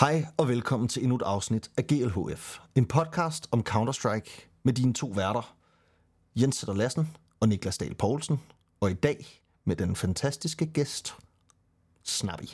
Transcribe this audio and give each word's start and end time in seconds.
Hej 0.00 0.26
og 0.36 0.48
velkommen 0.48 0.88
til 0.88 1.02
endnu 1.02 1.16
et 1.16 1.22
afsnit 1.22 1.70
af 1.76 1.86
GLHF. 1.86 2.58
En 2.74 2.86
podcast 2.86 3.48
om 3.50 3.64
Counter-Strike 3.68 4.60
med 4.62 4.72
dine 4.72 4.94
to 4.94 5.06
værter, 5.06 5.56
Jens 6.40 6.56
Sætter 6.56 6.74
Lassen 6.74 7.16
og 7.40 7.48
Niklas 7.48 7.78
Dahl 7.78 7.94
Poulsen. 7.94 8.40
Og 8.80 8.90
i 8.90 8.94
dag 8.94 9.26
med 9.64 9.76
den 9.76 9.96
fantastiske 9.96 10.66
gæst, 10.66 11.14
Snappy. 12.04 12.44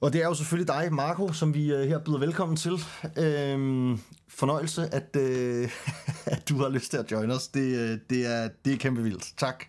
Og 0.00 0.12
det 0.12 0.22
er 0.22 0.26
jo 0.26 0.34
selvfølgelig 0.34 0.68
dig, 0.68 0.92
Marco, 0.92 1.32
som 1.32 1.54
vi 1.54 1.72
øh, 1.72 1.88
her 1.88 1.98
byder 1.98 2.18
velkommen 2.18 2.56
til. 2.56 2.72
Øhm, 3.18 4.00
fornøjelse, 4.36 4.94
at, 4.94 5.16
øh, 5.16 5.70
at 6.34 6.48
du 6.48 6.56
har 6.58 6.68
lyst 6.68 6.90
til 6.90 6.98
at 6.98 7.10
join 7.10 7.30
os. 7.30 7.48
Det, 7.48 7.76
øh, 7.76 7.98
det, 8.10 8.26
er, 8.26 8.48
det 8.64 8.72
er 8.72 8.76
kæmpe 8.76 9.02
vildt. 9.02 9.32
Tak. 9.36 9.64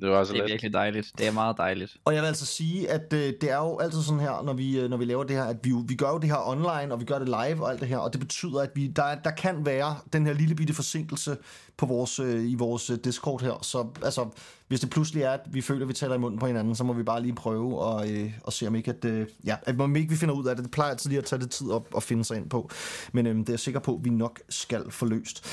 Det 0.00 0.10
var 0.10 0.24
så 0.24 0.32
Det 0.32 0.38
er 0.38 0.42
let. 0.42 0.50
virkelig 0.50 0.72
dejligt. 0.72 1.12
Det 1.18 1.26
er 1.26 1.32
meget 1.32 1.56
dejligt. 1.58 1.96
Og 2.04 2.14
jeg 2.14 2.22
vil 2.22 2.26
altså 2.28 2.46
sige, 2.46 2.90
at 2.90 3.12
øh, 3.12 3.32
det 3.40 3.50
er 3.50 3.56
jo 3.56 3.78
altid 3.78 4.02
sådan 4.02 4.20
her, 4.20 4.42
når 4.44 4.52
vi, 4.52 4.78
øh, 4.80 4.90
når 4.90 4.96
vi 4.96 5.04
laver 5.04 5.24
det 5.24 5.36
her, 5.36 5.44
at 5.44 5.56
vi, 5.62 5.72
vi 5.86 5.94
gør 5.94 6.08
jo 6.10 6.18
det 6.18 6.30
her 6.30 6.48
online, 6.48 6.92
og 6.94 7.00
vi 7.00 7.04
gør 7.04 7.18
det 7.18 7.28
live 7.28 7.62
og 7.64 7.70
alt 7.70 7.80
det 7.80 7.88
her, 7.88 7.98
og 7.98 8.12
det 8.12 8.20
betyder, 8.20 8.60
at 8.60 8.70
vi, 8.74 8.86
der, 8.86 9.14
der 9.14 9.30
kan 9.30 9.66
være 9.66 9.96
den 10.12 10.26
her 10.26 10.32
lille 10.32 10.54
bitte 10.54 10.74
forsinkelse 10.74 11.36
på 11.76 11.86
vores, 11.86 12.18
øh, 12.18 12.50
i 12.50 12.54
vores 12.54 12.90
øh, 12.90 12.98
Discord 13.04 13.42
her. 13.42 13.58
Så 13.62 13.86
altså, 14.04 14.26
hvis 14.68 14.80
det 14.80 14.90
pludselig 14.90 15.22
er, 15.22 15.30
at 15.30 15.40
vi 15.50 15.60
føler, 15.60 15.82
at 15.82 15.88
vi 15.88 15.92
taler 15.94 16.14
i 16.14 16.18
munden 16.18 16.40
på 16.40 16.46
hinanden, 16.46 16.74
så 16.74 16.84
må 16.84 16.92
vi 16.92 17.02
bare 17.02 17.22
lige 17.22 17.34
prøve 17.34 17.78
og, 17.80 18.10
øh, 18.10 18.32
og 18.42 18.52
se, 18.52 18.66
om 18.66 18.74
ikke, 18.74 18.90
at, 18.90 19.04
øh, 19.04 19.26
ja, 19.44 19.56
at 19.62 19.80
om 19.80 19.96
ikke 19.96 20.10
vi 20.10 20.16
finder 20.16 20.34
ud 20.34 20.46
af 20.46 20.56
det. 20.56 20.64
Det 20.64 20.72
plejer 20.72 20.90
altid 20.90 21.10
lige 21.10 21.18
at 21.18 21.24
tage 21.24 21.40
det 21.42 21.50
tid 21.50 21.70
op 21.70 21.88
og 21.94 22.02
finde 22.02 22.24
sig 22.24 22.36
ind 22.36 22.50
på. 22.50 22.70
Men 23.12 23.26
øh, 23.26 23.36
det 23.36 23.48
er 23.48 23.52
jeg 23.52 23.60
sikker 23.60 23.80
på, 23.80 23.94
at 23.94 24.04
vi 24.04 24.10
nok 24.10 24.40
skal 24.48 24.90
få 24.90 25.06
løst. 25.06 25.46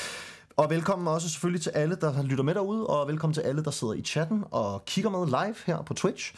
Og 0.56 0.70
velkommen 0.70 1.08
også 1.08 1.30
selvfølgelig 1.30 1.62
til 1.62 1.70
alle, 1.70 1.96
der 2.00 2.22
lytter 2.22 2.44
med 2.44 2.54
derude, 2.54 2.86
og 2.86 3.08
velkommen 3.08 3.34
til 3.34 3.40
alle, 3.40 3.64
der 3.64 3.70
sidder 3.70 3.94
i 3.94 4.02
chatten 4.02 4.44
og 4.50 4.84
kigger 4.84 5.10
med 5.10 5.26
live 5.26 5.54
her 5.66 5.82
på 5.82 5.94
Twitch. 5.94 6.34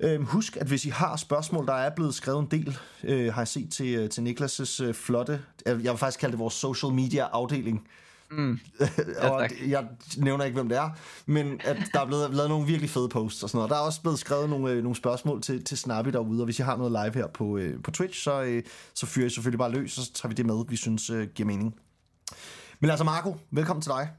Øhm, 0.00 0.24
husk, 0.24 0.56
at 0.56 0.66
hvis 0.66 0.84
I 0.84 0.88
har 0.88 1.16
spørgsmål, 1.16 1.66
der 1.66 1.74
er 1.74 1.90
blevet 1.90 2.14
skrevet 2.14 2.40
en 2.40 2.46
del, 2.50 2.78
øh, 3.04 3.34
har 3.34 3.40
jeg 3.40 3.48
set 3.48 3.72
til, 3.72 3.94
øh, 3.94 4.10
til 4.10 4.20
Niklas' 4.20 4.84
øh, 4.84 4.94
flotte, 4.94 5.42
jeg 5.66 5.78
vil 5.78 5.96
faktisk 5.96 6.20
kalde 6.20 6.32
det 6.32 6.38
vores 6.38 6.54
social 6.54 6.92
media 6.92 7.24
afdeling. 7.32 7.88
Mm. 8.30 8.58
og 9.30 9.48
jeg 9.68 9.86
nævner 10.16 10.44
ikke, 10.44 10.54
hvem 10.54 10.68
det 10.68 10.78
er, 10.78 10.90
men 11.26 11.60
at 11.64 11.76
der 11.92 12.00
er 12.00 12.06
blevet 12.06 12.34
lavet 12.34 12.50
nogle 12.50 12.66
virkelig 12.66 12.90
fede 12.90 13.08
posts 13.08 13.42
og 13.42 13.50
sådan 13.50 13.58
noget. 13.58 13.70
Der 13.70 13.76
er 13.76 13.80
også 13.80 14.02
blevet 14.02 14.18
skrevet 14.18 14.50
nogle, 14.50 14.70
øh, 14.70 14.82
nogle 14.82 14.96
spørgsmål 14.96 15.42
til, 15.42 15.64
til 15.64 15.78
Snappy 15.78 16.10
derude, 16.10 16.40
og 16.40 16.44
hvis 16.44 16.58
I 16.58 16.62
har 16.62 16.76
noget 16.76 16.92
live 16.92 17.22
her 17.22 17.26
på, 17.26 17.56
øh, 17.56 17.82
på 17.82 17.90
Twitch, 17.90 18.22
så, 18.22 18.42
øh, 18.42 18.62
så 18.94 19.06
fyrer 19.06 19.26
I 19.26 19.30
selvfølgelig 19.30 19.58
bare 19.58 19.72
løs, 19.72 19.98
og 19.98 20.04
så 20.04 20.12
tager 20.12 20.28
vi 20.28 20.34
det 20.34 20.46
med, 20.46 20.64
vi 20.68 20.76
synes 20.76 21.10
øh, 21.10 21.28
giver 21.28 21.46
mening. 21.46 21.74
Men 22.80 22.90
altså 22.90 23.04
Marco, 23.04 23.36
velkommen 23.50 23.82
til 23.82 23.90
dig. 23.90 24.10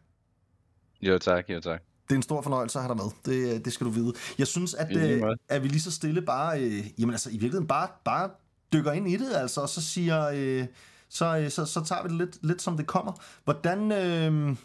Jo 1.02 1.18
tak, 1.18 1.50
jo 1.50 1.60
tak. 1.60 1.82
Det 2.04 2.12
er 2.12 2.16
en 2.16 2.22
stor 2.22 2.42
fornøjelse 2.42 2.80
at 2.80 2.86
have 2.86 2.96
dig 2.96 3.04
med. 3.04 3.12
Det, 3.26 3.66
det 3.66 3.74
skal 3.74 3.86
du 3.86 3.92
vide. 3.92 4.14
Jeg 4.38 4.48
synes, 4.48 4.74
at, 4.74 4.98
øh, 4.98 5.24
at 5.50 5.64
vi 5.64 5.68
lige 5.68 5.82
så 5.82 5.92
stille 5.92 6.22
bare, 6.22 6.62
øh, 6.62 6.84
jamen 7.00 7.14
altså 7.14 7.30
i 7.30 7.32
virkeligheden 7.32 7.68
bare, 7.68 7.88
bare 8.06 8.30
dykker 8.74 8.92
ind 8.92 9.10
i 9.10 9.18
det, 9.18 9.36
altså, 9.36 9.62
og 9.62 9.70
så 9.70 9.82
siger, 9.82 10.30
øh, 10.34 10.66
så, 11.10 11.38
øh, 11.38 11.50
så, 11.50 11.66
så 11.66 11.84
tager 11.84 12.04
vi 12.04 12.10
det 12.10 12.18
lidt, 12.18 12.38
lidt 12.42 12.62
som 12.62 12.78
det 12.78 12.88
kommer. 12.88 13.14
Hvordan, 13.44 13.92
øh, 13.92 14.58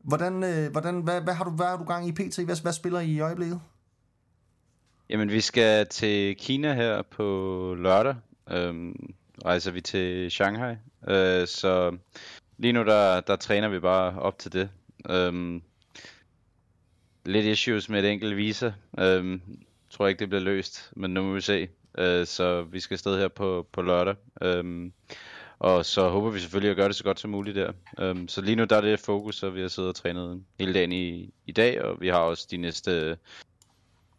hvordan, 0.00 0.42
øh, 0.44 0.70
hvordan 0.72 1.00
hvad, 1.00 1.20
hvad, 1.20 1.34
har 1.34 1.44
du, 1.44 1.50
hvad 1.50 1.66
har 1.66 1.76
du 1.76 1.84
gang 1.84 2.08
i 2.08 2.12
PT? 2.12 2.38
Hvad, 2.38 2.62
hvad 2.62 2.72
spiller 2.72 3.00
I 3.00 3.10
i 3.10 3.20
øjeblikket? 3.20 3.60
Jamen, 5.08 5.30
vi 5.30 5.40
skal 5.40 5.86
til 5.86 6.36
Kina 6.36 6.74
her 6.74 7.02
på 7.02 7.24
lørdag. 7.78 8.14
Øhm, 8.50 9.14
rejser 9.44 9.70
vi 9.70 9.80
til 9.80 10.30
Shanghai. 10.30 10.76
Øh, 11.08 11.46
så 11.46 11.96
lige 12.58 12.72
nu, 12.72 12.84
der, 12.84 13.20
der 13.20 13.36
træner 13.36 13.68
vi 13.68 13.78
bare 13.78 14.20
op 14.20 14.38
til 14.38 14.52
det. 14.52 14.70
Øhm, 15.10 15.62
lidt 17.24 17.46
issues 17.46 17.88
med 17.88 18.04
et 18.04 18.10
enkelt 18.10 18.36
visa. 18.36 18.72
Øhm, 18.98 19.40
tror 19.90 20.06
ikke, 20.06 20.18
det 20.18 20.28
bliver 20.28 20.42
løst, 20.42 20.92
men 20.96 21.14
nu 21.14 21.22
må 21.22 21.34
vi 21.34 21.40
se. 21.40 21.68
Øh, 21.98 22.26
så 22.26 22.62
vi 22.62 22.80
skal 22.80 22.94
afsted 22.94 23.18
her 23.18 23.28
på, 23.28 23.66
på 23.72 23.82
lørdag. 23.82 24.14
Øhm, 24.42 24.92
og 25.58 25.84
så 25.84 26.08
håber 26.08 26.30
vi 26.30 26.38
selvfølgelig 26.38 26.70
at 26.70 26.76
gøre 26.76 26.88
det 26.88 26.96
så 26.96 27.04
godt 27.04 27.20
som 27.20 27.30
muligt 27.30 27.56
der. 27.56 27.72
Øhm, 27.98 28.28
så 28.28 28.40
lige 28.40 28.56
nu 28.56 28.64
der 28.64 28.76
er 28.76 28.80
det 28.80 29.00
fokus, 29.00 29.42
og 29.42 29.54
vi 29.54 29.60
har 29.60 29.68
siddet 29.68 29.88
og 29.88 29.94
trænet 29.94 30.44
hele 30.58 30.74
dagen 30.74 30.92
i, 30.92 31.34
i 31.46 31.52
dag, 31.52 31.82
og 31.82 32.00
vi 32.00 32.08
har 32.08 32.18
også 32.18 32.46
de 32.50 32.56
næste 32.56 33.18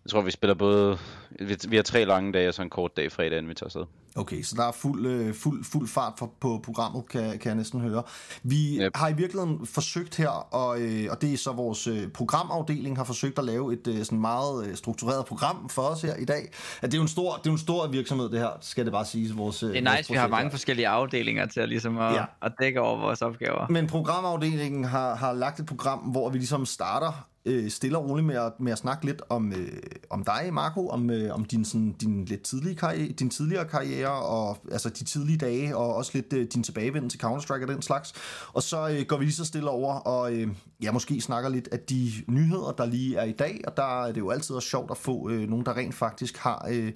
jeg 0.07 0.11
tror, 0.11 0.21
vi 0.21 0.31
spiller 0.31 0.53
både... 0.53 0.97
Vi, 1.39 1.57
vi 1.67 1.75
har 1.75 1.83
tre 1.83 2.05
lange 2.05 2.33
dage 2.33 2.47
og 2.47 2.53
så 2.53 2.61
en 2.61 2.69
kort 2.69 2.97
dag 2.97 3.11
fredag, 3.11 3.37
inden 3.37 3.49
vi 3.49 3.53
tager 3.53 3.65
afsted. 3.67 3.83
Okay, 4.15 4.41
så 4.43 4.55
der 4.55 4.67
er 4.67 4.71
fuld, 4.71 5.05
øh, 5.05 5.33
fuld, 5.33 5.63
fuld 5.63 5.87
fart 5.87 6.13
for, 6.19 6.31
på 6.39 6.61
programmet, 6.63 7.09
kan, 7.09 7.21
kan 7.21 7.45
jeg 7.45 7.55
næsten 7.55 7.81
høre. 7.81 8.03
Vi 8.43 8.79
yep. 8.81 8.91
Har 8.95 9.09
i 9.09 9.13
virkeligheden 9.13 9.65
forsøgt 9.65 10.15
her, 10.15 10.29
og, 10.29 10.81
øh, 10.81 11.07
og 11.11 11.21
det 11.21 11.33
er 11.33 11.37
så 11.37 11.51
vores 11.51 11.87
øh, 11.87 12.07
programafdeling 12.07 12.97
har 12.97 13.03
forsøgt 13.03 13.39
at 13.39 13.45
lave 13.45 13.73
et 13.73 14.05
sådan 14.05 14.21
meget 14.21 14.77
struktureret 14.77 15.25
program 15.25 15.69
for 15.69 15.81
os 15.81 16.01
her 16.01 16.15
i 16.15 16.25
dag. 16.25 16.49
At 16.81 16.91
det 16.91 16.93
er 16.93 16.97
jo 16.97 17.01
en 17.01 17.07
stor, 17.07 17.35
det 17.35 17.47
er 17.47 17.49
jo 17.49 17.51
en 17.51 17.57
stor 17.57 17.87
virksomhed, 17.87 18.29
det 18.29 18.39
her, 18.39 18.49
skal 18.61 18.85
det 18.85 18.93
bare 18.93 19.05
siges. 19.05 19.37
Vores, 19.37 19.59
Det 19.59 19.77
er 19.77 19.83
vores 19.83 19.97
nice, 19.97 20.11
vi 20.11 20.17
har 20.17 20.27
mange 20.27 20.43
her. 20.43 20.51
forskellige 20.51 20.87
afdelinger 20.87 21.45
til 21.45 21.59
at, 21.59 21.69
ligesom 21.69 21.97
at, 21.97 22.13
ja. 22.13 22.23
at 22.41 22.51
dække 22.61 22.81
over 22.81 22.99
vores 22.99 23.21
opgaver. 23.21 23.67
Men 23.69 23.87
programafdelingen 23.87 24.83
har, 24.83 25.15
har 25.15 25.33
lagt 25.33 25.59
et 25.59 25.65
program, 25.65 25.99
hvor 25.99 26.29
vi 26.29 26.37
ligesom 26.37 26.65
starter 26.65 27.27
øh, 27.47 27.69
stille 27.69 27.97
og 27.97 28.09
roligt 28.09 28.27
med 28.27 28.35
at, 28.35 28.51
med 28.59 28.71
at 28.71 28.77
snakke 28.77 29.05
lidt 29.05 29.21
om, 29.29 29.53
øh, 29.53 29.81
om 30.09 30.23
dig, 30.23 30.49
Marco, 30.53 30.87
om, 30.87 31.09
øh, 31.09 31.35
om 31.35 31.45
din, 31.45 31.65
sådan, 31.65 31.91
din 31.91 32.25
lidt 32.25 32.41
tidlige 32.41 32.75
karriere, 32.75 33.11
din 33.11 33.29
tidligere 33.29 33.65
karriere, 33.65 34.11
og 34.11 34.57
altså 34.71 34.89
de 34.89 35.03
tidlige 35.03 35.37
dage, 35.37 35.77
og 35.77 35.95
også 35.95 36.11
lidt 36.13 36.33
øh, 36.33 36.47
din 36.53 36.63
tilbagevenden 36.63 37.09
til 37.09 37.19
Counter-Strike 37.23 37.61
og 37.61 37.67
den 37.67 37.81
slags. 37.81 38.13
Og 38.53 38.63
så 38.63 38.89
øh, 38.89 39.05
går 39.07 39.17
vi 39.17 39.25
lige 39.25 39.35
så 39.35 39.45
stille 39.45 39.69
over, 39.69 39.93
og 39.93 40.33
øh, 40.33 40.47
ja, 40.83 40.91
måske 40.91 41.21
snakker 41.21 41.49
lidt 41.49 41.69
af 41.71 41.79
de 41.79 42.11
nyheder, 42.27 42.71
der 42.71 42.85
lige 42.85 43.15
er 43.15 43.23
i 43.23 43.31
dag, 43.31 43.61
og 43.67 43.77
der 43.77 44.03
er 44.03 44.11
det 44.11 44.17
jo 44.17 44.29
altid 44.29 44.55
også 44.55 44.69
sjovt 44.69 44.91
at 44.91 44.97
få 44.97 45.29
øh, 45.29 45.49
nogen, 45.49 45.65
der 45.65 45.77
rent 45.77 45.95
faktisk 45.95 46.37
har... 46.37 46.67
Øh, 46.71 46.91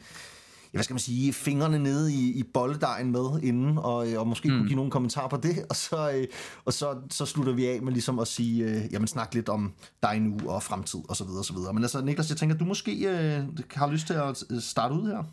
hvad 0.72 0.84
skal 0.84 0.94
man 0.94 1.00
sige, 1.00 1.34
fingrene 1.34 1.80
nede 1.80 2.14
i, 2.14 2.40
i 2.40 2.44
bolledejen 2.44 3.12
med 3.12 3.44
inden, 3.44 3.78
og, 3.78 4.12
øh, 4.12 4.20
og 4.20 4.28
måske 4.28 4.50
mm. 4.50 4.58
kunne 4.58 4.68
give 4.68 4.76
nogle 4.76 4.92
kommentarer 4.92 5.28
på 5.28 5.38
det, 5.38 5.66
og 5.70 5.76
så, 5.76 6.12
øh, 6.12 6.28
og 6.66 6.74
så, 6.74 6.96
så 7.10 7.26
slutter 7.26 7.54
vi 7.54 7.66
af 7.68 7.82
med 7.82 7.94
ligesom 7.94 8.20
at 8.20 8.28
sige, 8.28 8.66
øh, 8.66 8.94
jamen 8.94 9.08
snak 9.08 9.34
lidt 9.34 9.50
om 9.50 9.74
dig 10.04 10.20
nu 10.20 10.50
og 10.50 10.64
fremtid 10.64 11.00
og 11.10 11.16
så 11.16 11.24
videre 11.24 11.40
og 11.40 11.46
så 11.46 11.54
videre. 11.54 11.74
Men 11.74 11.84
altså 11.84 12.02
Niklas, 12.02 12.30
jeg 12.30 12.38
tænker, 12.38 12.58
du 12.58 12.66
måske 12.66 12.92
øh, 12.92 13.44
har 13.74 13.92
lyst 13.92 14.08
til 14.08 14.14
at 14.14 14.44
øh, 14.50 14.62
starte 14.62 14.94
ud 14.94 15.08
her. 15.08 15.24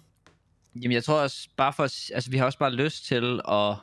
Jamen, 0.75 0.93
jeg 0.93 1.05
tror 1.05 1.21
også, 1.21 1.49
bare 1.57 1.73
for, 1.73 1.83
altså, 2.15 2.31
vi 2.31 2.37
har 2.37 2.45
også 2.45 2.59
bare 2.59 2.73
lyst 2.73 3.05
til 3.07 3.41
at 3.49 3.77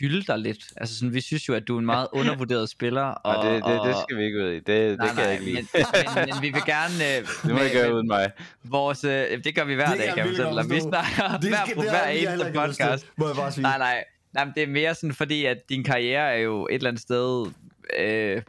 hylde 0.00 0.22
dig 0.26 0.38
lidt. 0.38 0.64
Altså, 0.76 0.98
sådan, 0.98 1.14
vi 1.14 1.20
synes 1.20 1.48
jo, 1.48 1.54
at 1.54 1.68
du 1.68 1.74
er 1.74 1.78
en 1.78 1.86
meget 1.86 2.08
undervurderet 2.18 2.68
spiller. 2.68 3.02
Og, 3.02 3.36
Og, 3.36 3.44
det, 3.46 3.64
det, 3.64 3.80
det 3.84 3.96
skal 4.08 4.16
vi 4.18 4.24
ikke 4.24 4.38
ud 4.44 4.50
i. 4.50 4.54
Det, 4.54 4.66
det 4.66 4.98
nej, 4.98 5.06
kan 5.06 5.16
nej, 5.16 5.24
jeg 5.24 5.32
ikke 5.32 5.44
lide. 5.44 5.54
Men, 5.56 5.66
men, 6.14 6.24
men, 6.34 6.42
vi 6.42 6.48
vil 6.48 6.62
gerne... 6.66 6.94
Øh, 7.18 7.26
Det 7.26 7.44
må 7.44 7.54
med- 7.54 7.62
jeg 7.62 7.72
gøre 7.72 7.88
med 7.88 7.94
uden 7.96 8.06
mig. 8.06 8.30
Vores, 8.64 9.04
øh, 9.04 9.44
det 9.44 9.54
gør 9.54 9.64
vi 9.64 9.74
hver 9.74 9.88
Det 9.90 9.98
dag, 9.98 10.14
kan. 10.14 10.28
Vi 10.30 10.36
godt 10.36 10.66
forstå. 10.72 10.88
snakker 10.88 11.38
Det 11.38 11.48
hver, 11.48 11.74
på 11.76 11.82
det 11.82 11.90
hver 11.90 12.06
eneste 12.08 12.52
podcast. 12.54 13.06
Må 13.16 13.26
jeg 13.26 13.36
bare 13.36 13.52
sige. 13.52 13.62
Nej, 13.62 13.78
nej. 13.78 14.04
Nej, 14.34 14.44
men 14.44 14.54
det 14.54 14.62
er 14.62 14.66
mere 14.66 14.94
sådan 14.94 15.14
fordi, 15.14 15.44
at 15.44 15.68
din 15.68 15.84
karriere 15.84 16.32
er 16.34 16.38
jo 16.38 16.66
et 16.66 16.74
eller 16.74 16.88
andet 16.88 17.02
sted, 17.02 17.46
øh, 17.98 18.42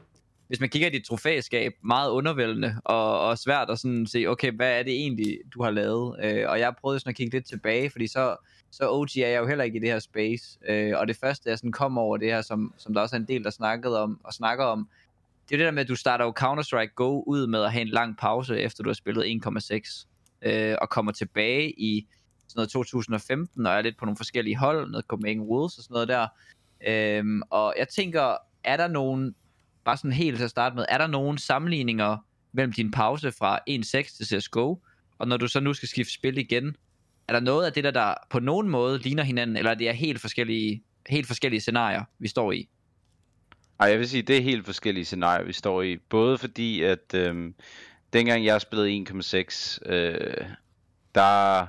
hvis 0.48 0.60
man 0.60 0.70
kigger 0.70 0.88
i 0.88 0.92
dit 0.92 1.06
trofæskab, 1.06 1.74
meget 1.84 2.10
undervældende 2.10 2.76
og, 2.86 3.20
og 3.20 3.38
svært 3.38 3.70
at 3.70 3.80
sådan 3.80 4.08
se, 4.08 4.26
okay, 4.28 4.52
hvad 4.52 4.80
er 4.80 4.84
det 4.84 4.94
egentlig, 4.94 5.38
du 5.54 5.64
har 5.64 5.72
lavet? 5.72 6.16
Øh, 6.24 6.50
og 6.50 6.60
jeg 6.60 6.68
har 6.68 6.78
prøvet 6.82 7.02
sådan 7.02 7.10
at 7.10 7.16
kigge 7.16 7.36
lidt 7.38 7.48
tilbage, 7.48 7.90
fordi 7.90 8.08
så, 8.08 8.36
så 8.78 8.90
OG 8.92 9.18
er 9.18 9.28
jeg 9.28 9.40
jo 9.40 9.48
heller 9.48 9.64
ikke 9.64 9.78
i 9.78 9.80
det 9.80 9.90
her 9.90 10.00
space. 10.00 10.60
Øh, 10.68 10.94
og 10.98 11.08
det 11.08 11.18
første, 11.18 11.50
jeg 11.50 11.58
sådan 11.58 11.72
kom 11.72 11.98
over 11.98 12.18
det 12.18 12.28
her, 12.28 12.42
som, 12.42 12.74
som 12.78 12.94
der 12.94 13.02
også 13.02 13.16
er 13.16 13.20
en 13.20 13.28
del, 13.28 13.44
der 13.44 13.50
snakkede 13.50 14.02
om, 14.02 14.20
og 14.24 14.34
snakker 14.34 14.66
om, 14.66 14.90
det 15.50 15.56
er 15.56 15.58
det 15.58 15.66
der 15.66 15.72
med, 15.72 15.82
at 15.82 15.88
du 15.88 15.96
starter 15.96 16.26
jo 16.26 16.34
Counter-Strike 16.40 16.94
Go 16.96 17.24
ud 17.24 17.48
med 17.48 17.64
at 17.64 17.72
have 17.72 17.82
en 17.82 17.88
lang 17.88 18.18
pause, 18.18 18.60
efter 18.60 18.84
du 18.84 18.90
har 18.90 18.94
spillet 18.94 19.42
1,6, 19.46 20.06
øh, 20.42 20.76
og 20.82 20.90
kommer 20.90 21.12
tilbage 21.12 21.72
i 21.72 22.08
sådan 22.48 22.60
noget 22.60 22.70
2015, 22.70 23.66
og 23.66 23.74
er 23.74 23.82
lidt 23.82 23.98
på 23.98 24.06
nogle 24.06 24.18
forskellige 24.18 24.58
hold, 24.58 24.92
noget 24.92 25.06
Copenhagen 25.06 25.42
Wolves 25.42 25.78
og 25.78 25.84
sådan 25.84 25.94
noget 25.94 26.08
der. 26.08 26.28
Øhm, 26.88 27.42
og 27.50 27.76
jeg 27.78 27.88
tænker, 27.88 28.36
er 28.64 28.78
der 28.78 28.88
nogen, 28.88 29.36
bare 29.86 29.98
sådan 29.98 30.12
helt 30.12 30.38
til 30.38 30.44
at 30.44 30.50
starte 30.50 30.76
med, 30.76 30.86
er 30.90 30.98
der 30.98 31.08
nogen 31.08 31.38
sammenligninger 31.38 32.18
mellem 32.52 32.74
din 32.74 32.92
pause 32.92 33.32
fra 33.32 33.60
1.6 33.70 33.84
til 34.18 34.26
CSGO, 34.26 34.76
og 35.18 35.28
når 35.28 35.38
du 35.38 35.48
så 35.48 35.60
nu 35.60 35.74
skal 35.74 35.90
skifte 35.90 36.14
spil 36.14 36.38
igen, 36.38 36.76
er 37.28 37.34
der 37.34 37.40
noget 37.40 37.66
af 37.66 37.74
det 37.74 37.84
der, 37.84 37.92
der 37.92 38.14
på 38.30 38.40
nogen 38.40 38.70
måde 38.70 38.98
ligner 39.00 39.24
hinanden, 39.24 39.58
eller 39.58 39.74
det 39.74 39.90
er 39.90 39.94
helt 39.94 40.22
forskellige, 40.22 40.84
helt 41.10 41.28
forskellige 41.28 41.62
scenarier, 41.62 42.04
vi 42.20 42.28
står 42.28 42.52
i? 42.52 42.70
Ej, 43.80 43.88
jeg 43.90 44.00
vil 44.00 44.10
sige, 44.10 44.22
det 44.22 44.38
er 44.38 44.42
helt 44.42 44.66
forskellige 44.66 45.06
scenarier, 45.06 45.46
vi 45.46 45.54
står 45.54 45.82
i. 45.82 45.98
Både 45.98 46.38
fordi, 46.38 46.82
at 46.82 47.14
øh, 47.14 47.52
dengang 48.14 48.46
jeg 48.46 48.62
spillede 48.62 49.06
1,6, 49.10 49.80
øh, 49.86 50.48
der 51.16 51.68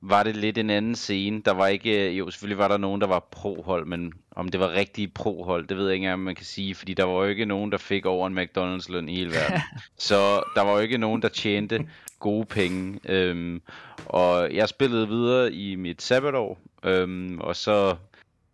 var 0.00 0.22
det 0.22 0.36
lidt 0.36 0.58
en 0.58 0.70
anden 0.70 0.94
scene. 0.94 1.42
Der 1.44 1.52
var 1.52 1.66
ikke, 1.66 2.08
øh, 2.08 2.18
jo 2.18 2.30
selvfølgelig 2.30 2.58
var 2.58 2.68
der 2.68 2.76
nogen, 2.76 3.00
der 3.00 3.06
var 3.06 3.28
pro-hold, 3.30 3.86
men 3.86 4.12
om 4.38 4.48
det 4.48 4.60
var 4.60 4.72
rigtige 4.72 5.08
pro-hold, 5.08 5.66
det 5.66 5.76
ved 5.76 5.84
jeg 5.84 5.94
ikke 5.94 6.04
engang, 6.04 6.22
man 6.22 6.34
kan 6.34 6.44
sige, 6.44 6.74
fordi 6.74 6.94
der 6.94 7.04
var 7.04 7.12
jo 7.12 7.24
ikke 7.24 7.44
nogen, 7.44 7.72
der 7.72 7.78
fik 7.78 8.06
over 8.06 8.26
en 8.26 8.38
McDonald's 8.38 8.92
løn 8.92 9.08
i 9.08 9.14
hele 9.14 9.30
verden. 9.30 9.60
Så 10.08 10.42
der 10.54 10.62
var 10.62 10.72
jo 10.72 10.78
ikke 10.78 10.98
nogen, 10.98 11.22
der 11.22 11.28
tjente 11.28 11.88
gode 12.18 12.46
penge. 12.46 13.00
Øhm, 13.04 13.62
og 14.06 14.54
jeg 14.54 14.68
spillede 14.68 15.08
videre 15.08 15.52
i 15.52 15.74
mit 15.76 16.02
sabbatår, 16.02 16.58
øhm, 16.84 17.38
og 17.40 17.56
så 17.56 17.96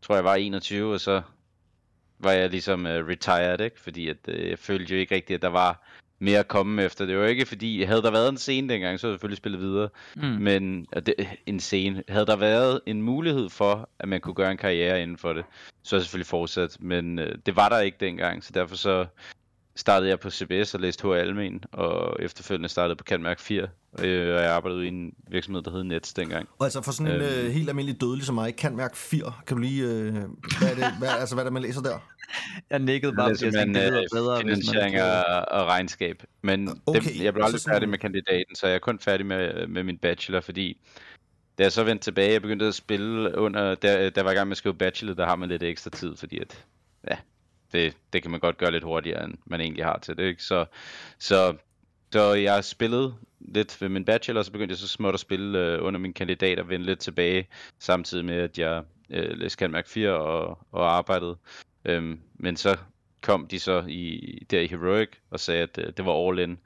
tror 0.02 0.14
jeg 0.14 0.24
var 0.24 0.34
21, 0.34 0.92
og 0.94 1.00
så 1.00 1.22
var 2.18 2.32
jeg 2.32 2.50
ligesom 2.50 2.80
uh, 2.80 2.92
retired, 2.92 3.60
ikke? 3.60 3.80
Fordi 3.80 4.08
at, 4.08 4.16
uh, 4.28 4.48
jeg 4.48 4.58
følte 4.58 4.94
jo 4.94 5.00
ikke 5.00 5.14
rigtigt, 5.14 5.36
at 5.36 5.42
der 5.42 5.48
var 5.48 5.82
mere 6.24 6.38
at 6.38 6.48
komme 6.48 6.82
efter. 6.82 7.06
Det 7.06 7.18
var 7.18 7.26
ikke 7.26 7.46
fordi, 7.46 7.82
havde 7.82 8.02
der 8.02 8.10
været 8.10 8.28
en 8.28 8.36
scene 8.36 8.68
dengang, 8.68 9.00
så 9.00 9.06
havde 9.06 9.12
jeg 9.12 9.16
selvfølgelig 9.16 9.36
spillet 9.36 9.60
videre. 9.60 9.88
Mm. 10.16 10.22
Men 10.22 10.86
det, 11.06 11.14
en 11.46 11.60
scene, 11.60 12.02
havde 12.08 12.26
der 12.26 12.36
været 12.36 12.80
en 12.86 13.02
mulighed 13.02 13.50
for, 13.50 13.88
at 13.98 14.08
man 14.08 14.20
kunne 14.20 14.34
gøre 14.34 14.50
en 14.50 14.56
karriere 14.56 15.02
inden 15.02 15.18
for 15.18 15.32
det, 15.32 15.44
så 15.82 15.96
er 15.96 15.98
jeg 15.98 16.04
selvfølgelig 16.04 16.26
fortsat. 16.26 16.76
Men 16.80 17.18
uh, 17.18 17.26
det 17.46 17.56
var 17.56 17.68
der 17.68 17.78
ikke 17.78 17.96
dengang, 18.00 18.44
så 18.44 18.50
derfor 18.54 18.76
så 18.76 19.06
startede 19.76 20.10
jeg 20.10 20.20
på 20.20 20.30
CBS 20.30 20.74
og 20.74 20.80
læste 20.80 21.08
H. 21.08 21.10
Almen, 21.12 21.64
og 21.72 22.16
efterfølgende 22.22 22.68
startede 22.68 22.96
på 22.96 23.04
Canmærk 23.04 23.38
4, 23.40 23.62
øh, 24.02 24.34
og 24.36 24.42
jeg 24.42 24.50
arbejdede 24.50 24.84
i 24.84 24.88
en 24.88 25.14
virksomhed, 25.28 25.62
der 25.62 25.70
hed 25.70 25.84
Nets 25.84 26.12
dengang. 26.14 26.48
Og 26.58 26.64
altså 26.66 26.82
for 26.82 26.92
sådan 26.92 27.12
en 27.14 27.20
Øhm. 27.22 27.46
øh, 27.46 27.50
helt 27.50 27.68
almindelig 27.68 28.00
dødelig 28.00 28.26
som 28.26 28.34
mig, 28.34 28.56
kan 28.56 28.76
mærke 28.76 28.96
4. 28.96 29.32
Kan 29.46 29.56
du 29.56 29.60
lige... 29.62 29.84
Øh, 29.84 30.12
hvad, 30.12 30.70
er 30.70 30.74
det, 30.74 30.84
hvad, 30.98 31.08
altså, 31.08 31.34
hvad 31.34 31.42
er 31.42 31.46
det, 31.46 31.52
man 31.52 31.62
læser 31.62 31.82
der? 31.82 31.98
Jeg 32.70 32.78
nikkede 32.78 33.12
bare, 33.12 33.30
fordi 33.30 33.44
jeg 33.44 33.52
tænkte, 33.52 33.80
det 33.84 33.92
lyder 33.92 34.06
bedre, 34.12 34.38
øh, 34.40 34.46
man 34.46 34.56
finansiering 34.56 35.02
og, 35.02 35.24
og 35.60 35.66
regnskab. 35.66 36.22
Men 36.42 36.80
Okay, 36.86 37.00
dem, 37.00 37.22
jeg 37.24 37.32
blev 37.32 37.44
aldrig 37.44 37.60
så 37.60 37.64
sådan- 37.64 37.74
færdig 37.74 37.88
med 37.88 37.98
kandidaten, 37.98 38.54
så 38.54 38.66
jeg 38.66 38.74
er 38.74 38.78
kun 38.78 38.98
færdig 38.98 39.26
med, 39.26 39.66
med 39.66 39.82
min 39.84 39.98
bachelor, 39.98 40.40
fordi 40.40 40.76
da 41.58 41.62
jeg 41.62 41.72
så 41.72 41.84
vendte 41.84 42.04
tilbage, 42.04 42.32
jeg 42.32 42.42
begyndte 42.42 42.66
at 42.66 42.74
spille 42.74 43.38
under, 43.38 43.74
der, 43.74 44.10
der 44.10 44.22
var 44.22 44.30
jeg 44.30 44.36
i 44.36 44.38
gang 44.38 44.48
med 44.48 44.52
at 44.54 44.58
skrive 44.58 44.74
bachelor, 44.74 45.14
der 45.14 45.26
har 45.26 45.36
man 45.36 45.48
lidt 45.48 45.62
ekstra 45.62 45.90
tid, 45.90 46.16
fordi 46.16 46.38
at, 46.38 46.64
ja, 47.10 47.16
det, 47.74 47.96
det 48.12 48.22
kan 48.22 48.30
man 48.30 48.40
godt 48.40 48.58
gøre 48.58 48.70
lidt 48.70 48.84
hurtigere, 48.84 49.24
end 49.24 49.34
man 49.46 49.60
egentlig 49.60 49.84
har 49.84 49.98
til 49.98 50.16
det, 50.16 50.24
ikke? 50.24 50.42
Så, 50.42 50.64
så, 51.18 51.56
så 52.12 52.34
jeg 52.34 52.64
spillede 52.64 53.14
lidt 53.40 53.80
ved 53.80 53.88
min 53.88 54.04
bachelor, 54.04 54.38
og 54.38 54.44
så 54.44 54.52
begyndte 54.52 54.72
jeg 54.72 54.78
så 54.78 54.88
småt 54.88 55.14
at 55.14 55.20
spille 55.20 55.58
øh, 55.58 55.84
under 55.84 56.00
min 56.00 56.12
kandidat 56.12 56.58
og 56.58 56.68
vende 56.68 56.86
lidt 56.86 56.98
tilbage, 56.98 57.48
samtidig 57.78 58.24
med, 58.24 58.36
at 58.36 58.58
jeg 58.58 58.82
øh, 59.10 59.38
læste 59.38 59.58
Canmærk 59.58 59.88
4 59.88 60.10
og, 60.10 60.58
og 60.72 60.96
arbejdede. 60.96 61.36
Øhm, 61.84 62.20
men 62.34 62.56
så 62.56 62.78
kom 63.22 63.46
de 63.46 63.58
så 63.58 63.84
i, 63.88 64.46
der 64.50 64.60
i 64.60 64.66
Heroic 64.66 65.08
og 65.30 65.40
sagde, 65.40 65.62
at 65.62 65.78
øh, 65.78 65.92
det 65.96 66.06
var 66.06 66.28
all 66.28 66.38
in. 66.38 66.58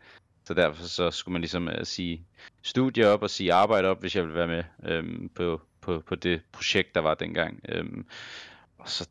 Så 0.44 0.55
derfor 0.55 0.82
så 0.82 1.10
skulle 1.10 1.32
man 1.32 1.43
ligesom 1.43 1.69
øh, 1.69 1.84
sige 1.84 2.26
studie 2.62 3.08
op 3.08 3.22
og 3.22 3.31
sige 3.31 3.52
arbejde 3.52 3.88
op, 3.88 4.00
hvis 4.00 4.16
jeg 4.16 4.22
ville 4.22 4.34
være 4.34 4.49
med 4.49 4.64
øhm, 4.84 5.28
på, 5.34 5.60
på, 5.81 6.02
på 6.06 6.14
det 6.14 6.40
projekt, 6.52 6.94
der 6.94 7.00
var 7.00 7.14
dengang. 7.14 7.60
Øhm, 7.69 8.06
og 8.78 8.88
så 8.88 9.04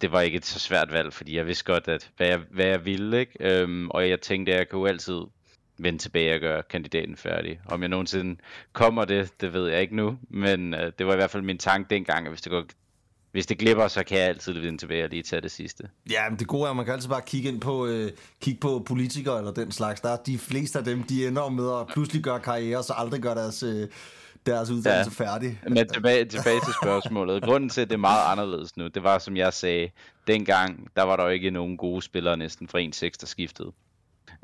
det, 0.00 0.12
var 0.12 0.20
ikke 0.20 0.36
et 0.36 0.46
så 0.46 0.58
svært 0.58 0.92
valg, 0.92 1.12
fordi 1.12 1.36
jeg 1.36 1.46
vidste 1.46 1.64
godt, 1.64 1.88
at 1.88 2.10
hvad 2.16 2.26
jeg, 2.26 2.40
hvad 2.50 2.66
jeg 2.66 2.84
ville, 2.84 3.20
ikke? 3.20 3.32
Øhm, 3.40 3.90
og 3.90 4.08
jeg 4.08 4.20
tænkte, 4.20 4.52
at 4.52 4.58
jeg 4.58 4.68
kunne 4.68 4.88
altid 4.88 5.20
vende 5.78 5.98
tilbage 5.98 6.34
og 6.34 6.40
gøre 6.40 6.62
kandidaten 6.62 7.16
færdig. 7.16 7.60
Om 7.66 7.80
jeg 7.80 7.88
nogensinde 7.88 8.40
kommer 8.72 9.04
det, 9.04 9.40
det 9.40 9.52
ved 9.52 9.68
jeg 9.68 9.80
ikke 9.80 9.96
nu, 9.96 10.18
men 10.30 10.74
øh, 10.74 10.92
det 10.98 11.06
var 11.06 11.12
i 11.12 11.16
hvert 11.16 11.30
fald 11.30 11.42
min 11.42 11.58
tanke 11.58 11.94
dengang, 11.94 12.26
at 12.26 12.32
hvis 12.32 12.42
det 12.42 12.50
går 12.50 12.64
hvis 13.32 13.46
det 13.46 13.58
glipper, 13.58 13.88
så 13.88 14.04
kan 14.04 14.18
jeg 14.18 14.26
altid 14.26 14.52
vende 14.52 14.78
tilbage 14.78 15.04
og 15.04 15.10
lige 15.10 15.22
tage 15.22 15.42
det 15.42 15.50
sidste. 15.50 15.88
Ja, 16.10 16.30
men 16.30 16.38
det 16.38 16.46
gode 16.46 16.66
er, 16.66 16.70
at 16.70 16.76
man 16.76 16.84
kan 16.84 16.94
altid 16.94 17.08
bare 17.08 17.22
kigge 17.26 17.48
ind 17.48 17.60
på, 17.60 17.86
øh, 17.86 18.12
kigge 18.40 18.60
på 18.60 18.82
politikere 18.86 19.38
eller 19.38 19.52
den 19.52 19.72
slags. 19.72 20.00
Der 20.00 20.08
er 20.08 20.16
de 20.16 20.38
fleste 20.38 20.78
af 20.78 20.84
dem, 20.84 21.02
de 21.02 21.26
ender 21.26 21.48
med 21.48 21.80
at 21.80 21.86
pludselig 21.86 22.22
gøre 22.22 22.40
karriere, 22.40 22.82
så 22.82 22.92
aldrig 22.96 23.20
gør 23.20 23.34
deres, 23.34 23.62
øh, 23.62 23.88
deres 24.48 24.70
uddannelse 24.70 25.24
ja. 25.24 25.30
færdig. 25.30 25.60
Men 25.68 25.88
tilbage, 25.88 26.24
tilbage 26.24 26.60
til 26.64 26.74
spørgsmålet. 26.82 27.42
Grunden 27.42 27.70
til, 27.70 27.80
at 27.80 27.88
det 27.88 27.94
er 27.94 27.98
meget 27.98 28.32
anderledes 28.32 28.76
nu, 28.76 28.88
det 28.88 29.02
var, 29.02 29.18
som 29.18 29.36
jeg 29.36 29.52
sagde, 29.52 29.90
dengang, 30.26 30.88
der 30.96 31.02
var 31.02 31.16
der 31.16 31.24
jo 31.24 31.30
ikke 31.30 31.50
nogen 31.50 31.76
gode 31.76 32.02
spillere 32.02 32.36
næsten 32.36 32.68
fra 32.68 32.80
1-6, 32.80 33.10
der 33.20 33.26
skiftede. 33.26 33.72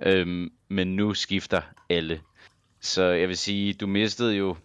Øhm, 0.03 0.53
men 0.69 0.97
nu 0.97 1.15
skifter 1.15 1.63
alle. 1.91 2.21
Så 2.81 3.03
jeg 3.05 3.29
vil 3.29 3.37
sige, 3.37 3.73
du 3.73 3.87
mistede 3.87 4.35
jo 4.35 4.57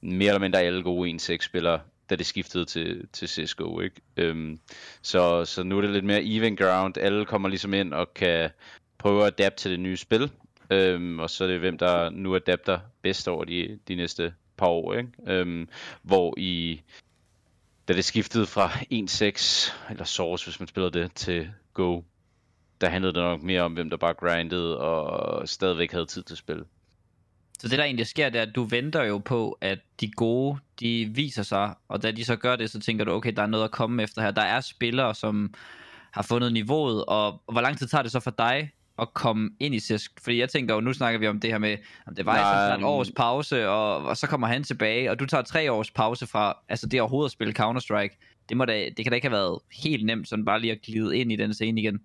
mere 0.00 0.28
eller 0.28 0.40
mindre 0.40 0.60
alle 0.60 0.82
gode 0.82 1.10
1-6-spillere, 1.10 1.80
da 2.10 2.16
det 2.16 2.26
skiftede 2.26 2.64
til, 2.64 3.08
til 3.12 3.28
CSGO, 3.28 3.80
ikke? 3.80 4.00
Øhm, 4.16 4.58
så, 5.02 5.44
så 5.44 5.62
nu 5.62 5.76
er 5.76 5.80
det 5.80 5.90
lidt 5.90 6.04
mere 6.04 6.24
even 6.24 6.56
ground. 6.56 6.98
Alle 6.98 7.24
kommer 7.24 7.48
ligesom 7.48 7.74
ind 7.74 7.94
og 7.94 8.14
kan 8.14 8.50
prøve 8.98 9.26
at 9.26 9.40
adapte 9.40 9.62
til 9.62 9.70
det 9.70 9.80
nye 9.80 9.96
spil. 9.96 10.30
Øhm, 10.70 11.18
og 11.18 11.30
så 11.30 11.44
er 11.44 11.48
det 11.48 11.60
hvem, 11.60 11.78
der 11.78 12.10
nu 12.10 12.36
adapter 12.36 12.78
bedst 13.02 13.28
over 13.28 13.44
de, 13.44 13.78
de 13.88 13.94
næste 13.94 14.34
par 14.60 14.66
år, 14.66 14.94
ikke? 14.94 15.10
Øhm, 15.26 15.68
hvor 16.02 16.34
i 16.38 16.82
da 17.88 17.92
det 17.92 18.04
skiftede 18.04 18.46
fra 18.46 18.68
1.6, 18.68 19.90
eller 19.90 20.04
Source, 20.04 20.46
hvis 20.46 20.60
man 20.60 20.66
spiller 20.66 20.90
det, 20.90 21.12
til 21.14 21.50
Go, 21.74 22.00
der 22.80 22.88
handlede 22.88 23.14
det 23.14 23.22
nok 23.22 23.42
mere 23.42 23.62
om, 23.62 23.72
hvem 23.72 23.90
der 23.90 23.96
bare 23.96 24.14
grindede 24.14 24.78
og 24.78 25.48
stadigvæk 25.48 25.92
havde 25.92 26.06
tid 26.06 26.22
til 26.22 26.34
at 26.34 26.38
spille. 26.38 26.64
Så 27.58 27.68
det 27.68 27.78
der 27.78 27.84
egentlig 27.84 28.06
sker, 28.06 28.28
det 28.28 28.38
er, 28.38 28.42
at 28.42 28.54
du 28.54 28.64
venter 28.64 29.04
jo 29.04 29.18
på, 29.18 29.58
at 29.60 29.78
de 30.00 30.10
gode, 30.10 30.58
de 30.80 31.10
viser 31.14 31.42
sig, 31.42 31.74
og 31.88 32.02
da 32.02 32.10
de 32.10 32.24
så 32.24 32.36
gør 32.36 32.56
det, 32.56 32.70
så 32.70 32.80
tænker 32.80 33.04
du, 33.04 33.12
okay, 33.12 33.32
der 33.36 33.42
er 33.42 33.46
noget 33.46 33.64
at 33.64 33.70
komme 33.70 34.02
efter 34.02 34.22
her. 34.22 34.30
Der 34.30 34.42
er 34.42 34.60
spillere, 34.60 35.14
som 35.14 35.54
har 36.10 36.22
fundet 36.22 36.52
niveauet, 36.52 37.04
og 37.04 37.42
hvor 37.52 37.60
lang 37.60 37.78
tid 37.78 37.86
tager 37.86 38.02
det 38.02 38.12
så 38.12 38.20
for 38.20 38.30
dig 38.30 38.70
at 39.00 39.14
komme 39.14 39.50
ind 39.60 39.74
i 39.74 39.80
CSGO? 39.80 40.20
Fordi 40.22 40.38
jeg 40.38 40.48
tænker 40.48 40.74
jo, 40.74 40.80
nu 40.80 40.92
snakker 40.92 41.20
vi 41.20 41.28
om 41.28 41.40
det 41.40 41.50
her 41.50 41.58
med, 41.58 41.76
om 42.06 42.14
det 42.14 42.26
var 42.26 42.74
um, 42.74 42.80
et 42.80 42.86
års 42.86 43.10
pause, 43.10 43.68
og, 43.68 43.96
og 43.96 44.16
så 44.16 44.26
kommer 44.26 44.46
han 44.46 44.64
tilbage, 44.64 45.10
og 45.10 45.20
du 45.20 45.26
tager 45.26 45.42
tre 45.42 45.72
års 45.72 45.90
pause 45.90 46.26
fra, 46.26 46.58
altså 46.68 46.86
det 46.86 47.00
overhovedet 47.00 47.28
at 47.28 47.32
spille 47.32 47.54
Counter-Strike. 47.58 48.44
Det, 48.48 48.56
må 48.56 48.64
da, 48.64 48.88
det 48.96 49.04
kan 49.04 49.10
da 49.10 49.14
ikke 49.14 49.28
have 49.28 49.36
været 49.36 49.58
helt 49.82 50.06
nemt, 50.06 50.28
sådan 50.28 50.44
bare 50.44 50.60
lige 50.60 50.72
at 50.72 50.82
glide 50.82 51.18
ind 51.18 51.32
i 51.32 51.36
den 51.36 51.54
scene 51.54 51.80
igen. 51.80 52.00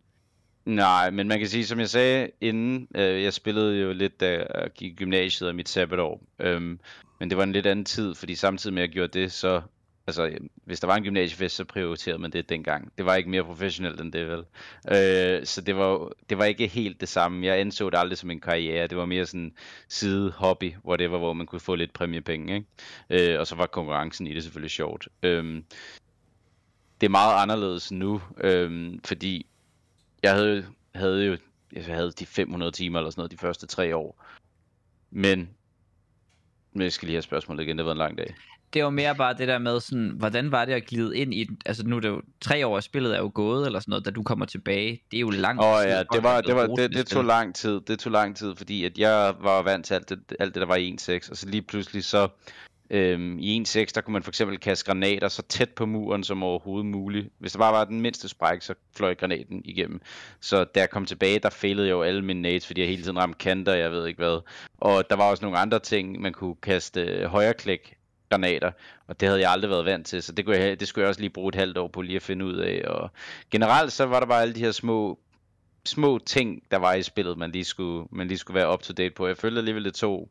Nej, 0.66 1.10
men 1.10 1.28
man 1.28 1.40
kan 1.40 1.48
sige, 1.48 1.66
som 1.66 1.80
jeg 1.80 1.90
sagde 1.90 2.30
inden, 2.42 2.88
øh, 2.96 3.24
jeg 3.24 3.34
spillede 3.34 3.82
jo 3.82 3.94
lidt, 3.94 4.20
da 4.20 4.32
jeg 4.32 4.70
gik 4.76 4.92
i 4.92 4.96
gymnasiet 4.96 5.50
og 5.50 5.56
mit 5.56 5.70
sabbatår. 5.70 6.22
Øhm, 6.40 6.80
men 7.20 7.30
det 7.30 7.38
var 7.38 7.44
en 7.44 7.52
lidt 7.52 7.66
anden 7.66 7.86
tid, 7.86 8.16
fordi 8.16 8.36
samtidig 8.36 8.74
med 8.74 8.84
at 8.84 8.88
jeg 8.88 8.94
gjorde 8.94 9.20
det, 9.20 9.32
så 9.32 9.62
altså, 10.08 10.38
hvis 10.56 10.80
der 10.80 10.88
var 10.88 10.96
en 10.96 11.04
gymnasiefest, 11.04 11.56
så 11.56 11.66
prioriterede 11.66 12.20
man 12.20 12.32
det 12.32 12.50
dengang. 12.50 12.94
Det 12.98 13.06
var 13.06 13.16
ikke 13.16 13.30
mere 13.30 13.44
professionelt 13.44 14.02
end 14.02 14.14
det, 14.14 14.28
vel? 14.28 14.46
Øh, 14.92 15.46
så 15.46 15.62
det 15.62 15.76
var, 15.76 16.12
det 16.30 16.38
var 16.38 16.46
ikke 16.46 16.68
helt 16.68 17.02
det 17.02 17.10
samme. 17.10 17.46
Jeg 17.46 17.60
anså 17.60 17.90
det 17.90 17.98
aldrig 17.98 18.18
som 18.18 18.32
en 18.32 18.40
karriere. 18.40 18.88
Det 18.88 18.98
var 18.98 19.06
mere 19.06 19.26
sådan 19.26 19.54
side 19.88 20.32
hobby, 20.32 20.74
whatever, 20.86 21.18
hvor 21.18 21.34
man 21.34 21.46
kunne 21.46 21.60
få 21.60 21.76
lidt 21.76 21.94
præmiepenge, 21.94 22.56
ikke? 22.56 23.34
Øh, 23.34 23.40
og 23.40 23.48
så 23.48 23.56
var 23.56 23.66
konkurrencen 23.66 24.28
i 24.28 24.34
det 24.34 24.44
selvfølgelig 24.44 24.72
sjovt. 24.72 25.08
Øh, 25.24 25.62
det 27.02 27.08
er 27.08 27.12
meget 27.12 27.42
anderledes 27.42 27.92
nu, 27.92 28.22
øh, 28.38 28.94
fordi 29.06 29.46
jeg 30.24 30.34
havde, 30.34 30.66
havde 30.96 31.26
jo 31.26 31.38
jeg 31.72 31.86
havde 31.86 32.12
de 32.12 32.26
500 32.26 32.72
timer 32.72 33.00
eller 33.00 33.10
sådan 33.10 33.20
noget 33.20 33.32
de 33.32 33.38
første 33.38 33.68
tre 33.68 33.96
år. 33.96 34.26
Men, 35.12 35.50
men 36.74 36.82
jeg 36.82 36.94
skal 36.94 37.06
lige 37.06 37.16
have 37.16 37.22
spørgsmålet 37.22 37.64
igen, 37.64 37.78
det 37.78 37.86
var 37.86 37.92
en 37.92 37.98
lang 37.98 38.18
dag 38.18 38.36
det 38.74 38.84
var 38.84 38.90
mere 38.90 39.16
bare 39.16 39.34
det 39.34 39.48
der 39.48 39.58
med 39.58 39.80
sådan, 39.80 40.12
hvordan 40.18 40.52
var 40.52 40.66
det 40.66 40.74
at 40.74 40.86
glide 40.86 41.18
ind 41.18 41.34
i? 41.34 41.48
Altså 41.66 41.88
nu 41.88 41.96
er 41.96 42.00
det 42.00 42.10
jo, 42.10 42.22
tre 42.42 42.68
år 42.68 42.78
af 42.78 42.84
spillet 42.84 43.16
er 43.16 43.20
jo 43.20 43.32
gået, 43.34 43.66
eller 43.66 43.80
sådan 43.80 43.90
noget, 43.90 44.06
da 44.06 44.12
du 44.12 44.24
kommer 44.24 44.46
tilbage. 44.46 45.02
Det 45.12 45.18
er 45.18 45.22
jo 45.22 45.30
langt. 45.30 45.64
Åh 45.64 45.70
oh, 45.70 45.82
tid 45.82 45.92
ja, 45.92 46.04
det 46.14 46.24
var, 46.24 46.42
det, 46.42 46.56
var, 46.56 46.68
det, 46.68 46.94
det 46.94 47.08
tog 47.08 47.26
lang 47.26 47.56
tid, 47.56 47.82
det 47.88 48.00
tog 48.00 48.12
lang 48.12 48.36
tid, 48.36 48.56
fordi 48.56 48.86
at 48.86 48.98
jeg 48.98 49.36
var 49.42 49.62
vant 49.62 49.86
til 49.86 49.94
alt 49.94 50.10
det, 50.10 50.20
alt 50.40 50.54
det 50.54 50.62
der 50.62 50.68
var 50.68 50.76
i 50.76 50.96
1.6, 51.02 51.32
og 51.32 51.38
så 51.38 51.50
lige 51.50 51.62
pludselig 51.62 52.04
så, 52.04 52.28
øhm, 52.90 53.40
i 53.40 53.64
1.6, 53.68 53.86
der 53.96 54.02
kunne 54.02 54.14
man 54.14 54.24
for 54.24 54.32
eksempel 54.32 54.60
kaste 54.60 54.86
granater 54.86 55.28
så 55.28 55.42
tæt 55.42 55.70
på 55.70 55.86
muren 55.86 56.24
som 56.24 56.44
overhovedet 56.44 56.86
muligt. 56.86 57.30
Hvis 57.40 57.52
der 57.52 57.60
bare 57.60 57.74
var 57.74 57.86
den 57.86 58.02
mindste 58.02 58.30
spræk, 58.30 58.62
så 58.62 58.74
fløj 58.98 59.16
granaten 59.16 59.62
igennem. 59.66 60.02
Så 60.40 60.64
da 60.64 60.80
jeg 60.80 60.90
kom 60.90 61.06
tilbage, 61.06 61.40
der 61.40 61.50
failede 61.50 61.88
jeg 61.88 61.94
jo 61.94 62.02
alle 62.02 62.22
mine 62.22 62.42
nades, 62.42 62.68
fordi 62.68 62.82
jeg 62.82 62.90
hele 62.90 63.04
tiden 63.04 63.20
ramte 63.20 63.38
kanter, 63.38 63.74
jeg 63.74 63.92
ved 63.92 64.08
ikke 64.08 64.18
hvad. 64.18 64.40
Og 64.78 65.10
der 65.10 65.16
var 65.16 65.30
også 65.30 65.46
nogle 65.46 65.58
andre 65.58 65.80
ting, 65.80 66.22
man 66.22 66.34
kunne 66.34 66.56
kaste 66.56 67.02
øh, 67.02 67.26
højreklik 67.26 67.96
granater, 68.30 68.72
og 69.08 69.20
det 69.20 69.28
havde 69.28 69.42
jeg 69.42 69.52
aldrig 69.52 69.70
været 69.70 69.86
vant 69.86 70.08
til, 70.08 70.24
så 70.24 70.32
det, 70.32 70.46
kunne 70.46 70.58
jeg, 70.58 70.80
det 70.80 70.88
skulle 70.88 71.04
jeg 71.04 71.10
også 71.10 71.22
lige 71.22 71.30
bruge 71.30 71.50
et 71.50 71.56
halvt 71.56 71.78
år 71.78 71.88
på 71.88 72.02
lige 72.02 72.16
at 72.16 72.22
finde 72.22 72.46
ud 72.46 72.56
af. 72.56 72.84
Og 72.88 73.12
generelt 73.52 73.92
så 73.92 74.06
var 74.06 74.20
der 74.20 74.28
bare 74.28 74.42
alle 74.42 74.56
de 74.56 74.60
her 74.60 74.72
små 74.72 75.20
små 75.88 76.20
ting, 76.26 76.64
der 76.72 76.78
var 76.78 76.94
i 76.94 77.04
spillet, 77.04 77.38
man 77.38 77.52
lige 77.52 77.66
skulle, 77.66 78.08
man 78.12 78.28
lige 78.28 78.38
skulle 78.38 78.56
være 78.56 78.74
up 78.74 78.82
to 78.82 78.94
date 78.94 79.16
på. 79.16 79.28
Jeg 79.28 79.38
følte 79.38 79.58
alligevel, 79.58 79.86
det 79.86 79.94
tog 79.94 80.30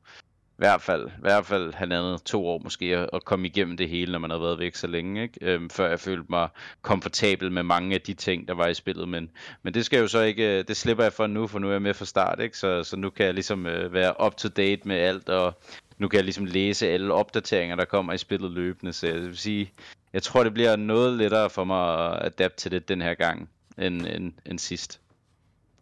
i 0.54 0.56
hvert 0.56 0.82
fald, 0.82 1.06
i 1.06 1.20
hvert 1.20 1.46
fald 1.46 1.74
halvandet, 1.74 2.22
to 2.22 2.46
år 2.46 2.58
måske, 2.58 2.96
at, 2.96 3.10
at 3.12 3.24
komme 3.24 3.46
igennem 3.46 3.76
det 3.76 3.88
hele, 3.88 4.12
når 4.12 4.18
man 4.18 4.30
har 4.30 4.38
været 4.38 4.58
væk 4.58 4.74
så 4.74 4.86
længe, 4.86 5.22
ikke? 5.22 5.38
Øhm, 5.40 5.70
før 5.70 5.88
jeg 5.88 6.00
følte 6.00 6.26
mig 6.28 6.48
komfortabel 6.82 7.52
med 7.52 7.62
mange 7.62 7.94
af 7.94 8.00
de 8.00 8.14
ting, 8.14 8.48
der 8.48 8.54
var 8.54 8.66
i 8.66 8.74
spillet, 8.74 9.08
men, 9.08 9.30
men 9.62 9.74
det 9.74 9.84
skal 9.84 10.00
jo 10.00 10.06
så 10.06 10.20
ikke, 10.20 10.58
øh, 10.58 10.64
det 10.68 10.76
slipper 10.76 11.04
jeg 11.04 11.12
for 11.12 11.26
nu, 11.26 11.46
for 11.46 11.58
nu 11.58 11.68
er 11.68 11.72
jeg 11.72 11.82
med 11.82 11.94
fra 11.94 12.04
start, 12.04 12.40
ikke? 12.40 12.58
Så, 12.58 12.82
så 12.84 12.96
nu 12.96 13.10
kan 13.10 13.26
jeg 13.26 13.34
ligesom 13.34 13.66
øh, 13.66 13.92
være 13.92 14.26
up 14.26 14.36
to 14.36 14.48
date 14.48 14.88
med 14.88 14.96
alt, 14.96 15.28
og 15.28 15.54
nu 15.98 16.08
kan 16.08 16.16
jeg 16.16 16.24
ligesom 16.24 16.44
læse 16.44 16.88
alle 16.88 17.14
opdateringer, 17.14 17.76
der 17.76 17.84
kommer 17.84 18.12
i 18.12 18.18
spillet 18.18 18.50
løbende, 18.50 18.92
så 18.92 19.06
jeg 19.06 19.20
vil 19.20 19.36
sige, 19.36 19.72
jeg 20.12 20.22
tror, 20.22 20.44
det 20.44 20.54
bliver 20.54 20.76
noget 20.76 21.18
lettere 21.18 21.50
for 21.50 21.64
mig 21.64 22.10
at 22.10 22.26
adapte 22.26 22.56
til 22.56 22.70
det 22.70 22.88
den 22.88 23.02
her 23.02 23.14
gang, 23.14 23.48
end, 23.78 24.06
end, 24.06 24.32
end 24.46 24.58
sidst. 24.58 25.00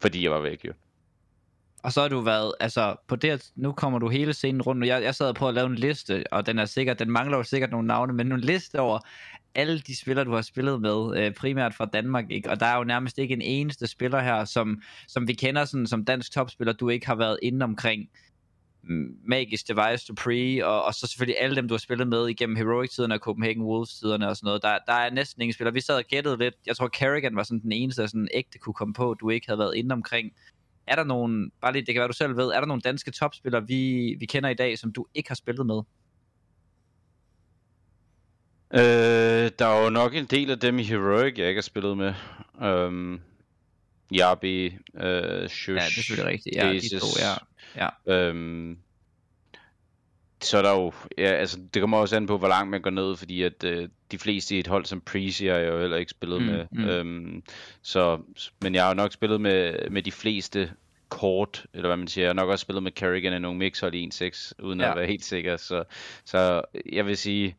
Fordi 0.00 0.22
jeg 0.22 0.30
var 0.30 0.40
væk 0.40 0.64
jo. 0.64 0.72
Og 1.82 1.92
så 1.92 2.00
har 2.00 2.08
du 2.08 2.20
været, 2.20 2.52
altså 2.60 2.96
på 3.06 3.16
det, 3.16 3.50
nu 3.56 3.72
kommer 3.72 3.98
du 3.98 4.08
hele 4.08 4.32
scenen 4.32 4.62
rundt, 4.62 4.82
og 4.82 4.88
jeg, 4.88 5.02
jeg 5.02 5.14
sad 5.14 5.28
og 5.28 5.34
prøvede 5.34 5.50
at 5.50 5.54
lave 5.54 5.66
en 5.66 5.74
liste, 5.74 6.24
og 6.32 6.46
den 6.46 6.58
er 6.58 6.64
sikkert, 6.64 6.98
den 6.98 7.10
mangler 7.10 7.36
jo 7.36 7.42
sikkert 7.42 7.70
nogle 7.70 7.86
navne, 7.86 8.12
men 8.12 8.32
en 8.32 8.40
liste 8.40 8.80
over 8.80 8.98
alle 9.54 9.78
de 9.78 10.00
spillere, 10.00 10.24
du 10.24 10.34
har 10.34 10.42
spillet 10.42 10.80
med, 10.80 11.16
øh, 11.16 11.34
primært 11.34 11.74
fra 11.74 11.84
Danmark, 11.84 12.30
ikke? 12.30 12.50
og 12.50 12.60
der 12.60 12.66
er 12.66 12.76
jo 12.76 12.84
nærmest 12.84 13.18
ikke 13.18 13.34
en 13.34 13.42
eneste 13.42 13.86
spiller 13.86 14.20
her, 14.20 14.44
som, 14.44 14.82
som 15.08 15.28
vi 15.28 15.32
kender 15.32 15.64
sådan, 15.64 15.86
som 15.86 16.04
dansk 16.04 16.32
topspiller, 16.32 16.72
du 16.72 16.88
ikke 16.88 17.06
har 17.06 17.14
været 17.14 17.38
inde 17.42 17.64
omkring. 17.64 18.08
Magisk 19.24 19.68
Device 19.68 20.06
Dupree, 20.08 20.66
og, 20.66 20.84
og 20.84 20.94
så 20.94 21.06
selvfølgelig 21.06 21.40
alle 21.40 21.56
dem, 21.56 21.68
du 21.68 21.74
har 21.74 21.78
spillet 21.78 22.08
med 22.08 22.28
igennem 22.28 22.56
Heroic-tiderne 22.56 23.14
og 23.14 23.20
Copenhagen 23.20 23.62
Wolves-tiderne 23.62 24.28
og 24.28 24.36
sådan 24.36 24.46
noget. 24.46 24.62
Der, 24.62 24.78
der 24.86 24.92
er 24.92 25.10
næsten 25.10 25.42
ingen 25.42 25.54
spillere. 25.54 25.74
Vi 25.74 25.80
sad 25.80 25.96
og 25.96 26.04
gættede 26.04 26.38
lidt. 26.38 26.54
Jeg 26.66 26.76
tror, 26.76 26.88
Kerrigan 26.88 27.36
var 27.36 27.42
sådan 27.42 27.60
den 27.60 27.72
eneste, 27.72 28.02
der 28.02 28.08
sådan 28.08 28.28
ægte 28.34 28.58
kunne 28.58 28.74
komme 28.74 28.94
på, 28.94 29.14
du 29.14 29.30
ikke 29.30 29.46
havde 29.46 29.58
været 29.58 29.74
inde 29.74 29.92
omkring. 29.92 30.32
Er 30.86 30.96
der 30.96 31.04
nogen, 31.04 31.52
bare 31.60 31.72
lige, 31.72 31.86
det 31.86 31.94
kan 31.94 32.00
være, 32.00 32.08
du 32.08 32.12
selv 32.12 32.36
ved, 32.36 32.48
er 32.48 32.60
der 32.60 32.66
nogle 32.66 32.80
danske 32.80 33.10
topspillere, 33.10 33.66
vi, 33.66 34.14
vi 34.18 34.26
kender 34.26 34.48
i 34.48 34.54
dag, 34.54 34.78
som 34.78 34.92
du 34.92 35.06
ikke 35.14 35.30
har 35.30 35.34
spillet 35.34 35.66
med? 35.66 35.82
Øh, 38.74 39.50
der 39.58 39.66
er 39.66 39.84
jo 39.84 39.90
nok 39.90 40.14
en 40.14 40.24
del 40.24 40.50
af 40.50 40.58
dem 40.58 40.78
i 40.78 40.82
Heroic, 40.82 41.38
jeg 41.38 41.48
ikke 41.48 41.58
har 41.58 41.62
spillet 41.62 41.96
med. 41.96 42.14
Um, 42.68 43.20
Yabi, 44.20 44.64
øh, 44.64 45.48
Shush, 45.48 45.68
Ja, 45.68 45.74
det 45.74 45.80
er 45.80 45.90
selvfølgelig 45.90 46.32
rigtigt. 46.32 46.56
Ja, 46.56 46.68
de 46.68 46.76
Aces, 46.76 47.02
to, 47.02 47.06
ja. 47.18 47.34
Ja. 47.76 47.88
Øhm, 48.06 48.78
så 50.42 50.58
er 50.58 50.62
der 50.62 50.70
jo, 50.72 50.92
ja, 51.18 51.24
altså 51.30 51.58
det 51.74 51.80
kommer 51.80 51.98
også 51.98 52.16
an 52.16 52.26
på, 52.26 52.38
hvor 52.38 52.48
langt 52.48 52.70
man 52.70 52.82
går 52.82 52.90
ned, 52.90 53.16
fordi 53.16 53.42
at 53.42 53.64
øh, 53.64 53.88
de 54.10 54.18
fleste 54.18 54.56
i 54.56 54.58
et 54.58 54.66
hold 54.66 54.84
som 54.84 55.00
Prezi 55.00 55.46
har 55.46 55.56
jeg 55.56 55.68
jo 55.72 55.80
heller 55.80 55.96
ikke 55.96 56.10
spillet 56.10 56.40
Mm, 56.42 56.46
med. 56.48 56.66
mm. 56.70 56.84
Øhm, 56.84 57.42
så, 57.82 58.20
men 58.62 58.74
jeg 58.74 58.82
har 58.82 58.90
jo 58.90 58.94
nok 58.94 59.12
spillet 59.12 59.40
med, 59.40 59.90
med 59.90 60.02
de 60.02 60.12
fleste 60.12 60.72
kort, 61.08 61.66
eller 61.74 61.88
hvad 61.88 61.96
man 61.96 62.08
siger. 62.08 62.24
Jeg 62.24 62.28
har 62.28 62.34
nok 62.34 62.48
også 62.48 62.62
spillet 62.62 62.82
med 62.82 62.92
Kerrigan 62.92 63.32
i 63.34 63.38
nogle 63.38 63.58
mixhold 63.58 63.94
i 63.94 64.10
1-6, 64.14 64.52
uden. 64.62 64.80
Ja. 64.80 64.90
at 64.90 64.96
være 64.96 65.06
helt 65.06 65.24
sikker. 65.24 65.56
Så, 65.56 65.84
så 66.24 66.62
jeg 66.92 67.06
vil 67.06 67.16
sige, 67.16 67.56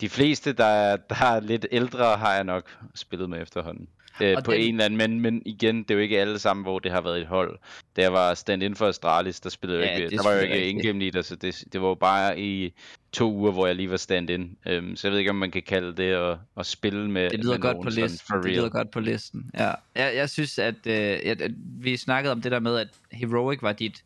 de 0.00 0.08
fleste, 0.08 0.52
der 0.52 0.64
er, 0.64 0.96
der 0.96 1.24
er 1.24 1.40
lidt 1.40 1.66
ældre, 1.72 2.16
har 2.16 2.34
jeg 2.34 2.44
nok 2.44 2.76
spillet 2.94 3.30
med 3.30 3.42
efterhånden. 3.42 3.88
Øh, 4.20 4.34
Og 4.36 4.44
på 4.44 4.52
den- 4.52 4.60
en 4.60 4.74
eller 4.74 4.84
anden, 4.84 4.98
men, 4.98 5.20
men 5.20 5.42
igen, 5.46 5.82
det 5.82 5.90
er 5.90 5.94
jo 5.94 6.00
ikke 6.00 6.20
alle 6.20 6.38
sammen, 6.38 6.64
hvor 6.64 6.78
det 6.78 6.92
har 6.92 7.00
været 7.00 7.20
et 7.20 7.26
hold. 7.26 7.58
Da 7.96 8.02
jeg 8.02 8.12
var 8.12 8.34
stand-in 8.34 8.74
for 8.74 8.86
Astralis, 8.88 9.40
der 9.40 9.50
spillede 9.50 9.80
Ja, 9.80 9.94
ikke, 9.96 10.06
det 10.08 10.12
er 10.18 10.22
der 10.22 10.28
var 10.28 10.34
jo 10.36 10.40
ikke 10.42 10.68
in-game 10.68 10.98
leader, 10.98 11.22
så 11.22 11.36
det, 11.36 11.64
det 11.72 11.80
var 11.82 11.88
jo 11.88 11.94
bare 11.94 12.40
i 12.40 12.72
to 13.12 13.32
uger, 13.32 13.52
hvor 13.52 13.66
jeg 13.66 13.76
lige 13.76 13.90
var 13.90 13.96
stand-in. 13.96 14.56
Øhm, 14.66 14.96
så 14.96 15.08
jeg 15.08 15.12
ved 15.12 15.18
ikke, 15.18 15.30
om 15.30 15.36
man 15.36 15.50
kan 15.50 15.62
kalde 15.62 15.96
det 15.96 16.12
at, 16.12 16.36
at 16.58 16.66
spille 16.66 17.10
med 17.10 17.30
Det 17.30 17.38
lyder 17.40 17.52
med 17.52 17.60
godt 17.60 17.74
nogen 17.76 17.84
på 17.84 17.90
listen. 18.00 18.42
Det 18.42 18.50
lyder 18.52 18.68
godt 18.68 18.90
på 18.90 19.00
listen. 19.00 19.50
Ja. 19.58 19.72
Jeg, 19.94 20.12
jeg 20.16 20.30
synes, 20.30 20.58
at, 20.58 20.74
øh, 20.86 20.94
at, 21.24 21.40
at 21.42 21.50
vi 21.80 21.96
snakkede 21.96 22.32
om 22.32 22.42
det 22.42 22.52
der 22.52 22.60
med, 22.60 22.76
at 22.76 22.88
Heroic 23.12 23.62
var 23.62 23.72
dit, 23.72 24.02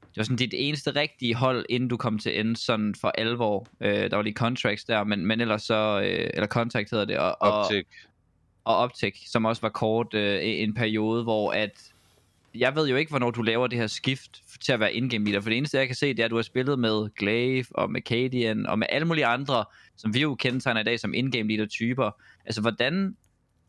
det 0.00 0.16
var 0.16 0.22
sådan 0.22 0.36
dit 0.36 0.54
eneste 0.56 0.90
rigtige 0.90 1.34
hold, 1.34 1.64
inden 1.68 1.88
du 1.88 1.96
kom 1.96 2.18
til 2.18 2.40
ende 2.40 2.56
sådan 2.56 2.94
for 3.00 3.08
alvor. 3.08 3.66
Øh, 3.80 4.10
der 4.10 4.16
var 4.16 4.22
lige 4.22 4.34
contracts 4.34 4.84
der, 4.84 5.04
men, 5.04 5.26
men 5.26 5.40
ellers 5.40 5.62
så, 5.62 6.00
øh, 6.04 6.30
eller 6.34 6.46
contact 6.46 6.90
hedder 6.90 7.04
det, 7.04 7.18
og, 7.18 7.36
og, 7.40 7.52
Optik 7.52 7.86
og 8.64 8.76
Optech, 8.76 9.30
som 9.30 9.44
også 9.44 9.62
var 9.62 9.68
kort 9.68 10.14
øh, 10.14 10.38
en 10.42 10.74
periode, 10.74 11.22
hvor 11.22 11.52
at 11.52 11.92
jeg 12.54 12.76
ved 12.76 12.88
jo 12.88 12.96
ikke, 12.96 13.10
hvornår 13.10 13.30
du 13.30 13.42
laver 13.42 13.66
det 13.66 13.78
her 13.78 13.86
skift 13.86 14.42
til 14.60 14.72
at 14.72 14.80
være 14.80 14.94
in-game 14.94 15.24
leader, 15.24 15.40
for 15.40 15.50
det 15.50 15.56
eneste, 15.56 15.78
jeg 15.78 15.86
kan 15.86 15.96
se, 15.96 16.08
det 16.08 16.20
er, 16.20 16.24
at 16.24 16.30
du 16.30 16.36
har 16.36 16.42
spillet 16.42 16.78
med 16.78 17.14
Glaive 17.14 17.64
og 17.70 17.90
med 17.90 18.00
Cadian 18.00 18.66
og 18.66 18.78
med 18.78 18.86
alle 18.90 19.06
mulige 19.06 19.26
andre, 19.26 19.64
som 19.96 20.14
vi 20.14 20.20
jo 20.20 20.34
kendetegner 20.34 20.80
i 20.80 20.84
dag 20.84 21.00
som 21.00 21.14
in-game 21.14 21.48
leader-typer. 21.48 22.10
Altså, 22.46 22.60
hvordan, 22.60 22.92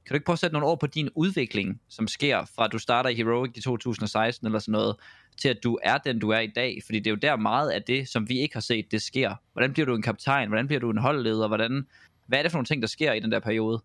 kan 0.06 0.10
du 0.10 0.14
ikke 0.14 0.26
prøve 0.26 0.34
at 0.34 0.40
sætte 0.40 0.54
nogle 0.54 0.68
ord 0.68 0.80
på 0.80 0.88
din 0.88 1.10
udvikling, 1.16 1.82
som 1.90 2.08
sker 2.08 2.46
fra, 2.56 2.66
at 2.66 2.72
du 2.72 2.80
starter 2.80 3.10
i 3.10 3.16
Heroic 3.16 3.52
i 3.56 3.62
2016 3.62 4.48
eller 4.48 4.60
sådan 4.60 4.72
noget, 4.72 4.96
til 5.42 5.50
at 5.50 5.58
du 5.64 5.80
er 5.84 5.98
den, 5.98 6.20
du 6.20 6.30
er 6.30 6.40
i 6.40 6.52
dag? 6.56 6.82
Fordi 6.86 7.00
det 7.00 7.08
er 7.08 7.12
jo 7.12 7.18
der 7.22 7.36
meget 7.36 7.70
af 7.70 7.84
det, 7.84 8.08
som 8.10 8.30
vi 8.30 8.40
ikke 8.40 8.56
har 8.56 8.62
set, 8.62 8.92
det 8.92 9.02
sker. 9.02 9.36
Hvordan 9.54 9.74
bliver 9.74 9.86
du 9.86 9.96
en 9.96 10.02
kaptajn? 10.02 10.48
Hvordan 10.48 10.68
bliver 10.68 10.80
du 10.80 10.90
en 10.90 10.98
holdleder? 10.98 11.48
Hvordan, 11.48 11.88
hvad 12.28 12.40
er 12.40 12.44
det 12.44 12.52
for 12.52 12.58
nogle 12.58 12.66
ting, 12.66 12.82
der 12.82 12.88
sker 12.88 13.14
i 13.14 13.20
den 13.20 13.32
der 13.32 13.40
periode? 13.40 13.82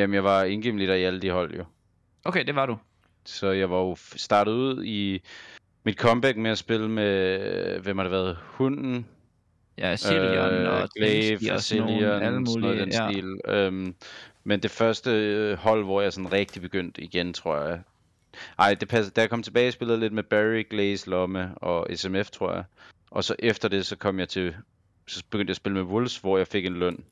Jamen, 0.00 0.14
jeg 0.14 0.24
var 0.24 0.44
in-game 0.44 0.78
leader 0.78 0.94
i 0.94 1.02
alle 1.04 1.20
de 1.20 1.30
hold 1.30 1.54
jo. 1.54 1.64
Okay, 2.24 2.44
det 2.46 2.54
var 2.54 2.66
du. 2.66 2.78
Så 3.24 3.50
jeg 3.50 3.70
var 3.70 3.78
jo 3.78 3.96
startet 4.16 4.52
ud 4.52 4.84
i 4.84 5.22
mit 5.84 5.96
comeback 5.98 6.36
med 6.36 6.50
at 6.50 6.58
spille 6.58 6.88
med, 6.88 7.78
hvem 7.80 7.98
har 7.98 8.04
det 8.04 8.12
været, 8.12 8.38
Hunden, 8.42 9.06
Ja, 9.78 9.96
Cillian 9.96 10.52
øh, 10.54 10.72
og 10.72 10.88
Glaive, 10.96 11.52
og 11.52 11.62
Cillian, 11.62 12.22
alle 12.22 12.40
noget 12.40 12.62
mulige. 12.62 12.80
den 12.80 12.88
Ja. 12.92 13.10
stil. 13.10 13.40
Øhm, 13.48 13.94
men 14.44 14.60
det 14.60 14.70
første 14.70 15.10
øh, 15.10 15.56
hold, 15.58 15.84
hvor 15.84 16.00
jeg 16.00 16.12
sådan 16.12 16.32
rigtig 16.32 16.62
begyndte 16.62 17.02
igen, 17.02 17.32
tror 17.32 17.66
jeg. 17.66 17.80
Ej, 18.58 18.74
det 18.74 18.88
passer. 18.88 19.12
Da 19.12 19.20
jeg 19.20 19.30
kom 19.30 19.42
tilbage, 19.42 19.72
spillede 19.72 19.94
jeg 19.96 20.00
lidt 20.00 20.12
med 20.12 20.22
Barry, 20.22 20.66
Glaze, 20.70 21.10
Lomme 21.10 21.50
og 21.56 21.86
SMF, 21.94 22.30
tror 22.30 22.52
jeg. 22.52 22.64
Og 23.10 23.24
så 23.24 23.34
efter 23.38 23.68
det, 23.68 23.86
så 23.86 23.96
kom 23.96 24.18
jeg 24.18 24.28
til, 24.28 24.54
så 25.06 25.22
begyndte 25.30 25.50
jeg 25.50 25.52
at 25.52 25.56
spille 25.56 25.78
med 25.78 25.92
Wolves, 25.92 26.18
hvor 26.18 26.38
jeg 26.38 26.46
fik 26.46 26.66
en 26.66 26.74
løn. 26.78 27.04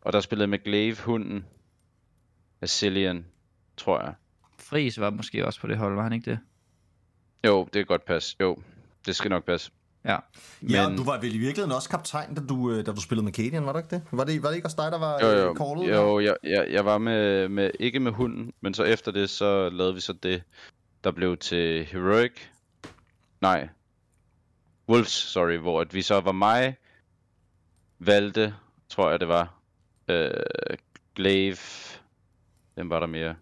Og 0.00 0.12
der 0.12 0.20
spillede 0.20 0.42
jeg 0.42 0.50
med 0.50 0.58
Glaive, 0.64 0.96
Hunden, 1.04 1.44
Cillian, 2.68 3.26
tror 3.76 4.00
jeg. 4.00 4.14
Friis 4.58 5.00
var 5.00 5.10
måske 5.10 5.46
også 5.46 5.60
på 5.60 5.66
det 5.66 5.76
hold, 5.78 5.94
var 5.94 6.02
han 6.02 6.12
ikke 6.12 6.30
det? 6.30 6.38
Jo, 7.46 7.64
det 7.64 7.72
kan 7.72 7.84
godt 7.86 8.04
passe. 8.04 8.36
Jo, 8.40 8.56
det 9.06 9.16
skal 9.16 9.30
nok 9.30 9.44
passe. 9.44 9.70
Ja. 10.04 10.16
Ja, 10.70 10.88
Men- 10.88 10.98
du 10.98 11.04
var 11.04 11.20
vel 11.20 11.34
i 11.34 11.38
virkeligheden 11.38 11.72
også 11.72 11.88
kaptajn, 11.88 12.34
da 12.34 12.40
du, 12.48 12.70
øh, 12.72 12.86
da 12.86 12.92
du 12.92 13.00
spillede 13.00 13.24
med 13.24 13.32
Cadian, 13.32 13.66
var 13.66 13.72
det 13.72 13.80
ikke 13.80 13.90
det? 13.90 14.02
Var 14.10 14.24
det, 14.24 14.42
var 14.42 14.48
det 14.48 14.56
ikke 14.56 14.66
også 14.66 14.76
dig, 14.82 14.92
der 14.92 14.98
var 14.98 15.20
Jo, 15.20 15.26
øh, 15.26 15.38
jo, 15.44 15.54
callet? 15.54 15.94
jo 15.96 16.20
jeg, 16.20 16.36
jeg, 16.44 16.66
jeg 16.70 16.84
var 16.84 16.98
med, 16.98 17.48
med, 17.48 17.70
ikke 17.80 18.00
med 18.00 18.12
hunden, 18.12 18.52
men 18.60 18.74
så 18.74 18.84
efter 18.84 19.12
det, 19.12 19.30
så 19.30 19.68
lavede 19.70 19.94
vi 19.94 20.00
så 20.00 20.12
det, 20.12 20.42
der 21.04 21.10
blev 21.10 21.36
til 21.36 21.84
Heroic. 21.84 22.32
Nej. 23.40 23.68
Wolves, 24.88 25.08
sorry, 25.12 25.56
hvor 25.56 25.80
at 25.80 25.94
vi 25.94 26.02
så 26.02 26.20
var 26.20 26.32
mig, 26.32 26.76
Valde, 27.98 28.54
tror 28.88 29.10
jeg 29.10 29.20
det 29.20 29.28
var, 29.28 29.54
øh, 30.08 30.30
Glaive, 31.14 31.56
hvem 32.74 32.90
var 32.90 33.00
der 33.00 33.06
mere? 33.06 33.34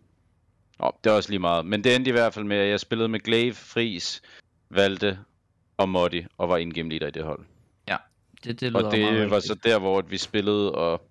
Nå, 0.79 0.93
det 1.05 1.11
er 1.11 1.15
også 1.15 1.31
lige 1.31 1.39
meget, 1.39 1.67
men 1.67 1.85
det 1.85 1.97
endte 1.97 2.09
i 2.09 2.13
hvert 2.13 2.35
fald 2.35 2.45
med, 2.45 2.57
at 2.57 2.69
jeg 2.69 2.81
spillede 2.81 3.09
med 3.09 3.21
Glaive, 3.21 3.55
Fris, 3.55 4.23
Valde 4.71 5.19
og 5.77 5.89
Modi, 5.89 6.27
og 6.39 6.49
var 6.49 6.57
in-game 6.57 6.89
leader 6.89 7.07
i 7.07 7.11
det 7.11 7.25
hold. 7.25 7.45
Det, 8.45 8.61
det 8.61 8.73
lyder 8.73 8.85
Og 8.85 8.93
det 8.93 9.01
meget 9.01 9.31
var 9.31 9.37
rigtigt. 9.37 9.45
så 9.45 9.69
der, 9.69 9.79
hvor 9.79 10.03
vi 10.03 10.17
spillede, 10.17 10.75
og 10.75 11.03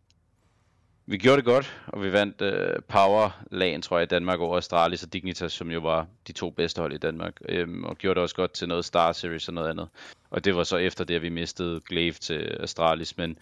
vi 1.05 1.17
gjorde 1.17 1.37
det 1.37 1.45
godt, 1.45 1.81
og 1.87 2.03
vi 2.03 2.11
vandt 2.11 2.41
uh, 2.41 2.83
Power-lagen, 2.87 3.81
tror 3.81 3.97
jeg, 3.97 4.03
i 4.03 4.07
Danmark 4.07 4.39
over 4.39 4.57
Astralis 4.57 5.03
og 5.03 5.13
Dignitas, 5.13 5.53
som 5.53 5.71
jo 5.71 5.79
var 5.79 6.07
de 6.27 6.31
to 6.31 6.49
bedste 6.49 6.81
hold 6.81 6.93
i 6.93 6.97
Danmark, 6.97 7.33
øhm, 7.49 7.83
og 7.83 7.97
gjorde 7.97 8.15
det 8.15 8.23
også 8.23 8.35
godt 8.35 8.51
til 8.51 8.67
noget 8.67 8.85
Star 8.85 9.11
Series 9.11 9.47
og 9.47 9.53
noget 9.53 9.69
andet. 9.69 9.89
Og 10.29 10.45
det 10.45 10.55
var 10.55 10.63
så 10.63 10.77
efter 10.77 11.03
det, 11.03 11.15
at 11.15 11.21
vi 11.21 11.29
mistede 11.29 11.81
Glaive 11.89 12.13
til 12.13 12.57
Astralis, 12.59 13.17
men 13.17 13.37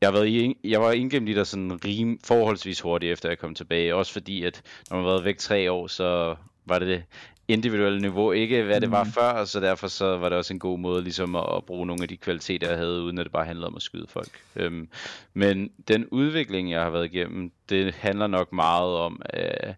jeg, 0.00 0.06
har 0.08 0.12
været 0.12 0.28
i, 0.28 0.56
jeg 0.64 0.80
var 0.80 0.92
indgennem 0.92 1.34
der 1.34 1.44
sådan 1.44 1.84
rim, 1.84 2.18
forholdsvis 2.24 2.80
hurtigt, 2.80 3.12
efter 3.12 3.28
jeg 3.28 3.38
kom 3.38 3.54
tilbage, 3.54 3.94
også 3.94 4.12
fordi, 4.12 4.44
at 4.44 4.62
når 4.90 4.96
man 4.96 5.04
har 5.04 5.12
været 5.12 5.24
væk 5.24 5.38
tre 5.38 5.72
år, 5.72 5.86
så 5.86 6.36
var 6.66 6.78
det 6.78 6.88
det 6.88 7.02
individuelle 7.48 8.00
niveau 8.00 8.32
ikke, 8.32 8.62
hvad 8.62 8.80
det 8.80 8.90
var 8.90 9.04
Mhm. 9.04 9.12
før, 9.12 9.44
så 9.44 9.60
derfor 9.60 9.88
så 9.88 10.16
var 10.16 10.28
det 10.28 10.38
også 10.38 10.52
en 10.54 10.58
god 10.58 10.78
måde 10.78 11.02
ligesom 11.02 11.36
at, 11.36 11.44
at 11.56 11.64
bruge 11.64 11.86
nogle 11.86 12.02
af 12.02 12.08
de 12.08 12.16
kvaliteter, 12.16 12.68
jeg 12.68 12.78
havde, 12.78 13.02
uden 13.02 13.18
at 13.18 13.24
det 13.24 13.32
bare 13.32 13.44
handlede 13.44 13.66
om 13.66 13.76
at 13.76 13.82
skyde 13.82 14.06
folk. 14.08 14.40
Øhm, 14.56 14.88
men 15.34 15.70
den 15.88 16.06
udvikling, 16.06 16.70
jeg 16.70 16.82
har 16.82 16.90
været 16.90 17.04
igennem, 17.14 17.52
det 17.68 17.94
handler 17.94 18.26
nok 18.26 18.52
meget 18.52 18.94
om, 18.94 19.22
at 19.24 19.74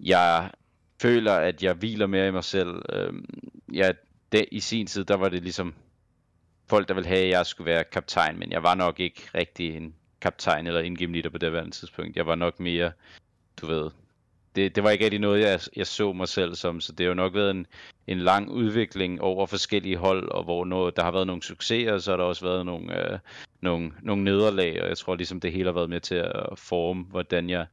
jeg 0.00 0.50
føler, 1.02 1.32
at 1.32 1.62
jeg 1.62 1.74
hviler 1.74 2.06
mere 2.06 2.28
i 2.28 2.30
mig 2.30 2.44
selv. 2.44 2.82
Øhm, 2.92 3.24
jeg, 3.72 3.94
det, 4.32 4.44
I 4.52 4.60
sin 4.60 4.86
tid, 4.86 5.04
der 5.04 5.16
var 5.16 5.28
det 5.28 5.42
ligesom 5.42 5.74
folk, 6.72 6.88
der 6.88 6.94
ville 6.94 7.08
have, 7.08 7.24
at 7.24 7.30
jeg 7.30 7.46
skulle 7.46 7.70
være 7.72 7.84
kaptajn, 7.84 8.38
men 8.38 8.52
jeg 8.52 8.62
var 8.62 8.74
nok 8.74 9.00
ikke 9.00 9.22
rigtig 9.34 9.76
en 9.76 9.94
kaptajn 10.20 10.66
eller 10.66 10.80
indgame 10.80 11.12
leader 11.12 11.30
på 11.30 11.38
det 11.38 11.52
her 11.52 11.70
tidspunkt. 11.70 12.16
Jeg 12.16 12.26
var 12.26 12.34
nok 12.34 12.60
mere, 12.60 12.92
du 13.60 13.66
ved, 13.66 13.90
det, 14.56 14.76
det 14.76 14.84
var 14.84 14.90
ikke 14.90 15.04
rigtig 15.04 15.20
noget, 15.20 15.40
jeg, 15.40 15.60
jeg 15.76 15.86
så 15.86 16.12
mig 16.12 16.28
selv 16.28 16.54
som, 16.54 16.80
så 16.80 16.92
det 16.92 17.04
har 17.04 17.08
jo 17.08 17.14
nok 17.14 17.34
været 17.34 17.50
en, 17.50 17.66
en 18.06 18.18
lang 18.18 18.50
udvikling 18.50 19.20
over 19.20 19.46
forskellige 19.46 19.96
hold, 19.96 20.28
og 20.28 20.44
hvor 20.44 20.64
noget, 20.64 20.96
der 20.96 21.02
har 21.02 21.10
været 21.10 21.26
nogle 21.26 21.42
succeser, 21.42 21.98
så 21.98 22.10
har 22.10 22.16
der 22.16 22.24
også 22.24 22.44
været 22.44 22.66
nogle, 22.66 23.12
øh, 23.12 23.18
nogle, 23.60 23.92
nogle 24.02 24.24
nederlag, 24.24 24.82
og 24.82 24.88
jeg 24.88 24.98
tror 24.98 25.14
ligesom 25.14 25.40
det 25.40 25.52
hele 25.52 25.64
har 25.68 25.72
været 25.72 25.90
med 25.90 26.00
til 26.00 26.14
at 26.14 26.58
forme, 26.58 27.04
hvordan 27.04 27.50
jeg 27.50 27.66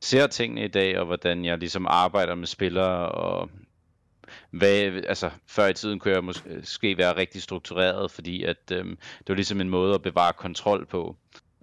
ser 0.00 0.26
tingene 0.26 0.64
i 0.64 0.68
dag, 0.68 0.98
og 0.98 1.06
hvordan 1.06 1.44
jeg 1.44 1.58
ligesom 1.58 1.86
arbejder 1.86 2.34
med 2.34 2.46
spillere, 2.46 3.08
og 3.08 3.50
hvad, 4.58 5.02
altså, 5.08 5.30
før 5.46 5.66
i 5.66 5.74
tiden 5.74 5.98
kunne 5.98 6.14
jeg 6.14 6.24
måske 6.24 6.96
være 6.98 7.16
rigtig 7.16 7.42
struktureret, 7.42 8.10
fordi 8.10 8.42
at 8.44 8.70
øhm, 8.72 8.96
det 9.18 9.28
var 9.28 9.34
ligesom 9.34 9.60
en 9.60 9.68
måde 9.68 9.94
at 9.94 10.02
bevare 10.02 10.32
kontrol 10.32 10.86
på, 10.86 11.16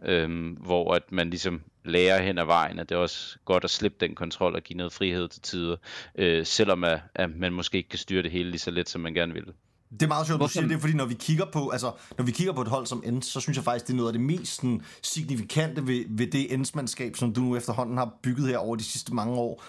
øhm, 0.05 0.49
hvor 0.49 0.93
at 0.93 1.11
man 1.11 1.29
ligesom 1.29 1.61
lærer 1.85 2.21
hen 2.21 2.37
ad 2.37 2.45
vejen, 2.45 2.79
at 2.79 2.89
det 2.89 2.95
er 2.95 2.99
også 2.99 3.37
godt 3.45 3.63
at 3.63 3.69
slippe 3.69 3.97
den 4.05 4.15
kontrol 4.15 4.55
og 4.55 4.61
give 4.61 4.77
noget 4.77 4.93
frihed 4.93 5.27
til 5.27 5.41
tider, 5.41 5.75
øh, 6.15 6.45
selvom 6.45 6.83
at, 6.83 6.99
at 7.15 7.29
man 7.35 7.53
måske 7.53 7.77
ikke 7.77 7.89
kan 7.89 7.99
styre 7.99 8.23
det 8.23 8.31
hele 8.31 8.49
lige 8.49 8.59
så 8.59 8.71
let, 8.71 8.89
som 8.89 9.01
man 9.01 9.13
gerne 9.13 9.33
vil. 9.33 9.45
Det 9.91 10.03
er 10.03 10.07
meget 10.07 10.27
sjovt, 10.27 10.37
du 10.37 10.41
Hvorfor- 10.41 10.51
siger 10.51 10.67
det, 10.67 10.79
fordi 10.79 10.93
når 10.93 11.05
vi 11.05 11.13
kigger 11.13 11.45
på, 11.45 11.69
altså, 11.69 11.91
når 12.17 12.25
vi 12.25 12.31
kigger 12.31 12.53
på 12.53 12.61
et 12.61 12.67
hold 12.67 12.85
som 12.87 13.03
Ends, 13.05 13.25
så 13.25 13.39
synes 13.39 13.57
jeg 13.57 13.63
faktisk, 13.63 13.87
det 13.87 13.93
er 13.93 13.97
noget 13.97 14.09
af 14.09 14.13
det 14.13 14.21
mest 14.21 14.55
sådan, 14.55 14.81
signifikante 15.01 15.87
ved, 15.87 16.05
ved 16.09 16.27
det 16.27 16.53
Ends-mandskab, 16.53 17.15
som 17.15 17.33
du 17.33 17.41
nu 17.41 17.55
efterhånden 17.55 17.97
har 17.97 18.13
bygget 18.23 18.47
her 18.47 18.57
over 18.57 18.75
de 18.75 18.83
sidste 18.83 19.13
mange 19.13 19.33
år, 19.33 19.63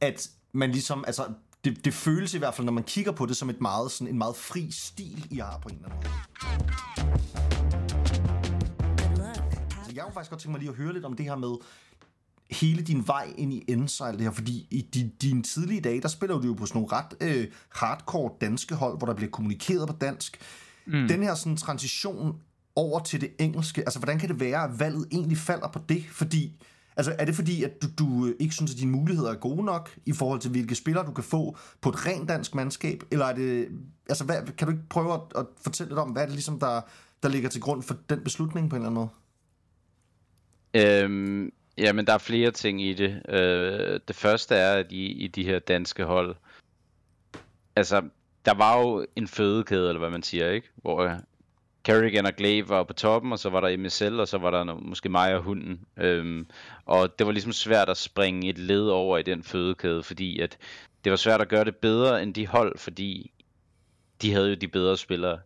at 0.00 0.28
man 0.52 0.70
ligesom, 0.70 1.04
altså, 1.06 1.22
det, 1.64 1.84
det 1.84 1.94
føles 1.94 2.34
i 2.34 2.38
hvert 2.38 2.54
fald, 2.54 2.64
når 2.64 2.72
man 2.72 2.84
kigger 2.84 3.12
på 3.12 3.26
det, 3.26 3.36
som 3.36 3.50
et 3.50 3.60
meget, 3.60 3.90
sådan, 3.90 4.12
en 4.12 4.18
meget 4.18 4.36
fri 4.36 4.70
stil, 4.70 5.26
I 5.30 5.36
har 5.36 5.58
på 5.62 5.68
en 5.68 5.74
eller 5.74 5.88
anden 5.88 6.10
måde. 6.10 6.18
Så 9.84 9.92
jeg 9.94 10.04
kunne 10.04 10.12
faktisk 10.14 10.30
godt 10.30 10.40
tænke 10.40 10.50
mig 10.50 10.60
lige 10.60 10.70
at 10.70 10.76
høre 10.76 10.92
lidt 10.92 11.04
om 11.04 11.16
det 11.16 11.26
her 11.26 11.36
med 11.36 11.56
hele 12.50 12.82
din 12.82 13.06
vej 13.06 13.32
ind 13.36 13.52
i 13.52 13.64
alt 13.68 14.18
det 14.18 14.20
her, 14.20 14.30
fordi 14.30 14.66
i 14.70 14.80
din, 14.94 15.12
dine 15.22 15.42
tidlige 15.42 15.80
dage, 15.80 16.00
der 16.00 16.08
spiller 16.08 16.38
du 16.38 16.46
jo 16.46 16.54
på 16.54 16.66
sådan 16.66 16.82
nogle 16.82 16.96
ret 16.96 17.14
øh, 17.20 17.46
hardcore 17.68 18.32
danske 18.40 18.74
hold, 18.74 18.98
hvor 18.98 19.06
der 19.06 19.14
bliver 19.14 19.30
kommunikeret 19.30 19.88
på 19.88 19.94
dansk. 20.00 20.40
mm. 20.86 21.08
den 21.08 21.22
her 21.22 21.34
sådan 21.34 21.56
transition 21.56 22.40
over 22.76 23.00
til 23.00 23.20
det 23.20 23.30
engelske, 23.38 23.80
altså 23.80 23.98
hvordan 23.98 24.18
kan 24.18 24.28
det 24.28 24.40
være, 24.40 24.64
at 24.64 24.80
valget 24.80 25.08
egentlig 25.12 25.38
falder 25.38 25.68
på 25.68 25.80
det? 25.88 26.04
Fordi, 26.10 26.56
altså 26.98 27.16
er 27.18 27.24
det 27.24 27.34
fordi, 27.34 27.64
at 27.64 27.82
du, 27.82 27.86
du 27.98 28.26
øh, 28.26 28.34
ikke 28.40 28.54
synes, 28.54 28.72
at 28.72 28.78
dine 28.78 28.90
muligheder 28.90 29.30
er 29.30 29.34
gode 29.34 29.64
nok 29.64 29.90
i 30.06 30.12
forhold 30.12 30.40
til, 30.40 30.50
hvilke 30.50 30.74
spillere 30.74 31.06
du 31.06 31.12
kan 31.12 31.24
få 31.24 31.56
på 31.80 31.88
et 31.88 32.06
rent 32.06 32.28
dansk 32.28 32.54
mandskab? 32.54 33.02
Eller 33.10 33.26
er 33.26 33.34
det, 33.34 33.68
altså 34.08 34.24
hvad, 34.24 34.36
kan 34.58 34.66
du 34.66 34.72
ikke 34.72 34.88
prøve 34.88 35.14
at, 35.14 35.20
at 35.36 35.46
fortælle 35.62 35.90
lidt 35.90 35.98
om, 35.98 36.10
hvad 36.10 36.22
er 36.22 36.26
det 36.26 36.34
ligesom, 36.34 36.60
der, 36.60 36.80
der 37.22 37.28
ligger 37.28 37.48
til 37.48 37.60
grund 37.60 37.82
for 37.82 37.96
den 38.10 38.24
beslutning 38.24 38.70
på 38.70 38.76
en 38.76 38.82
eller 38.82 38.90
anden 38.90 39.00
måde? 39.00 39.08
Øhm, 40.74 41.52
jamen, 41.78 42.06
der 42.06 42.12
er 42.12 42.18
flere 42.18 42.50
ting 42.50 42.82
i 42.82 42.94
det. 42.94 43.22
Øh, 43.28 44.00
det 44.08 44.16
første 44.16 44.54
er, 44.54 44.72
at 44.72 44.92
i, 44.92 45.06
i 45.06 45.26
de 45.26 45.44
her 45.44 45.58
danske 45.58 46.04
hold, 46.04 46.36
altså, 47.76 48.02
der 48.44 48.54
var 48.54 48.80
jo 48.80 49.06
en 49.16 49.28
fødekæde, 49.28 49.88
eller 49.88 49.98
hvad 49.98 50.10
man 50.10 50.22
siger, 50.22 50.50
ikke? 50.50 50.68
Hvor 50.76 51.00
øh, 51.02 51.18
Kerrigan 51.88 52.26
og 52.26 52.36
Glaive 52.36 52.68
var 52.68 52.82
på 52.82 52.92
toppen, 52.92 53.32
og 53.32 53.38
så 53.38 53.50
var 53.50 53.60
der 53.60 53.76
MSL, 53.76 54.20
og 54.20 54.28
så 54.28 54.38
var 54.38 54.50
der 54.50 54.64
no- 54.64 54.88
måske 54.88 55.08
mig 55.08 55.34
og 55.34 55.42
hunden. 55.42 55.80
Øhm, 55.96 56.46
og 56.86 57.18
det 57.18 57.26
var 57.26 57.32
ligesom 57.32 57.52
svært 57.52 57.88
at 57.88 57.96
springe 57.96 58.48
et 58.48 58.58
led 58.58 58.88
over 58.88 59.18
i 59.18 59.22
den 59.22 59.42
fødekæde, 59.42 60.02
fordi 60.02 60.40
at 60.40 60.58
det 61.04 61.10
var 61.10 61.16
svært 61.16 61.40
at 61.40 61.48
gøre 61.48 61.64
det 61.64 61.76
bedre 61.76 62.22
end 62.22 62.34
de 62.34 62.46
hold, 62.46 62.78
fordi 62.78 63.32
de 64.22 64.32
havde 64.32 64.48
jo 64.48 64.54
de 64.54 64.68
bedre 64.68 64.96
spillere. 64.96 65.38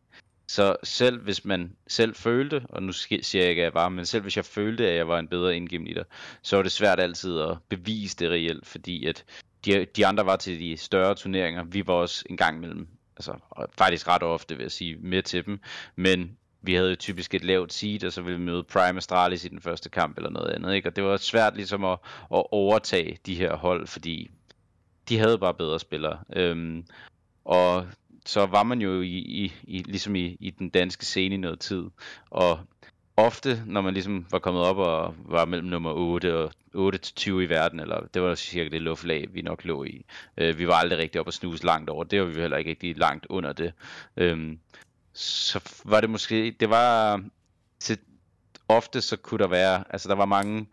Så 0.47 0.77
selv 0.83 1.23
hvis 1.23 1.45
man 1.45 1.77
selv 1.87 2.15
følte, 2.15 2.63
og 2.69 2.83
nu 2.83 2.93
siger 2.93 3.43
jeg 3.43 3.51
ikke, 3.51 3.63
at 3.63 3.65
jeg 3.65 3.75
var, 3.75 3.89
men 3.89 4.07
selv 4.07 4.23
hvis 4.23 4.37
jeg 4.37 4.45
følte, 4.45 4.89
at 4.89 4.97
jeg 4.97 5.09
var 5.09 5.19
en 5.19 5.29
bedre 5.29 5.57
indgame 5.57 5.85
leader, 5.85 6.05
så 6.43 6.57
var 6.57 6.63
det 6.63 6.73
svært 6.73 7.01
altid 7.01 7.41
at 7.41 7.57
bevise 7.69 8.17
det 8.17 8.31
reelt, 8.31 8.67
fordi 8.67 9.07
at 9.07 9.25
de, 9.65 9.87
de 9.97 10.07
andre 10.07 10.27
var 10.27 10.37
til 10.37 10.61
de 10.61 10.77
større 10.77 11.15
turneringer. 11.15 11.65
Vi 11.65 11.87
var 11.87 11.95
også 11.95 12.25
en 12.31 12.37
gang 12.37 12.57
imellem, 12.57 12.89
altså 13.17 13.35
faktisk 13.73 14.09
ret 14.09 14.23
ofte 14.23 14.57
vil 14.57 14.63
jeg 14.63 14.73
sige, 14.73 14.97
med 14.97 15.23
til 15.23 15.47
dem, 15.47 15.61
men 15.97 16.37
vi 16.63 16.75
havde 16.75 16.91
jo 16.91 16.97
typisk 16.97 17.35
et 17.35 17.45
lavt 17.45 17.73
seed, 17.73 18.05
og 18.05 18.13
så 18.13 18.23
ville 18.23 18.39
vi 18.39 18.45
møde 18.45 18.63
Prime 18.63 18.97
Astralis 18.97 19.45
i 19.45 19.49
den 19.49 19.61
første 19.61 19.89
kamp 19.89 20.17
eller 20.17 20.31
noget 20.31 20.51
andet, 20.51 20.75
ikke? 20.75 20.89
og 20.89 20.97
det 20.97 21.05
var 21.05 21.17
svært 21.17 21.57
ligesom 21.57 21.85
at, 21.85 21.99
at 22.35 22.45
overtage 22.51 23.19
de 23.27 23.35
her 23.35 23.57
hold, 23.57 23.87
fordi 23.87 24.31
de 25.09 25.19
havde 25.19 25.39
bare 25.39 25.55
bedre 25.55 25.81
spillere. 25.81 26.19
Øhm, 26.37 26.87
og 27.45 27.87
så 28.27 28.47
var 28.47 28.63
man 28.63 28.81
jo 28.81 29.01
i, 29.01 29.19
i, 29.19 29.53
i 29.63 29.83
ligesom 29.83 30.17
i, 30.17 30.37
i 30.41 30.51
den 30.51 30.69
danske 30.69 31.07
scene 31.07 31.35
i 31.35 31.39
noget 31.39 31.61
tid. 31.61 31.85
Og 32.31 32.61
ofte, 33.17 33.63
når 33.67 33.81
man 33.81 33.95
ligesom 33.95 34.27
var 34.31 34.39
kommet 34.39 34.63
op 34.63 34.77
og 34.79 35.15
var 35.19 35.45
mellem 35.45 35.69
nummer 35.69 35.93
8 35.93 36.39
og 36.39 36.53
8 36.75 36.99
til 36.99 37.15
20 37.15 37.45
i 37.45 37.49
verden, 37.49 37.81
eller 37.81 38.01
det 38.15 38.23
var 38.23 38.35
cirka 38.35 38.69
det 38.69 38.83
luftlag, 38.83 39.29
vi 39.35 39.43
nok 39.43 39.65
lå 39.65 39.85
i. 39.85 40.05
Øh, 40.39 40.59
vi 40.59 40.67
var 40.67 40.75
aldrig 40.75 40.99
rigtig 40.99 41.21
op 41.21 41.27
og 41.27 41.33
snuse 41.33 41.65
langt 41.65 41.91
over. 41.91 42.05
Det 42.05 42.21
var 42.21 42.27
vi 42.27 42.41
heller 42.41 42.57
ikke 42.57 42.71
rigtig 42.71 42.99
langt 42.99 43.27
under 43.31 43.53
det. 43.53 43.73
Øhm, 44.17 44.59
så 45.13 45.61
var 45.85 46.01
det 46.01 46.11
måske, 46.11 46.57
det 46.61 46.71
var, 46.71 47.23
til, 47.81 47.99
ofte 48.69 49.01
så 49.01 49.17
kunne 49.17 49.39
der 49.39 49.49
være, 49.49 49.85
altså 49.91 50.09
der 50.09 50.15
var 50.15 50.25
mange 50.27 50.67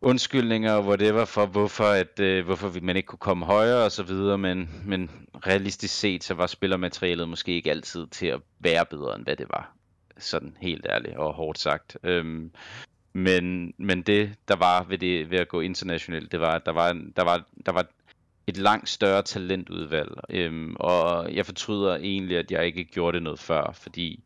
undskyldninger 0.00 0.72
og 0.72 0.84
whatever 0.86 1.24
for, 1.24 1.46
hvorfor, 1.46 1.84
at, 1.84 2.20
øh, 2.20 2.44
hvorfor 2.44 2.68
vi- 2.68 2.80
man 2.80 2.96
ikke 2.96 3.06
kunne 3.06 3.18
komme 3.18 3.46
højere 3.46 3.84
og 3.84 3.92
så 3.92 4.02
videre, 4.02 4.38
men, 4.38 4.82
men 4.84 5.10
realistisk 5.46 5.94
set, 5.98 6.24
så 6.24 6.34
var 6.34 6.46
spillermaterialet 6.46 7.28
måske 7.28 7.52
ikke 7.52 7.70
altid 7.70 8.06
til 8.06 8.26
at 8.26 8.40
være 8.60 8.86
bedre, 8.86 9.16
end 9.16 9.24
hvad 9.24 9.36
det 9.36 9.46
var. 9.50 9.75
Sådan 10.18 10.56
helt 10.60 10.86
ærligt 10.90 11.16
og 11.16 11.34
hårdt 11.34 11.58
sagt. 11.58 11.96
Øhm, 12.02 12.52
men, 13.12 13.74
men 13.78 14.02
det, 14.02 14.34
der 14.48 14.56
var 14.56 14.84
ved, 14.84 14.98
det, 14.98 15.30
ved 15.30 15.38
at 15.38 15.48
gå 15.48 15.60
internationalt, 15.60 16.32
det 16.32 16.40
var, 16.40 16.54
at 16.54 16.66
der 16.66 16.72
var, 16.72 16.92
der 17.16 17.22
var, 17.24 17.44
der 17.66 17.72
var 17.72 17.86
et 18.46 18.56
langt 18.56 18.88
større 18.88 19.22
talentudvalg. 19.22 20.10
Øhm, 20.30 20.76
og 20.80 21.34
jeg 21.34 21.46
fortryder 21.46 21.96
egentlig, 21.96 22.38
at 22.38 22.50
jeg 22.50 22.66
ikke 22.66 22.84
gjorde 22.84 23.14
det 23.14 23.22
noget 23.22 23.38
før, 23.38 23.72
fordi 23.72 24.24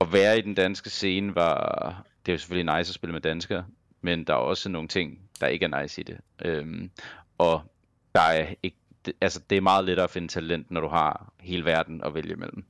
at 0.00 0.12
være 0.12 0.38
i 0.38 0.42
den 0.42 0.54
danske 0.54 0.90
scene 0.90 1.34
var, 1.34 2.04
det 2.26 2.32
er 2.32 2.34
jo 2.34 2.38
selvfølgelig 2.38 2.76
nice 2.76 2.90
at 2.90 2.94
spille 2.94 3.12
med 3.12 3.20
danskere, 3.20 3.64
men 4.00 4.24
der 4.24 4.32
er 4.32 4.38
også 4.38 4.68
nogle 4.68 4.88
ting, 4.88 5.18
der 5.40 5.46
ikke 5.46 5.64
er 5.64 5.82
nice 5.82 6.00
i 6.00 6.04
det. 6.04 6.18
Øhm, 6.44 6.90
og 7.38 7.62
der 8.14 8.20
er 8.20 8.54
ikke, 8.62 8.76
altså 9.20 9.40
det 9.50 9.56
er 9.56 9.62
meget 9.62 9.84
lettere 9.84 10.04
at 10.04 10.10
finde 10.10 10.28
talent, 10.28 10.70
når 10.70 10.80
du 10.80 10.88
har 10.88 11.32
hele 11.40 11.64
verden 11.64 12.02
at 12.04 12.14
vælge 12.14 12.32
imellem. 12.32 12.64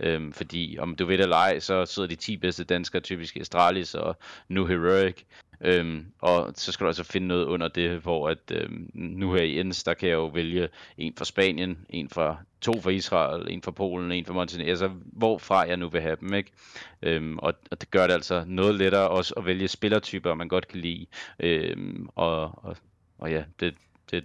Øhm, 0.00 0.32
fordi 0.32 0.76
om 0.78 0.96
du 0.96 1.06
ved 1.06 1.18
det 1.18 1.22
eller 1.22 1.36
ej, 1.36 1.58
så 1.58 1.86
sidder 1.86 2.08
de 2.08 2.14
10 2.14 2.36
bedste 2.36 2.64
danskere 2.64 3.02
typisk 3.02 3.36
i 3.36 3.40
Astralis 3.40 3.94
og 3.94 4.16
nu 4.48 4.66
Heroic. 4.66 5.22
Øhm, 5.60 6.06
og 6.20 6.52
så 6.54 6.72
skal 6.72 6.84
du 6.84 6.88
altså 6.88 7.04
finde 7.04 7.26
noget 7.26 7.44
under 7.44 7.68
det, 7.68 7.90
hvor 7.90 8.28
at 8.28 8.38
øhm, 8.50 8.90
nu 8.94 9.32
her 9.32 9.42
i 9.42 9.60
Ens, 9.60 9.84
der 9.84 9.94
kan 9.94 10.08
jeg 10.08 10.14
jo 10.14 10.26
vælge 10.26 10.68
en 10.98 11.14
fra 11.18 11.24
Spanien, 11.24 11.78
en 11.88 12.08
fra 12.08 12.36
to 12.60 12.80
fra 12.80 12.90
Israel, 12.90 13.46
en 13.50 13.62
fra 13.62 13.70
Polen, 13.70 14.12
en 14.12 14.26
fra 14.26 14.32
Montenegro, 14.32 14.70
altså 14.70 14.90
hvorfra 15.04 15.60
jeg 15.60 15.76
nu 15.76 15.88
vil 15.88 16.00
have 16.00 16.16
dem, 16.20 16.34
ikke? 16.34 16.52
Øhm, 17.02 17.38
og, 17.38 17.54
og 17.70 17.80
det 17.80 17.90
gør 17.90 18.06
det 18.06 18.14
altså 18.14 18.44
noget 18.46 18.74
lettere 18.74 19.08
også 19.08 19.34
at 19.36 19.46
vælge 19.46 19.68
spillertyper, 19.68 20.34
man 20.34 20.48
godt 20.48 20.68
kan 20.68 20.80
lide. 20.80 21.06
Øhm, 21.40 22.08
og, 22.14 22.64
og, 22.64 22.76
og 23.18 23.30
ja, 23.30 23.44
det, 23.60 23.74
det 24.10 24.24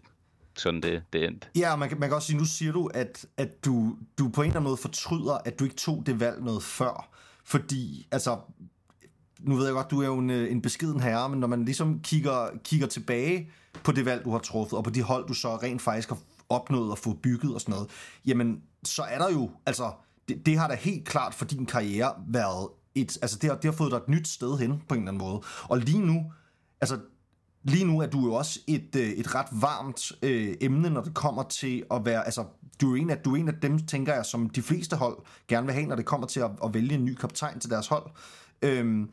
sådan 0.59 0.81
det, 0.81 1.03
det 1.13 1.25
endte. 1.25 1.47
Ja, 1.55 1.75
man 1.75 1.89
kan, 1.89 1.99
man 1.99 2.09
kan 2.09 2.15
også 2.15 2.27
sige, 2.27 2.37
nu 2.37 2.45
siger 2.45 2.71
du, 2.71 2.87
at, 2.87 3.25
at 3.37 3.65
du, 3.65 3.97
du 4.17 4.29
på 4.29 4.41
en 4.41 4.47
eller 4.47 4.59
anden 4.59 4.69
måde 4.69 4.77
fortryder, 4.77 5.33
at 5.45 5.59
du 5.59 5.63
ikke 5.63 5.75
tog 5.75 6.03
det 6.05 6.19
valg 6.19 6.43
noget 6.43 6.63
før. 6.63 7.09
Fordi, 7.43 8.07
altså, 8.11 8.37
nu 9.39 9.55
ved 9.55 9.65
jeg 9.65 9.73
godt, 9.73 9.91
du 9.91 10.01
er 10.01 10.05
jo 10.05 10.17
en, 10.17 10.29
øh, 10.29 10.51
en 10.51 10.61
beskeden 10.61 10.99
herre, 10.99 11.29
men 11.29 11.39
når 11.39 11.47
man 11.47 11.65
ligesom 11.65 11.99
kigger, 12.03 12.47
kigger 12.63 12.87
tilbage 12.87 13.51
på 13.83 13.91
det 13.91 14.05
valg, 14.05 14.25
du 14.25 14.31
har 14.31 14.39
truffet, 14.39 14.77
og 14.77 14.83
på 14.83 14.89
de 14.89 15.01
hold, 15.01 15.27
du 15.27 15.33
så 15.33 15.55
rent 15.55 15.81
faktisk 15.81 16.09
har 16.09 16.17
opnået 16.49 16.91
at 16.91 16.97
få 16.97 17.13
bygget 17.13 17.53
og 17.53 17.61
sådan 17.61 17.73
noget, 17.73 17.89
jamen, 18.25 18.61
så 18.83 19.01
er 19.01 19.17
der 19.17 19.31
jo, 19.31 19.51
altså, 19.65 19.91
det, 20.27 20.45
det 20.45 20.57
har 20.57 20.67
da 20.67 20.75
helt 20.75 21.07
klart 21.07 21.33
for 21.33 21.45
din 21.45 21.65
karriere 21.65 22.13
været 22.27 22.69
et, 22.95 23.17
altså 23.21 23.37
det 23.41 23.49
har, 23.49 23.57
det 23.57 23.65
har 23.65 23.77
fået 23.77 23.91
dig 23.91 23.97
et 23.97 24.09
nyt 24.09 24.27
sted 24.27 24.57
hen 24.57 24.81
på 24.87 24.95
en 24.95 25.01
eller 25.01 25.11
anden 25.11 25.27
måde. 25.27 25.41
Og 25.63 25.77
lige 25.77 25.99
nu, 25.99 26.31
altså 26.81 26.99
lige 27.63 27.85
nu 27.85 28.01
er 28.01 28.07
du 28.07 28.25
jo 28.25 28.33
også 28.33 28.59
et, 28.67 28.95
øh, 28.95 29.09
et 29.09 29.35
ret 29.35 29.47
varmt 29.51 30.11
øh, 30.21 30.55
emne, 30.61 30.89
når 30.89 31.01
det 31.01 31.13
kommer 31.13 31.43
til 31.43 31.83
at 31.91 32.05
være, 32.05 32.25
altså 32.25 32.45
du 32.81 32.95
er, 32.95 33.01
en 33.01 33.09
af, 33.09 33.17
du 33.17 33.33
er 33.33 33.37
en 33.37 33.47
af 33.47 33.53
dem, 33.61 33.79
tænker 33.79 34.13
jeg, 34.13 34.25
som 34.25 34.49
de 34.49 34.61
fleste 34.61 34.95
hold 34.95 35.17
gerne 35.47 35.65
vil 35.65 35.73
have, 35.73 35.85
når 35.85 35.95
det 35.95 36.05
kommer 36.05 36.27
til 36.27 36.39
at, 36.39 36.51
at 36.63 36.73
vælge 36.73 36.95
en 36.95 37.05
ny 37.05 37.15
kaptajn 37.15 37.59
til 37.59 37.69
deres 37.69 37.87
hold. 37.87 38.03
Øhm, 38.61 39.09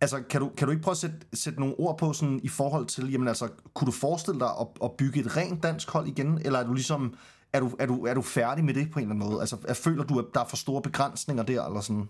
altså, 0.00 0.22
kan 0.30 0.40
du, 0.40 0.50
kan 0.56 0.66
du 0.66 0.70
ikke 0.70 0.82
prøve 0.82 0.92
at 0.92 0.98
sætte, 0.98 1.16
sætte 1.34 1.60
nogle 1.60 1.74
ord 1.78 1.98
på 1.98 2.12
sådan 2.12 2.40
i 2.42 2.48
forhold 2.48 2.86
til, 2.86 3.10
jamen 3.10 3.28
altså, 3.28 3.48
kunne 3.74 3.86
du 3.86 3.92
forestille 3.92 4.40
dig 4.40 4.50
at, 4.60 4.66
at 4.84 4.92
bygge 4.92 5.20
et 5.20 5.36
rent 5.36 5.62
dansk 5.62 5.90
hold 5.90 6.08
igen, 6.08 6.40
eller 6.44 6.58
er 6.58 6.66
du 6.66 6.74
ligesom, 6.74 7.14
er 7.52 7.60
du, 7.60 7.70
er, 7.78 7.86
du, 7.86 8.06
er 8.06 8.14
du 8.14 8.22
færdig 8.22 8.64
med 8.64 8.74
det 8.74 8.90
på 8.90 8.98
en 8.98 9.02
eller 9.02 9.14
anden 9.14 9.28
måde? 9.28 9.40
Altså, 9.40 9.56
er, 9.68 9.74
føler 9.74 10.04
du, 10.04 10.18
at 10.18 10.24
der 10.34 10.40
er 10.40 10.48
for 10.48 10.56
store 10.56 10.82
begrænsninger 10.82 11.42
der, 11.42 11.64
eller 11.66 11.80
sådan? 11.80 12.08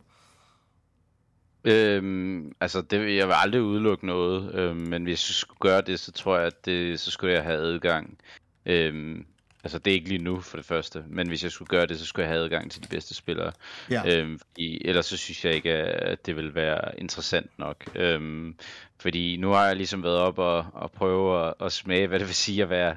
Øhm, 1.64 2.52
altså, 2.60 2.82
det, 2.82 3.16
jeg 3.16 3.26
vil 3.26 3.34
aldrig 3.36 3.62
udelukke 3.62 4.06
noget, 4.06 4.54
øhm, 4.54 4.76
men 4.76 5.02
hvis 5.02 5.28
jeg 5.28 5.34
skulle 5.34 5.58
gøre 5.58 5.80
det, 5.80 6.00
så 6.00 6.12
tror 6.12 6.36
jeg, 6.36 6.46
at 6.46 6.64
det, 6.64 7.00
så 7.00 7.10
skulle 7.10 7.34
jeg 7.34 7.42
have 7.42 7.58
adgang. 7.58 8.18
Øhm, 8.66 9.26
altså, 9.64 9.78
det 9.78 9.90
er 9.90 9.94
ikke 9.94 10.08
lige 10.08 10.24
nu 10.24 10.40
for 10.40 10.56
det 10.56 10.66
første, 10.66 11.04
men 11.08 11.28
hvis 11.28 11.42
jeg 11.42 11.50
skulle 11.50 11.68
gøre 11.68 11.86
det, 11.86 11.98
så 11.98 12.06
skulle 12.06 12.24
jeg 12.24 12.34
have 12.34 12.44
adgang 12.44 12.70
til 12.70 12.82
de 12.82 12.88
bedste 12.88 13.14
spillere. 13.14 13.52
Ja. 13.90 14.02
Øhm, 14.06 14.38
fordi, 14.38 14.82
ellers 14.84 15.06
så 15.06 15.16
synes 15.16 15.44
jeg 15.44 15.54
ikke, 15.54 15.72
at 15.72 16.26
det 16.26 16.36
vil 16.36 16.54
være 16.54 17.00
interessant 17.00 17.50
nok. 17.58 17.76
Øhm, 17.94 18.56
fordi 18.98 19.36
nu 19.36 19.50
har 19.50 19.66
jeg 19.66 19.76
ligesom 19.76 20.02
været 20.02 20.18
op 20.18 20.38
og, 20.38 20.66
og 20.72 20.92
prøve 20.92 21.46
at, 21.46 21.54
at 21.60 21.72
smage, 21.72 22.06
hvad 22.06 22.18
det 22.18 22.26
vil 22.26 22.34
sige 22.34 22.62
at 22.62 22.70
være 22.70 22.96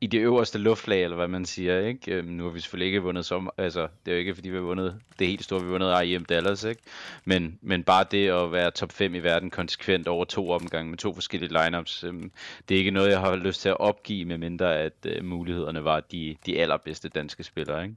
i 0.00 0.06
det 0.06 0.18
øverste 0.18 0.58
luftlag, 0.58 1.04
eller 1.04 1.16
hvad 1.16 1.28
man 1.28 1.44
siger, 1.44 1.80
ikke? 1.80 2.14
Øhm, 2.14 2.28
nu 2.28 2.44
har 2.44 2.50
vi 2.50 2.60
selvfølgelig 2.60 2.86
ikke 2.86 3.02
vundet 3.02 3.26
som, 3.26 3.50
altså, 3.58 3.80
det 3.80 4.10
er 4.10 4.12
jo 4.12 4.18
ikke 4.18 4.34
fordi 4.34 4.48
vi 4.48 4.56
har 4.56 4.62
vundet 4.62 5.00
det 5.18 5.26
helt 5.26 5.44
store, 5.44 5.60
vi 5.60 5.66
har 5.66 5.70
vundet 5.70 6.04
IEM 6.04 6.24
Dallas, 6.24 6.64
ikke? 6.64 6.82
Men, 7.24 7.58
men 7.62 7.82
bare 7.82 8.04
det 8.10 8.28
at 8.28 8.52
være 8.52 8.70
top 8.70 8.92
5 8.92 9.14
i 9.14 9.18
verden 9.18 9.50
konsekvent 9.50 10.08
over 10.08 10.24
to 10.24 10.50
omgange 10.50 10.90
med 10.90 10.98
to 10.98 11.14
forskellige 11.14 11.64
lineups, 11.64 12.04
øhm, 12.04 12.32
det 12.68 12.74
er 12.74 12.78
ikke 12.78 12.90
noget, 12.90 13.10
jeg 13.10 13.20
har 13.20 13.36
lyst 13.36 13.60
til 13.60 13.68
at 13.68 13.80
opgive, 13.80 14.24
med 14.24 14.38
mindre 14.38 14.78
at 14.78 15.06
øh, 15.06 15.24
mulighederne 15.24 15.84
var 15.84 16.00
de, 16.00 16.36
de 16.46 16.60
allerbedste 16.60 17.08
danske 17.08 17.44
spillere, 17.44 17.82
ikke? 17.82 17.96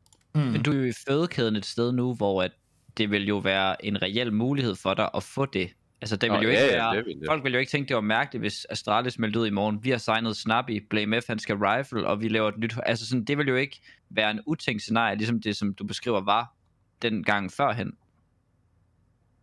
Men 0.51 0.63
du 0.63 0.71
er 0.71 0.75
jo 0.75 0.83
i 0.83 0.93
fødekæden 1.07 1.55
et 1.55 1.65
sted 1.65 1.91
nu, 1.91 2.13
hvor 2.13 2.43
at 2.43 2.51
det 2.97 3.11
vil 3.11 3.27
jo 3.27 3.37
være 3.37 3.85
en 3.85 4.01
reel 4.01 4.33
mulighed 4.33 4.75
for 4.75 4.93
dig 4.93 5.09
at 5.15 5.23
få 5.23 5.45
det. 5.45 5.69
Altså, 6.03 6.15
det 6.15 6.31
vil 6.31 6.37
Nå, 6.37 6.43
jo 6.43 6.49
ja, 6.49 6.63
ikke 6.63 6.75
ja, 6.75 6.83
være, 6.83 6.97
det 6.97 7.05
vil 7.05 7.15
det. 7.19 7.23
folk 7.27 7.43
vil 7.43 7.53
jo 7.53 7.59
ikke 7.59 7.69
tænke, 7.69 7.87
det 7.87 7.95
var 7.95 8.01
mærkeligt, 8.01 8.41
hvis 8.41 8.67
Astralis 8.69 9.19
meldte 9.19 9.39
ud 9.39 9.47
i 9.47 9.49
morgen. 9.49 9.79
Vi 9.83 9.89
har 9.89 9.97
signet 9.97 10.37
Snappy, 10.37 10.85
Blame 10.89 11.21
F, 11.21 11.27
han 11.27 11.39
skal 11.39 11.55
rifle, 11.55 12.07
og 12.07 12.21
vi 12.21 12.27
laver 12.27 12.49
et 12.49 12.57
nyt... 12.57 12.73
Altså, 12.85 13.07
sådan, 13.07 13.25
det 13.25 13.37
vil 13.37 13.47
jo 13.47 13.55
ikke 13.55 13.81
være 14.09 14.31
en 14.31 14.39
utænkt 14.45 14.81
scenarie, 14.81 15.15
ligesom 15.15 15.41
det, 15.41 15.55
som 15.57 15.73
du 15.73 15.83
beskriver, 15.83 16.21
var 16.21 16.53
den 17.01 17.23
gang 17.23 17.51
førhen. 17.51 17.93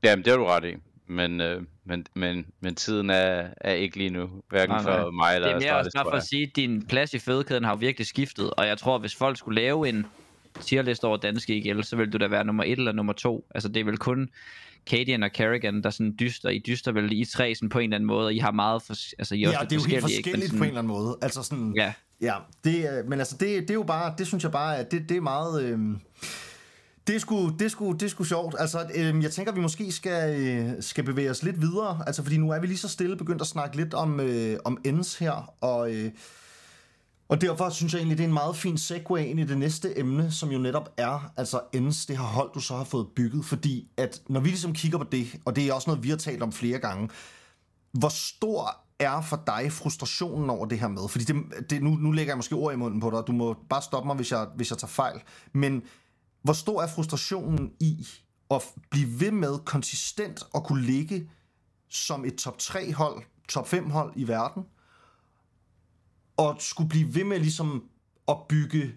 Jamen, 0.04 0.24
det 0.24 0.30
har 0.32 0.38
du 0.38 0.44
ret 0.44 0.64
i. 0.64 0.74
Men, 1.06 1.40
øh, 1.40 1.62
men, 1.84 2.06
men, 2.14 2.46
men 2.60 2.74
tiden 2.74 3.10
er, 3.10 3.48
er 3.60 3.72
ikke 3.72 3.96
lige 3.96 4.10
nu, 4.10 4.30
hverken 4.48 4.74
Nej, 4.76 4.82
nej. 4.82 5.00
for 5.00 5.10
mig 5.10 5.34
eller 5.34 5.48
Det 5.48 5.54
er 5.54 5.60
mere 5.60 5.70
Astralis, 5.70 5.86
også 5.86 5.98
bare 5.98 6.12
for 6.12 6.16
at 6.16 6.22
sige, 6.22 6.42
at 6.42 6.56
din 6.56 6.86
plads 6.86 7.14
i 7.14 7.18
fødekæden 7.18 7.64
har 7.64 7.70
jo 7.70 7.76
virkelig 7.76 8.06
skiftet, 8.06 8.50
og 8.50 8.66
jeg 8.66 8.78
tror, 8.78 8.98
hvis 8.98 9.14
folk 9.14 9.38
skulle 9.38 9.60
lave 9.60 9.88
en 9.88 10.06
tierliste 10.60 11.04
over 11.04 11.16
danske 11.16 11.56
IGL, 11.56 11.82
så 11.82 11.96
vil 11.96 12.12
du 12.12 12.18
da 12.18 12.26
være 12.26 12.44
nummer 12.44 12.64
et 12.64 12.78
eller 12.78 12.92
nummer 12.92 13.12
to. 13.12 13.46
Altså 13.54 13.68
det 13.68 13.80
er 13.80 13.84
vel 13.84 13.98
kun 13.98 14.28
Cadian 14.90 15.22
og 15.22 15.30
Carrigan, 15.34 15.82
der 15.82 15.90
sådan 15.90 16.16
dyster. 16.20 16.48
I 16.48 16.62
dyster 16.66 16.92
vel 16.92 17.12
I 17.12 17.24
tre 17.24 17.54
sådan 17.54 17.68
på 17.68 17.78
en 17.78 17.84
eller 17.84 17.96
anden 17.96 18.06
måde, 18.06 18.26
og 18.26 18.34
I 18.34 18.38
har 18.38 18.50
meget 18.50 18.82
for, 18.82 18.94
altså 19.18 19.34
I 19.34 19.42
er 19.42 19.50
Ja, 19.50 19.58
også 19.58 19.64
det 19.64 19.72
er 19.72 19.76
jo 19.76 19.82
helt 19.84 19.92
ikke? 19.92 20.00
Forskelligt 20.00 20.50
på 20.50 20.56
en 20.56 20.64
eller 20.64 20.78
anden 20.78 20.92
måde. 20.92 21.18
Altså 21.22 21.42
sådan, 21.42 21.72
Ja, 21.76 21.92
Ja, 22.20 22.34
det, 22.64 22.88
øh, 22.98 23.08
men 23.08 23.18
altså 23.18 23.36
det, 23.40 23.62
det 23.62 23.70
er 23.70 23.74
jo 23.74 23.82
bare, 23.82 24.14
det 24.18 24.26
synes 24.26 24.44
jeg 24.44 24.52
bare, 24.52 24.78
at 24.78 24.90
det, 24.90 25.08
det 25.08 25.16
er 25.16 25.20
meget, 25.20 25.62
øh, 25.62 25.78
Det 27.06 27.14
er 27.14 27.20
sgu, 27.20 27.48
det 27.48 27.62
er 27.62 27.68
sgu, 27.68 27.92
det 27.92 28.02
er 28.02 28.08
sgu 28.08 28.24
sjovt. 28.24 28.54
Altså, 28.58 28.78
øh, 28.94 29.22
jeg 29.22 29.30
tænker, 29.30 29.52
vi 29.52 29.60
måske 29.60 29.92
skal, 29.92 30.40
øh, 30.40 30.70
skal 30.80 31.04
bevæge 31.04 31.30
os 31.30 31.42
lidt 31.42 31.60
videre. 31.60 32.02
Altså, 32.06 32.22
fordi 32.22 32.36
nu 32.36 32.50
er 32.50 32.60
vi 32.60 32.66
lige 32.66 32.78
så 32.78 32.88
stille 32.88 33.16
begyndt 33.16 33.40
at 33.40 33.46
snakke 33.46 33.76
lidt 33.76 33.94
om, 33.94 34.20
øh, 34.20 34.56
om 34.64 34.78
ends 34.84 35.18
her. 35.18 35.54
Og, 35.60 35.94
øh, 35.94 36.10
og 37.30 37.40
derfor 37.40 37.70
synes 37.70 37.92
jeg 37.92 37.98
egentlig, 37.98 38.18
det 38.18 38.24
er 38.24 38.28
en 38.28 38.34
meget 38.34 38.56
fin 38.56 38.78
segue 38.78 39.26
ind 39.26 39.40
i 39.40 39.44
det 39.44 39.58
næste 39.58 39.98
emne, 39.98 40.32
som 40.32 40.50
jo 40.50 40.58
netop 40.58 40.94
er, 40.96 41.32
altså 41.36 41.60
ends, 41.72 42.06
det 42.06 42.16
her 42.16 42.24
hold, 42.24 42.50
du 42.54 42.60
så 42.60 42.76
har 42.76 42.84
fået 42.84 43.08
bygget. 43.16 43.44
Fordi 43.44 43.88
at 43.96 44.22
når 44.28 44.40
vi 44.40 44.48
ligesom 44.48 44.72
kigger 44.72 44.98
på 44.98 45.04
det, 45.04 45.26
og 45.44 45.56
det 45.56 45.68
er 45.68 45.72
også 45.72 45.90
noget, 45.90 46.02
vi 46.02 46.10
har 46.10 46.16
talt 46.16 46.42
om 46.42 46.52
flere 46.52 46.78
gange, 46.78 47.08
hvor 47.92 48.08
stor 48.08 48.76
er 48.98 49.20
for 49.20 49.42
dig 49.46 49.72
frustrationen 49.72 50.50
over 50.50 50.66
det 50.66 50.80
her 50.80 50.88
med? 50.88 51.08
Fordi 51.08 51.24
det, 51.24 51.36
det, 51.70 51.82
nu, 51.82 51.90
nu 51.90 52.10
lægger 52.10 52.30
jeg 52.32 52.38
måske 52.38 52.54
ord 52.54 52.72
i 52.72 52.76
munden 52.76 53.00
på 53.00 53.10
dig, 53.10 53.22
du 53.26 53.32
må 53.32 53.56
bare 53.68 53.82
stoppe 53.82 54.06
mig, 54.06 54.16
hvis 54.16 54.32
jeg, 54.32 54.46
hvis 54.56 54.70
jeg 54.70 54.78
tager 54.78 54.90
fejl. 54.90 55.20
Men 55.52 55.82
hvor 56.42 56.52
stor 56.52 56.82
er 56.82 56.86
frustrationen 56.86 57.70
i 57.80 58.06
at 58.50 58.62
blive 58.90 59.20
ved 59.20 59.30
med 59.30 59.58
konsistent 59.64 60.42
at 60.54 60.64
kunne 60.64 60.82
ligge 60.82 61.30
som 61.88 62.24
et 62.24 62.34
top 62.34 62.58
3 62.58 62.92
hold, 62.92 63.22
top 63.48 63.68
5 63.68 63.90
hold 63.90 64.12
i 64.16 64.28
verden, 64.28 64.62
og 66.40 66.56
skulle 66.58 66.88
blive 66.88 67.14
ved 67.14 67.24
med 67.24 67.38
ligesom 67.38 67.84
at 68.28 68.36
bygge 68.48 68.92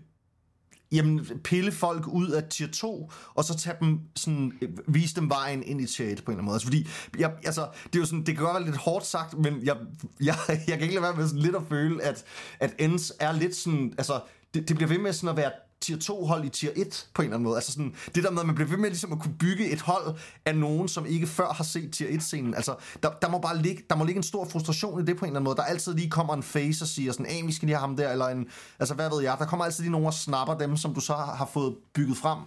jamen, 0.91 1.27
pille 1.43 1.71
folk 1.71 2.07
ud 2.07 2.29
af 2.29 2.43
tier 2.43 2.67
2, 2.67 3.11
og 3.33 3.43
så 3.43 3.57
tage 3.57 3.75
dem, 3.79 3.99
sådan, 4.15 4.51
vise 4.87 5.15
dem 5.15 5.29
vejen 5.29 5.63
ind 5.63 5.81
i 5.81 5.85
tier 5.85 6.09
1 6.09 6.23
på 6.25 6.31
en 6.31 6.33
eller 6.33 6.33
anden 6.33 6.45
måde. 6.45 6.55
Altså, 6.55 6.67
fordi, 6.67 6.87
jeg, 7.19 7.33
altså, 7.45 7.67
det 7.85 7.95
er 7.95 7.99
jo 7.99 8.05
sådan, 8.05 8.25
det 8.25 8.35
kan 8.35 8.45
godt 8.45 8.53
være 8.53 8.65
lidt 8.65 8.77
hårdt 8.77 9.05
sagt, 9.05 9.37
men 9.37 9.63
jeg, 9.63 9.77
jeg, 10.19 10.35
jeg 10.47 10.77
kan 10.77 10.81
ikke 10.81 10.93
lade 10.93 11.03
være 11.03 11.15
med 11.15 11.27
sådan 11.27 11.41
lidt 11.41 11.55
at 11.55 11.63
føle, 11.69 12.03
at, 12.03 12.25
at 12.59 12.73
ends 12.79 13.11
er 13.19 13.31
lidt 13.31 13.55
sådan, 13.55 13.93
altså, 13.97 14.21
det, 14.53 14.67
det 14.67 14.75
bliver 14.75 14.89
ved 14.89 14.97
med 14.97 15.13
sådan 15.13 15.29
at 15.29 15.37
være 15.37 15.51
tier 15.83 15.97
2 15.97 16.25
hold 16.25 16.45
i 16.45 16.49
tier 16.49 16.71
1 16.75 17.07
på 17.13 17.21
en 17.21 17.25
eller 17.25 17.35
anden 17.35 17.43
måde. 17.43 17.55
Altså 17.55 17.71
sådan, 17.71 17.95
det 18.15 18.23
der 18.23 18.31
med, 18.31 18.39
at 18.39 18.45
man 18.45 18.55
bliver 18.55 18.69
ved 18.69 18.77
med 18.77 18.89
ligesom 18.89 19.11
at 19.11 19.19
kunne 19.19 19.37
bygge 19.39 19.69
et 19.69 19.81
hold 19.81 20.15
af 20.45 20.55
nogen, 20.55 20.87
som 20.87 21.05
ikke 21.05 21.27
før 21.27 21.53
har 21.53 21.63
set 21.63 21.93
tier 21.93 22.07
1-scenen. 22.17 22.55
Altså, 22.55 22.75
der, 23.03 23.09
der, 23.21 23.29
må 23.29 23.39
bare 23.39 23.61
ligge, 23.61 23.83
der 23.89 23.95
må 23.95 24.05
ligge 24.05 24.19
en 24.19 24.23
stor 24.23 24.45
frustration 24.45 25.01
i 25.01 25.05
det 25.05 25.17
på 25.17 25.25
en 25.25 25.29
eller 25.29 25.39
anden 25.39 25.43
måde. 25.43 25.55
Der 25.55 25.63
altid 25.63 25.93
lige 25.93 26.09
kommer 26.09 26.33
en 26.33 26.43
face 26.43 26.83
og 26.83 26.87
siger 26.87 27.11
sådan, 27.11 27.25
hey, 27.25 27.45
vi 27.45 27.51
skal 27.51 27.65
lige 27.65 27.75
have 27.75 27.87
ham 27.87 27.97
der, 27.97 28.11
eller 28.11 28.25
en, 28.25 28.49
altså 28.79 28.93
hvad 28.93 29.09
ved 29.09 29.21
jeg, 29.23 29.35
der 29.39 29.45
kommer 29.45 29.65
altid 29.65 29.83
lige 29.83 29.91
nogen 29.91 30.07
og 30.07 30.13
snapper 30.13 30.57
dem, 30.57 30.77
som 30.77 30.93
du 30.93 30.99
så 30.99 31.13
har, 31.13 31.49
fået 31.53 31.75
bygget 31.93 32.17
frem. 32.17 32.39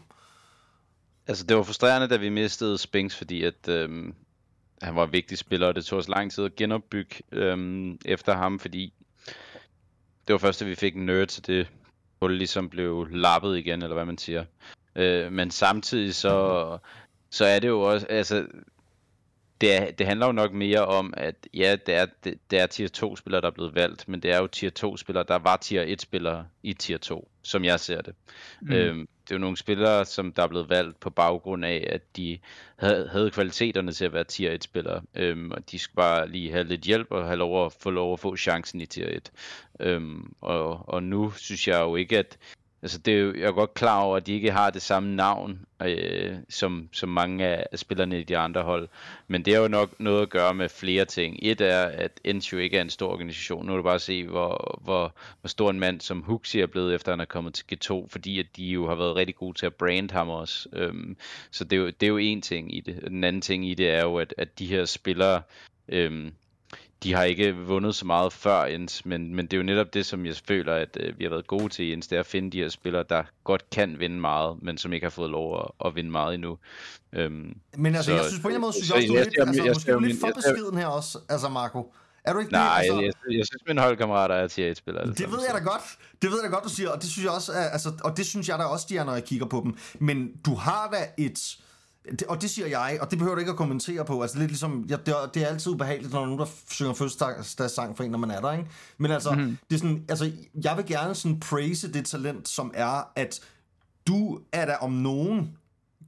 Altså, 1.26 1.44
det 1.44 1.56
var 1.56 1.62
frustrerende, 1.62 2.08
da 2.08 2.16
vi 2.16 2.28
mistede 2.28 2.78
Spinks, 2.78 3.16
fordi 3.16 3.42
at 3.42 3.68
øhm, 3.68 4.14
han 4.82 4.94
var 4.94 5.04
en 5.04 5.12
vigtig 5.12 5.38
spiller, 5.38 5.66
og 5.66 5.74
det 5.74 5.84
tog 5.84 5.98
os 5.98 6.08
lang 6.08 6.32
tid 6.32 6.44
at 6.44 6.56
genopbygge 6.56 7.14
øhm, 7.32 7.98
efter 8.04 8.36
ham, 8.36 8.58
fordi 8.58 8.92
det 10.26 10.32
var 10.32 10.38
først, 10.38 10.62
at 10.62 10.68
vi 10.68 10.74
fik 10.74 10.94
en 10.94 11.06
nerd, 11.06 11.28
så 11.28 11.40
det 11.40 11.68
hul 12.20 12.32
ligesom 12.32 12.68
blev 12.68 13.06
lappet 13.10 13.58
igen, 13.58 13.82
eller 13.82 13.94
hvad 13.94 14.04
man 14.04 14.18
siger. 14.18 14.44
Øh, 14.96 15.32
men 15.32 15.50
samtidig 15.50 16.14
så, 16.14 16.78
så 17.30 17.44
er 17.44 17.58
det 17.58 17.68
jo 17.68 17.80
også, 17.80 18.06
altså, 18.06 18.46
det, 19.60 19.76
er, 19.76 19.90
det 19.90 20.06
handler 20.06 20.26
jo 20.26 20.32
nok 20.32 20.52
mere 20.52 20.86
om, 20.86 21.14
at 21.16 21.48
ja, 21.54 21.76
det 21.86 21.94
er, 21.94 22.06
det, 22.24 22.38
det 22.50 22.58
er 22.58 22.66
tier 22.66 22.88
2 22.88 23.16
spillere, 23.16 23.40
der 23.40 23.46
er 23.46 23.52
blevet 23.52 23.74
valgt, 23.74 24.08
men 24.08 24.22
det 24.22 24.32
er 24.32 24.38
jo 24.38 24.46
tier 24.46 24.70
2 24.70 24.96
spillere, 24.96 25.24
der 25.28 25.38
var 25.38 25.56
tier 25.56 25.82
1 25.82 26.00
spillere 26.00 26.46
i 26.62 26.72
tier 26.72 26.98
2, 26.98 27.28
som 27.42 27.64
jeg 27.64 27.80
ser 27.80 28.02
det. 28.02 28.14
Mm. 28.60 28.72
Øhm, 28.72 29.08
det 29.24 29.30
er 29.30 29.34
jo 29.34 29.40
nogle 29.40 29.56
spillere, 29.56 30.04
som 30.04 30.32
der 30.32 30.42
er 30.42 30.46
blevet 30.46 30.68
valgt 30.68 31.00
på 31.00 31.10
baggrund 31.10 31.64
af, 31.64 31.86
at 31.90 32.16
de 32.16 32.38
havde, 32.76 33.08
havde 33.08 33.30
kvaliteterne 33.30 33.92
til 33.92 34.04
at 34.04 34.12
være 34.12 34.24
tier 34.24 34.52
1 34.52 34.64
spillere, 34.64 35.02
øhm, 35.14 35.50
og 35.50 35.70
de 35.70 35.78
skulle 35.78 35.96
bare 35.96 36.28
lige 36.28 36.52
have 36.52 36.64
lidt 36.64 36.82
hjælp 36.82 37.06
og 37.10 37.24
have 37.24 37.36
lov 37.36 37.66
at 37.66 37.72
få 37.72 37.90
lov 37.90 38.12
at 38.12 38.20
få 38.20 38.36
chancen 38.36 38.80
i 38.80 38.86
tier 38.86 39.08
1. 39.08 39.32
Øhm, 39.80 40.32
og, 40.40 40.88
og 40.88 41.02
nu 41.02 41.30
synes 41.30 41.68
jeg 41.68 41.80
jo 41.80 41.96
ikke, 41.96 42.18
at 42.18 42.38
Altså 42.86 42.98
det 42.98 43.14
er 43.14 43.18
jo, 43.18 43.34
jeg 43.34 43.42
er 43.42 43.52
godt 43.52 43.74
klar 43.74 44.00
over, 44.00 44.16
at 44.16 44.26
de 44.26 44.32
ikke 44.32 44.50
har 44.50 44.70
det 44.70 44.82
samme 44.82 45.14
navn, 45.14 45.66
øh, 45.82 46.36
som, 46.48 46.88
som 46.92 47.08
mange 47.08 47.46
af 47.46 47.78
spillerne 47.78 48.20
i 48.20 48.24
de 48.24 48.36
andre 48.36 48.62
hold. 48.62 48.88
Men 49.28 49.44
det 49.44 49.54
har 49.54 49.62
jo 49.62 49.68
nok 49.68 50.00
noget 50.00 50.22
at 50.22 50.30
gøre 50.30 50.54
med 50.54 50.68
flere 50.68 51.04
ting. 51.04 51.38
Et 51.42 51.60
er, 51.60 51.82
at 51.82 52.20
Ensio 52.24 52.58
ikke 52.58 52.76
er 52.76 52.80
en 52.80 52.90
stor 52.90 53.12
organisation. 53.12 53.66
Nu 53.66 53.72
er 53.72 53.76
det 53.76 53.84
bare 53.84 53.94
at 53.94 54.00
se, 54.00 54.26
hvor, 54.26 54.80
hvor, 54.84 55.14
hvor 55.40 55.48
stor 55.48 55.70
en 55.70 55.80
mand 55.80 56.00
som 56.00 56.20
Huxi 56.20 56.60
er 56.60 56.66
blevet, 56.66 56.94
efter 56.94 57.12
han 57.12 57.20
er 57.20 57.24
kommet 57.24 57.54
til 57.54 57.64
G2, 57.74 58.06
fordi 58.08 58.38
at 58.38 58.46
de 58.56 58.64
jo 58.64 58.88
har 58.88 58.94
været 58.94 59.16
rigtig 59.16 59.36
gode 59.36 59.58
til 59.58 59.66
at 59.66 59.74
brande 59.74 60.14
ham 60.14 60.28
også. 60.28 60.68
Øhm, 60.72 61.16
så 61.50 61.64
det 61.64 61.76
er, 61.76 61.80
jo, 61.80 61.86
det 61.86 62.02
er 62.02 62.10
jo 62.10 62.16
en 62.16 62.42
ting 62.42 62.76
i 62.76 62.80
det. 62.80 63.00
Den 63.08 63.24
anden 63.24 63.42
ting 63.42 63.68
i 63.68 63.74
det 63.74 63.90
er 63.90 64.02
jo, 64.02 64.16
at, 64.16 64.34
at 64.38 64.58
de 64.58 64.66
her 64.66 64.84
spillere... 64.84 65.42
Øhm, 65.88 66.32
de 67.02 67.14
har 67.14 67.22
ikke 67.22 67.56
vundet 67.56 67.94
så 67.94 68.06
meget 68.06 68.32
før 68.32 68.64
Jens, 68.64 69.04
men, 69.06 69.34
men 69.34 69.46
det 69.46 69.52
er 69.52 69.56
jo 69.56 69.62
netop 69.62 69.94
det, 69.94 70.06
som 70.06 70.26
jeg 70.26 70.34
føler, 70.48 70.74
at 70.74 70.96
øh, 71.00 71.18
vi 71.18 71.24
har 71.24 71.30
været 71.30 71.46
gode 71.46 71.68
til 71.68 71.88
Jens, 71.88 72.06
det 72.06 72.16
er 72.16 72.20
at 72.20 72.26
finde 72.26 72.50
de 72.50 72.58
her 72.58 72.68
spillere, 72.68 73.04
der 73.08 73.22
godt 73.44 73.70
kan 73.70 73.98
vinde 73.98 74.20
meget, 74.20 74.56
men 74.62 74.78
som 74.78 74.92
ikke 74.92 75.04
har 75.04 75.10
fået 75.10 75.30
lov 75.30 75.60
at, 75.60 75.86
at 75.86 75.94
vinde 75.94 76.10
meget 76.10 76.34
endnu. 76.34 76.58
Øhm, 77.12 77.54
Men 77.76 77.94
altså, 77.94 78.10
så- 78.10 78.16
jeg 78.16 78.24
synes 78.24 78.42
på 78.42 78.48
en 78.48 78.54
eller 78.54 78.56
anden 78.56 78.60
måde, 78.60 78.72
synes 78.72 78.88
så 78.88 78.94
jeg 78.94 79.02
også, 79.02 79.08
du 79.08 79.14
er 79.14 79.18
jeg 79.18 79.26
lidt, 79.26 79.48
altså, 79.48 79.62
jeg 79.64 79.72
måske 79.74 79.90
jo 79.92 79.98
lidt 79.98 80.20
for 80.20 80.26
jeg 80.26 80.34
beskeden 80.34 80.78
her 80.78 80.86
også, 80.86 81.18
altså 81.28 81.48
Marco. 81.48 81.92
Er 82.24 82.32
du 82.32 82.38
ikke 82.38 82.52
Nej, 82.52 82.62
det? 82.82 82.86
jeg, 82.86 82.94
Altså, 83.04 83.20
jeg, 83.28 83.38
jeg 83.38 83.46
synes, 83.46 83.62
mine 83.68 83.80
holdkammerater 83.80 84.34
er 84.34 84.48
tier 84.48 84.74
1-spillere. 84.74 85.02
alle 85.02 85.12
Det 85.14 85.20
sammen, 85.20 85.36
ved 85.38 85.44
jeg 85.46 85.54
da 85.54 85.64
godt. 85.70 85.82
Det 86.22 86.30
ved 86.30 86.38
jeg 86.42 86.50
da 86.50 86.54
godt, 86.54 86.64
du 86.64 86.68
siger, 86.68 86.90
og 86.90 87.02
det 87.02 87.10
synes 87.10 87.24
jeg 87.24 87.32
også, 87.32 87.52
er, 87.52 87.56
altså, 87.68 87.92
og 88.04 88.16
det 88.16 88.26
synes 88.26 88.48
jeg 88.48 88.58
da 88.58 88.64
også, 88.64 88.86
de 88.88 88.96
er, 88.96 89.04
når 89.04 89.12
jeg 89.14 89.24
kigger 89.24 89.46
på 89.46 89.60
dem. 89.64 89.76
Men 89.98 90.32
du 90.46 90.54
har 90.54 90.88
da 90.92 90.96
et, 91.24 91.34
det- 91.34 91.58
og 92.28 92.42
det 92.42 92.50
siger 92.50 92.66
jeg, 92.66 92.98
og 93.00 93.10
det 93.10 93.18
behøver 93.18 93.34
du 93.34 93.38
ikke 93.38 93.50
at 93.50 93.56
kommentere 93.56 94.04
på. 94.04 94.22
Altså 94.22 94.38
lidt 94.38 94.50
ligesom, 94.50 94.84
ja, 94.88 94.96
det, 95.06 95.08
er, 95.08 95.26
det 95.34 95.42
er 95.42 95.46
altid 95.46 95.72
ubehageligt, 95.72 96.12
når 96.12 96.24
nogen 96.24 96.38
der 96.38 96.46
synger 96.70 96.94
fødselsdagssang 96.94 97.96
for 97.96 98.04
en, 98.04 98.10
når 98.10 98.18
man 98.18 98.30
er 98.30 98.40
der, 98.40 98.52
ikke? 98.52 98.70
Men 98.98 99.10
altså, 99.10 99.30
Mhm. 99.30 99.40
mm-hmm. 99.40 99.58
det 99.70 99.76
er 99.76 99.78
sådan, 99.78 100.04
altså, 100.08 100.32
jeg 100.64 100.76
vil 100.76 100.86
gerne 100.86 101.14
sådan 101.14 101.40
praise 101.40 101.92
det 101.92 102.06
talent, 102.06 102.48
som 102.48 102.70
er, 102.74 103.12
at 103.16 103.40
du 104.06 104.40
er 104.52 104.66
da 104.66 104.74
om 104.80 104.92
nogen 104.92 105.56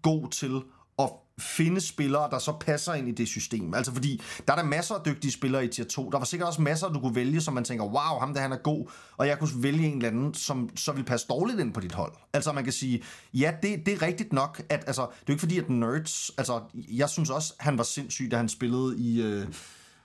god 0.02 0.28
til 0.30 0.60
at 0.98 1.10
finde 1.38 1.80
spillere, 1.80 2.30
der 2.30 2.38
så 2.38 2.52
passer 2.60 2.94
ind 2.94 3.08
i 3.08 3.12
det 3.12 3.28
system. 3.28 3.74
Altså 3.74 3.92
fordi, 3.92 4.22
der 4.46 4.52
er 4.52 4.56
der 4.56 4.64
masser 4.64 4.94
af 4.94 5.00
dygtige 5.04 5.32
spillere 5.32 5.64
i 5.64 5.68
tier 5.68 5.84
2. 5.84 6.10
Der 6.10 6.18
var 6.18 6.24
sikkert 6.24 6.46
også 6.48 6.62
masser, 6.62 6.88
du 6.88 7.00
kunne 7.00 7.14
vælge, 7.14 7.40
som 7.40 7.54
man 7.54 7.64
tænker, 7.64 7.84
wow, 7.84 8.18
ham 8.20 8.34
der 8.34 8.40
han 8.40 8.52
er 8.52 8.56
god, 8.56 8.90
og 9.16 9.26
jeg 9.26 9.38
kunne 9.38 9.50
vælge 9.62 9.86
en 9.86 9.96
eller 9.96 10.08
anden, 10.08 10.34
som 10.34 10.70
så 10.76 10.92
vil 10.92 11.04
passe 11.04 11.26
dårligt 11.28 11.60
ind 11.60 11.74
på 11.74 11.80
dit 11.80 11.92
hold. 11.92 12.12
Altså 12.32 12.52
man 12.52 12.64
kan 12.64 12.72
sige, 12.72 13.02
ja, 13.34 13.52
det, 13.62 13.86
det 13.86 13.94
er 13.94 14.02
rigtigt 14.02 14.32
nok, 14.32 14.62
at 14.68 14.84
altså, 14.86 15.02
det 15.02 15.08
er 15.10 15.24
jo 15.28 15.32
ikke 15.32 15.40
fordi, 15.40 15.58
at 15.58 15.70
Nerds, 15.70 16.30
altså 16.38 16.60
jeg 16.74 17.08
synes 17.08 17.30
også, 17.30 17.54
han 17.58 17.78
var 17.78 17.84
sindssyg, 17.84 18.30
da 18.30 18.36
han 18.36 18.48
spillede 18.48 18.98
i... 18.98 19.22
Øh, 19.22 19.46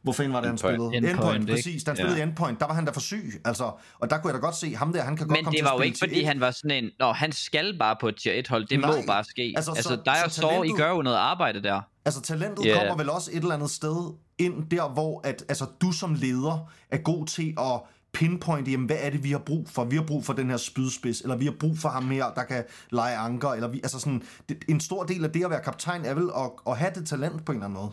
hvor 0.03 0.13
fanden 0.13 0.33
var 0.33 0.39
det, 0.39 0.47
han 0.47 0.53
Endpoint. 0.53 0.73
spillede? 0.75 0.97
Endpoint, 0.97 1.15
Endpoint, 1.19 1.41
ikke? 1.41 1.53
præcis. 1.53 1.83
Han 1.87 1.95
spillede 1.95 2.17
Ja. 2.17 2.23
Endpoint, 2.23 2.59
der 2.59 2.65
var 2.67 2.73
han 2.73 2.85
da 2.85 2.91
for 2.91 2.99
syg. 2.99 3.41
Altså, 3.45 3.63
og 3.99 4.09
der 4.09 4.17
kunne 4.17 4.33
jeg 4.33 4.41
da 4.41 4.45
godt 4.45 4.55
se, 4.55 4.75
ham 4.75 4.93
der, 4.93 5.01
han 5.01 5.15
kan 5.17 5.27
godt 5.27 5.37
Men 5.37 5.43
komme 5.43 5.51
det 5.55 5.59
til 5.59 5.63
var 5.65 5.71
at 5.71 5.73
jo 5.75 5.79
spille 5.79 5.87
ikke, 5.87 5.99
fordi 5.99 6.23
han 6.23 6.39
var 6.39 6.51
sådan 6.51 6.83
en, 6.83 6.89
nå, 6.99 7.11
han 7.11 7.31
skal 7.31 7.77
bare 7.79 7.95
på 8.01 8.07
et 8.07 8.15
tier 8.15 8.33
1 8.33 8.47
hold, 8.47 8.67
det 8.67 8.79
Nej. 8.79 8.89
må 8.95 9.03
bare 9.07 9.23
ske. 9.23 9.53
Altså, 9.57 9.71
Altså, 9.71 9.83
så- 9.83 9.89
altså 9.93 10.03
dig 10.05 10.25
og 10.25 10.31
så 10.31 10.41
Saw, 10.41 10.63
I 10.63 10.69
gør 10.77 10.89
jo 10.89 11.01
noget 11.01 11.17
arbejde 11.17 11.63
der. 11.63 11.81
Altså 12.05 12.21
talentet 12.21 12.65
yeah. 12.67 12.77
kommer 12.77 12.95
vel 12.97 13.09
også 13.09 13.31
et 13.33 13.37
eller 13.37 13.55
andet 13.55 13.69
sted 13.71 14.13
ind 14.37 14.69
der, 14.71 14.89
hvor 14.89 15.21
at, 15.27 15.43
altså, 15.49 15.65
du 15.81 15.91
som 15.91 16.13
leder 16.13 16.71
er 16.91 16.97
god 16.97 17.25
til 17.25 17.53
at 17.59 17.81
pinpointe, 18.13 18.71
jamen, 18.71 18.85
hvad 18.85 18.97
er 18.99 19.09
det, 19.09 19.23
vi 19.23 19.31
har 19.31 19.37
brug 19.39 19.69
for? 19.69 19.83
Vi 19.85 19.95
har 19.95 20.03
brug 20.03 20.25
for 20.25 20.33
den 20.33 20.49
her 20.49 20.57
spydspids, 20.57 21.21
eller 21.21 21.35
vi 21.35 21.45
har 21.45 21.53
brug 21.59 21.77
for 21.77 21.89
ham 21.89 22.09
her, 22.11 22.25
der 22.35 22.43
kan 22.43 22.63
lege 22.91 23.17
anker, 23.17 23.49
eller 23.49 23.67
vi, 23.67 23.77
altså 23.83 23.99
sådan, 23.99 24.23
det, 24.49 24.57
en 24.69 24.79
stor 24.79 25.03
del 25.03 25.23
af 25.25 25.31
det 25.31 25.43
at 25.43 25.49
være 25.49 25.61
kaptajn 25.63 26.05
er 26.05 26.13
vel 26.13 26.29
at, 26.37 26.51
at 26.67 26.77
have 26.77 26.91
det 26.95 27.07
talent 27.07 27.45
på 27.45 27.51
en 27.51 27.55
eller 27.57 27.65
anden 27.65 27.79
måde. 27.81 27.91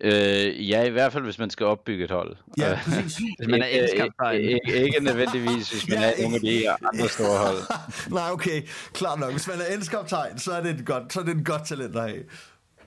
Øh, 0.00 0.68
ja, 0.70 0.82
i 0.84 0.90
hvert 0.90 1.12
fald, 1.12 1.24
hvis 1.24 1.38
man 1.38 1.50
skal 1.50 1.66
opbygge 1.66 2.04
et 2.04 2.10
hold. 2.10 2.36
Ja, 2.58 2.78
præcis. 2.84 3.16
Hvis 3.38 3.48
man 3.48 3.62
er 3.62 3.66
ikke- 3.66 3.82
elskaptajn. 3.84 4.40
ikke, 4.40 4.84
ikke, 4.84 5.00
nødvendigvis, 5.04 5.70
hvis 5.70 5.88
man 5.88 5.98
Ja, 5.98 6.10
er 6.10 6.22
nogle 6.22 6.34
af 6.34 6.40
de 6.40 6.50
her 6.58 6.76
andre 6.94 7.08
store 7.08 7.38
hold. 7.38 7.58
Nej, 8.18 8.30
okay, 8.32 8.62
klart 8.92 9.18
nok. 9.20 9.30
Hvis 9.32 9.48
man 9.48 9.56
er 9.60 9.74
elskaptajn, 9.74 10.38
så 10.38 10.52
er 10.52 10.62
det 10.62 10.70
et 10.80 10.86
godt, 10.86 11.12
så 11.12 11.20
er 11.20 11.24
det 11.24 11.36
et 11.36 11.44
godt 11.46 11.66
talent 11.66 11.96
at 11.96 12.02
have. 12.02 12.22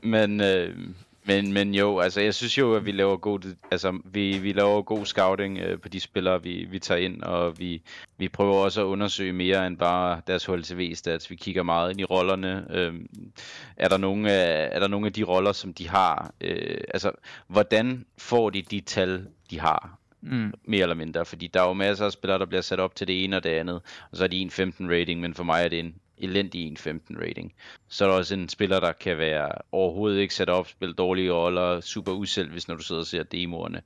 Men, 0.03 0.41
øh, 0.41 0.75
men, 1.23 1.53
men 1.53 1.75
jo, 1.75 1.99
altså 1.99 2.21
jeg 2.21 2.33
synes 2.33 2.57
jo, 2.57 2.75
at 2.75 2.85
vi 2.85 2.91
laver 2.91 3.17
god, 3.17 3.55
altså, 3.71 3.99
vi, 4.05 4.37
vi 4.37 4.53
laver 4.53 4.81
god 4.81 5.05
scouting 5.05 5.57
øh, 5.57 5.79
på 5.79 5.89
de 5.89 5.99
spillere, 5.99 6.43
vi, 6.43 6.67
vi 6.69 6.79
tager 6.79 7.01
ind, 7.01 7.23
og 7.23 7.59
vi, 7.59 7.81
vi 8.17 8.29
prøver 8.29 8.55
også 8.55 8.81
at 8.81 8.85
undersøge 8.85 9.33
mere 9.33 9.67
end 9.67 9.77
bare 9.77 10.21
deres 10.27 10.45
HLTV-stats. 10.45 11.29
Vi 11.29 11.35
kigger 11.35 11.63
meget 11.63 11.91
ind 11.91 11.99
i 11.99 12.03
rollerne. 12.03 12.65
Øh, 12.69 12.93
er, 13.77 13.89
der 13.89 13.97
nogle 13.97 14.31
af, 14.31 14.69
er 14.71 14.79
der 14.79 14.87
nogle 14.87 15.07
af 15.07 15.13
de 15.13 15.23
roller, 15.23 15.51
som 15.51 15.73
de 15.73 15.89
har? 15.89 16.33
Øh, 16.41 16.81
altså, 16.93 17.11
hvordan 17.47 18.05
får 18.17 18.49
de 18.49 18.61
de 18.61 18.81
tal, 18.81 19.27
de 19.49 19.59
har? 19.59 19.97
Mm. 20.23 20.53
mere 20.63 20.81
eller 20.81 20.95
mindre, 20.95 21.25
fordi 21.25 21.47
der 21.47 21.61
er 21.61 21.67
jo 21.67 21.73
masser 21.73 22.05
af 22.05 22.11
spillere, 22.11 22.39
der 22.39 22.45
bliver 22.45 22.61
sat 22.61 22.79
op 22.79 22.95
til 22.95 23.07
det 23.07 23.23
ene 23.23 23.37
og 23.37 23.43
det 23.43 23.49
andet, 23.49 23.75
og 24.11 24.17
så 24.17 24.23
er 24.23 24.27
de 24.27 24.37
en 24.37 24.51
15 24.51 24.89
rating, 24.91 25.21
men 25.21 25.33
for 25.33 25.43
mig 25.43 25.63
er 25.63 25.69
det 25.69 25.79
en 25.79 25.95
elendig 26.23 26.67
en 26.67 26.77
15 26.77 27.17
rating. 27.21 27.53
Så 27.87 28.05
er 28.05 28.09
der 28.09 28.15
også 28.15 28.33
en 28.33 28.49
spiller, 28.49 28.79
der 28.79 28.91
kan 28.91 29.17
være 29.17 29.51
overhovedet 29.71 30.19
ikke 30.19 30.35
sat 30.35 30.49
op, 30.49 30.67
spille 30.67 30.93
dårlige 30.93 31.33
roller, 31.33 31.81
super 31.81 32.11
uselv, 32.11 32.51
hvis 32.51 32.67
når 32.67 32.75
du 32.75 32.83
sidder 32.83 33.01
og 33.01 33.07
ser 33.07 33.23
demoerne. 33.23 33.81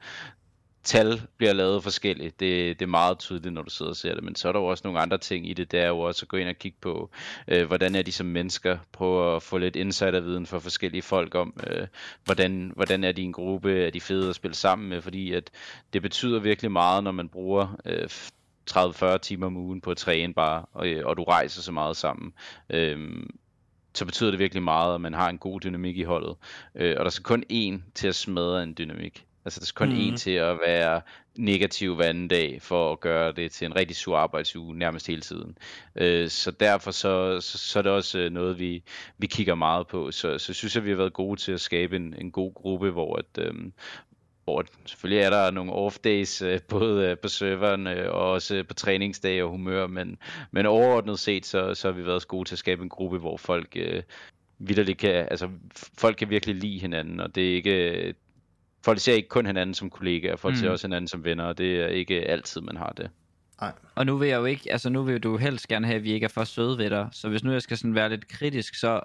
Tal 0.85 1.21
bliver 1.37 1.53
lavet 1.53 1.83
forskelligt, 1.83 2.39
det, 2.39 2.79
det 2.79 2.85
er 2.85 2.89
meget 2.89 3.19
tydeligt, 3.19 3.53
når 3.53 3.61
du 3.61 3.69
sidder 3.69 3.91
og 3.91 3.95
ser 3.95 4.13
det, 4.13 4.23
men 4.23 4.35
så 4.35 4.47
er 4.47 4.51
der 4.51 4.59
jo 4.59 4.65
også 4.65 4.81
nogle 4.85 4.99
andre 4.99 5.17
ting 5.17 5.49
i 5.49 5.53
det, 5.53 5.71
Der 5.71 5.81
er 5.81 5.87
jo 5.87 5.99
også 5.99 6.23
at 6.23 6.27
gå 6.27 6.37
ind 6.37 6.49
og 6.49 6.55
kigge 6.55 6.77
på, 6.81 7.09
øh, 7.47 7.67
hvordan 7.67 7.95
er 7.95 8.01
de 8.01 8.11
som 8.11 8.25
mennesker, 8.25 8.77
prøve 8.91 9.35
at 9.35 9.43
få 9.43 9.57
lidt 9.57 9.75
insiderviden 9.75 10.45
fra 10.45 10.59
forskellige 10.59 11.01
folk 11.01 11.35
om, 11.35 11.53
øh, 11.67 11.87
hvordan, 12.25 12.71
hvordan 12.75 13.03
er 13.03 13.11
de 13.11 13.21
en 13.21 13.33
gruppe, 13.33 13.85
er 13.85 13.89
de 13.89 14.01
fede 14.01 14.29
at 14.29 14.35
spille 14.35 14.55
sammen 14.55 14.89
med, 14.89 15.01
fordi 15.01 15.33
at 15.33 15.51
det 15.93 16.01
betyder 16.01 16.39
virkelig 16.39 16.71
meget, 16.71 17.03
når 17.03 17.11
man 17.11 17.29
bruger 17.29 17.79
øh, 17.85 18.09
30-40 18.71 19.17
timer 19.17 19.47
om 19.47 19.57
ugen 19.57 19.81
på 19.81 19.91
at 19.91 19.97
træne 19.97 20.33
bare, 20.33 20.65
og, 20.73 20.87
øh, 20.87 21.05
og 21.05 21.17
du 21.17 21.23
rejser 21.23 21.61
så 21.61 21.71
meget 21.71 21.97
sammen. 21.97 22.33
Øhm, 22.69 23.29
så 23.93 24.05
betyder 24.05 24.29
det 24.31 24.39
virkelig 24.39 24.63
meget, 24.63 24.95
at 24.95 25.01
man 25.01 25.13
har 25.13 25.29
en 25.29 25.37
god 25.37 25.59
dynamik 25.61 25.97
i 25.97 26.03
holdet. 26.03 26.35
Øh, 26.75 26.95
og 26.99 27.05
der 27.05 27.11
skal 27.11 27.23
kun 27.23 27.43
én 27.51 27.81
til 27.95 28.07
at 28.07 28.15
smadre 28.15 28.63
en 28.63 28.75
dynamik. 28.77 29.25
Altså 29.45 29.59
der 29.59 29.65
skal 29.65 29.87
kun 29.87 29.95
Mhm. 29.95 30.13
én 30.13 30.17
til 30.17 30.31
at 30.31 30.59
være 30.65 31.01
negativ 31.35 31.95
hver 31.95 32.05
anden 32.05 32.27
dag, 32.27 32.61
for 32.61 32.91
at 32.91 32.99
gøre 32.99 33.31
det 33.31 33.51
til 33.51 33.65
en 33.65 33.75
rigtig 33.75 33.95
sur 33.95 34.17
arbejdsuge 34.17 34.77
nærmest 34.77 35.07
hele 35.07 35.21
tiden. 35.21 35.57
Øh, 35.95 36.29
så 36.29 36.51
derfor 36.51 36.91
så, 36.91 37.41
så, 37.41 37.57
så 37.57 37.79
er 37.79 37.83
det 37.83 37.91
også 37.91 38.19
øh, 38.19 38.31
noget, 38.31 38.59
vi, 38.59 38.83
vi 39.17 39.27
kigger 39.27 39.55
meget 39.55 39.87
på. 39.87 40.11
Så, 40.11 40.37
så 40.37 40.53
synes 40.53 40.75
jeg, 40.75 40.83
vi 40.85 40.89
har 40.89 40.97
været 40.97 41.13
gode 41.13 41.39
til 41.41 41.51
at 41.51 41.61
skabe 41.61 41.95
en, 41.95 42.15
en 42.19 42.31
god 42.31 42.53
gruppe, 42.53 42.91
hvor 42.91 43.15
at, 43.15 43.45
øhm, 43.45 43.73
hvor 44.45 44.65
selvfølgelig 44.85 45.23
er 45.23 45.29
der 45.29 45.51
nogle 45.51 45.71
off-days, 45.73 46.45
øh, 46.45 46.59
både 46.67 47.09
øh, 47.09 47.17
på 47.17 47.27
serveren 47.27 47.87
øh, 47.87 48.13
og 48.13 48.31
også 48.31 48.63
på 48.67 48.73
træningsdage 48.73 49.43
og 49.43 49.49
humør, 49.49 49.87
men, 49.87 50.17
men 50.51 50.65
overordnet 50.65 51.19
set, 51.19 51.45
så, 51.45 51.73
så 51.73 51.87
har 51.87 51.93
vi 51.93 52.05
været 52.05 52.27
gode 52.27 52.49
til 52.49 52.55
at 52.55 52.59
skabe 52.59 52.83
en 52.83 52.89
gruppe, 52.89 53.17
hvor 53.17 53.37
folk 53.37 53.75
øh, 53.75 54.03
kan, 54.97 55.27
altså 55.31 55.49
folk 55.97 56.17
kan 56.17 56.29
virkelig 56.29 56.55
lide 56.55 56.79
hinanden, 56.79 57.19
og 57.19 57.35
det 57.35 57.49
er 57.51 57.55
ikke, 57.55 58.13
folk 58.85 58.99
ser 58.99 59.13
ikke 59.13 59.29
kun 59.29 59.45
hinanden 59.45 59.73
som 59.73 59.89
kollegaer, 59.89 60.35
folk 60.35 60.53
mm. 60.53 60.59
ser 60.59 60.69
også 60.69 60.87
hinanden 60.87 61.07
som 61.07 61.23
venner, 61.23 61.43
og 61.43 61.57
det 61.57 61.81
er 61.81 61.87
ikke 61.87 62.21
altid, 62.21 62.61
man 62.61 62.77
har 62.77 62.93
det. 62.97 63.09
Og 63.95 64.05
nu 64.05 64.17
vil 64.17 64.29
jeg 64.29 64.37
jo 64.37 64.45
ikke, 64.45 64.71
altså 64.71 64.89
nu 64.89 65.03
vil 65.03 65.19
du 65.19 65.37
helst 65.37 65.67
gerne 65.67 65.87
have, 65.87 65.95
at 65.95 66.03
vi 66.03 66.11
ikke 66.11 66.23
er 66.23 66.29
for 66.29 66.43
søde 66.43 66.77
ved 66.77 66.89
dig. 66.89 67.09
Så 67.11 67.29
hvis 67.29 67.43
nu 67.43 67.51
jeg 67.51 67.61
skal 67.61 67.77
sådan 67.77 67.95
være 67.95 68.09
lidt 68.09 68.27
kritisk, 68.27 68.75
så, 68.75 69.01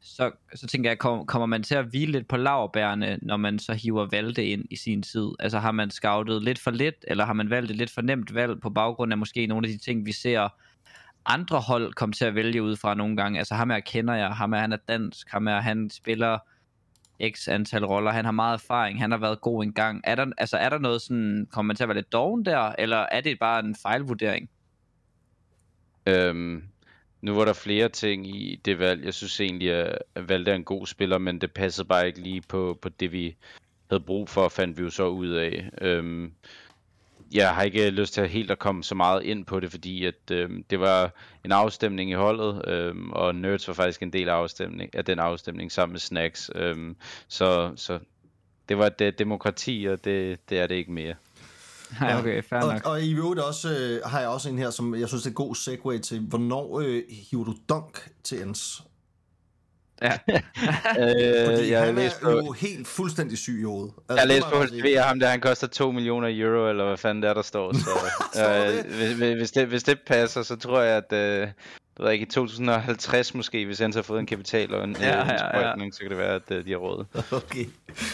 så, 0.00 0.30
så 0.54 0.66
tænker 0.66 0.90
jeg, 0.90 0.98
kom, 0.98 1.26
kommer 1.26 1.46
man 1.46 1.62
til 1.62 1.74
at 1.74 1.86
hvile 1.86 2.12
lidt 2.12 2.28
på 2.28 2.36
lavbærene, 2.36 3.18
når 3.22 3.36
man 3.36 3.58
så 3.58 3.74
hiver 3.74 4.06
Valde 4.10 4.44
ind 4.44 4.64
i 4.70 4.76
sin 4.76 5.02
tid? 5.02 5.28
Altså 5.38 5.58
har 5.58 5.72
man 5.72 5.90
scoutet 5.90 6.42
lidt 6.42 6.58
for 6.58 6.70
lidt, 6.70 7.04
eller 7.08 7.24
har 7.24 7.32
man 7.32 7.50
valgt 7.50 7.70
et 7.70 7.76
lidt 7.76 7.90
for 7.90 8.02
nemt 8.02 8.34
valg 8.34 8.60
på 8.60 8.70
baggrund 8.70 9.12
af 9.12 9.18
måske 9.18 9.46
nogle 9.46 9.68
af 9.68 9.72
de 9.72 9.78
ting, 9.78 10.06
vi 10.06 10.12
ser 10.12 10.48
andre 11.26 11.60
hold 11.60 11.92
komme 11.92 12.12
til 12.12 12.24
at 12.24 12.34
vælge 12.34 12.62
ud 12.62 12.76
fra 12.76 12.94
nogle 12.94 13.16
gange? 13.16 13.38
Altså 13.38 13.54
ham 13.54 13.70
her 13.70 13.80
kender 13.80 14.14
jeg, 14.14 14.28
ham 14.28 14.52
her 14.52 14.60
han 14.60 14.72
er 14.72 14.78
dansk, 14.88 15.30
ham 15.30 15.46
her 15.46 15.60
han 15.60 15.90
spiller 15.90 16.38
x 17.34 17.48
antal 17.48 17.84
roller, 17.84 18.10
han 18.10 18.24
har 18.24 18.32
meget 18.32 18.54
erfaring, 18.54 19.00
han 19.00 19.10
har 19.10 19.18
været 19.18 19.40
god 19.40 19.64
en 19.64 19.72
gang. 19.72 20.00
Er 20.04 20.14
der, 20.14 20.26
altså, 20.38 20.56
er 20.56 20.68
der 20.68 20.78
noget 20.78 21.02
sådan, 21.02 21.46
kommer 21.50 21.66
man 21.66 21.76
til 21.76 21.84
at 21.84 21.88
være 21.88 21.96
lidt 21.96 22.12
doven 22.12 22.44
der, 22.44 22.72
eller 22.78 23.06
er 23.12 23.20
det 23.20 23.38
bare 23.38 23.64
en 23.64 23.76
fejlvurdering? 23.82 24.50
Øhm, 26.06 26.62
nu 27.20 27.34
var 27.34 27.44
der 27.44 27.52
flere 27.52 27.88
ting 27.88 28.26
i 28.36 28.60
det 28.64 28.78
valg. 28.78 29.04
Jeg 29.04 29.14
synes 29.14 29.40
egentlig, 29.40 29.72
at 29.72 29.98
Valde 30.28 30.50
er 30.50 30.54
en 30.54 30.64
god 30.64 30.86
spiller, 30.86 31.18
men 31.18 31.40
det 31.40 31.52
passede 31.52 31.88
bare 31.88 32.06
ikke 32.06 32.20
lige 32.20 32.40
på, 32.40 32.78
på 32.82 32.88
det, 32.88 33.12
vi 33.12 33.36
havde 33.90 34.02
brug 34.02 34.28
for, 34.28 34.48
fandt 34.48 34.78
vi 34.78 34.82
jo 34.82 34.90
så 34.90 35.06
ud 35.08 35.28
af. 35.28 35.70
Øhm, 35.80 36.32
jeg 37.34 37.54
har 37.54 37.62
ikke 37.62 37.90
lyst 37.90 38.14
til 38.14 38.20
at 38.20 38.28
helt 38.28 38.50
at 38.50 38.58
komme 38.58 38.84
så 38.84 38.94
meget 38.94 39.22
ind 39.22 39.44
på 39.44 39.60
det, 39.60 39.70
fordi 39.70 40.04
at 40.04 40.30
øhm, 40.30 40.64
det 40.70 40.80
var 40.80 41.12
en 41.44 41.52
afstemning 41.52 42.10
i 42.10 42.14
holdet, 42.14 42.68
øhm, 42.68 43.10
og 43.10 43.34
Nerds 43.34 43.68
var 43.68 43.74
faktisk 43.74 44.02
en 44.02 44.12
del 44.12 44.28
af, 44.28 44.34
afstemning, 44.34 44.94
af 44.94 45.04
den 45.04 45.18
afstemning 45.18 45.72
sammen 45.72 45.92
med 45.92 46.00
Snacks. 46.00 46.50
Øhm, 46.54 46.96
så, 47.28 47.72
så 47.76 47.98
det 48.68 48.78
var 48.78 48.88
det 48.88 49.18
demokrati, 49.18 49.86
og 49.90 50.04
det, 50.04 50.50
det 50.50 50.58
er 50.58 50.66
det 50.66 50.74
ikke 50.74 50.92
mere. 50.92 51.14
Nej, 52.00 52.18
okay, 52.18 52.42
fair 52.42 52.60
og, 52.60 52.72
nok. 52.72 52.86
og 52.86 53.02
i 53.02 53.14
øvrigt 53.14 53.40
også, 53.40 53.68
øh, 53.70 54.10
har 54.10 54.20
jeg 54.20 54.28
også 54.28 54.48
en 54.48 54.58
her, 54.58 54.70
som 54.70 54.94
jeg 54.94 55.08
synes 55.08 55.24
er 55.24 55.28
en 55.30 55.34
god 55.34 55.54
segue 55.54 55.98
til, 55.98 56.20
hvornår 56.20 56.80
øh, 56.80 57.02
hiver 57.30 57.44
du 57.44 57.54
dunk 57.68 58.08
til 58.24 58.42
ends? 58.42 58.82
Ja. 60.02 60.12
Fordi 61.46 61.60
øh, 61.62 61.70
jeg 61.70 61.80
han 61.84 61.94
læste 61.94 62.18
er 62.20 62.24
på, 62.24 62.30
jo 62.30 62.52
helt 62.52 62.86
fuldstændig 62.88 63.38
syg 63.38 63.60
i 63.60 63.62
hovedet. 63.62 63.92
Altså, 64.08 64.22
Jeg 64.22 64.28
det 64.28 64.28
læste 64.28 64.50
på 64.52 64.66
sige. 64.66 64.82
HTV, 64.82 64.96
ham 64.98 65.20
der, 65.20 65.28
han 65.28 65.40
koster 65.40 65.66
2 65.66 65.90
millioner 65.92 66.28
euro, 66.30 66.68
eller 66.70 66.86
hvad 66.86 66.96
fanden 66.96 67.22
det 67.22 67.30
er, 67.30 67.34
der 67.34 67.42
står. 67.42 67.72
Så, 68.34 68.54
øh, 68.78 68.84
hvis, 68.96 69.12
hvis- 69.12 69.36
hvis, 69.38 69.50
det, 69.50 69.66
hvis 69.66 69.82
det 69.82 69.98
passer, 70.06 70.42
så 70.42 70.56
tror 70.56 70.80
jeg, 70.80 71.02
at 71.10 71.42
øh, 71.42 71.48
det 71.96 72.02
ved 72.02 72.06
jeg 72.10 72.12
ikke, 72.14 72.26
i 72.26 72.30
2050 72.30 73.34
måske, 73.34 73.66
hvis 73.66 73.78
han 73.78 73.92
så 73.92 73.98
har 73.98 74.02
fået 74.02 74.20
en 74.20 74.26
kapital 74.26 74.74
og 74.74 74.84
en, 74.84 74.96
Ja, 75.00 75.06
ja, 75.08 75.58
ja, 75.60 75.74
en 75.74 75.80
ja. 75.82 75.90
så 75.92 75.98
kan 76.00 76.10
det 76.10 76.18
være, 76.18 76.34
at 76.34 76.42
øh, 76.50 76.64
de 76.64 76.70
har 76.70 76.76
råd. 76.78 77.04
Okay. 77.32 77.64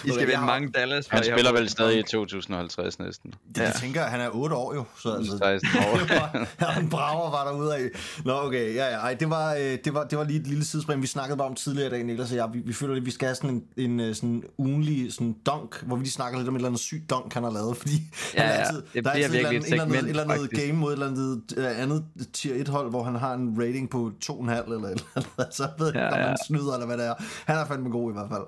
I 0.04 0.10
skal 0.10 0.18
vinde 0.26 0.36
har- 0.36 0.46
mange 0.46 0.68
Dallas. 0.70 1.06
Han 1.08 1.18
for 1.18 1.24
jeg 1.24 1.34
spiller 1.34 1.50
har- 1.52 1.58
vel 1.60 1.68
stadig 1.70 1.98
i 1.98 2.02
2050 2.02 2.98
næsten. 2.98 3.30
Det, 3.48 3.56
ja. 3.58 3.62
Jeg 3.62 3.74
tænker, 3.74 4.02
han 4.02 4.20
er 4.20 4.28
8 4.32 4.56
år 4.56 4.74
jo. 4.74 4.84
Så 5.02 5.12
altså, 5.14 5.38
16 5.38 5.68
år. 5.82 5.98
var, 6.60 6.72
han 6.72 6.88
brager 6.88 7.30
var 7.30 7.44
derude 7.52 7.74
af. 7.76 7.80
Nå, 8.24 8.32
okay, 8.32 8.74
ja, 8.74 8.84
ja. 8.90 8.96
Ej, 8.96 9.14
det 9.14 9.30
var, 9.30 9.54
øh, 9.54 9.78
det, 9.84 9.94
var, 9.94 10.04
det 10.04 10.18
var 10.18 10.24
lige 10.24 10.40
et 10.40 10.46
lille 10.46 10.64
sidespring. 10.64 11.02
Vi 11.02 11.06
snakkede 11.06 11.36
bare 11.38 11.48
om 11.48 11.54
tidligere 11.54 11.86
i 11.86 11.90
dag, 11.90 12.04
Niklas 12.04 12.30
og 12.30 12.36
jeg. 12.36 12.48
Vi, 12.52 12.58
vi 12.64 12.72
føler, 12.72 12.96
at 12.96 13.06
vi 13.06 13.10
skal 13.10 13.26
have 13.28 13.34
sådan 13.36 13.50
en, 13.76 13.90
en 13.90 14.00
øh, 14.00 14.14
sådan 14.14 14.42
ugenlig 14.58 15.12
sådan 15.12 15.36
dunk, 15.46 15.82
hvor 15.82 15.96
vi 15.96 16.02
lige 16.02 16.12
snakker 16.12 16.38
lidt 16.38 16.48
om 16.48 16.54
et 16.54 16.58
eller 16.58 16.68
andet 16.68 16.80
sygt 16.80 17.10
dunk, 17.10 17.34
han 17.34 17.42
har 17.42 17.50
lavet. 17.50 17.76
Fordi 17.76 17.92
Ja, 18.34 18.40
han 18.42 18.50
er 18.50 18.54
ja. 18.54 18.58
altid, 18.66 18.82
Det 18.94 19.04
der 19.04 19.10
er 19.10 19.14
altid 19.14 19.30
et 19.30 19.36
eller 19.36 19.50
virkelig 19.50 19.56
andet, 19.56 19.66
et 19.66 19.66
et 19.66 19.72
eller 19.72 19.82
andet, 19.84 19.94
segment, 19.94 20.04
et 20.06 20.10
eller 20.10 20.22
andet 20.34 20.40
faktisk. 20.50 20.66
game 20.66 20.78
mod 20.78 20.88
et 20.90 20.92
eller 20.92 21.06
andet 21.06 21.42
øh, 21.56 21.82
andet 21.82 22.04
tier 22.32 22.54
1 22.54 22.68
hold, 22.68 22.90
hvor 22.90 23.02
han 23.04 23.14
har 23.14 23.34
en 23.34 23.58
rating 23.72 23.90
på 23.90 24.12
2,5 24.24 24.32
eller 24.40 24.58
et 24.58 24.64
eller 24.66 24.88
andet. 25.16 25.54
Så 25.54 25.68
ved 25.78 25.86
jeg 25.86 25.94
Ja, 25.94 26.06
ikke, 26.06 26.14
om 26.14 26.20
ja. 26.20 26.26
han 26.26 26.36
snyder, 26.46 26.72
eller 26.74 26.86
hvad 26.86 26.98
det 26.98 27.06
er. 27.06 27.14
Han 27.46 27.56
er 27.56 27.66
fandme 27.66 27.90
god 27.90 28.10
i 28.10 28.12
hvert 28.12 28.28
fald. 28.30 28.42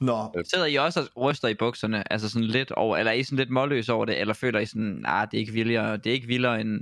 Nå, 0.00 0.42
Sidder 0.52 0.66
I 0.66 0.74
også 0.76 1.00
og 1.14 1.22
ryster 1.22 1.48
i 1.48 1.54
bukserne, 1.54 2.12
altså 2.12 2.28
sådan 2.30 2.48
lidt 2.48 2.70
over, 2.72 2.96
eller 2.96 3.12
er 3.12 3.16
I 3.16 3.22
sådan 3.22 3.38
lidt 3.38 3.50
målløs 3.50 3.88
over 3.88 4.04
det, 4.04 4.20
eller 4.20 4.34
føler 4.34 4.60
I 4.60 4.66
sådan, 4.66 4.98
nej, 5.02 5.24
det 5.24 5.34
er 5.34 5.40
ikke 5.40 5.52
vildere, 5.52 5.96
det 5.96 6.06
er 6.06 6.12
ikke 6.12 6.26
vildere 6.26 6.60
end, 6.60 6.80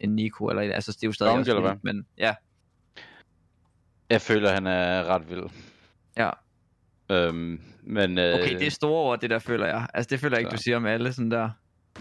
end 0.00 0.12
Nico, 0.12 0.46
eller 0.46 0.62
altså 0.74 0.92
det 0.92 1.02
er 1.02 1.06
jo 1.08 1.12
stadig 1.12 1.30
Dunk, 1.30 1.40
også 1.40 1.50
eller 1.56 1.68
vildt, 1.70 1.84
men 1.84 2.06
ja, 2.18 2.34
Jeg 4.10 4.20
føler, 4.20 4.50
han 4.52 4.66
er 4.66 5.04
ret 5.04 5.30
vild. 5.30 5.44
ja. 6.16 6.30
Øhm, 7.10 7.60
men, 7.82 8.18
øh, 8.18 8.34
Okay, 8.34 8.58
det 8.58 8.66
er 8.66 8.70
store 8.70 9.02
ord, 9.10 9.20
det 9.20 9.30
der 9.30 9.38
føler 9.38 9.66
jeg. 9.66 9.86
Altså 9.94 10.08
det 10.10 10.20
føler 10.20 10.36
jeg 10.36 10.40
ikke, 10.40 10.50
Så. 10.50 10.56
du 10.56 10.62
siger 10.62 10.76
om 10.76 10.86
alle 10.86 11.12
sådan 11.12 11.30
der. 11.30 11.50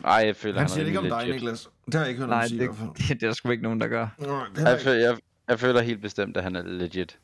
Ej, 0.05 0.23
jeg 0.25 0.35
føler, 0.35 0.53
han 0.55 0.61
han, 0.61 0.69
siger 0.69 0.83
det 0.83 0.87
ikke 0.87 0.99
om 0.99 1.05
dig, 1.05 1.19
legit. 1.27 1.33
Niklas. 1.33 1.69
Det 1.85 1.93
har 1.93 2.01
jeg 2.01 2.09
ikke 2.09 2.19
hørt 2.19 2.29
Nej, 2.29 2.47
sige 2.47 2.59
det, 2.59 2.69
det, 2.97 2.97
det 3.19 3.23
er 3.23 3.27
der 3.27 3.33
sgu 3.33 3.49
ikke 3.49 3.63
nogen, 3.63 3.81
der 3.81 3.87
gør. 3.87 4.07
Nå, 4.19 4.25
det 4.55 4.61
jeg 4.61 4.67
Jeg, 4.67 4.81
føler, 4.81 5.09
jeg, 5.09 5.17
jeg 5.47 5.59
føler 5.59 5.81
helt 5.81 6.01
bestemt, 6.01 6.37
at 6.37 6.43
han 6.43 6.55
er 6.55 6.61
legit. 6.61 7.19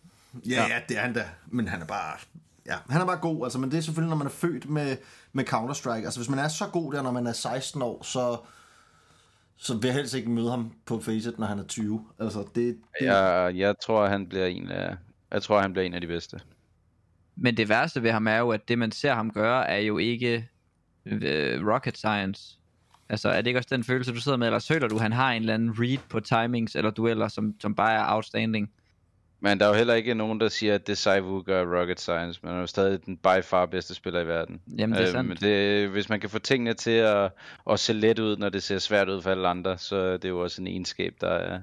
Ja, 0.46 0.68
ja, 0.68 0.82
det 0.90 0.98
er 0.98 1.02
han 1.02 1.14
da. 1.14 1.26
Men 1.48 1.68
han 1.68 1.82
er 1.82 1.86
bare... 1.86 2.18
Ja, 2.66 2.76
han 2.90 3.02
er 3.02 3.06
bare 3.06 3.18
god, 3.18 3.46
altså, 3.46 3.60
men 3.60 3.72
det 3.72 3.78
er 3.78 3.82
selvfølgelig, 3.82 4.10
når 4.10 4.18
man 4.18 4.28
er 4.28 4.32
født 4.32 4.70
med, 4.70 4.98
med 5.34 5.54
Counter-Strike. 5.54 6.06
Altså, 6.06 6.20
hvis 6.20 6.30
man 6.30 6.40
er 6.40 6.48
så 6.48 6.66
god 6.68 6.94
der, 6.94 7.02
når 7.02 7.12
man 7.12 7.28
er 7.28 7.32
16 7.32 7.82
år, 7.82 8.04
så, 8.04 8.38
så 9.58 9.74
vil 9.74 9.86
jeg 9.86 9.94
helst 9.94 10.14
ikke 10.14 10.30
møde 10.30 10.50
ham 10.50 10.74
på 10.86 11.00
Faceit, 11.00 11.40
når 11.40 11.48
han 11.48 11.60
er 11.60 11.64
20. 11.64 12.06
Altså, 12.20 12.40
det, 12.40 12.56
det 12.56 12.78
Jeg, 13.02 13.52
jeg 13.56 13.76
tror, 13.86 14.08
han 14.08 14.30
bliver 14.30 14.46
en 14.46 14.72
af, 14.72 14.96
jeg 15.32 15.44
tror, 15.44 15.62
han 15.62 15.74
bliver 15.74 15.86
en 15.86 15.94
af 15.94 16.02
de 16.02 16.08
bedste. 16.08 16.40
Men 17.36 17.58
det 17.58 17.70
værste 17.70 18.04
ved 18.04 18.12
ham 18.12 18.28
er 18.28 18.38
jo, 18.38 18.50
at 18.50 18.68
det 18.68 18.78
man 18.78 18.92
ser 18.92 19.14
ham 19.14 19.32
gøre, 19.32 19.70
er 19.70 19.78
jo 19.78 19.98
ikke 19.98 20.50
øh, 21.06 21.68
rocket 21.68 21.98
science. 21.98 22.59
Altså 23.10 23.30
er 23.30 23.42
det 23.42 23.48
ikke 23.48 23.60
også 23.60 23.70
den 23.72 23.84
følelse, 23.84 24.14
du 24.14 24.22
sidder 24.22 24.38
med, 24.38 24.48
eller 24.48 24.60
føler 24.60 24.88
du, 24.88 24.98
han 24.98 25.12
har 25.14 25.32
en 25.32 25.42
eller 25.42 25.54
anden 25.54 25.76
read 25.80 25.98
på 26.10 26.20
timings 26.20 26.76
eller 26.76 26.92
dueller, 26.92 27.28
som, 27.28 27.56
som 27.60 27.76
bare 27.76 27.94
er 27.94 28.16
outstanding? 28.16 28.72
Men 29.42 29.60
der 29.60 29.66
er 29.66 29.70
jo 29.70 29.76
heller 29.76 29.94
ikke 29.94 30.14
nogen, 30.14 30.40
der 30.40 30.48
siger, 30.50 30.76
at 30.76 30.88
det 30.88 30.98
Saivu 30.98 31.42
gør 31.42 31.80
rocket 31.80 32.00
science, 32.00 32.40
men 32.44 32.50
han 32.50 32.58
er 32.58 32.62
jo 32.62 32.68
stadig 32.68 33.06
den 33.06 33.18
by 33.18 33.44
far 33.44 33.66
bedste 33.66 33.96
spiller 33.96 34.20
i 34.22 34.28
verden. 34.28 34.62
Jamen, 34.78 34.96
det 34.98 35.02
er 35.04 35.08
Øh, 35.08 35.12
sandt. 35.14 35.28
men 35.28 35.38
det, 35.38 35.90
hvis 35.90 36.10
man 36.10 36.20
kan 36.20 36.30
få 36.30 36.40
tingene 36.40 36.74
til 36.74 36.92
at, 36.92 37.32
at 37.70 37.80
se 37.80 37.94
let 37.94 38.20
ud, 38.20 38.38
når 38.38 38.50
det 38.50 38.64
ser 38.64 38.78
svært 38.80 39.10
ud 39.10 39.22
for 39.22 39.32
alle 39.32 39.48
andre, 39.48 39.78
så 39.78 39.96
er 39.96 40.18
det 40.18 40.30
jo 40.30 40.40
også 40.44 40.62
en 40.62 40.68
egenskab, 40.68 41.14
der 41.22 41.30
er, 41.30 41.60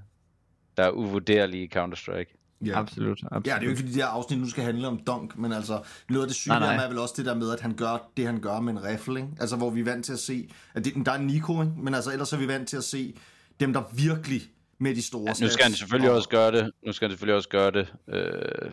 der 0.77 0.83
er 0.83 0.91
uvurderlig 0.91 1.63
i 1.63 1.71
Counter-Strike. 1.79 2.46
Ja. 2.65 2.79
Absolut, 2.79 3.19
absolut. 3.23 3.47
Ja, 3.47 3.55
det 3.55 3.59
er 3.61 3.63
jo 3.65 3.69
ikke 3.71 3.79
fordi, 3.81 3.93
det 3.93 4.03
her 4.03 4.07
afsnit 4.07 4.39
nu 4.41 4.49
skal 4.51 4.65
handle 4.65 4.89
om 4.89 5.01
dunk, 5.07 5.39
men 5.39 5.53
altså, 5.53 5.83
noget 6.11 6.23
af 6.23 6.29
det 6.29 6.37
syge 6.37 6.51
Nej, 6.59 6.77
nej. 6.77 6.85
er 6.85 6.89
vel 6.89 6.99
også 6.99 7.15
det 7.17 7.27
der 7.27 7.35
med, 7.35 7.53
at 7.53 7.61
han 7.61 7.75
gør 7.75 8.11
det, 8.17 8.27
han 8.27 8.41
gør 8.41 8.61
med 8.61 8.73
en 8.73 8.85
rifle, 8.85 9.21
ikke? 9.21 9.29
Altså, 9.41 9.57
hvor 9.57 9.71
vi 9.71 9.81
er 9.81 9.85
vant 9.85 10.05
til 10.05 10.13
at 10.13 10.19
se, 10.19 10.49
at 10.75 10.85
det, 10.85 11.07
der 11.07 11.13
er 11.13 11.19
Nico, 11.19 11.63
ikke? 11.63 11.73
men 11.83 11.95
altså, 11.95 12.13
ellers 12.13 12.33
er 12.33 12.37
vi 12.37 12.49
vant 12.49 12.69
til 12.69 12.77
at 12.77 12.85
se 12.85 13.15
dem, 13.61 13.73
der 13.73 13.83
virkelig 13.93 14.43
med 14.79 14.95
de 14.95 15.03
store 15.03 15.35
Ja, 15.41 15.45
nu 15.45 15.51
skal 15.51 15.65
han 15.65 15.73
selvfølgelig 15.73 16.11
og- 16.11 16.17
også 16.17 16.29
gøre 16.29 16.53
det. 16.53 16.71
Nu 16.87 16.93
skal 16.93 17.09
han 17.09 17.11
selvfølgelig 17.13 17.37
også 17.37 17.49
gøre 17.49 17.71
det. 17.71 17.95
Øh, 18.09 18.71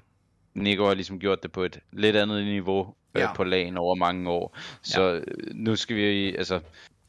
Nico 0.56 0.86
har 0.88 0.94
ligesom 0.94 1.20
gjort 1.20 1.44
det 1.44 1.52
på 1.52 1.64
et 1.64 1.80
lidt 1.94 2.16
andet 2.16 2.44
niveau 2.46 2.94
øh, 3.16 3.20
Ja. 3.22 3.34
på 3.34 3.44
lagen 3.44 3.78
over 3.78 3.96
mange 3.96 4.30
år. 4.30 4.58
Så 4.82 5.02
øh, 5.14 5.22
nu 5.54 5.76
skal 5.76 5.96
vi, 5.96 6.36
altså, 6.36 6.60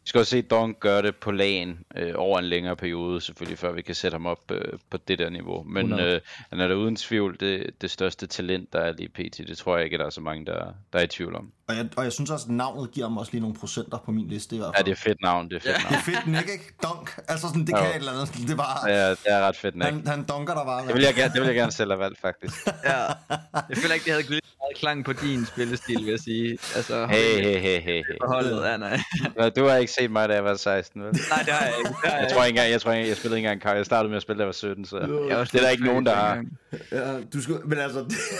vi 0.05 0.09
skal 0.09 0.19
også 0.19 0.31
se 0.31 0.43
Donk 0.43 0.81
gøre 0.81 1.03
det 1.03 1.17
på 1.17 1.31
lagen 1.31 1.79
øh, 1.97 2.13
over 2.17 2.39
en 2.39 2.45
længere 2.45 2.77
periode, 2.77 3.21
selvfølgelig, 3.21 3.59
før 3.59 3.73
vi 3.73 3.83
kan 3.83 3.95
sætte 3.95 4.15
ham 4.15 4.27
op 4.27 4.51
øh, 4.51 4.61
på 4.91 4.97
det 5.09 5.19
der 5.19 5.31
niveau. 5.31 5.63
Men 5.63 5.87
100. 5.87 6.15
øh, 6.15 6.21
han 6.51 6.61
er 6.61 6.69
da 6.69 6.75
uden 6.75 6.97
tvivl 6.97 7.37
det, 7.41 7.71
det 7.81 7.91
største 7.91 8.27
talent, 8.27 8.73
der 8.73 8.79
er 8.81 8.93
lige 8.93 9.09
pt. 9.09 9.39
Det 9.49 9.59
tror 9.59 9.77
jeg 9.77 9.85
ikke, 9.85 9.99
der 9.99 10.07
er 10.07 10.11
så 10.11 10.21
mange, 10.21 10.47
der, 10.47 10.65
der 10.93 10.99
er 10.99 11.03
i 11.03 11.07
tvivl 11.07 11.37
om. 11.37 11.51
Og 11.69 11.77
jeg, 11.77 11.89
og 11.97 12.05
jeg 12.05 12.13
synes 12.13 12.31
også, 12.31 12.47
at 12.49 12.53
navnet 12.55 12.91
giver 12.91 13.07
ham 13.09 13.19
også 13.19 13.33
lige 13.33 13.41
nogle 13.41 13.57
procenter 13.61 13.99
på 14.05 14.11
min 14.13 14.29
liste 14.29 14.57
i 14.57 14.59
hvert 14.59 14.71
Ja, 14.75 14.79
fald. 14.79 14.85
det 14.85 14.93
er 14.93 14.97
fedt 14.97 15.19
navn, 15.23 15.49
det 15.51 15.57
er 15.57 15.61
fedt 15.61 15.77
det 15.77 15.85
er 15.87 15.91
navn. 15.91 16.03
fedt, 16.03 16.27
Nick, 16.27 16.49
ikke? 16.53 16.75
Dunk. 16.83 17.19
Altså, 17.29 17.49
sådan, 17.49 17.63
det 17.67 17.73
Jo. 17.73 17.77
kan 17.77 17.87
et 17.91 17.97
eller 17.97 18.13
andet. 18.13 18.35
Det 18.35 18.51
er 18.51 18.57
bare... 18.57 18.91
Ja, 18.91 19.11
det 19.11 19.19
er 19.27 19.41
ret 19.41 19.57
fedt, 19.57 19.75
Nick. 19.77 19.85
Han, 19.91 20.07
han 20.07 20.25
dunker 20.25 20.55
der 20.55 20.65
bare. 20.65 20.87
Det 20.87 20.95
vil 20.95 21.03
jeg 21.03 21.15
gerne, 21.15 21.33
det 21.35 21.41
vil 21.41 21.47
jeg 21.47 21.55
gerne 21.57 21.73
selv 21.73 21.91
have 21.91 22.01
valgt, 22.01 22.21
faktisk. 22.21 22.55
Ja. 22.91 22.99
Jeg 23.69 23.77
føler 23.77 23.95
ikke, 23.95 24.05
det 24.05 24.13
havde 24.13 24.23
glidet 24.27 24.45
meget 24.61 24.77
klang 24.77 25.05
på 25.05 25.13
din 25.13 25.47
spillestil, 25.47 25.97
vil 26.05 26.11
jeg 26.11 26.19
sige. 26.21 26.51
Altså, 26.77 27.07
Hey, 27.07 27.43
hey, 27.43 27.59
hey, 27.61 27.81
hey, 27.81 28.03
hey. 28.09 28.17
på 28.21 28.27
holdet, 28.27 28.63
ja, 28.71 28.77
nej. 28.77 29.01
Nå, 29.37 29.49
Du 29.49 29.65
har 29.65 29.77
ikke 29.77 29.93
set 30.01 30.11
mig, 30.11 30.29
da 30.29 30.35
jeg 30.35 30.45
var 30.45 30.55
16, 30.55 31.03
vel? 31.03 31.13
nej, 31.31 31.43
det 31.45 31.53
har 31.55 31.67
jeg 31.67 31.75
ikke. 31.79 31.91
Har 32.05 32.19
Jeg 32.19 32.29
tror 32.33 32.45
ikke 32.45 32.49
engang, 32.59 32.71
jeg, 32.71 32.81
tror 32.81 32.93
ikke, 32.93 33.09
jeg 33.09 33.17
spillede 33.17 33.39
ikke 33.39 33.47
engang 33.47 33.63
kar. 33.63 33.75
Jeg 33.75 33.87
startede 33.87 34.09
med 34.09 34.17
at 34.17 34.23
spille, 34.23 34.39
da 34.39 34.43
jeg 34.43 34.47
var 34.47 34.53
17, 34.53 34.85
så... 34.85 34.99
Jeg 34.99 35.09
er 35.35 35.37
også 35.37 35.51
Det 35.53 35.59
er 35.61 35.65
der 35.65 35.71
ikke 35.71 35.85
nogen, 35.85 36.07
der 36.07 36.15
har. 36.15 36.45
Ja, 36.93 37.21
du 37.33 37.43
skulle, 37.43 37.61
men 37.65 37.79
altså, 37.79 37.99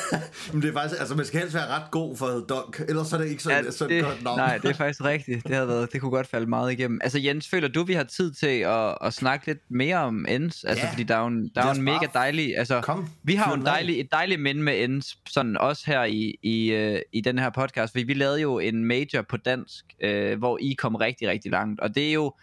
men 0.53 0.63
det 0.63 0.69
er 0.69 0.73
faktisk, 0.73 1.01
altså 1.01 1.15
man 1.15 1.27
skal 1.27 1.41
helst 1.41 1.55
være 1.55 1.67
ret 1.67 1.91
god 1.91 2.17
for 2.17 2.27
at 2.27 2.33
hedde 2.33 2.47
Dunk, 2.49 2.81
ellers 2.89 3.07
så 3.09 3.17
er 3.17 3.21
det 3.21 3.29
ikke 3.29 3.43
så, 3.43 3.51
Ja, 3.51 3.71
så 3.71 3.87
det, 3.87 3.99
et 3.99 4.05
godt 4.05 4.23
navn. 4.25 4.39
nej, 4.39 4.59
det 4.59 4.71
er 4.71 4.75
faktisk 4.75 5.05
rigtigt. 5.05 5.47
Det, 5.47 5.55
havde 5.55 5.69
været, 5.69 5.93
det 5.93 6.01
kunne 6.01 6.11
godt 6.11 6.27
falde 6.27 6.47
meget 6.47 6.73
igennem. 6.73 7.01
Altså 7.03 7.19
Jens, 7.19 7.49
føler 7.49 7.69
du, 7.69 7.83
vi 7.83 7.93
har 7.93 8.05
tid 8.05 8.33
til 8.33 8.47
at, 8.61 8.99
at 9.03 9.15
snakke 9.15 9.47
lidt 9.47 9.59
mere 9.71 9.97
om 9.97 10.27
Ends? 10.29 10.65
Altså, 10.65 10.85
Ja. 10.85 10.91
fordi 10.93 11.03
der 11.03 11.17
er 11.17 11.21
jo 11.21 11.27
en, 11.27 11.51
der 11.55 11.63
er 11.63 11.67
jo 11.67 11.73
en 11.75 11.83
mega 11.83 12.07
dejlig... 12.15 12.59
Altså, 12.59 12.81
Kom, 12.81 13.09
vi 13.23 13.35
har 13.35 13.51
jo 13.51 13.55
en 13.61 13.67
dejlig, 13.67 14.01
et 14.01 14.09
dejligt 14.13 14.41
minde 14.41 14.63
med 14.63 14.85
Ends, 14.85 15.17
sådan 15.31 15.57
også 15.57 15.83
her 15.87 16.05
i, 16.05 16.35
i, 16.43 16.71
øh, 16.73 17.01
i 17.13 17.21
den 17.21 17.39
her 17.39 17.51
podcast, 17.51 17.93
fordi 17.93 18.05
vi 18.05 18.15
lavede 18.15 18.41
jo 18.41 18.59
en 18.59 18.85
major 18.85 19.23
på 19.23 19.37
dansk, 19.37 19.85
øh, 20.03 20.39
hvor 20.39 20.59
I 20.61 20.75
kom 20.79 20.95
rigtig, 20.95 21.29
rigtig 21.29 21.44
langt. 21.51 21.81
Og 21.81 21.95
det 21.95 22.09
er 22.09 22.13
jo 22.13 22.35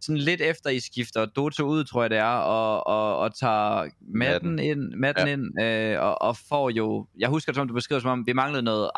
sådan 0.00 0.16
lidt 0.20 0.40
efter 0.40 0.70
I 0.70 0.80
skifter 0.80 1.26
Dota 1.26 1.62
ud, 1.62 1.84
tror 1.84 2.02
jeg 2.02 2.10
det 2.10 2.18
er, 2.18 2.24
og, 2.24 2.86
og, 2.86 3.18
og 3.18 3.34
tager 3.34 3.88
Madden 4.00 4.58
ind, 4.58 4.92
Madden 4.96 5.26
Ja. 5.26 5.32
ind 5.32 5.60
øh, 5.62 6.02
og, 6.02 6.22
og 6.22 6.36
får 6.36 6.70
jo, 6.70 7.06
jeg 7.18 7.28
husker 7.28 7.52
det 7.52 7.56
som 7.56 7.68
du 7.68 7.74
beskriver 7.74 8.00
som 8.00 8.10
om, 8.10 8.26
vi 8.26 8.32
manglede 8.32 8.62
noget 8.62 8.90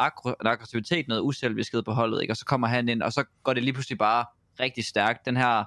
aggressivitet, 0.45 1.09
noget 1.09 1.23
uselviskhed 1.23 1.83
på 1.83 1.93
holdet, 1.93 2.23
ikke? 2.23 2.33
og 2.33 2.37
så 2.37 2.45
kommer 2.45 2.67
han 2.67 2.89
ind, 2.89 3.03
og 3.03 3.13
så 3.13 3.25
går 3.43 3.53
det 3.55 3.63
lige 3.63 3.73
pludselig 3.73 3.99
bare 3.99 4.25
rigtig 4.61 4.85
stærkt. 4.85 5.27
Den 5.27 5.37
her, 5.37 5.65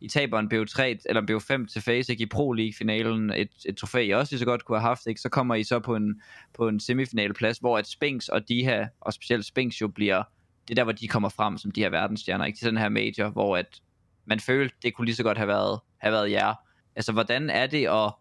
I 0.00 0.08
taber 0.08 0.38
en 0.38 0.50
BO3, 0.54 0.82
eller 0.82 1.22
en 1.22 1.30
BO5 1.30 1.72
til 1.72 1.82
Face, 1.82 2.12
ikke? 2.12 2.22
i 2.22 2.26
Pro 2.26 2.52
League 2.52 2.72
finalen, 2.78 3.30
et, 3.30 3.50
et 3.66 3.76
trofæ, 3.76 4.02
I 4.02 4.10
også 4.10 4.32
lige 4.32 4.38
så 4.38 4.44
godt 4.44 4.64
kunne 4.64 4.78
have 4.78 4.88
haft, 4.88 5.06
ikke? 5.06 5.20
så 5.20 5.28
kommer 5.28 5.54
I 5.54 5.64
så 5.64 5.78
på 5.78 5.96
en, 5.96 6.22
på 6.54 6.68
en 6.68 6.80
semifinaleplads, 6.80 7.58
hvor 7.58 7.78
at 7.78 7.86
Spinks 7.86 8.28
og 8.28 8.48
de 8.48 8.64
her, 8.64 8.88
og 9.00 9.12
specielt 9.12 9.46
Spinks 9.46 9.80
jo 9.80 9.88
bliver, 9.88 10.22
det 10.70 10.78
er 10.78 10.80
der, 10.80 10.84
hvor 10.84 10.92
de 10.92 11.08
kommer 11.08 11.28
frem 11.28 11.58
som 11.58 11.70
de 11.70 11.80
her 11.80 11.90
verdensstjerner, 11.90 12.44
ikke 12.44 12.58
til 12.58 12.66
den 12.66 12.76
her 12.76 12.88
major, 12.88 13.28
hvor 13.28 13.56
at 13.56 13.80
man 14.24 14.40
følte, 14.40 14.76
det 14.82 14.94
kunne 14.94 15.04
lige 15.04 15.14
så 15.14 15.22
godt 15.22 15.38
have 15.38 15.48
været, 15.48 15.80
have 15.98 16.12
været 16.12 16.30
jer. 16.30 16.54
Altså, 16.96 17.12
hvordan 17.12 17.50
er 17.50 17.66
det 17.66 17.86
at... 17.86 18.12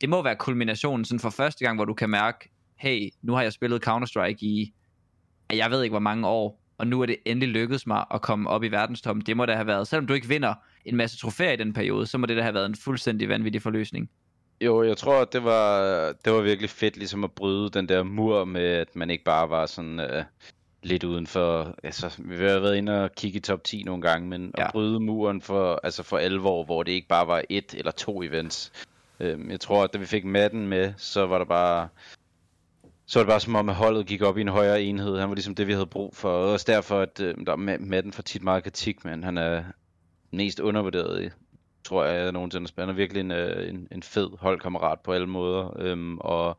Det 0.00 0.08
må 0.08 0.22
være 0.22 0.36
kulminationen 0.36 1.04
sådan 1.04 1.20
for 1.20 1.30
første 1.30 1.64
gang, 1.64 1.76
hvor 1.76 1.84
du 1.84 1.94
kan 1.94 2.10
mærke, 2.10 2.50
hey, 2.76 3.10
nu 3.22 3.32
har 3.32 3.42
jeg 3.42 3.52
spillet 3.52 3.88
Counter-Strike 3.88 4.38
i, 4.40 4.74
jeg 5.52 5.70
ved 5.70 5.82
ikke 5.82 5.92
hvor 5.92 5.98
mange 5.98 6.28
år, 6.28 6.62
og 6.78 6.86
nu 6.86 7.00
er 7.00 7.06
det 7.06 7.16
endelig 7.24 7.48
lykkedes 7.48 7.86
mig 7.86 8.04
at 8.14 8.22
komme 8.22 8.50
op 8.50 8.64
i 8.64 8.68
verdenstoppen. 8.68 9.26
Det 9.26 9.36
må 9.36 9.46
da 9.46 9.54
have 9.54 9.66
været, 9.66 9.88
selvom 9.88 10.06
du 10.06 10.14
ikke 10.14 10.28
vinder 10.28 10.54
en 10.84 10.96
masse 10.96 11.18
trofæer 11.18 11.52
i 11.52 11.56
den 11.56 11.72
periode, 11.72 12.06
så 12.06 12.18
må 12.18 12.26
det 12.26 12.36
da 12.36 12.42
have 12.42 12.54
været 12.54 12.66
en 12.66 12.76
fuldstændig 12.76 13.28
vanvittig 13.28 13.62
forløsning. 13.62 14.10
Jo, 14.60 14.82
jeg 14.82 14.96
tror, 14.96 15.22
at 15.22 15.32
det 15.32 15.44
var, 15.44 15.80
det 16.24 16.32
var 16.32 16.40
virkelig 16.40 16.70
fedt 16.70 16.96
ligesom 16.96 17.24
at 17.24 17.32
bryde 17.32 17.70
den 17.70 17.88
der 17.88 18.02
mur 18.02 18.44
med, 18.44 18.62
at 18.62 18.96
man 18.96 19.10
ikke 19.10 19.24
bare 19.24 19.50
var 19.50 19.66
sådan 19.66 20.00
øh, 20.00 20.24
lidt 20.82 21.04
udenfor. 21.04 21.74
Altså, 21.82 22.14
vi 22.18 22.36
har 22.36 22.58
været 22.58 22.76
inde 22.76 23.04
og 23.04 23.12
kigge 23.12 23.36
i 23.36 23.40
top 23.40 23.64
10 23.64 23.82
nogle 23.82 24.02
gange, 24.02 24.28
men 24.28 24.54
ja. 24.58 24.64
At 24.64 24.72
bryde 24.72 25.00
muren 25.00 25.42
for, 25.42 25.80
altså 25.82 26.02
for 26.02 26.18
alvor, 26.18 26.64
hvor 26.64 26.82
det 26.82 26.92
ikke 26.92 27.08
bare 27.08 27.26
var 27.26 27.42
et 27.48 27.74
eller 27.74 27.90
to 27.90 28.22
events. 28.22 28.72
Øhm, 29.20 29.50
jeg 29.50 29.60
tror, 29.60 29.84
at 29.84 29.92
da 29.92 29.98
vi 29.98 30.06
fik 30.06 30.24
Madden 30.24 30.66
med, 30.66 30.92
så 30.96 31.26
var 31.26 31.38
der 31.38 31.44
bare... 31.44 31.88
Så 33.06 33.18
var 33.18 33.24
det 33.24 33.30
bare 33.30 33.40
som 33.40 33.54
om, 33.54 33.68
at 33.68 33.74
holdet 33.74 34.06
gik 34.06 34.22
op 34.22 34.38
i 34.38 34.40
en 34.40 34.48
højere 34.48 34.82
enhed. 34.82 35.18
Han 35.18 35.28
var 35.28 35.34
ligesom 35.34 35.54
det, 35.54 35.66
vi 35.66 35.72
havde 35.72 35.86
brug 35.86 36.16
for. 36.16 36.28
Og 36.28 36.52
også 36.52 36.64
derfor, 36.68 37.00
at 37.00 37.20
øh, 37.20 37.34
der 37.46 37.56
Ma- 37.56 37.84
Madden 37.84 38.12
får 38.12 38.22
tit 38.22 38.42
meget 38.42 38.64
kritik, 38.64 39.04
men 39.04 39.24
han 39.24 39.38
er 39.38 39.62
mest 40.30 40.60
undervurderet 40.60 41.24
i 41.24 41.28
tror 41.84 42.04
jeg, 42.04 42.24
jeg 42.24 42.32
nogensinde. 42.32 42.72
Han 42.78 42.88
er 42.88 42.92
virkelig 42.92 43.20
en, 43.20 43.30
øh, 43.30 43.68
en, 43.68 43.88
en 43.92 44.02
fed 44.02 44.28
holdkammerat 44.38 45.00
på 45.00 45.12
alle 45.12 45.26
måder, 45.26 45.76
øhm, 45.78 46.18
og, 46.18 46.56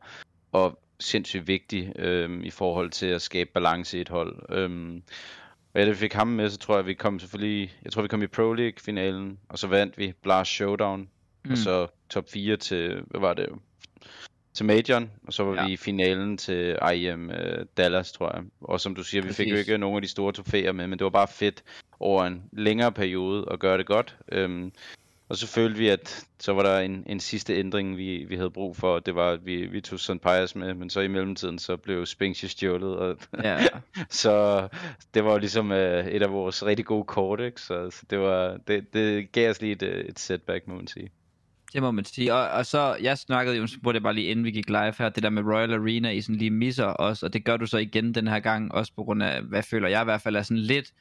og 0.52 0.78
sindssygt 1.02 1.46
vigtig 1.46 1.92
øhm, 1.98 2.44
i 2.44 2.50
forhold 2.50 2.90
til 2.90 3.06
at 3.06 3.22
skabe 3.22 3.50
balance 3.54 3.98
i 3.98 4.00
et 4.00 4.08
hold. 4.08 4.42
Øhm, 4.48 5.02
og 5.74 5.80
ja, 5.80 5.84
da 5.84 5.90
vi 5.90 5.96
fik 5.96 6.12
ham 6.12 6.28
med, 6.28 6.50
så 6.50 6.58
tror 6.58 6.76
jeg, 6.76 6.86
vi 6.86 6.94
kom 6.94 7.18
selvfølgelig, 7.18 7.72
jeg 7.84 7.92
tror 7.92 8.02
vi 8.02 8.08
kom 8.08 8.22
i 8.22 8.26
Pro 8.26 8.52
League-finalen, 8.52 9.38
og 9.48 9.58
så 9.58 9.66
vandt 9.66 9.98
vi 9.98 10.12
Blast 10.22 10.50
Showdown, 10.50 11.08
mm. 11.44 11.50
og 11.50 11.58
så 11.58 11.86
top 12.10 12.24
4 12.30 12.56
til, 12.56 13.02
hvad 13.06 13.20
var 13.20 13.34
det, 13.34 13.48
til 14.54 14.66
Majoren, 14.66 15.10
og 15.26 15.32
så 15.32 15.44
var 15.44 15.54
Ja. 15.54 15.66
vi 15.66 15.72
i 15.72 15.76
finalen 15.76 16.36
til 16.38 16.78
IEM 16.94 17.30
øh, 17.30 17.66
Dallas, 17.76 18.12
tror 18.12 18.36
jeg. 18.36 18.44
Og 18.60 18.80
som 18.80 18.94
du 18.94 19.02
siger, 19.04 19.22
vi 19.22 19.32
fik 19.32 19.46
jo 19.48 19.52
Præcis. 19.54 19.68
ikke 19.68 19.78
nogen 19.78 19.96
af 19.96 20.02
de 20.02 20.08
store 20.08 20.32
trofæer 20.32 20.72
med, 20.72 20.86
men 20.86 20.98
det 20.98 21.04
var 21.04 21.10
bare 21.10 21.28
fedt 21.28 21.62
over 22.00 22.24
en 22.24 22.42
længere 22.52 22.92
periode 22.92 23.46
at 23.50 23.58
gøre 23.58 23.78
det 23.78 23.86
godt. 23.86 24.16
Øhm, 24.32 24.72
og 25.32 25.38
så 25.38 25.46
følte 25.46 25.78
vi, 25.78 25.88
at 25.88 26.26
så 26.38 26.52
var 26.52 26.62
der 26.62 26.78
en, 26.78 27.04
en 27.06 27.20
sidste 27.20 27.54
ændring, 27.54 27.96
vi, 27.96 28.24
vi 28.28 28.36
havde 28.36 28.50
brug 28.50 28.76
for, 28.76 28.94
og 28.94 29.06
det 29.06 29.14
var, 29.14 29.30
at 29.30 29.46
vi, 29.46 29.66
vi 29.66 29.80
tog 29.80 30.00
Sun 30.00 30.18
Pius 30.18 30.54
med, 30.54 30.74
men 30.74 30.90
så 30.90 31.00
i 31.00 31.08
mellemtiden, 31.08 31.58
så 31.58 31.76
blev 31.76 32.06
Spinks 32.06 32.42
jo 32.42 32.48
stjålet, 32.48 32.96
og 32.96 33.18
Ja, 33.42 33.58
så 34.22 34.68
det 35.14 35.24
var 35.24 35.38
ligesom 35.38 35.72
øh, 35.72 36.06
et 36.06 36.22
af 36.22 36.32
vores 36.32 36.66
rigtig 36.66 36.84
gode 36.84 37.04
kort, 37.04 37.40
ikke? 37.40 37.60
Så, 37.60 37.90
så 37.90 38.02
det, 38.10 38.18
var, 38.18 38.58
det, 38.68 38.94
det 38.94 39.32
gav 39.32 39.50
os 39.50 39.60
lige 39.60 39.72
et, 39.72 39.82
øh, 39.82 40.04
et 40.04 40.18
setback, 40.18 40.68
må 40.68 40.74
man 40.74 40.86
sige. 40.86 41.10
det 41.72 41.82
må 41.82 41.90
man 41.90 42.04
sige. 42.04 42.34
Og, 42.34 42.48
og 42.48 42.66
så, 42.66 42.96
jeg 43.02 43.18
snakkede 43.18 43.56
jo, 43.56 43.66
spurgte 43.66 43.96
jeg 43.96 44.02
bare 44.02 44.14
lige 44.14 44.30
inden 44.30 44.44
vi 44.44 44.50
gik 44.50 44.68
live 44.68 44.94
her, 44.98 45.08
det 45.08 45.22
der 45.22 45.30
med 45.30 45.42
Royal 45.42 45.72
Arena, 45.74 46.10
I 46.10 46.20
sådan 46.20 46.36
lige 46.36 46.50
misser 46.50 46.94
os, 46.98 47.22
og 47.22 47.32
det 47.32 47.44
gør 47.44 47.56
du 47.56 47.66
så 47.66 47.78
igen 47.78 48.14
den 48.14 48.28
her 48.28 48.40
gang, 48.40 48.72
også 48.72 48.92
på 48.96 49.04
grund 49.04 49.22
af, 49.22 49.42
hvad 49.42 49.62
føler 49.62 49.88
jeg 49.88 50.02
i 50.02 50.04
hvert 50.04 50.22
fald 50.22 50.36
er 50.36 50.42
sådan 50.42 50.62
lidt, 50.62 50.92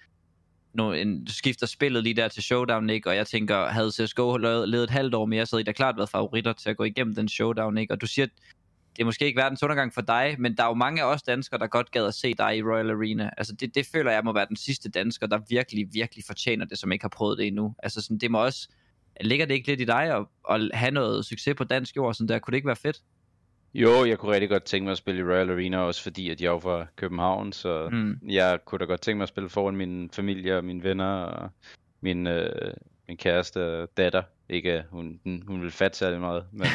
nu, 0.73 0.91
en, 0.91 1.27
skifter 1.27 1.67
spillet 1.67 2.03
lige 2.03 2.13
der 2.13 2.27
til 2.27 2.43
Showdown, 2.43 2.89
ikke? 2.89 3.09
Og 3.09 3.15
jeg 3.15 3.27
tænker, 3.27 3.67
havde 3.67 3.91
CSGO 3.91 4.37
levet, 4.37 4.69
levet 4.69 4.83
et 4.83 4.89
halvt 4.89 5.15
år 5.15 5.25
mere, 5.25 5.45
så 5.45 5.55
havde 5.55 5.61
I 5.61 5.63
da 5.63 5.71
klart 5.71 5.97
været 5.97 6.09
favoritter 6.09 6.53
til 6.53 6.69
at 6.69 6.77
gå 6.77 6.83
igennem 6.83 7.15
den 7.15 7.29
Showdown, 7.29 7.77
ikke? 7.77 7.93
Og 7.93 8.01
du 8.01 8.07
siger, 8.07 8.25
det 8.95 9.01
er 9.01 9.05
måske 9.05 9.25
ikke 9.25 9.37
verdens 9.41 9.63
undergang 9.63 9.93
for 9.93 10.01
dig, 10.01 10.35
men 10.39 10.57
der 10.57 10.63
er 10.63 10.67
jo 10.67 10.73
mange 10.73 11.01
af 11.01 11.05
os 11.05 11.23
danskere, 11.23 11.59
der 11.59 11.67
godt 11.67 11.91
gad 11.91 12.05
at 12.05 12.13
se 12.13 12.33
dig 12.33 12.57
i 12.57 12.63
Royal 12.63 12.89
Arena. 12.89 13.29
Altså 13.37 13.55
det, 13.55 13.75
det 13.75 13.85
føler 13.91 14.11
jeg 14.11 14.23
må 14.23 14.33
være 14.33 14.45
den 14.49 14.55
sidste 14.55 14.89
dansker, 14.89 15.27
der 15.27 15.39
virkelig, 15.49 15.87
virkelig 15.93 16.23
fortjener 16.27 16.65
det, 16.65 16.77
som 16.79 16.91
ikke 16.91 17.03
har 17.03 17.09
prøvet 17.09 17.37
det 17.37 17.47
endnu. 17.47 17.75
Altså 17.83 18.01
sådan, 18.01 18.17
det 18.17 18.31
må 18.31 18.43
også, 18.45 18.69
ligger 19.21 19.45
det 19.45 19.53
ikke 19.53 19.67
lidt 19.67 19.81
i 19.81 19.85
dig 19.85 20.03
at, 20.03 20.25
at 20.49 20.69
have 20.73 20.91
noget 20.91 21.25
succes 21.25 21.55
på 21.55 21.63
dansk 21.63 21.95
jord, 21.95 22.13
sådan 22.13 22.27
der? 22.27 22.39
Kunne 22.39 22.51
det 22.51 22.57
ikke 22.57 22.67
være 22.67 22.75
fedt? 22.75 23.01
Jo, 23.73 24.05
jeg 24.05 24.17
kunne 24.17 24.31
rigtig 24.33 24.49
godt 24.49 24.63
tænke 24.63 24.83
mig 24.83 24.91
at 24.91 24.97
spille 24.97 25.21
i 25.21 25.23
Royal 25.23 25.49
Arena, 25.51 25.77
også 25.77 26.03
fordi 26.03 26.29
at 26.29 26.41
jeg 26.41 26.53
er 26.53 26.59
fra 26.59 26.85
København, 26.95 27.53
så 27.53 27.89
Mm. 27.91 28.19
jeg 28.29 28.59
kunne 28.65 28.79
da 28.79 28.85
godt 28.85 29.01
tænke 29.01 29.17
mig 29.17 29.23
at 29.23 29.29
spille 29.29 29.49
foran 29.49 29.75
min 29.75 30.09
familie 30.13 30.57
og 30.57 30.63
mine 30.65 30.83
venner 30.83 31.05
og 31.23 31.49
min, 32.01 32.27
øh, 32.27 32.73
min 33.07 33.17
kæreste 33.17 33.81
og 33.81 33.89
datter. 33.97 34.23
Ikke 34.49 34.83
hun, 34.89 35.19
hun, 35.47 35.61
vil 35.61 35.71
fatte 35.71 35.97
særlig 35.97 36.19
meget, 36.19 36.45
men 36.51 36.67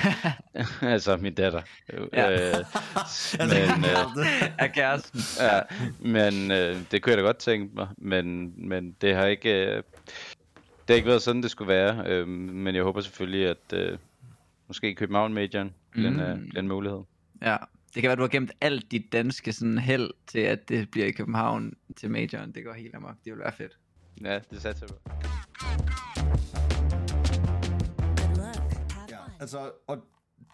altså 0.93 1.17
min 1.17 1.35
datter. 1.35 1.63
Ja. 2.13 2.33
Øh, 2.33 2.65
Altså, 2.97 3.37
men, 3.77 3.85
øh, 3.85 4.49
Af 4.59 4.73
kæresten. 4.73 5.21
ja, 5.41 5.61
men 6.01 6.51
øh, 6.51 6.77
det 6.91 7.03
kunne 7.03 7.11
jeg 7.11 7.19
da 7.19 7.23
godt 7.23 7.37
tænke 7.39 7.75
mig, 7.75 7.89
men, 7.99 8.53
men 8.69 8.97
det 9.01 9.15
har 9.15 9.27
ikke 9.27 9.67
øh, 9.67 9.77
det 9.77 9.83
har 10.89 10.95
ikke 10.95 11.09
været 11.09 11.23
sådan, 11.23 11.43
det 11.43 11.51
skulle 11.51 11.69
være. 11.69 12.03
Øh, 12.07 12.29
men 12.29 12.75
jeg 12.75 12.83
håber 12.83 13.01
selvfølgelig, 13.01 13.49
at 13.49 13.73
øh, 13.73 13.99
måske 14.69 14.95
København 14.95 15.35
Majoren 15.35 15.75
bliver, 15.91 16.11
mm. 16.11 16.21
en, 16.21 16.27
øh, 16.27 16.39
bliver 16.39 16.63
en 16.63 16.69
mulighed. 16.69 17.01
Ja. 17.43 17.57
Det 17.95 18.03
kan 18.03 18.09
være, 18.09 18.17
du 18.17 18.23
har 18.23 18.29
gemt 18.29 18.53
alt 18.61 18.91
dit 18.91 19.13
danske 19.13 19.53
sådan 19.53 19.79
held 19.79 20.11
til, 20.27 20.39
at 20.39 20.69
det 20.69 20.91
bliver 20.91 21.07
i 21.07 21.11
København 21.11 21.73
til 21.97 22.11
majoren. 22.11 22.53
Det 22.53 22.65
går 22.65 22.73
helt 22.73 22.95
amok. 22.95 23.15
Det 23.25 23.33
vil 23.33 23.41
være 23.41 23.53
fedt. 23.53 23.79
Ja, 24.25 24.39
det 24.51 24.63
satser 24.63 24.87
jeg 24.87 25.15
Ja, 29.11 29.17
altså, 29.41 29.71
og 29.87 30.05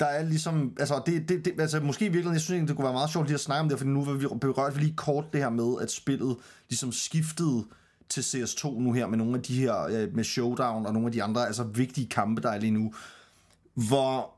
der 0.01 0.07
er 0.07 0.25
ligesom, 0.25 0.77
altså, 0.79 1.03
det, 1.07 1.29
det, 1.29 1.45
det, 1.45 1.61
altså 1.61 1.81
måske 1.81 2.05
i 2.05 2.09
virkeligheden, 2.09 2.35
jeg 2.35 2.41
synes 2.41 2.55
egentlig, 2.55 2.69
det 2.69 2.77
kunne 2.77 2.85
være 2.85 2.93
meget 2.93 3.11
sjovt 3.11 3.27
lige 3.27 3.35
at 3.35 3.41
snakke 3.41 3.61
om 3.61 3.69
det, 3.69 3.79
fordi 3.79 3.91
nu 3.91 4.05
var 4.05 4.13
vi 4.13 4.27
berørt 4.41 4.77
lige 4.77 4.95
kort 4.97 5.33
det 5.33 5.41
her 5.41 5.51
med, 5.51 5.75
at 5.81 5.91
spillet 5.91 6.37
ligesom 6.69 6.93
skiftede 6.93 7.65
til 8.09 8.21
CS2 8.21 8.81
nu 8.81 8.93
her, 8.93 9.07
med 9.07 9.19
nogle 9.19 9.35
af 9.37 9.43
de 9.43 9.55
her, 9.55 9.83
øh, 9.83 10.15
med 10.15 10.25
Showdown 10.25 10.87
og 10.87 10.93
nogle 10.93 11.07
af 11.07 11.13
de 11.13 11.23
andre, 11.23 11.47
altså 11.47 11.65
vigtige 11.65 12.09
kampe, 12.09 12.43
der 12.43 12.51
er 12.51 12.59
lige 12.59 12.71
nu, 12.71 12.93
hvor 13.75 14.35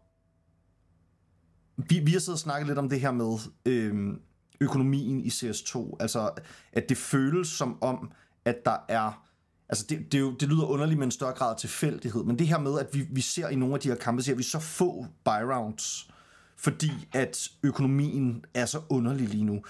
vi, 1.76 1.98
vi 1.98 2.12
har 2.12 2.20
siddet 2.20 2.34
og 2.34 2.38
snakket 2.38 2.66
lidt 2.66 2.78
om 2.78 2.88
det 2.88 3.00
her 3.00 3.12
med 3.12 3.38
øh, 3.66 4.14
økonomien 4.60 5.20
i 5.20 5.28
CS2, 5.28 5.96
altså 6.00 6.30
at 6.72 6.88
det 6.88 6.96
føles 6.96 7.48
som 7.48 7.82
om, 7.82 8.12
at 8.44 8.56
der 8.64 8.76
er 8.88 9.24
Altså 9.68 9.86
det, 9.88 10.12
det, 10.12 10.20
jo, 10.20 10.34
det 10.34 10.48
lyder 10.48 10.64
underligt 10.64 10.98
med 10.98 11.06
en 11.06 11.10
større 11.10 11.32
grad 11.32 11.50
af 11.50 11.56
tilfældighed, 11.56 12.24
men 12.24 12.38
det 12.38 12.48
her 12.48 12.58
med, 12.58 12.78
at 12.78 12.86
vi, 12.92 13.06
vi 13.10 13.20
ser 13.20 13.48
i 13.48 13.54
nogle 13.54 13.74
af 13.74 13.80
de 13.80 13.88
her 13.88 13.96
kampe, 13.96 14.22
ser 14.22 14.34
vi 14.34 14.42
så 14.42 14.58
få 14.58 15.06
buy 15.24 15.42
rounds, 15.52 16.10
fordi 16.56 16.90
at 17.12 17.48
økonomien 17.62 18.44
er 18.54 18.66
så 18.66 18.80
underlig 18.88 19.28
lige 19.28 19.44
nu. 19.44 19.62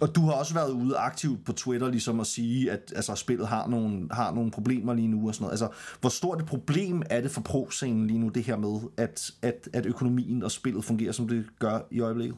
Og 0.00 0.14
du 0.14 0.20
har 0.20 0.32
også 0.32 0.54
været 0.54 0.70
ude 0.70 0.96
aktivt 0.96 1.44
på 1.44 1.52
Twitter, 1.52 1.88
ligesom 1.88 2.20
at 2.20 2.26
sige, 2.26 2.70
at 2.72 2.92
altså, 2.96 3.14
spillet 3.14 3.48
har 3.48 3.66
nogle, 3.66 4.08
har 4.10 4.34
nogle 4.34 4.50
problemer 4.50 4.94
lige 4.94 5.08
nu 5.08 5.28
og 5.28 5.34
sådan 5.34 5.42
noget. 5.44 5.52
Altså, 5.52 5.68
hvor 6.00 6.10
stort 6.10 6.40
et 6.40 6.46
problem 6.46 7.02
er 7.10 7.20
det 7.20 7.30
for 7.30 7.40
pro-scenen 7.40 8.06
lige 8.06 8.18
nu, 8.18 8.28
det 8.28 8.44
her 8.44 8.56
med, 8.56 8.80
at, 8.96 9.30
at, 9.42 9.68
at 9.72 9.86
økonomien 9.86 10.42
og 10.42 10.50
spillet 10.50 10.84
fungerer, 10.84 11.12
som 11.12 11.28
det 11.28 11.46
gør 11.58 11.80
i 11.90 12.00
øjeblikket? 12.00 12.36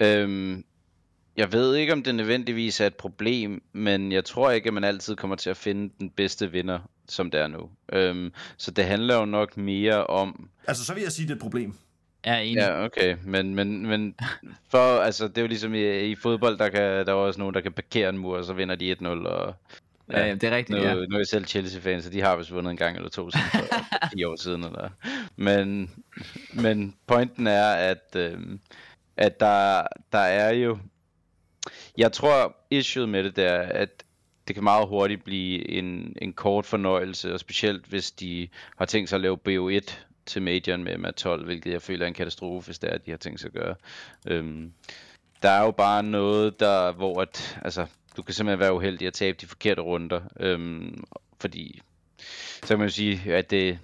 Øhm, 0.00 0.64
jeg 1.36 1.52
ved 1.52 1.74
ikke, 1.74 1.92
om 1.92 2.02
det 2.02 2.14
nødvendigvis 2.14 2.80
er 2.80 2.86
et 2.86 2.96
problem, 2.96 3.62
men 3.72 4.12
jeg 4.12 4.24
tror 4.24 4.50
ikke, 4.50 4.66
at 4.66 4.74
man 4.74 4.84
altid 4.84 5.16
kommer 5.16 5.36
til 5.36 5.50
at 5.50 5.56
finde 5.56 5.94
den 6.00 6.10
bedste 6.10 6.50
vinder, 6.50 6.78
som 7.08 7.30
det 7.30 7.40
er 7.40 7.46
nu. 7.46 7.70
Øhm, 7.92 8.32
så 8.56 8.70
det 8.70 8.84
handler 8.84 9.16
jo 9.16 9.24
nok 9.24 9.56
mere 9.56 10.06
om... 10.06 10.50
Altså, 10.66 10.84
så 10.84 10.94
vil 10.94 11.02
jeg 11.02 11.12
sige, 11.12 11.26
det 11.26 11.32
er 11.32 11.36
et 11.36 11.42
problem. 11.42 11.74
Er 12.24 12.38
enig. 12.38 12.56
Ja, 12.56 12.84
okay, 12.84 13.16
men, 13.24 13.54
men, 13.54 13.86
men 13.86 14.14
for, 14.68 15.00
altså, 15.00 15.28
det 15.28 15.38
er 15.38 15.42
jo 15.42 15.48
ligesom 15.48 15.74
i, 15.74 16.00
i 16.00 16.14
fodbold, 16.14 16.58
der, 16.58 16.68
kan, 16.68 16.82
der 16.82 17.12
er 17.12 17.16
også 17.16 17.40
nogen, 17.40 17.54
der 17.54 17.60
kan 17.60 17.72
parkere 17.72 18.08
en 18.08 18.18
mur, 18.18 18.38
og 18.38 18.44
så 18.44 18.52
vinder 18.52 18.74
de 18.74 18.92
1-0, 18.92 19.06
og 19.06 19.54
Ja, 20.12 20.26
ja, 20.26 20.34
det 20.34 20.44
er 20.44 20.56
rigtigt, 20.56 20.78
nu, 20.78 20.84
ja. 20.84 20.94
nu 20.94 21.14
er 21.14 21.18
jeg 21.18 21.26
selv 21.26 21.46
Chelsea-fan, 21.46 22.02
så 22.02 22.10
de 22.10 22.20
har 22.20 22.36
vist 22.36 22.52
vundet 22.52 22.70
en 22.70 22.76
gang 22.76 22.96
eller 22.96 23.10
to 23.10 23.30
siden 23.30 23.46
for 23.50 24.08
10 24.16 24.24
år 24.24 24.36
siden. 24.36 24.64
Eller. 24.64 24.88
Men, 25.36 25.90
men 26.52 26.96
pointen 27.06 27.46
er, 27.46 27.70
at, 27.70 28.16
øh, 28.16 28.38
at 29.16 29.40
der, 29.40 29.82
der 30.12 30.18
er 30.18 30.52
jo... 30.52 30.78
Jeg 31.98 32.12
tror, 32.12 32.56
issueet 32.70 33.08
med 33.08 33.24
det 33.24 33.36
der, 33.36 33.58
at 33.58 34.04
det 34.48 34.54
kan 34.54 34.64
meget 34.64 34.88
hurtigt 34.88 35.24
blive 35.24 35.70
en, 35.70 36.16
en 36.22 36.32
kort 36.32 36.66
fornøjelse, 36.66 37.34
og 37.34 37.40
specielt 37.40 37.86
hvis 37.86 38.10
de 38.10 38.48
har 38.78 38.84
tænkt 38.84 39.08
sig 39.08 39.16
at 39.16 39.20
lave 39.20 39.38
BO1 39.48 40.09
til 40.30 40.42
majoren 40.42 40.84
med 40.84 40.98
Matt 40.98 41.16
12, 41.16 41.44
hvilket 41.44 41.72
jeg 41.72 41.82
føler 41.82 42.04
er 42.04 42.08
en 42.08 42.14
katastrofe, 42.14 42.66
hvis 42.66 42.78
det 42.78 42.90
er, 42.90 42.94
at 42.94 43.06
de 43.06 43.10
har 43.10 43.18
tænkt 43.18 43.40
sig 43.40 43.48
at 43.48 43.62
gøre. 43.62 43.74
Øhm, 44.26 44.72
der 45.42 45.50
er 45.50 45.64
jo 45.64 45.70
bare 45.70 46.02
noget, 46.02 46.60
der, 46.60 46.92
hvor 46.92 47.22
at, 47.22 47.58
altså, 47.62 47.86
du 48.16 48.22
kan 48.22 48.34
simpelthen 48.34 48.60
være 48.60 48.74
uheldig 48.74 49.06
at 49.06 49.12
tabe 49.12 49.38
de 49.40 49.46
forkerte 49.46 49.82
runder, 49.82 50.20
øhm, 50.40 51.04
fordi 51.40 51.80
så 52.62 52.68
kan 52.68 52.78
man 52.78 52.88
jo 52.88 52.92
sige, 52.92 53.34
at 53.34 53.50
det, 53.50 53.78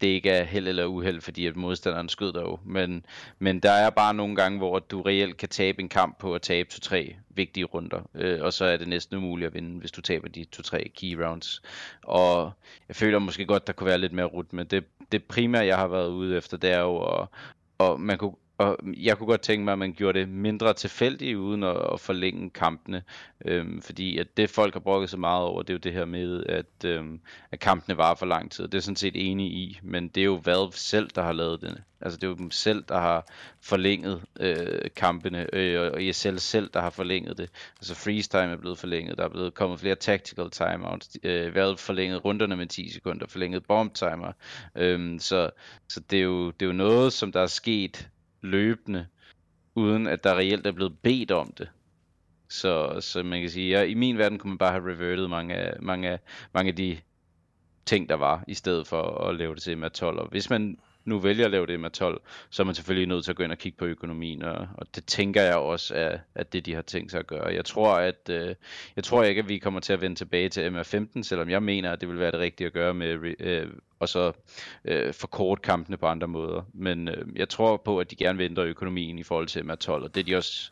det 0.00 0.06
ikke 0.06 0.30
er 0.30 0.44
held 0.44 0.68
eller 0.68 0.86
uheld, 0.86 1.20
fordi 1.20 1.46
at 1.46 1.56
modstanderen 1.56 2.08
skød 2.08 2.32
dig 2.32 2.40
jo. 2.40 2.58
Men, 2.64 3.06
men 3.38 3.60
der 3.60 3.70
er 3.70 3.90
bare 3.90 4.14
nogle 4.14 4.36
gange, 4.36 4.58
hvor 4.58 4.78
du 4.78 5.02
reelt 5.02 5.36
kan 5.36 5.48
tabe 5.48 5.82
en 5.82 5.88
kamp 5.88 6.18
på 6.18 6.34
at 6.34 6.42
tabe 6.42 6.70
to-tre 6.70 7.16
vigtige 7.30 7.64
runder. 7.64 8.00
Øh, 8.14 8.42
og 8.42 8.52
så 8.52 8.64
er 8.64 8.76
det 8.76 8.88
næsten 8.88 9.16
umuligt 9.16 9.46
at 9.46 9.54
vinde, 9.54 9.80
hvis 9.80 9.90
du 9.90 10.00
taber 10.00 10.28
de 10.28 10.44
to-tre 10.44 10.90
key 10.96 11.14
rounds. 11.14 11.62
Og 12.02 12.52
jeg 12.88 12.96
føler 12.96 13.18
måske 13.18 13.46
godt, 13.46 13.66
der 13.66 13.72
kunne 13.72 13.88
være 13.88 13.98
lidt 13.98 14.12
mere 14.12 14.26
rut, 14.26 14.52
men 14.52 14.66
det, 14.66 14.84
det 15.12 15.24
primære, 15.24 15.66
jeg 15.66 15.76
har 15.76 15.88
været 15.88 16.10
ude 16.10 16.36
efter, 16.36 16.56
det 16.56 16.70
er 16.70 16.80
jo, 16.80 16.94
og, 16.94 17.30
og 17.78 18.00
man 18.00 18.18
kunne 18.18 18.34
og 18.58 18.78
jeg 18.96 19.18
kunne 19.18 19.26
godt 19.26 19.40
tænke 19.40 19.64
mig, 19.64 19.72
at 19.72 19.78
man 19.78 19.92
gjorde 19.92 20.18
det 20.18 20.28
mindre 20.28 20.74
tilfældigt, 20.74 21.36
uden 21.36 21.62
at, 21.62 21.76
at 21.92 22.00
forlænge 22.00 22.50
kampene. 22.50 23.02
Øhm, 23.44 23.82
fordi 23.82 24.18
at 24.18 24.36
det 24.36 24.50
folk 24.50 24.74
har 24.74 24.80
brokket 24.80 25.10
så 25.10 25.16
meget 25.16 25.44
over, 25.44 25.62
det 25.62 25.70
er 25.70 25.74
jo 25.74 25.78
det 25.78 25.92
her 25.92 26.04
med, 26.04 26.44
at, 26.48 26.84
øhm, 26.84 27.20
at 27.52 27.60
kampene 27.60 27.96
varer 27.96 28.14
for 28.14 28.26
lang 28.26 28.50
tid. 28.50 28.68
Det 28.68 28.78
er 28.78 28.82
sådan 28.82 28.96
set 28.96 29.30
enig 29.30 29.46
i, 29.46 29.78
men 29.82 30.08
det 30.08 30.20
er 30.20 30.24
jo 30.24 30.40
Valve 30.44 30.72
selv, 30.72 31.10
der 31.14 31.22
har 31.22 31.32
lavet 31.32 31.60
det. 31.60 31.82
Altså 32.00 32.16
det 32.16 32.24
er 32.24 32.28
jo 32.28 32.36
dem 32.36 32.50
selv, 32.50 32.84
der 32.88 32.98
har 32.98 33.26
forlænget 33.60 34.22
øh, 34.40 34.90
kampene, 34.96 35.54
øh, 35.54 35.92
og 35.92 36.04
ESL 36.04 36.36
selv, 36.36 36.70
der 36.74 36.80
har 36.80 36.90
forlænget 36.90 37.38
det. 37.38 37.50
Altså 37.76 37.94
freeze 37.94 38.28
time 38.28 38.52
er 38.52 38.56
blevet 38.56 38.78
forlænget, 38.78 39.18
der 39.18 39.24
er 39.24 39.28
blevet 39.28 39.54
kommet 39.54 39.80
flere 39.80 39.94
tactical 39.94 40.50
timeouts, 40.50 41.16
øh, 41.22 41.54
Valve 41.54 41.76
forlænget 41.76 42.24
runderne 42.24 42.56
med 42.56 42.66
10 42.66 42.90
sekunder, 42.90 43.26
forlænget 43.26 43.66
bomb 43.66 43.94
timer. 43.94 44.32
Øhm, 44.76 45.18
så 45.18 45.50
så 45.88 46.00
det, 46.00 46.18
er 46.18 46.22
jo, 46.22 46.50
det 46.50 46.62
er 46.62 46.66
jo 46.66 46.72
noget, 46.72 47.12
som 47.12 47.32
der 47.32 47.40
er 47.40 47.46
sket 47.46 48.08
løbende, 48.48 49.06
uden 49.74 50.06
at 50.06 50.24
der 50.24 50.34
reelt 50.34 50.66
er 50.66 50.72
blevet 50.72 50.98
bedt 51.02 51.30
om 51.30 51.52
det. 51.58 51.68
Så, 52.48 53.00
så 53.00 53.22
man 53.22 53.40
kan 53.40 53.50
sige, 53.50 53.70
ja, 53.70 53.82
i 53.82 53.94
min 53.94 54.18
verden 54.18 54.38
kunne 54.38 54.50
man 54.50 54.58
bare 54.58 54.72
have 54.72 54.92
reverted 54.92 55.28
mange 55.28 55.54
af, 55.54 55.82
mange 55.82 56.08
af, 56.08 56.18
mange 56.54 56.68
af 56.68 56.76
de 56.76 56.98
ting, 57.86 58.08
der 58.08 58.14
var, 58.14 58.44
i 58.48 58.54
stedet 58.54 58.86
for 58.86 59.02
at 59.02 59.34
lave 59.34 59.54
det 59.54 59.62
til 59.62 59.78
med 59.78 59.90
12. 59.90 60.18
Og 60.18 60.28
hvis 60.28 60.50
man 60.50 60.78
nu 61.08 61.18
vælger 61.18 61.44
at 61.44 61.50
lave 61.50 61.66
det 61.66 61.80
med 61.80 61.90
12, 61.90 62.20
så 62.50 62.62
er 62.62 62.64
man 62.64 62.74
selvfølgelig 62.74 63.08
nødt 63.08 63.24
til 63.24 63.32
at 63.32 63.36
gå 63.36 63.42
ind 63.42 63.52
og 63.52 63.58
kigge 63.58 63.78
på 63.78 63.84
økonomien, 63.84 64.42
og, 64.42 64.68
og 64.74 64.86
det 64.94 65.04
tænker 65.04 65.42
jeg 65.42 65.56
også 65.56 65.94
er, 65.94 66.18
at 66.34 66.52
det, 66.52 66.66
de 66.66 66.74
har 66.74 66.82
tænkt 66.82 67.10
sig 67.10 67.20
at 67.20 67.26
gøre. 67.26 67.54
Jeg 67.54 67.64
tror, 67.64 67.94
at 67.94 68.30
øh, 68.30 68.54
jeg 68.96 69.04
tror 69.04 69.22
ikke, 69.22 69.38
at 69.38 69.48
vi 69.48 69.58
kommer 69.58 69.80
til 69.80 69.92
at 69.92 70.00
vende 70.00 70.16
tilbage 70.16 70.48
til 70.48 70.68
MR15, 70.70 71.22
selvom 71.22 71.50
jeg 71.50 71.62
mener, 71.62 71.92
at 71.92 72.00
det 72.00 72.08
vil 72.08 72.18
være 72.18 72.30
det 72.30 72.40
rigtige 72.40 72.66
at 72.66 72.72
gøre 72.72 72.94
med 72.94 73.34
øh, 73.40 73.66
og 74.00 74.08
så 74.08 74.32
øh, 74.84 75.14
forkorte 75.14 75.62
kampene 75.62 75.96
på 75.96 76.06
andre 76.06 76.28
måder. 76.28 76.62
Men 76.74 77.08
øh, 77.08 77.26
jeg 77.36 77.48
tror 77.48 77.76
på, 77.76 77.98
at 77.98 78.10
de 78.10 78.16
gerne 78.16 78.38
vil 78.38 78.44
ændre 78.44 78.62
økonomien 78.62 79.18
i 79.18 79.22
forhold 79.22 79.46
til 79.46 79.60
MR12, 79.60 79.90
og 79.90 80.14
det 80.14 80.20
er 80.20 80.24
de 80.24 80.36
også 80.36 80.70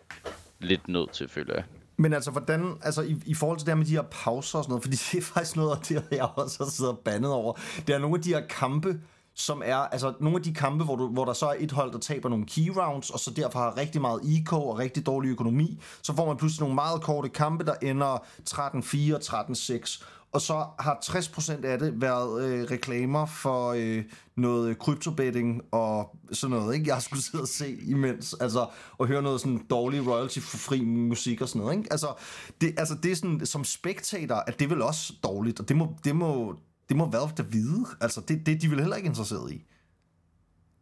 lidt 0.61 0.89
nødt 0.89 1.13
til, 1.13 1.29
føler 1.29 1.55
jeg. 1.55 1.65
Men 1.97 2.13
altså, 2.13 2.31
hvordan, 2.31 2.79
altså 2.83 3.03
i, 3.03 3.17
i 3.27 3.35
forhold 3.35 3.59
til 3.59 3.67
det 3.67 3.73
her 3.73 3.77
med 3.77 3.87
de 3.87 3.91
her 3.91 4.03
pauser 4.03 4.59
og 4.59 4.65
sådan 4.65 4.71
noget, 4.71 4.83
fordi 4.83 4.97
det 4.97 5.19
er 5.19 5.23
faktisk 5.23 5.57
noget 5.57 5.71
af 5.71 5.83
det, 5.83 6.05
jeg 6.11 6.29
også 6.37 6.65
har 6.65 6.71
siddet 6.71 6.93
og 6.93 6.99
bandet 6.99 7.33
over. 7.33 7.53
Det 7.87 7.95
er 7.95 7.99
nogle 7.99 8.17
af 8.17 8.23
de 8.23 8.29
her 8.29 8.47
kampe, 8.47 9.01
som 9.37 9.63
er, 9.65 9.77
altså 9.77 10.15
nogle 10.21 10.37
af 10.37 10.43
de 10.43 10.55
kampe, 10.55 10.85
hvor, 10.85 10.97
du, 10.97 11.09
hvor 11.09 11.25
der 11.25 11.33
så 11.33 11.47
er 11.47 11.55
et 11.59 11.73
hold, 11.73 11.93
der 11.93 11.99
taber 11.99 12.29
nogle 12.29 12.47
key 12.47 12.69
rounds, 12.69 13.11
og 13.11 13.21
så 13.21 13.31
derfor 13.31 13.59
har 13.59 13.77
rigtig 13.77 14.01
meget 14.01 14.21
eco 14.25 14.67
og 14.69 14.79
rigtig 14.79 15.07
dårlig 15.07 15.29
økonomi, 15.29 15.81
så 16.03 16.15
får 16.15 16.27
man 16.27 16.37
pludselig 16.37 16.61
nogle 16.61 16.75
meget 16.75 17.03
korte 17.03 17.29
kampe, 17.29 17.65
der 17.65 17.75
ender 17.83 18.17
13-4, 18.51 19.15
og 19.15 19.47
13-6, 19.51 20.05
og 20.33 20.41
så 20.41 20.67
har 20.79 20.99
60% 21.05 21.67
af 21.67 21.79
det 21.79 22.01
været 22.01 22.45
øh, 22.45 22.71
reklamer 22.71 23.27
for 23.27 23.75
øh, 23.77 24.05
noget 24.37 24.79
kryptobetting 24.79 25.63
og 25.73 26.17
sådan 26.33 26.57
noget, 26.57 26.75
ikke? 26.75 26.87
Jeg 26.87 26.95
har 26.95 27.01
skulle 27.01 27.23
sidde 27.23 27.43
og 27.43 27.49
se 27.49 27.77
imens, 27.87 28.35
altså, 28.41 28.67
og 28.99 29.07
høre 29.07 29.23
noget 29.23 29.41
sådan 29.41 29.67
dårlig 29.71 30.07
royalty-fri 30.07 30.85
musik 30.85 31.41
og 31.41 31.49
sådan 31.49 31.61
noget, 31.61 31.77
ikke? 31.77 31.89
Altså, 31.93 32.15
det, 32.61 32.75
altså, 32.79 32.95
det 33.03 33.13
er 33.13 33.17
sådan, 33.17 33.47
som 33.47 33.65
spektator, 33.65 34.35
at 34.35 34.59
det 34.59 34.65
er 34.65 34.69
vel 34.69 34.83
også 34.83 35.13
dårligt, 35.25 35.61
og 35.61 35.69
det 35.69 35.77
må, 35.77 35.95
det 36.05 36.17
må, 36.17 36.55
det 36.89 36.97
må 36.97 37.11
Valve 37.11 37.33
da 37.39 37.43
vide. 37.43 37.87
Altså, 38.01 38.21
det, 38.29 38.47
det 38.47 38.63
de 38.63 38.69
vil 38.69 38.81
heller 38.81 38.97
ikke 38.97 39.07
interesseret 39.07 39.53
i. 39.53 39.65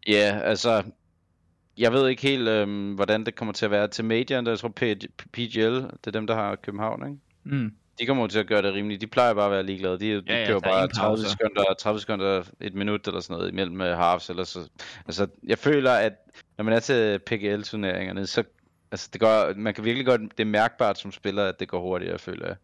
Ja, 0.06 0.40
altså, 0.42 0.82
jeg 1.78 1.92
ved 1.92 2.08
ikke 2.08 2.22
helt, 2.22 2.48
øhm, 2.48 2.94
hvordan 2.94 3.26
det 3.26 3.34
kommer 3.34 3.52
til 3.52 3.64
at 3.64 3.70
være 3.70 3.88
til 3.88 4.04
Major, 4.04 4.48
jeg 4.48 4.58
tror 4.58 4.68
PGL, 5.32 5.74
det 5.74 6.06
er 6.06 6.10
dem, 6.10 6.26
der 6.26 6.34
har 6.34 6.56
København, 6.56 7.06
ikke? 7.06 7.56
Mm. 7.62 7.72
De 7.98 8.06
kommer 8.06 8.26
til 8.26 8.38
at 8.38 8.46
gøre 8.46 8.62
det 8.62 8.74
rimeligt. 8.74 9.00
De 9.00 9.06
plejer 9.06 9.34
bare 9.34 9.44
at 9.44 9.50
være 9.50 9.62
ligeglade. 9.62 9.98
De, 9.98 9.98
de 9.98 10.22
Ja, 10.26 10.40
ja, 10.40 10.46
kører 10.46 10.56
er 10.56 10.60
bare 10.60 10.82
ingen 10.82 10.94
30 10.94 11.16
pauser. 11.16 11.28
sekunder, 11.28 11.74
30 11.78 12.00
sekunder, 12.00 12.42
et 12.60 12.74
minut 12.74 13.06
eller 13.06 13.20
sådan 13.20 13.36
noget 13.36 13.52
imellem 13.52 13.76
med 13.76 13.94
halves. 13.94 14.30
Eller 14.30 14.44
så. 14.44 14.68
Altså, 15.06 15.26
jeg 15.42 15.58
føler, 15.58 15.92
at 15.92 16.12
når 16.58 16.64
man 16.64 16.74
er 16.74 16.80
til 16.80 17.18
PGL-turneringerne, 17.18 18.26
så 18.26 18.44
altså, 18.90 19.08
det 19.12 19.20
går, 19.20 19.54
man 19.56 19.74
kan 19.74 19.84
virkelig 19.84 20.06
godt, 20.06 20.20
det 20.20 20.40
er 20.40 20.44
mærkbart 20.44 20.98
som 20.98 21.12
spiller, 21.12 21.44
at 21.44 21.60
det 21.60 21.68
går 21.68 21.80
hurtigere, 21.80 22.18
føler 22.18 22.46
jeg. 22.46 22.56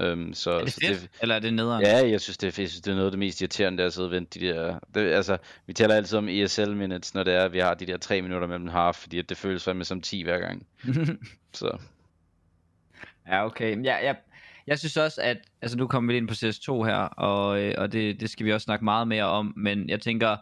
Øhm, 0.00 0.34
så, 0.34 0.50
Er 0.50 0.64
det 0.64 0.72
så 0.72 0.80
fedt, 0.86 1.10
eller 1.22 1.34
er 1.34 1.38
det 1.38 1.54
nederen? 1.54 1.82
Ja, 1.82 2.08
jeg 2.08 2.20
synes, 2.20 2.36
det 2.38 2.58
er, 2.58 2.62
jeg 2.62 2.70
synes, 2.70 2.82
det 2.82 2.90
er 2.90 2.94
noget 2.94 3.06
af 3.06 3.12
det 3.12 3.18
mest 3.18 3.40
irriterende, 3.40 3.78
der 3.78 3.84
er 3.84 3.86
at 3.86 3.92
sidde 3.92 4.08
og 4.08 4.10
vente 4.10 4.40
de 4.40 4.46
der... 4.46 4.78
Det, 4.94 5.12
altså, 5.12 5.36
vi 5.66 5.72
taler 5.72 5.94
altid 5.94 6.18
om 6.18 6.28
ESL 6.28 6.70
minutes, 6.70 7.14
når 7.14 7.22
det 7.22 7.34
er, 7.34 7.44
at 7.44 7.52
vi 7.52 7.58
har 7.58 7.74
de 7.74 7.86
der 7.86 7.96
tre 7.96 8.22
minutter 8.22 8.48
mellem 8.48 8.68
half, 8.68 8.96
fordi 8.96 9.18
at 9.18 9.28
det 9.28 9.36
føles 9.36 9.64
fandme 9.64 9.84
som 9.84 10.00
10 10.00 10.22
hver 10.22 10.38
gang. 10.38 10.66
Så 11.52 11.78
Ja, 13.28 13.46
okay. 13.46 13.84
Jeg, 13.84 14.00
jeg, 14.04 14.16
jeg 14.66 14.78
synes 14.78 14.96
også, 14.96 15.20
at 15.22 15.36
altså 15.62 15.78
nu 15.78 15.86
kommer 15.86 16.12
vi 16.12 16.16
ind 16.16 16.28
på 16.28 16.34
CS2 16.34 16.84
her, 16.84 16.96
og, 16.96 17.62
øh, 17.62 17.74
og 17.78 17.92
det, 17.92 18.20
det 18.20 18.30
skal 18.30 18.46
vi 18.46 18.52
også 18.52 18.64
snakke 18.64 18.84
meget 18.84 19.08
mere 19.08 19.24
om, 19.24 19.54
men 19.56 19.88
jeg 19.88 20.00
tænker, 20.00 20.36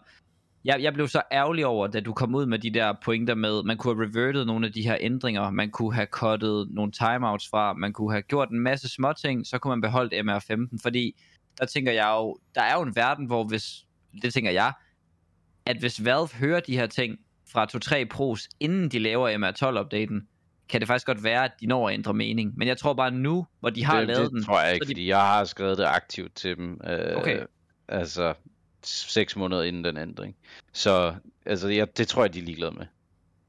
jeg, 0.64 0.82
jeg 0.82 0.94
blev 0.94 1.08
så 1.08 1.22
ærgerlig 1.32 1.66
over, 1.66 1.86
da 1.86 2.00
du 2.00 2.12
kom 2.12 2.34
ud 2.34 2.46
med 2.46 2.58
de 2.58 2.70
der 2.70 2.94
pointer 3.04 3.34
med, 3.34 3.62
man 3.62 3.76
kunne 3.76 3.94
have 3.96 4.06
reverted 4.08 4.44
nogle 4.44 4.66
af 4.66 4.72
de 4.72 4.82
her 4.82 4.96
ændringer, 5.00 5.50
man 5.50 5.70
kunne 5.70 5.94
have 5.94 6.06
cuttet 6.10 6.68
nogle 6.70 6.92
timeouts 6.92 7.48
fra, 7.48 7.72
man 7.72 7.92
kunne 7.92 8.12
have 8.12 8.22
gjort 8.22 8.50
en 8.50 8.60
masse 8.60 8.88
små 8.88 9.12
ting, 9.12 9.46
så 9.46 9.58
kunne 9.58 9.70
man 9.70 9.80
beholdt 9.80 10.14
MR15, 10.14 10.78
fordi 10.82 11.20
der 11.60 11.66
tænker 11.66 11.92
jeg 11.92 12.14
jo, 12.16 12.38
der 12.54 12.62
er 12.62 12.74
jo 12.74 12.82
en 12.82 12.96
verden, 12.96 13.26
hvor 13.26 13.44
hvis, 13.44 13.84
det 14.22 14.34
tænker 14.34 14.50
jeg, 14.50 14.72
at 15.66 15.76
hvis 15.76 16.04
Valve 16.04 16.28
hører 16.34 16.60
de 16.60 16.76
her 16.76 16.86
ting 16.86 17.16
fra 17.52 17.66
2-3 18.04 18.04
pros, 18.10 18.48
inden 18.60 18.88
de 18.88 18.98
laver 18.98 19.28
MR12-updaten, 19.28 20.28
kan 20.68 20.80
det 20.80 20.86
faktisk 20.88 21.06
godt 21.06 21.24
være, 21.24 21.44
at 21.44 21.52
de 21.60 21.66
når 21.66 21.88
at 21.88 21.94
ændre 21.94 22.14
mening. 22.14 22.52
Men 22.56 22.68
jeg 22.68 22.76
tror 22.78 22.94
bare 22.94 23.10
nu, 23.10 23.46
hvor 23.60 23.70
de 23.70 23.84
har 23.84 23.98
det, 23.98 24.06
lavet 24.08 24.22
det 24.22 24.30
den... 24.30 24.44
tror 24.44 24.60
jeg 24.62 24.74
ikke, 24.74 24.84
de- 24.84 24.88
fordi 24.88 25.08
jeg 25.08 25.20
har 25.20 25.44
skrevet 25.44 25.78
det 25.78 25.84
aktivt 25.84 26.34
til 26.34 26.56
dem. 26.56 26.80
Øh, 26.86 27.16
Okay. 27.16 27.40
Altså, 27.88 28.34
seks 28.86 29.36
måneder 29.36 29.62
inden 29.62 29.84
den 29.84 29.96
ændring. 29.96 30.36
Så 30.72 31.14
altså, 31.46 31.68
jeg, 31.68 31.96
det 31.98 32.08
tror 32.08 32.22
jeg, 32.24 32.34
de 32.34 32.38
er 32.38 32.42
ligeglade 32.42 32.72
med. 32.72 32.86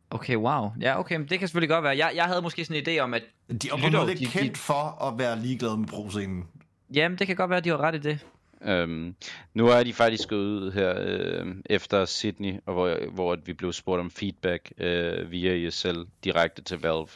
Okay, 0.10 0.36
wow. 0.36 0.70
Ja, 0.82 1.00
okay, 1.00 1.16
men 1.16 1.28
det 1.30 1.40
kan 1.40 1.48
selvfølgelig 1.48 1.70
godt 1.70 1.84
være. 1.84 1.98
Jeg, 1.98 2.12
jeg 2.16 2.24
havde 2.26 2.42
måske 2.42 2.66
sådan 2.66 2.84
en 2.88 2.98
idé 2.98 3.00
om, 3.02 3.14
at 3.14 3.24
De 3.62 3.70
er 3.70 3.78
lytter 3.86 4.06
lidt 4.06 4.20
de- 4.20 4.26
de- 4.26 4.30
kendt 4.32 4.58
for 4.58 5.04
at 5.08 5.20
være 5.20 5.40
ligeglade 5.40 5.78
med 5.78 5.88
pro-scenen. 5.88 6.48
jamen, 6.94 7.18
det 7.20 7.28
kan 7.28 7.36
godt 7.36 7.50
være, 7.50 7.58
at 7.58 7.64
de 7.64 7.70
har 7.70 7.78
ret 7.78 7.96
i 7.96 8.00
det. 8.00 8.20
Øhm, 8.66 9.16
nu 9.54 9.68
er 9.68 9.84
de 9.84 9.94
faktisk 9.94 10.30
gået 10.30 10.40
ud 10.40 10.72
her 10.72 10.94
øh, 10.98 11.56
efter 11.66 12.06
Sydney, 12.06 12.54
og 12.66 12.74
hvor, 12.74 12.98
hvor 13.12 13.34
at 13.34 13.48
vi 13.48 13.54
blev 13.54 13.74
spurgt 13.74 14.00
om 14.00 14.12
feedback 14.12 14.72
øh, 14.78 15.32
via 15.32 15.68
ESL 15.68 15.98
direkte 16.24 16.62
til 16.62 16.78
Valve. 16.82 17.08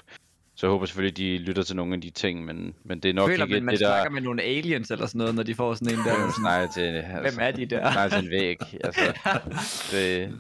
Så 0.58 0.68
jeg 0.68 0.72
håber 0.72 0.86
selvfølgelig, 0.86 1.18
de 1.18 1.38
lytter 1.38 1.64
til 1.64 1.76
nogle 1.76 1.94
af 1.94 2.02
de 2.02 2.10
ting, 2.10 2.46
men, 2.46 2.76
men 2.84 3.00
det 3.00 3.10
er 3.10 3.14
nok 3.14 3.30
Føler 3.30 3.46
ikke 3.46 3.56
man, 3.56 3.64
man 3.64 3.74
det, 3.74 3.80
der... 3.80 3.88
snakker 3.88 4.10
med 4.10 4.22
nogle 4.22 4.42
aliens 4.44 4.92
eller 4.92 5.06
sådan 5.06 5.20
noget, 5.20 5.36
når 5.36 5.44
de 5.44 5.56
får 5.56 5.74
sådan 5.74 6.00
en 6.00 6.06
der. 6.06 6.32
snakker 6.42 6.68
til, 6.74 6.82
altså, 6.82 7.22
Hvem 7.22 7.48
er 7.48 7.52
de 7.52 7.66
der? 7.66 7.92
snakker 7.92 8.18
til 8.18 8.26
en 8.26 8.32
væg. 8.32 8.58
Altså, 8.84 9.14
det, 9.92 10.34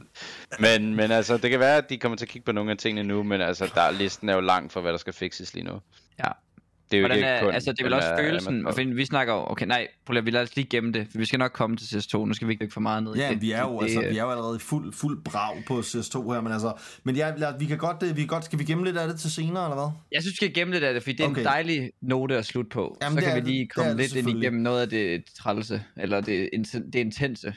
men, 0.59 0.95
men 0.95 1.11
altså, 1.11 1.38
det 1.38 1.49
kan 1.49 1.59
være, 1.59 1.78
at 1.78 1.89
de 1.89 1.97
kommer 1.97 2.18
til 2.18 2.26
at 2.26 2.30
kigge 2.30 2.45
på 2.45 2.51
nogle 2.51 2.72
af 2.72 2.78
tingene 2.78 3.07
nu, 3.07 3.24
men 3.24 3.41
altså, 3.41 3.72
der, 3.76 3.91
listen 3.91 4.30
er 4.30 4.34
jo 4.34 4.41
langt 4.41 4.74
for, 4.74 4.82
hvad 4.82 4.91
der 4.91 4.97
skal 4.97 5.13
fikses 5.13 5.53
lige 5.53 5.66
nu. 5.66 5.82
Ja. 6.20 6.32
Det 6.91 6.97
er 6.97 7.01
jo 7.01 7.07
Hvordan 7.07 7.17
ikke 7.17 7.27
er, 7.27 7.43
kun... 7.43 7.53
altså, 7.53 7.71
det 7.71 7.79
er 7.79 7.83
vel 7.83 7.91
kun 7.93 7.97
også 7.97 8.15
følelsen, 8.19 8.67
og 8.67 8.77
vi 8.77 9.05
snakker 9.05 9.33
jo, 9.33 9.39
okay, 9.47 9.65
nej, 9.65 9.88
prøv 10.05 10.25
vi 10.25 10.31
lader 10.31 10.45
os 10.45 10.55
lige 10.55 10.67
gemme 10.69 10.91
det, 10.91 11.07
for 11.11 11.17
vi 11.17 11.25
skal 11.25 11.39
nok 11.39 11.51
komme 11.51 11.77
til 11.77 11.97
CS2, 11.97 12.17
nu 12.25 12.33
skal 12.33 12.47
vi 12.47 12.53
ikke 12.53 12.69
for 12.73 12.81
meget 12.81 13.03
ned 13.03 13.15
i 13.15 13.19
Ja, 13.19 13.29
det. 13.29 13.41
vi 13.41 13.51
er 13.51 13.61
jo, 13.61 13.79
det, 13.79 13.83
altså, 13.83 13.99
vi 14.09 14.17
er 14.17 14.23
jo 14.23 14.31
allerede 14.31 14.59
fuld, 14.59 14.93
fuld 14.93 15.23
brag 15.23 15.63
på 15.67 15.79
CS2 15.79 16.33
her, 16.33 16.41
men 16.41 16.51
altså, 16.53 16.73
men 17.03 17.15
ja, 17.15 17.31
lad, 17.38 17.59
vi 17.59 17.65
kan 17.65 17.77
godt, 17.77 18.03
øh, 18.03 18.09
vi 18.15 18.21
kan 18.21 18.27
godt, 18.27 18.45
skal 18.45 18.59
vi 18.59 18.63
gemme 18.63 18.86
lidt 18.86 18.97
af 18.97 19.07
det 19.07 19.19
til 19.19 19.31
senere, 19.31 19.63
eller 19.65 19.75
hvad? 19.75 19.91
Jeg 20.11 20.21
synes, 20.21 20.31
vi 20.33 20.36
skal 20.36 20.53
gemme 20.53 20.73
lidt 20.73 20.83
af 20.83 20.93
det, 20.93 21.03
for 21.03 21.09
det 21.09 21.19
er 21.19 21.25
Okay. 21.29 21.39
en 21.41 21.45
dejlig 21.45 21.91
note 22.01 22.38
at 22.38 22.45
slutte 22.45 22.69
på. 22.69 22.97
Jamen, 23.01 23.17
så 23.17 23.23
kan 23.25 23.38
er 23.38 23.41
vi 23.43 23.49
lige 23.49 23.67
komme 23.67 23.97
lidt 23.97 24.15
ind 24.15 24.29
igennem 24.29 24.61
noget 24.61 24.81
af 24.81 24.89
det 24.89 25.23
trælse, 25.39 25.83
eller 25.97 26.21
det, 26.21 26.49
det 26.93 26.95
intense. 26.99 27.53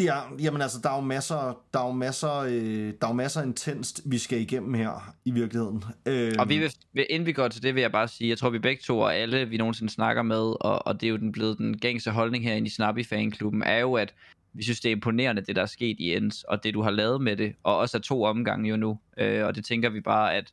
Ja, 0.00 0.20
jamen 0.42 0.62
altså, 0.62 0.78
der 0.82 0.90
er 0.90 0.94
jo 0.94 1.00
masser, 1.00 1.60
der 1.72 1.80
er 1.80 1.86
jo 1.86 1.92
masser, 1.92 2.34
øh, 2.34 2.52
der 3.00 3.06
er 3.06 3.08
jo 3.08 3.12
masser 3.12 3.42
intenst, 3.42 4.02
vi 4.04 4.18
skal 4.18 4.40
igennem 4.40 4.74
her 4.74 5.14
i 5.24 5.30
virkeligheden. 5.30 5.84
Øh, 6.06 6.32
Og 6.38 6.48
vi 6.48 6.58
vil, 6.58 7.06
inden 7.10 7.26
vi 7.26 7.32
går 7.32 7.48
til 7.48 7.62
det, 7.62 7.74
vil 7.74 7.80
jeg 7.80 7.92
bare 7.92 8.08
sige, 8.08 8.30
jeg 8.30 8.38
tror, 8.38 8.50
vi 8.50 8.58
begge 8.58 8.82
to 8.82 8.98
og 9.00 9.14
alle, 9.14 9.48
vi 9.48 9.56
nogensinde 9.56 9.92
snakker 9.92 10.22
med, 10.22 10.62
og, 10.64 10.86
og 10.86 11.00
det 11.00 11.06
er 11.06 11.10
jo 11.10 11.16
den 11.16 11.32
blevet 11.32 11.58
den 11.58 11.78
gængse 11.78 12.10
holdning 12.10 12.44
herinde 12.44 12.66
i 12.66 12.70
Snappy 12.70 13.06
Fanklubben, 13.06 13.62
er 13.62 13.78
jo, 13.78 13.94
at 13.94 14.14
vi 14.52 14.62
synes, 14.62 14.80
det 14.80 14.88
er 14.88 14.92
imponerende, 14.92 15.42
det 15.42 15.56
der 15.56 15.62
er 15.62 15.66
sket 15.66 15.96
i 16.00 16.14
Ends, 16.14 16.42
og 16.42 16.64
det 16.64 16.74
du 16.74 16.82
har 16.82 16.90
lavet 16.90 17.20
med 17.20 17.36
det, 17.36 17.54
og 17.62 17.78
også 17.78 17.96
er 17.96 18.00
to 18.02 18.22
omgange 18.22 18.68
jo 18.68 18.76
nu. 18.76 18.98
Øh, 19.18 19.46
og 19.46 19.54
det 19.54 19.64
tænker 19.64 19.90
vi 19.90 20.00
bare, 20.00 20.34
at 20.34 20.52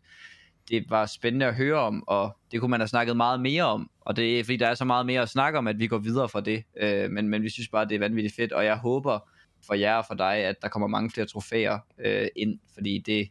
det 0.69 0.85
var 0.89 1.05
spændende 1.05 1.45
at 1.45 1.55
høre 1.55 1.79
om, 1.79 2.03
og 2.07 2.37
det 2.51 2.59
kunne 2.59 2.71
man 2.71 2.79
have 2.79 2.87
snakket 2.87 3.17
meget 3.17 3.39
mere 3.39 3.63
om, 3.63 3.89
og 4.01 4.15
det 4.15 4.39
er 4.39 4.43
fordi, 4.43 4.57
der 4.57 4.67
er 4.67 4.73
så 4.73 4.85
meget 4.85 5.05
mere 5.05 5.21
at 5.21 5.29
snakke 5.29 5.57
om, 5.59 5.67
at 5.67 5.79
vi 5.79 5.87
går 5.87 5.97
videre 5.97 6.29
fra 6.29 6.41
det. 6.41 6.63
Øh, 6.77 7.11
men, 7.11 7.27
men 7.27 7.43
vi 7.43 7.49
synes 7.49 7.69
bare, 7.69 7.85
det 7.85 7.95
er 7.95 7.99
vanvittigt 7.99 8.35
fedt, 8.35 8.51
og 8.51 8.65
jeg 8.65 8.77
håber 8.77 9.29
for 9.65 9.73
jer 9.73 9.95
og 9.95 10.05
for 10.07 10.15
dig, 10.15 10.35
at 10.35 10.55
der 10.61 10.67
kommer 10.67 10.87
mange 10.87 11.09
flere 11.11 11.27
trofæer 11.27 11.79
øh, 12.05 12.27
ind, 12.35 12.59
fordi 12.73 12.97
det, 12.97 13.29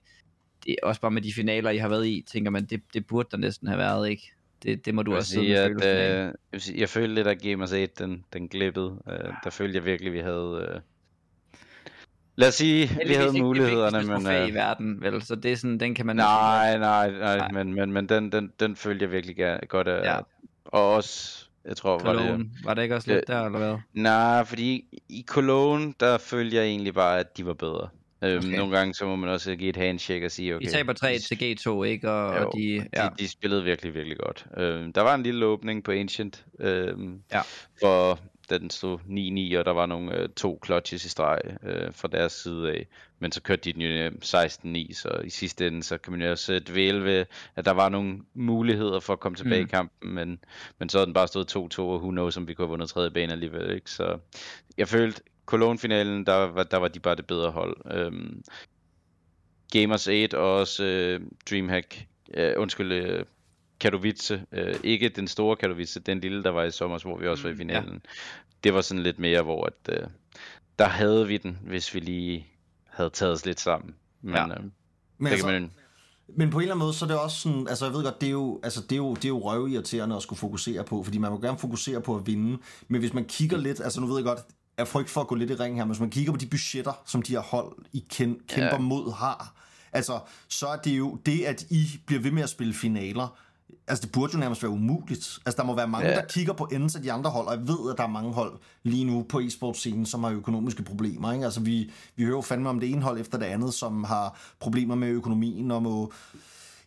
det 0.64 0.77
er 0.83 0.87
også 0.87 1.01
bare 1.01 1.11
med 1.11 1.23
de 1.23 1.33
finaler, 1.33 1.71
I 1.71 1.77
har 1.77 1.89
været 1.89 2.07
i, 2.07 2.25
tænker 2.33 2.51
man, 2.51 2.64
det, 2.64 2.83
det 2.95 3.07
burde 3.07 3.29
der 3.31 3.37
næsten 3.37 3.68
have 3.68 3.79
været, 3.79 4.09
ikke? 4.11 4.33
Det, 4.62 4.87
det 4.87 4.95
må 4.95 5.03
du 5.03 5.11
Jeg 5.11 5.18
også 5.18 5.31
sige, 5.31 5.59
at, 5.59 5.71
øh, 5.71 5.77
jeg, 5.87 6.33
vil 6.53 6.61
sige, 6.61 6.81
jeg 6.81 6.89
følte 6.89 7.14
lidt, 7.14 7.27
at 7.27 7.43
Gamers 7.43 7.73
8, 7.73 7.89
den, 7.99 8.25
den 8.33 8.49
glippede. 8.49 9.03
Øh, 9.09 9.35
der 9.45 9.51
følte 9.51 9.77
jeg 9.77 9.85
virkelig, 9.85 10.12
vi 10.12 10.18
havde... 10.18 10.68
Øh... 10.68 10.81
Lad 12.37 12.49
os 12.49 12.55
sige, 12.55 12.81
vi 12.81 12.95
Heldigvis 12.95 13.16
havde 13.16 13.35
ikke 13.35 13.47
mulighederne, 13.47 13.99
det 13.99 14.07
men... 14.07 14.16
trofæ 14.16 14.45
i 14.45 14.49
Øh... 14.49 14.55
verden, 14.55 15.01
vel? 15.01 15.23
Så 15.23 15.35
det 15.35 15.53
er 15.53 15.57
sådan, 15.57 15.81
den 15.81 15.95
kan 15.95 16.07
man... 16.07 16.16
Nej, 16.16 16.79
nej, 16.79 17.11
nej, 17.11 17.37
Nej. 17.37 17.51
men, 17.53 17.75
men, 17.75 17.93
men 17.93 18.09
den, 18.09 18.33
den, 18.33 18.53
den 18.61 18.77
følte 18.77 19.03
jeg 19.03 19.12
virkelig 19.12 19.61
godt 19.68 19.89
af. 19.89 20.14
Ja. 20.14 20.21
Og 20.73 20.95
også, 20.95 21.45
jeg 21.64 21.77
tror, 21.77 21.99
var 21.99 22.12
det... 22.12 22.23
Cologne. 22.23 22.51
Var 22.64 22.75
det 22.75 22.83
ikke 22.83 22.95
også 22.97 23.09
lidt 23.12 23.25
Øh, 23.31 23.35
der, 23.37 23.45
eller 23.47 23.59
hvad? 23.59 23.77
Nej, 23.95 24.45
fordi 24.45 24.85
i 25.09 25.25
Cologne, 25.29 25.95
der 26.01 26.18
følte 26.18 26.57
jeg 26.57 26.64
egentlig 26.64 26.95
bare, 26.95 27.18
at 27.18 27.37
de 27.37 27.47
var 27.47 27.55
bedre. 27.55 27.89
Øhm, 28.25 28.39
Okay. 28.39 28.57
Nogle 28.59 28.77
gange, 28.79 28.95
så 28.95 29.07
må 29.07 29.16
man 29.16 29.29
også 29.31 29.57
give 29.57 29.68
et 29.68 29.77
handshake 29.77 30.27
og 30.27 30.31
sige, 30.31 30.57
okay... 30.57 30.66
Vi 30.66 30.71
taber 30.71 30.93
3 30.93 31.14
de- 31.14 31.18
til 31.18 31.35
G2, 31.35 31.83
ikke? 31.83 32.11
Og, 32.11 32.41
Jo, 32.41 32.47
og 32.47 32.53
de... 32.57 32.59
de, 32.62 32.87
Ja. 32.97 33.09
de 33.18 33.29
spillede 33.29 33.64
virkelig, 33.64 33.95
virkelig 33.95 34.18
godt. 34.18 34.47
Øhm, 34.57 34.93
der 34.93 35.01
var 35.01 35.14
en 35.14 35.23
lille 35.23 35.47
åbning 35.47 35.85
på 35.85 35.91
Ancient, 35.93 36.45
øhm, 36.61 37.23
Ja. 37.33 37.41
for 37.83 38.18
den 38.51 38.71
stod 38.71 38.99
9-9, 39.55 39.59
og 39.59 39.64
der 39.64 39.73
var 39.73 39.87
nogle 39.87 40.16
øh, 40.16 40.29
to 40.29 40.61
clutches 40.66 41.05
i 41.05 41.09
streg 41.09 41.39
øh, 41.62 41.89
fra 41.95 42.09
deres 42.09 42.33
side 42.33 42.71
af. 42.71 42.87
Men 43.23 43.33
så 43.33 43.43
kørte 43.43 43.62
de 43.62 43.73
den 43.73 43.83
jo 43.83 43.89
øh, 43.89 44.12
16-9, 44.25 44.95
så 44.95 45.21
i 45.25 45.31
sidste 45.31 45.66
ende, 45.66 45.83
så 45.83 45.99
kan 45.99 46.12
man 46.12 46.23
jo 46.23 46.31
også 46.31 46.53
øh, 46.53 46.61
dvæle 46.61 47.05
ved, 47.05 47.25
at 47.57 47.64
der 47.64 47.71
var 47.71 47.89
nogle 47.89 48.18
muligheder 48.35 49.01
for 49.01 49.12
at 49.12 49.21
komme 49.21 49.37
tilbage 49.37 49.61
Mm. 49.62 49.66
i 49.66 49.71
kampen, 49.71 50.14
men, 50.14 50.39
men 50.79 50.89
så 50.89 50.99
havde 50.99 51.07
den 51.07 51.14
bare 51.14 51.29
stået 51.29 51.57
2-2, 51.57 51.81
og 51.81 52.01
who 52.01 52.11
knows, 52.11 52.37
om 52.37 52.49
vi 52.49 52.55
kunne 52.55 52.64
have 52.66 52.71
vundet 52.71 52.89
tredje 52.89 53.11
bane 53.11 53.33
alligevel, 53.33 53.75
ikke? 53.75 53.91
Så 53.91 54.18
jeg 54.79 54.89
følte, 54.89 55.23
Cologne-finalen, 55.47 56.27
der 56.27 56.35
var, 56.35 56.62
der 56.62 56.77
var 56.77 56.89
de 56.89 57.01
bare 57.01 57.14
det 57.14 57.27
bedre 57.27 57.51
hold. 57.51 57.77
Øhm, 57.93 58.43
Gamers 59.73 60.09
8 60.09 60.39
og 60.39 60.57
også 60.57 60.85
øh, 60.85 61.21
Dreamhack, 61.51 62.07
øh, 62.35 62.53
undskyld, 62.57 62.93
øh, 62.93 63.25
Katowice, 63.81 64.45
øh, 64.53 64.75
ikke 64.85 65.09
den 65.09 65.29
store 65.29 65.57
Katowice, 65.57 66.01
den 66.01 66.21
lille, 66.21 66.43
der 66.43 66.51
var 66.51 66.64
i 66.64 66.71
sommer, 66.71 66.99
hvor 66.99 67.18
vi 67.18 67.27
også 67.27 67.43
var 67.43 67.51
i 67.51 67.53
Mm, 67.53 67.59
finalen. 67.59 67.93
Ja. 68.05 68.11
Det 68.64 68.75
var 68.75 68.81
sådan 68.81 69.03
lidt 69.03 69.18
mere, 69.18 69.43
hvor 69.43 69.64
at, 69.66 69.97
øh, 69.99 70.07
der 70.79 70.85
havde 70.89 71.27
vi 71.29 71.37
den, 71.37 71.59
hvis 71.62 71.95
vi 71.95 72.01
lige 72.01 72.47
havde 73.01 73.11
taget 73.11 73.33
os 73.33 73.47
lidt 73.47 73.61
sammen. 73.61 73.95
Men, 74.23 74.35
Ja. 74.35 74.43
øh, 74.43 74.49
men, 74.49 75.27
det 75.27 75.31
altså, 75.31 75.47
kan 75.47 75.63
man, 75.63 75.71
men 76.37 76.51
på 76.51 76.59
en 76.59 76.63
eller 76.63 76.75
anden 76.75 76.85
måde, 76.87 76.95
så 76.95 77.05
er 77.05 77.09
det 77.09 77.19
også 77.19 77.37
sådan, 77.37 77.69
altså 77.69 77.85
jeg 77.85 77.95
ved 77.95 78.03
godt, 78.05 78.21
det 78.21 78.27
er 78.27 78.31
jo, 78.31 78.61
altså, 78.63 78.81
det 78.83 78.93
er 78.93 78.97
jo, 78.97 79.15
det 79.15 79.25
er 79.25 79.29
jo 79.29 79.39
røvirriterende 79.39 80.17
at 80.17 80.23
skulle 80.23 80.39
fokusere 80.39 80.85
på, 80.85 81.03
fordi 81.03 81.19
man 81.19 81.31
må 81.33 81.41
gerne 81.41 81.59
fokusere 81.59 82.01
på 82.01 82.17
at 82.17 82.27
vinde, 82.27 82.59
men 82.89 83.01
hvis 83.01 83.13
man 83.13 83.25
kigger 83.25 83.57
lidt, 83.59 83.81
altså 83.81 84.01
nu 84.01 84.07
ved 84.07 84.17
jeg 84.17 84.25
godt, 84.25 84.41
af 84.77 84.89
frygt 84.89 85.11
for 85.11 85.21
at 85.21 85.27
gå 85.27 85.35
lidt 85.35 85.51
i 85.51 85.55
ring 85.55 85.77
her, 85.77 85.85
men 85.85 85.91
hvis 85.91 86.01
man 86.01 86.11
kigger 86.11 86.33
på 86.33 86.39
de 86.39 86.47
budgetter, 86.47 86.93
som 87.07 87.23
de 87.23 87.33
her 87.33 87.41
hold, 87.41 87.73
I 87.93 88.05
kæmper 88.11 88.57
Ja. 88.57 88.79
mod, 88.79 89.13
har, 89.13 89.55
altså 89.93 90.21
så 90.49 90.67
er 90.67 90.77
det 90.77 90.99
jo 90.99 91.19
det, 91.27 91.45
at 91.45 91.63
I 91.71 92.01
bliver 92.07 92.23
ved 92.23 92.31
med 92.31 92.43
at 92.43 92.49
spille 92.51 92.75
finaler, 92.75 93.39
Altså, 93.89 94.03
det 94.03 94.12
burde 94.12 94.33
jo 94.35 94.39
nærmest 94.39 94.62
være 94.62 94.71
umuligt. 94.71 95.39
Altså, 95.47 95.57
der 95.57 95.64
må 95.64 95.75
være 95.75 95.89
mange, 95.89 96.09
ja. 96.09 96.14
Der 96.14 96.27
kigger 96.27 96.53
på 96.53 96.68
enden 96.73 96.91
af 96.97 97.03
de 97.03 97.12
andre 97.12 97.31
hold, 97.31 97.47
og 97.47 97.55
jeg 97.55 97.68
ved, 97.68 97.91
at 97.93 97.99
der 97.99 98.05
er 98.05 98.09
mange 98.09 98.33
hold 98.33 98.59
lige 98.83 99.05
nu 99.05 99.23
på 99.23 99.41
e-sportscenen, 99.41 100.07
som 100.07 100.25
har 100.25 100.31
økonomiske 100.31 100.83
problemer. 100.83 101.33
Ikke? 101.33 101.45
Altså, 101.45 101.61
vi, 101.61 101.91
vi 102.16 102.25
hører 102.25 102.37
jo 102.37 102.41
fandme 102.41 102.68
om 102.68 102.81
det 102.81 102.91
ene 102.91 103.03
hold 103.03 103.21
efter 103.21 103.39
det 103.39 103.47
andet, 103.47 103.75
som 103.75 104.05
har 104.05 104.39
problemer 104.61 104.95
med 104.95 105.09
økonomien 105.09 105.71
og 105.71 105.83
må... 105.83 106.12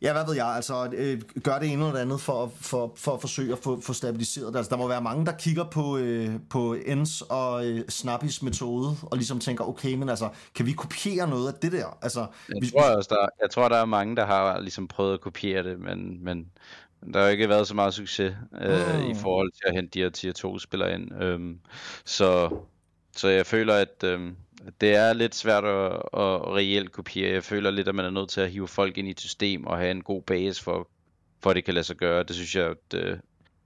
Ja, 0.03 0.13
hvad 0.13 0.25
ved 0.25 0.35
jeg, 0.35 0.45
altså 0.47 0.89
øh, 0.93 1.21
gør 1.43 1.59
det 1.59 1.71
ene 1.71 1.81
eller 1.81 1.93
det 1.93 1.99
andet 1.99 2.21
for, 2.21 2.51
for, 2.61 2.93
for 2.95 3.13
at 3.13 3.21
forsøge 3.21 3.51
at 3.51 3.59
få, 3.59 3.81
få 3.81 3.93
stabiliseret 3.93 4.53
det. 4.53 4.57
Altså, 4.57 4.69
der 4.69 4.77
må 4.77 4.87
være 4.87 5.01
mange, 5.01 5.25
der 5.25 5.31
kigger 5.31 5.63
på, 5.63 5.97
øh, 5.97 6.29
på 6.49 6.73
Ens 6.73 7.21
og 7.21 7.65
øh, 7.67 7.87
Snappys 7.89 8.41
metode, 8.41 8.95
og 9.01 9.17
ligesom 9.17 9.39
tænker, 9.39 9.63
okay, 9.63 9.93
men 9.93 10.09
altså, 10.09 10.29
kan 10.55 10.65
vi 10.65 10.71
kopiere 10.71 11.29
noget 11.29 11.47
af 11.47 11.53
det 11.53 11.71
der? 11.71 11.97
Altså, 12.01 12.19
jeg, 12.19 12.55
vi, 12.61 12.69
tror 12.69 12.95
også, 12.95 13.07
der, 13.11 13.27
jeg 13.41 13.49
tror, 13.49 13.69
der 13.69 13.77
er 13.77 13.85
mange, 13.85 14.15
der 14.15 14.25
har 14.25 14.59
ligesom 14.59 14.87
prøvet 14.87 15.13
at 15.13 15.21
kopiere 15.21 15.63
det, 15.63 15.79
men, 15.79 16.23
men 16.23 16.45
der 17.13 17.19
har 17.19 17.25
jo 17.25 17.31
ikke 17.31 17.49
været 17.49 17.67
så 17.67 17.75
meget 17.75 17.93
succes 17.93 18.35
øh, 18.61 19.03
Mm. 19.03 19.11
i 19.11 19.15
forhold 19.15 19.51
til 19.51 19.63
at 19.67 19.75
hente 19.75 19.99
de 19.99 20.03
her 20.03 20.09
tier 20.09 20.33
2 20.33 20.59
spillere 20.59 20.93
ind. 20.93 21.23
Øhm, 21.23 21.59
så, 22.05 22.49
så 23.15 23.27
jeg 23.27 23.45
føler, 23.45 23.73
at 23.73 24.03
øhm, 24.03 24.35
det 24.81 24.95
er 24.95 25.13
lidt 25.13 25.35
svært 25.35 25.63
at, 25.65 25.91
at 25.93 26.47
reelt 26.55 26.91
kopiere. 26.91 27.33
Jeg 27.33 27.43
føler 27.43 27.71
lidt, 27.71 27.87
at 27.87 27.95
man 27.95 28.05
er 28.05 28.09
nødt 28.09 28.29
til 28.29 28.41
at 28.41 28.51
hive 28.51 28.67
folk 28.67 28.97
ind 28.97 29.07
i 29.07 29.11
et 29.11 29.19
system 29.19 29.67
og 29.67 29.77
have 29.77 29.91
en 29.91 30.01
god 30.03 30.21
base 30.21 30.63
for, 30.63 30.89
for 31.43 31.49
at 31.49 31.55
det 31.55 31.65
kan 31.65 31.73
lade 31.73 31.83
sig 31.83 31.95
gøre. 31.95 32.23
Det 32.23 32.35
synes 32.35 32.55
jeg, 32.55 32.65
at 32.69 32.99
øh, 33.03 33.17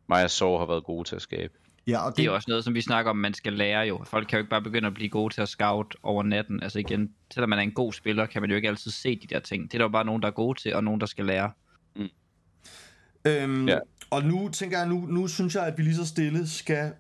mig 0.10 0.24
og 0.24 0.32
Sov 0.32 0.60
har 0.60 0.66
været 0.66 0.84
gode 0.84 1.08
til 1.08 1.16
at 1.16 1.22
skabe. 1.22 1.54
ja, 1.88 2.06
og 2.06 2.18
Det 2.18 2.26
er 2.26 2.30
også 2.30 2.46
noget, 2.50 2.64
som 2.64 2.74
vi 2.74 2.82
snakker 2.82 3.12
om, 3.12 3.18
man 3.18 3.34
skal 3.34 3.54
lære 3.54 3.82
jo. 3.82 4.04
Folk 4.06 4.28
kan 4.28 4.38
jo 4.38 4.42
ikke 4.42 4.50
bare 4.50 4.62
begynde 4.62 4.88
at 4.88 4.94
blive 4.94 5.10
gode 5.10 5.34
til 5.34 5.42
at 5.42 5.50
scout 5.50 5.96
over 6.04 6.24
natten. 6.24 6.64
Altså 6.64 6.80
igen, 6.80 7.14
selvom 7.34 7.50
man 7.50 7.60
er 7.60 7.64
en 7.64 7.72
god 7.72 7.94
spiller, 7.94 8.26
kan 8.26 8.42
man 8.42 8.50
jo 8.50 8.56
ikke 8.56 8.68
altid 8.68 8.92
se 8.92 9.16
de 9.16 9.28
der 9.28 9.40
ting. 9.40 9.64
Det 9.64 9.74
er 9.74 9.78
der 9.78 9.86
jo 9.86 9.90
bare 9.90 10.06
nogen, 10.06 10.22
der 10.22 10.28
er 10.28 10.32
gode 10.32 10.60
til, 10.60 10.76
og 10.76 10.84
nogen, 10.84 11.00
der 11.00 11.06
skal 11.08 11.26
lære. 11.26 11.52
Øhm, 13.26 13.68
ja. 13.68 13.74
Ja. 13.74 13.80
Og 14.10 14.24
nu 14.24 14.50
tænker 14.50 14.78
jeg, 14.78 14.88
nu, 14.88 15.06
nu 15.06 15.28
synes 15.28 15.56
jeg, 15.56 15.68
at 15.68 15.78
vi 15.78 15.84
lige 15.84 15.96
så 15.96 16.06
stille 16.06 16.48
skal 16.48 16.94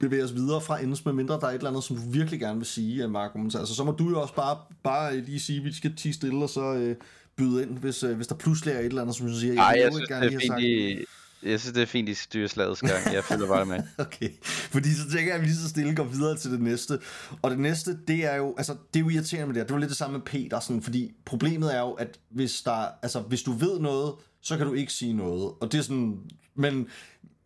bevæge 0.00 0.24
os 0.24 0.34
videre 0.34 0.60
fra 0.60 0.82
endes, 0.82 1.04
med 1.04 1.12
mindre 1.12 1.34
der 1.40 1.46
er 1.46 1.50
et 1.50 1.54
eller 1.54 1.70
andet, 1.70 1.84
som 1.84 1.96
du 1.96 2.02
virkelig 2.10 2.40
gerne 2.40 2.56
vil 2.56 2.66
sige, 2.66 3.04
øh, 3.04 3.10
Markus. 3.10 3.54
Altså, 3.54 3.74
så 3.74 3.84
må 3.84 3.92
du 3.92 4.08
jo 4.10 4.20
også 4.20 4.34
bare, 4.34 4.58
bare 4.82 5.16
øh, 5.16 5.24
lige 5.26 5.40
sige, 5.40 5.58
at 5.58 5.64
vi 5.64 5.72
skal 5.72 5.96
tige 5.96 6.14
stille, 6.14 6.42
og 6.42 6.50
så 6.50 6.74
øh, 6.74 6.96
byde 7.36 7.62
ind, 7.62 7.78
hvis, 7.78 8.02
øh, 8.02 8.16
hvis 8.16 8.26
der 8.26 8.34
pludselig 8.34 8.74
er 8.74 8.78
et 8.78 8.84
eller 8.84 9.02
andet, 9.02 9.16
som 9.16 9.26
du 9.26 9.34
siger, 9.34 9.54
Nej, 9.54 9.72
vil 9.72 9.80
jeg 9.80 9.92
synes, 9.92 10.08
gerne 10.08 10.26
det 10.26 10.34
er 10.34 10.38
lige 10.38 10.52
fint, 10.52 10.62
de, 11.00 11.06
jeg 11.42 11.60
synes, 11.60 11.74
det 11.74 11.82
er 11.82 11.86
fint, 11.86 12.08
de 12.08 12.14
styrer 12.14 12.48
slagets 12.48 12.80
gang. 12.80 13.14
Jeg 13.14 13.24
følger 13.24 13.46
bare 13.46 13.66
med. 13.66 13.82
Okay, 13.98 14.28
fordi 14.42 14.94
så 14.94 15.10
tænker 15.10 15.26
jeg, 15.26 15.34
at 15.34 15.40
vi 15.40 15.46
lige 15.46 15.56
så 15.56 15.68
stille 15.68 15.94
går 15.94 16.04
videre 16.04 16.36
til 16.36 16.50
det 16.50 16.60
næste. 16.60 16.98
Og 17.42 17.50
det 17.50 17.58
næste, 17.58 17.98
det 18.08 18.24
er 18.24 18.36
jo, 18.36 18.54
altså, 18.56 18.72
det 18.94 19.00
er 19.00 19.04
jo 19.04 19.08
irriterende 19.08 19.46
med 19.46 19.54
det 19.54 19.60
her. 19.60 19.66
Det 19.66 19.74
var 19.74 19.80
lidt 19.80 19.88
det 19.88 19.96
samme 19.96 20.18
med 20.18 20.26
Petersen, 20.26 20.82
fordi 20.82 21.12
problemet 21.24 21.76
er 21.76 21.80
jo, 21.80 21.90
at 21.90 22.18
hvis, 22.30 22.62
der, 22.62 22.86
altså, 23.02 23.20
hvis 23.20 23.42
du 23.42 23.52
ved 23.52 23.80
noget, 23.80 24.14
så 24.42 24.56
kan 24.56 24.66
du 24.66 24.72
ikke 24.72 24.92
sige 24.92 25.12
noget. 25.12 25.52
Og 25.60 25.72
det 25.72 25.78
er 25.78 25.82
sådan, 25.82 26.16
men, 26.54 26.86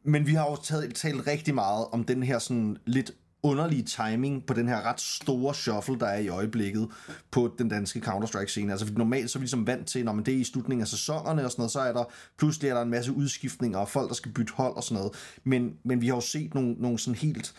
men 0.05 0.27
vi 0.27 0.35
har 0.35 0.45
også 0.45 0.63
talt, 0.63 0.97
talt 0.97 1.27
rigtig 1.27 1.55
meget 1.55 1.87
om 1.93 2.05
den 2.05 2.23
her 2.23 2.39
sådan 2.39 2.77
lidt 2.87 3.13
underlige 3.43 3.83
timing 3.83 4.47
på 4.47 4.55
den 4.55 4.69
her 4.69 4.83
ret 4.83 5.01
store 5.01 5.55
shuffle, 5.55 5.99
der 5.99 6.07
er 6.07 6.19
i 6.19 6.29
øjeblikket 6.29 6.89
på 7.31 7.55
den 7.59 7.69
danske 7.69 8.01
Counter-Strike-scene. 8.01 8.71
Altså, 8.71 8.87
fordi 8.87 8.99
normalt 8.99 9.31
så 9.31 9.39
er 9.39 9.41
vi 9.41 9.45
ligesom 9.45 9.67
vant 9.67 9.87
til, 9.87 10.05
når 10.05 10.13
man 10.13 10.25
det 10.25 10.35
er 10.35 10.39
i 10.39 10.45
slutningen 10.45 10.83
af 10.83 10.89
sæsonerne 10.89 11.45
og 11.45 11.51
sådan 11.51 11.61
noget, 11.61 11.71
så 11.71 11.81
er 11.81 11.93
der 11.93 12.05
pludselig 12.39 12.69
er 12.71 12.75
der 12.75 12.83
en 12.83 12.91
masse 12.91 13.13
udskiftninger 13.13 13.79
og 13.79 13.89
folk, 13.89 14.09
der 14.09 14.15
skal 14.15 14.33
bytte 14.33 14.53
hold 14.53 14.77
og 14.77 14.85
sådan 14.85 14.99
noget. 14.99 15.13
Men, 15.45 15.75
men 15.85 16.01
vi 16.01 16.07
har 16.07 16.15
jo 16.15 16.21
set 16.21 16.55
nogle, 16.55 16.73
nogle 16.73 16.99
sådan 16.99 17.19
helt 17.19 17.55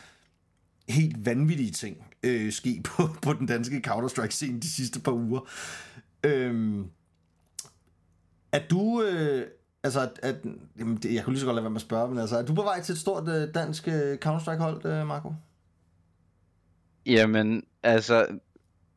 helt 0.90 1.26
vanvittige 1.26 1.72
ting 1.72 1.98
øh, 2.24 2.52
ske 2.52 2.82
på, 2.86 3.10
på 3.22 3.34
den 3.34 3.48
danske 3.48 3.82
Counter-Strike-scene 3.88 4.60
de 4.60 4.70
sidste 4.76 5.00
par 5.00 5.12
uger. 5.12 5.50
Øhm, 6.24 6.86
er 8.52 8.68
du... 8.70 9.04
Øh, 9.04 9.48
altså, 9.86 10.00
at, 10.00 10.20
at, 10.22 10.36
jamen, 10.80 10.98
det, 10.98 11.14
jeg 11.14 11.24
kunne 11.24 11.34
lige 11.34 11.40
så 11.40 11.46
godt 11.46 11.56
lade 11.56 11.64
være 11.64 11.72
med 11.72 11.78
at 11.78 11.82
spørge, 11.82 12.10
men 12.10 12.20
altså, 12.20 12.38
er 12.38 12.42
du 12.42 12.54
på 12.54 12.62
vej 12.62 12.82
til 12.82 12.94
et 12.94 13.00
stort 13.00 13.28
øh, 13.28 13.54
dansk 13.54 13.88
øh, 13.88 14.18
Counter-Strike-hold, 14.26 14.86
øh, 14.86 15.08
Marco? 15.08 15.34
Jamen, 17.06 17.64
altså, 17.84 18.28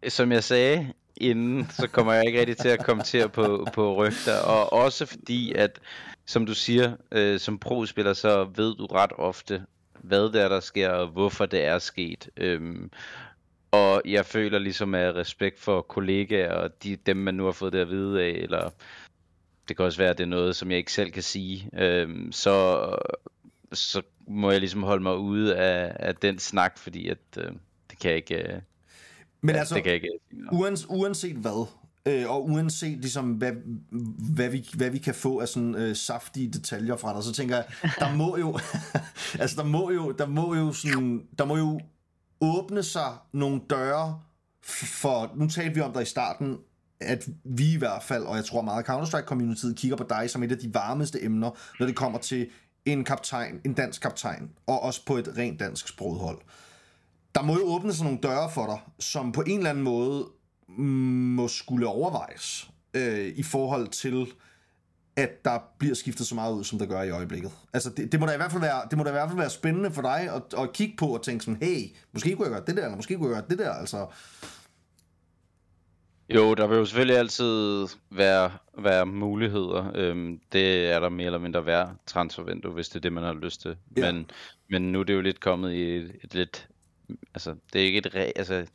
som 0.09 0.33
jeg 0.33 0.45
sagde 0.45 0.93
inden, 1.17 1.71
så 1.71 1.89
kommer 1.89 2.13
jeg 2.13 2.27
ikke 2.27 2.41
rigtig 2.41 2.57
til 2.57 2.69
at 2.69 2.85
kommentere 2.85 3.29
på, 3.29 3.67
på 3.73 3.95
rygter, 3.95 4.41
og 4.41 4.73
også 4.73 5.07
fordi, 5.07 5.53
at 5.53 5.81
som 6.27 6.47
du 6.47 6.55
siger, 6.55 6.97
øh, 7.13 7.41
som 7.41 7.59
pro-spiller, 7.59 8.13
så 8.13 8.45
ved 8.45 8.77
du 8.77 8.87
ret 8.87 9.13
ofte, 9.19 9.63
hvad 10.03 10.23
det 10.33 10.43
er, 10.43 10.49
der 10.49 10.61
sker, 10.61 10.91
og 10.91 11.09
hvorfor 11.09 11.47
det 11.47 11.65
er 11.65 11.79
sket. 11.79 12.29
Øhm, 12.37 12.91
og 13.71 14.03
jeg 14.05 14.27
føler 14.27 14.59
ligesom 14.59 14.95
af 14.95 15.13
respekt 15.13 15.61
for 15.61 15.83
kollegaer, 15.83 16.53
og 16.53 16.83
de, 16.83 16.97
dem 16.97 17.17
man 17.17 17.35
nu 17.35 17.45
har 17.45 17.53
fået 17.53 17.73
det 17.73 17.79
at 17.79 17.91
vide 17.91 18.23
af, 18.23 18.31
eller 18.31 18.71
det 19.69 19.77
kan 19.77 19.85
også 19.85 19.99
være, 19.99 20.11
at 20.11 20.19
det 20.19 20.25
er 20.25 20.29
noget, 20.29 20.57
som 20.57 20.71
jeg 20.71 20.79
ikke 20.79 20.93
selv 20.93 21.11
kan 21.11 21.23
sige, 21.23 21.71
øhm, 21.79 22.33
så, 22.33 22.89
så 23.73 24.03
må 24.29 24.51
jeg 24.51 24.61
ligesom 24.61 24.83
holde 24.83 25.03
mig 25.03 25.17
ude 25.17 25.57
af, 25.57 25.97
af 26.09 26.17
den 26.17 26.39
snak, 26.39 26.79
fordi 26.79 27.09
at, 27.09 27.19
øh, 27.37 27.53
det 27.91 27.99
kan 27.99 28.09
jeg 28.11 28.17
ikke... 28.17 28.35
Øh, 28.35 28.61
Men 29.41 29.57
altså, 29.57 29.75
det 29.75 29.83
kan 29.83 29.93
jeg 29.93 29.95
ikke. 29.95 30.09
uans, 30.53 30.87
uanset 30.89 31.37
hvad, 31.37 31.67
øh, 32.07 32.31
og 32.31 32.45
uanset 32.45 32.99
ligesom, 32.99 33.33
hvad, 33.33 33.53
hvad, 34.35 34.49
vi, 34.49 34.69
hvad 34.75 34.91
vi 34.91 34.99
kan 34.99 35.15
få 35.15 35.41
af 35.41 35.49
sådan 35.49 35.75
øh, 35.75 35.97
saftige 35.97 36.51
detaljer 36.51 36.97
fra 36.97 37.15
dig, 37.15 37.23
så 37.25 37.33
tænker 37.33 37.57
jeg, 37.57 37.65
der 37.99 38.15
må 38.15 38.37
jo, 38.37 38.59
altså 39.43 39.57
der 39.57 39.65
må 39.65 39.91
jo, 39.91 40.13
der 40.13 40.27
må 40.27 40.55
jo 40.55 40.73
sådan, 40.73 41.29
der 41.39 41.45
må 41.45 41.57
jo 41.57 41.81
åbne 42.41 42.83
sig 42.83 43.17
nogle 43.33 43.61
døre 43.71 44.21
for, 44.63 45.33
nu 45.37 45.49
talte 45.49 45.75
vi 45.75 45.81
om 45.81 45.93
der 45.93 46.01
i 46.01 46.05
starten, 46.05 46.59
at 47.01 47.29
vi 47.45 47.73
i 47.73 47.77
hvert 47.77 48.03
fald, 48.03 48.25
og 48.25 48.37
jeg 48.37 48.45
tror 48.45 48.63
meget 48.63 48.87
Counter-Strike-communityet, 48.89 49.75
kigger 49.77 49.97
på 49.97 50.07
dig 50.09 50.31
som 50.31 50.43
et 50.43 50.53
af 50.53 50.59
de 50.59 50.75
varmeste 50.75 51.25
emner, 51.25 51.51
når 51.79 51.87
det 51.87 51.97
kommer 51.97 52.19
til 52.19 52.51
en 52.85 53.05
kaptajn, 53.05 53.61
en 53.65 53.73
dansk 53.73 54.03
kaptajn, 54.03 54.51
og 54.67 54.83
også 54.83 55.05
på 55.07 55.17
et 55.17 55.35
rent 55.37 55.61
dansk 55.61 55.89
sproghold. 55.89 56.39
Der 57.35 57.43
må 57.43 57.55
jo 57.55 57.65
åbne 57.65 57.93
sig 57.93 58.05
nogle 58.05 58.19
døre 58.23 58.51
for 58.51 58.67
dig, 58.67 58.79
som 58.99 59.33
på 59.33 59.43
en 59.47 59.59
eller 59.59 59.71
anden 59.71 59.85
måde 59.85 60.27
mm, 60.69 60.85
må 61.35 61.49
skulle 61.49 61.87
overvejes 61.87 62.71
øh, 62.95 63.27
i 63.37 63.43
forhold 63.43 63.89
til, 63.89 64.27
at 65.17 65.45
der 65.45 65.59
bliver 65.79 65.95
skiftet 65.95 66.27
så 66.27 66.35
meget 66.35 66.55
ud, 66.55 66.65
som 66.65 66.79
der 66.79 66.87
gør 66.87 67.03
i 67.03 67.11
øjeblikket. 67.11 67.51
Altså, 67.73 67.91
det, 67.91 68.13
det 68.13 68.21
må 68.21 68.27
da 68.27 68.33
i 68.33 68.37
hvert 68.37 68.51
fald 68.51 68.63
være, 68.63 68.83
det 68.91 68.99
må 68.99 69.05
da 69.05 69.11
i 69.11 69.13
hvert 69.13 69.29
fald 69.29 69.39
være 69.39 69.51
spændende 69.51 69.91
for 69.91 70.03
dig 70.03 70.31
at, 70.35 70.43
at 70.59 70.73
kigge 70.73 70.97
på 70.97 71.07
og 71.07 71.23
tænke 71.23 71.45
sådan, 71.45 71.63
hey, 71.63 71.97
måske 72.13 72.37
kunne 72.37 72.45
jeg 72.45 72.53
gøre 72.53 72.65
det 72.67 72.77
der, 72.77 72.83
eller 72.85 72.97
måske 72.97 73.17
kunne 73.17 73.29
jeg 73.29 73.43
gøre 73.43 73.51
det 73.51 73.59
der, 73.59 73.73
altså. 73.73 74.07
Jo, 76.35 76.55
der 76.55 76.67
vil 76.67 76.77
jo 76.77 76.85
selvfølgelig 76.85 77.19
altid 77.19 77.87
være, 78.11 78.53
være 78.79 79.07
muligheder. 79.07 79.93
Øhm, 79.95 80.41
det 80.53 80.87
er 80.87 81.01
der 81.01 81.09
mere 81.09 81.27
eller 81.27 81.39
mindre 81.39 81.61
hver 81.61 81.89
transfervindue, 82.07 82.73
hvis 82.73 82.89
det 82.89 82.97
er 82.97 83.01
det, 83.01 83.13
man 83.13 83.25
har 83.25 83.35
lyst 83.35 83.61
til. 83.61 83.77
Ja. 83.97 84.13
Men, 84.13 84.31
men 84.69 84.93
nu 84.93 85.01
er 85.01 85.05
det 85.05 85.15
jo 85.15 85.21
lidt 85.21 85.41
kommet 85.41 85.73
i 85.73 85.97
et, 85.97 86.13
et 86.25 86.35
lidt... 86.35 86.69
Altså, 87.35 87.55
det 87.73 87.81
er 87.81 87.87
ikke 87.87 87.99
et, 87.99 88.07
re- 88.07 88.33
altså, 88.37 88.55
det 88.55 88.67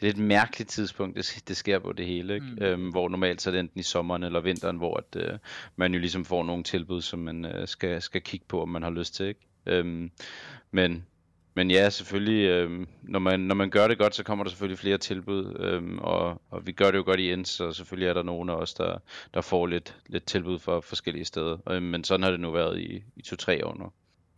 er 0.00 0.06
lidt 0.06 0.18
mærkeligt 0.18 0.70
tidspunkt, 0.70 1.16
det, 1.16 1.42
det 1.48 1.56
sker 1.56 1.78
på 1.78 1.92
det 1.92 2.06
hele, 2.06 2.34
ikke? 2.34 2.46
Mm. 2.46 2.64
Øhm, 2.64 2.88
hvor 2.88 3.08
normalt 3.08 3.42
så 3.42 3.50
er 3.50 3.52
det 3.52 3.60
enten 3.60 3.80
i 3.80 3.82
sommeren 3.82 4.22
eller 4.22 4.40
vinteren, 4.40 4.76
hvor 4.76 4.96
at, 4.96 5.22
øh, 5.22 5.38
man 5.76 5.94
jo 5.94 6.00
ligesom 6.00 6.24
får 6.24 6.44
nogle 6.44 6.62
tilbud, 6.62 7.02
som 7.02 7.18
man 7.18 7.44
øh, 7.44 7.68
skal, 7.68 8.02
skal 8.02 8.20
kigge 8.22 8.46
på, 8.48 8.62
om 8.62 8.68
man 8.68 8.82
har 8.82 8.90
lyst 8.90 9.14
til, 9.14 9.26
ikke? 9.26 9.40
Øhm, 9.66 10.10
men, 10.70 11.06
men 11.58 11.70
ja, 11.70 11.90
selvfølgelig, 11.90 12.44
øh, 12.44 12.86
når, 13.02 13.18
man, 13.18 13.40
når 13.40 13.54
man 13.54 13.70
gør 13.70 13.88
det 13.88 13.98
godt, 13.98 14.14
så 14.14 14.22
kommer 14.22 14.44
der 14.44 14.50
selvfølgelig 14.50 14.78
flere 14.78 14.98
tilbud, 14.98 15.56
øh, 15.60 15.98
og, 15.98 16.42
og 16.50 16.66
vi 16.66 16.72
gør 16.72 16.90
det 16.90 16.98
jo 16.98 17.02
godt 17.02 17.20
i 17.20 17.32
Ends, 17.32 17.48
så 17.48 17.72
selvfølgelig 17.72 18.08
er 18.08 18.14
der 18.14 18.22
nogen 18.22 18.48
af 18.48 18.54
os, 18.54 18.74
der, 18.74 18.98
der 19.34 19.40
får 19.40 19.66
lidt, 19.66 19.96
lidt 20.06 20.24
tilbud 20.24 20.58
fra 20.58 20.80
forskellige 20.80 21.24
steder. 21.24 21.58
øh, 21.70 21.82
men 21.82 22.04
sådan 22.04 22.22
har 22.22 22.30
det 22.30 22.40
nu 22.40 22.50
været 22.50 22.80
i, 22.80 23.02
i 23.16 23.22
to-tre 23.22 23.66
år 23.66 23.78
nu. 23.78 23.92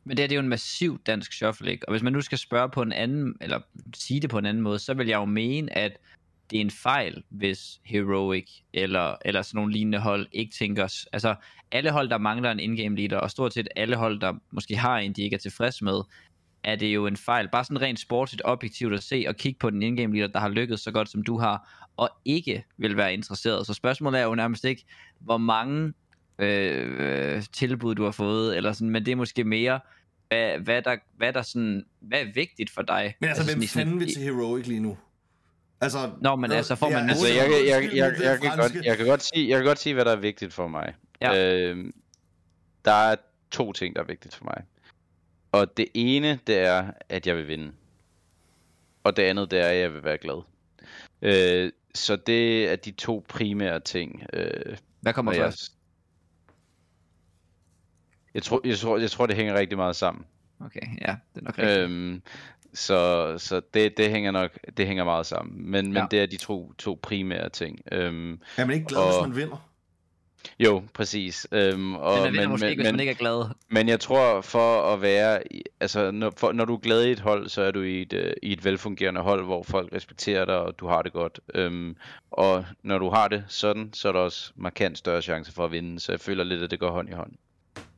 Men 0.04 0.16
det 0.16 0.22
her 0.22 0.26
det 0.28 0.34
er 0.34 0.36
jo 0.36 0.42
en 0.42 0.48
massiv 0.48 1.00
dansk 1.06 1.32
shuffle, 1.32 1.70
ikke? 1.70 1.88
Og 1.88 1.92
hvis 1.92 2.02
man 2.02 2.12
nu 2.12 2.20
skal 2.20 2.38
spørge 2.38 2.68
på 2.68 2.82
en 2.82 2.92
anden, 2.92 3.34
eller 3.40 3.60
sige 3.94 4.20
det 4.20 4.30
på 4.30 4.38
en 4.38 4.46
anden 4.46 4.62
måde, 4.62 4.78
så 4.78 4.94
vil 4.94 5.06
jeg 5.06 5.16
jo 5.16 5.24
mene, 5.24 5.78
at 5.78 5.92
det 6.50 6.56
er 6.56 6.60
en 6.60 6.70
fejl, 6.70 7.22
hvis 7.28 7.80
Heroic 7.84 8.50
eller, 8.72 9.16
eller 9.24 9.42
sådan 9.42 9.58
nogle 9.58 9.72
lignende 9.72 9.98
hold 9.98 10.26
ikke 10.32 10.52
tænker... 10.52 11.06
Altså, 11.12 11.34
alle 11.72 11.90
hold, 11.90 12.08
der 12.08 12.18
mangler 12.18 12.50
en 12.50 12.60
in-game 12.60 12.96
leader, 12.96 13.16
og 13.16 13.30
stort 13.30 13.54
set 13.54 13.68
alle 13.76 13.96
hold, 13.96 14.20
der 14.20 14.34
måske 14.50 14.76
har 14.76 14.98
en, 14.98 15.12
de 15.12 15.22
ikke 15.22 15.34
er 15.34 15.38
tilfreds 15.38 15.82
med, 15.82 16.02
er 16.64 16.76
det 16.76 16.86
jo 16.94 17.06
en 17.06 17.16
fejl. 17.16 17.48
Bare 17.48 17.64
sådan 17.64 17.80
rent 17.80 18.00
sportsligt 18.00 18.42
objektivt 18.44 18.94
at 18.94 19.02
se 19.02 19.24
og 19.28 19.36
kigge 19.36 19.58
på 19.58 19.70
den 19.70 19.82
in-game 19.82 20.14
leader, 20.16 20.32
der 20.32 20.38
har 20.38 20.48
lykkedes 20.48 20.80
så 20.80 20.90
godt, 20.92 21.08
som 21.08 21.22
du 21.22 21.38
har, 21.38 21.86
og 21.96 22.10
ikke 22.24 22.64
vil 22.76 22.96
være 22.96 23.14
interesseret. 23.14 23.66
Så 23.66 23.74
spørgsmålet 23.74 24.20
er 24.20 24.24
jo 24.24 24.34
nærmest 24.34 24.64
ikke, 24.64 24.84
hvor 25.20 25.38
mange 25.38 25.92
øh, 26.38 27.34
øh, 27.36 27.42
tilbud 27.52 27.94
du 27.94 28.04
har 28.04 28.10
fået, 28.10 28.56
eller 28.56 28.72
sådan, 28.72 28.90
men 28.90 29.06
det 29.06 29.12
er 29.12 29.16
måske 29.16 29.44
mere, 29.44 29.80
hvad, 30.28 30.58
hvad, 30.58 30.82
der, 30.82 30.96
hvad, 31.16 31.32
der 31.32 31.42
sådan, 31.42 31.84
hvad 32.00 32.20
er 32.20 32.32
vigtigt 32.34 32.70
for 32.70 32.82
dig? 32.82 33.14
Men 33.20 33.28
altså, 33.28 33.44
hvem 33.44 33.50
sådan 33.52 33.62
i 33.62 33.66
sådan- 33.66 33.86
fanden 33.86 34.00
vil 34.00 34.12
til 34.14 34.22
Heroic 34.22 34.66
lige 34.66 34.80
nu? 34.80 34.98
Altså, 35.80 36.10
Nå, 36.20 36.36
men 36.36 36.52
altså, 36.52 36.74
får 36.74 36.90
man- 36.90 37.10
Altså, 37.10 37.26
jeg, 37.28 37.36
jeg, 37.36 37.50
jeg, 37.68 37.90
jeg, 37.96 38.14
jeg, 38.22 38.38
kan 38.40 38.56
godt, 38.58 38.74
jeg, 38.84 38.96
kan 38.96 39.06
godt 39.06 39.22
sige, 39.22 39.48
jeg 39.48 39.56
kan 39.58 39.66
godt 39.66 39.78
sige, 39.78 39.94
hvad 39.94 40.04
der 40.04 40.12
er 40.12 40.16
vigtigt 40.16 40.52
for 40.54 40.68
mig. 40.68 40.94
Ja. 41.20 41.54
Øhm, 41.58 41.92
der 42.84 42.92
er 42.92 43.16
to 43.50 43.72
ting, 43.72 43.96
der 43.96 44.02
er 44.02 44.06
vigtigt 44.06 44.34
for 44.34 44.44
mig. 44.44 44.62
Og 45.52 45.76
det 45.76 45.86
ene, 45.94 46.38
det 46.46 46.58
er, 46.58 46.90
at 47.08 47.26
jeg 47.26 47.36
vil 47.36 47.48
vinde. 47.48 47.72
Og 49.04 49.16
det 49.16 49.22
andet, 49.22 49.50
det 49.50 49.58
er, 49.60 49.66
at 49.66 49.76
jeg 49.78 49.92
vil 49.94 50.04
være 50.04 50.18
glad. 50.18 50.42
Øh, 51.22 51.72
så 51.94 52.16
det 52.16 52.68
er 52.72 52.76
de 52.76 52.90
to 52.90 53.24
primære 53.28 53.80
ting. 53.80 54.26
Øh, 54.32 54.76
Hvad 55.00 55.12
kommer 55.12 55.32
jeg, 55.32 55.42
først? 55.42 55.72
jeg, 58.34 58.42
tror, 58.42 58.60
jeg, 58.64 58.78
tror, 58.78 58.98
jeg 58.98 59.10
tror, 59.10 59.26
det 59.26 59.36
hænger 59.36 59.54
rigtig 59.54 59.78
meget 59.78 59.96
sammen. 59.96 60.24
Okay, 60.60 60.80
ja, 61.00 61.16
det 61.34 61.40
er 61.40 61.44
nok 61.44 61.58
rigtigt. 61.58 61.78
Øhm, 61.78 62.22
så 62.74 63.34
så 63.38 63.60
det, 63.74 63.96
det 63.96 64.10
hænger 64.10 64.30
nok 64.30 64.58
det 64.76 64.86
hænger 64.86 65.04
meget 65.04 65.26
sammen. 65.26 65.70
Men, 65.70 65.84
men 65.86 65.96
Ja. 65.96 66.06
det 66.10 66.22
er 66.22 66.26
de 66.26 66.36
to, 66.36 66.72
to 66.72 66.98
primære 67.02 67.48
ting. 67.48 67.80
Øhm, 67.92 68.40
er 68.56 68.64
man 68.64 68.74
ikke 68.74 68.86
glad, 68.86 68.98
og- 69.00 69.12
hvis 69.24 69.28
man 69.28 69.36
vinder? 69.36 69.69
Jo, 70.60 70.82
præcis. 70.94 71.46
Øhm, 71.52 71.94
og, 71.94 72.14
Men 72.14 72.22
man 72.22 72.32
vinder 72.32 72.40
men, 72.40 72.50
måske 72.50 72.66
men, 72.66 72.76
hvis 72.76 72.90
man 72.90 73.00
ikke 73.00 73.10
er 73.10 73.16
glad. 73.16 73.44
men 73.68 73.88
jeg 73.88 74.00
tror 74.00 74.40
for 74.40 74.92
at 74.92 75.02
være, 75.02 75.40
altså 75.80 76.10
når, 76.10 76.32
for, 76.36 76.52
når 76.52 76.64
du 76.64 76.74
er 76.74 76.78
glad 76.78 77.04
i 77.04 77.10
et 77.10 77.20
hold, 77.20 77.48
så 77.48 77.62
er 77.62 77.70
du 77.70 77.82
i 77.82 78.02
et, 78.02 78.12
øh, 78.12 78.32
i 78.42 78.52
et 78.52 78.64
velfungerende 78.64 79.20
hold, 79.20 79.44
hvor 79.44 79.62
folk 79.62 79.92
respekterer 79.92 80.44
dig, 80.44 80.58
og 80.58 80.78
du 80.78 80.86
har 80.86 81.02
det 81.02 81.12
godt. 81.12 81.40
Øhm, 81.54 81.96
og 82.30 82.64
når 82.82 82.98
du 82.98 83.10
har 83.10 83.28
det 83.28 83.44
sådan, 83.48 83.90
så 83.92 84.08
er 84.08 84.12
der 84.12 84.20
også 84.20 84.52
markant 84.56 84.98
større 84.98 85.22
chance 85.22 85.52
for 85.52 85.64
at 85.64 85.72
vinde, 85.72 86.00
så 86.00 86.12
jeg 86.12 86.20
føler 86.20 86.44
lidt, 86.44 86.62
at 86.62 86.70
det 86.70 86.80
går 86.80 86.90
hånd 86.90 87.08
i 87.08 87.12
hånd. 87.12 87.32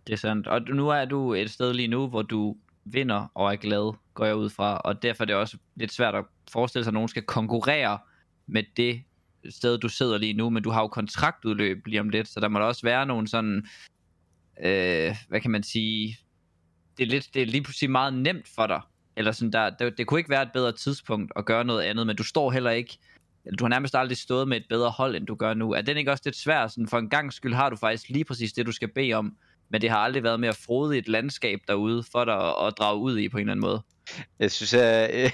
Det 0.06 0.12
er 0.12 0.16
sandt. 0.16 0.46
Og 0.46 0.62
nu 0.62 0.88
er 0.88 1.04
du 1.04 1.34
et 1.34 1.50
sted 1.50 1.74
lige 1.74 1.88
nu, 1.88 2.06
hvor 2.06 2.22
du 2.22 2.56
vinder 2.84 3.26
og 3.34 3.52
er 3.52 3.56
glad, 3.56 3.94
går 4.14 4.24
jeg 4.24 4.36
ud 4.36 4.50
fra. 4.50 4.78
Og 4.78 5.02
derfor 5.02 5.24
er 5.24 5.26
det 5.26 5.34
også 5.34 5.56
lidt 5.76 5.92
svært 5.92 6.14
at 6.14 6.24
forestille 6.52 6.84
sig, 6.84 6.90
at 6.90 6.94
nogen 6.94 7.08
skal 7.08 7.22
konkurrere 7.22 7.98
med 8.46 8.62
det 8.76 9.02
sted, 9.50 9.78
du 9.78 9.88
sidder 9.88 10.18
lige 10.18 10.32
nu. 10.32 10.50
Men 10.50 10.62
du 10.62 10.70
har 10.70 10.80
jo 10.80 10.88
kontraktudløb 10.88 11.86
lige 11.86 12.00
om 12.00 12.08
lidt, 12.08 12.28
så 12.28 12.40
der 12.40 12.48
må 12.48 12.58
da 12.58 12.64
også 12.64 12.82
være 12.82 13.06
nogle 13.06 13.28
sådan, 13.28 13.66
øh, 14.64 15.16
hvad 15.28 15.40
kan 15.40 15.50
man 15.50 15.62
sige, 15.62 16.18
det 16.98 17.02
er, 17.04 17.08
lidt, 17.08 17.28
det 17.34 17.42
er 17.42 17.46
lige 17.46 17.62
pludselig 17.62 17.90
meget 17.90 18.14
nemt 18.14 18.48
for 18.54 18.66
dig. 18.66 18.80
Eller 19.16 19.32
sådan 19.32 19.52
der, 19.52 19.70
det, 19.70 19.98
det 19.98 20.06
kunne 20.06 20.20
ikke 20.20 20.30
være 20.30 20.42
et 20.42 20.52
bedre 20.52 20.72
tidspunkt 20.72 21.32
at 21.36 21.44
gøre 21.44 21.64
noget 21.64 21.82
andet, 21.82 22.06
men 22.06 22.16
du 22.16 22.24
står 22.24 22.50
heller 22.50 22.70
ikke, 22.70 22.98
eller 23.44 23.56
du 23.56 23.64
har 23.64 23.68
nærmest 23.68 23.94
aldrig 23.94 24.18
stået 24.18 24.48
med 24.48 24.56
et 24.56 24.66
bedre 24.68 24.90
hold, 24.90 25.16
end 25.16 25.26
du 25.26 25.34
gør 25.34 25.54
nu. 25.54 25.72
Er 25.72 25.82
den 25.82 25.96
ikke 25.96 26.10
også 26.10 26.22
lidt 26.24 26.36
svær? 26.36 26.66
Sådan, 26.66 26.88
for 26.88 26.98
en 26.98 27.10
gang 27.10 27.32
skyld 27.32 27.54
har 27.54 27.70
du 27.70 27.76
faktisk 27.76 28.08
lige 28.08 28.24
præcis 28.24 28.52
det, 28.52 28.66
du 28.66 28.72
skal 28.72 28.88
bede 28.88 29.12
om, 29.12 29.36
men 29.70 29.80
det 29.80 29.90
har 29.90 29.96
aldrig 29.96 30.22
været 30.22 30.40
mere 30.40 30.54
frodigt 30.54 31.08
landskab 31.08 31.60
derude 31.68 32.04
for 32.12 32.24
dig 32.24 32.34
at, 32.34 32.66
at 32.66 32.74
drage 32.78 32.98
ud 32.98 33.18
i 33.18 33.28
på 33.28 33.36
en 33.36 33.40
eller 33.40 33.52
anden 33.52 33.66
måde. 33.66 33.82
Jeg 34.38 34.50
synes, 34.50 34.74
at 34.74 35.32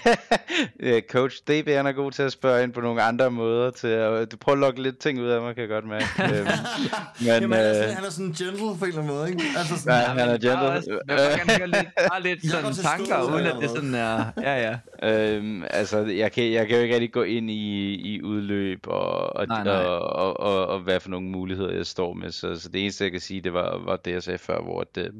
coach 1.12 1.36
DB 1.42 1.68
han 1.68 1.86
er 1.86 1.92
god 1.92 2.12
til 2.12 2.22
at 2.22 2.32
spørge 2.32 2.62
ind 2.62 2.72
på 2.72 2.80
nogle 2.80 3.02
andre 3.02 3.30
måder. 3.30 3.70
Til 3.70 3.88
at, 3.88 4.32
du 4.32 4.36
prøver 4.36 4.56
at 4.56 4.60
lokke 4.60 4.82
lidt 4.82 4.98
ting 4.98 5.20
ud 5.20 5.26
af 5.26 5.40
mig, 5.40 5.54
kan 5.54 5.60
jeg 5.60 5.68
godt 5.68 5.84
mærke. 5.88 6.04
øhm, 6.24 6.32
men, 6.34 7.26
Jamen, 7.26 7.52
han, 7.52 7.52
er 7.52 7.72
sådan, 7.74 7.88
øh, 7.90 7.94
han 7.96 8.04
er 8.04 8.10
sådan 8.10 8.32
gentle 8.32 8.58
på 8.78 8.84
en 8.84 8.88
eller 8.88 9.02
anden 9.02 9.06
måde, 9.16 9.28
ikke? 9.30 9.42
Altså 9.58 9.74
Ja, 9.74 9.78
sådan, 9.80 10.18
han 10.18 10.28
er 10.28 10.32
gentle. 10.32 10.58
også- 10.58 10.90
Jeg 11.08 11.16
vil 11.16 11.22
bare 11.22 11.38
gerne 11.38 11.58
høre 11.58 11.68
lidt, 11.68 11.86
bare 12.10 12.22
lidt 12.22 12.40
sådan 12.50 12.72
tanker, 12.74 13.34
uden 13.34 13.46
at 13.46 13.56
det 13.60 13.70
sådan 13.70 13.94
er... 13.94 14.24
Ja, 14.42 14.78
ja. 15.02 15.32
Øhm, 15.36 15.64
altså, 15.70 15.98
jeg 15.98 16.32
kan, 16.32 16.52
jeg 16.52 16.66
kan 16.66 16.76
jo 16.76 16.82
ikke 16.82 16.94
rigtig 16.94 17.12
gå 17.12 17.22
ind 17.22 17.50
i, 17.50 17.94
i 17.94 18.22
udløb 18.22 18.80
og, 18.86 19.36
og, 19.36 19.46
Nej, 19.46 19.64
nej. 19.64 19.74
og, 19.74 20.00
og, 20.12 20.40
og, 20.40 20.66
og 20.66 20.80
hvad 20.80 21.00
for 21.00 21.10
nogle 21.10 21.26
muligheder 21.28 21.72
jeg 21.76 21.86
står 21.86 22.12
med. 22.12 22.30
Så, 22.32 22.56
så 22.60 22.68
det 22.68 22.80
eneste, 22.82 23.04
jeg 23.04 23.12
kan 23.12 23.20
sige, 23.20 23.40
det 23.40 23.52
var, 23.52 23.78
var 23.84 23.96
det, 23.96 24.12
jeg 24.12 24.22
sagde 24.22 24.38
før, 24.38 24.60
hvor 24.62 24.84
det, 24.94 25.10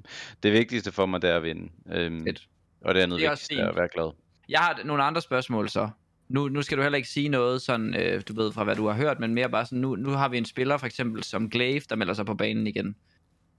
det 0.43 0.53
vigtigste 0.53 0.93
for 0.93 1.07
mig, 1.07 1.23
det 1.23 1.31
er 1.31 1.37
at 1.37 1.43
vinde. 1.43 1.69
Øhm, 1.93 2.25
Fedt. 2.25 2.43
Og 2.81 2.95
det 2.95 3.01
andet 3.01 3.19
Det 3.19 3.27
er 3.27 3.31
vigtigste 3.31 3.55
er 3.55 3.69
at 3.69 3.77
være 3.77 3.89
glad. 3.95 4.11
Jeg 4.49 4.61
har 4.61 4.81
nogle 4.85 5.03
andre 5.03 5.21
spørgsmål 5.21 5.69
så. 5.69 5.89
Nu, 6.29 6.49
nu 6.49 6.63
skal 6.63 6.79
du 6.79 6.83
heller 6.83 6.97
ikke 6.97 7.09
sige 7.09 7.29
noget 7.29 7.63
sådan, 7.63 7.95
øh, 7.95 8.23
du 8.29 8.35
ved, 8.35 8.53
fra 8.53 8.65
hvad 8.65 8.77
du 8.77 8.87
har 8.87 8.95
hørt, 8.95 9.21
men 9.21 9.35
mere 9.35 9.51
bare 9.51 9.65
sådan, 9.65 9.79
nu, 9.79 9.97
nu 9.97 10.11
har 10.11 10.29
vi 10.29 10.39
en 10.39 10.45
spiller 10.45 10.77
for 10.77 10.87
eksempel 10.87 11.25
som 11.25 11.51
Glaive, 11.51 11.83
der 11.89 11.97
melder 11.97 12.15
sig 12.15 12.27
på 12.27 12.35
banen 12.35 12.67
igen. 12.67 12.97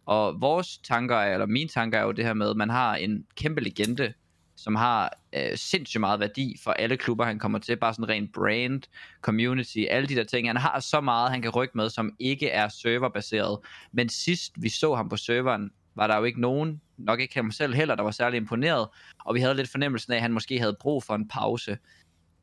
Og 0.05 0.41
vores 0.41 0.77
tanker, 0.77 1.15
er, 1.15 1.33
eller 1.33 1.45
mine 1.45 1.69
tanker 1.69 1.99
er 1.99 2.03
jo 2.03 2.11
det 2.11 2.25
her 2.25 2.33
med, 2.33 2.49
at 2.49 2.57
man 2.57 2.69
har 2.69 2.95
en 2.95 3.25
kæmpe 3.35 3.61
legende, 3.61 4.13
som 4.55 4.75
har 4.75 5.17
øh, 5.35 5.57
sindssygt 5.57 5.99
meget 5.99 6.19
værdi 6.19 6.55
for 6.63 6.71
alle 6.71 6.97
klubber, 6.97 7.25
han 7.25 7.39
kommer 7.39 7.59
til. 7.59 7.77
Bare 7.77 7.93
sådan 7.93 8.09
rent 8.09 8.33
brand, 8.33 8.81
community, 9.21 9.77
alle 9.89 10.07
de 10.07 10.15
der 10.15 10.23
ting. 10.23 10.49
Han 10.49 10.57
har 10.57 10.79
så 10.79 11.01
meget, 11.01 11.31
han 11.31 11.41
kan 11.41 11.51
rykke 11.51 11.77
med, 11.77 11.89
som 11.89 12.15
ikke 12.19 12.49
er 12.49 12.67
serverbaseret. 12.67 13.59
Men 13.91 14.09
sidst 14.09 14.53
vi 14.55 14.69
så 14.69 14.95
ham 14.95 15.09
på 15.09 15.17
serveren, 15.17 15.71
var 15.95 16.07
der 16.07 16.17
jo 16.17 16.23
ikke 16.23 16.41
nogen, 16.41 16.81
nok 16.97 17.19
ikke 17.19 17.35
ham 17.35 17.51
selv 17.51 17.73
heller, 17.73 17.95
der 17.95 18.03
var 18.03 18.11
særlig 18.11 18.37
imponeret. 18.37 18.87
Og 19.25 19.35
vi 19.35 19.39
havde 19.39 19.55
lidt 19.55 19.69
fornemmelsen 19.69 20.13
af, 20.13 20.15
at 20.15 20.21
han 20.21 20.33
måske 20.33 20.59
havde 20.59 20.77
brug 20.79 21.03
for 21.03 21.15
en 21.15 21.27
pause. 21.27 21.77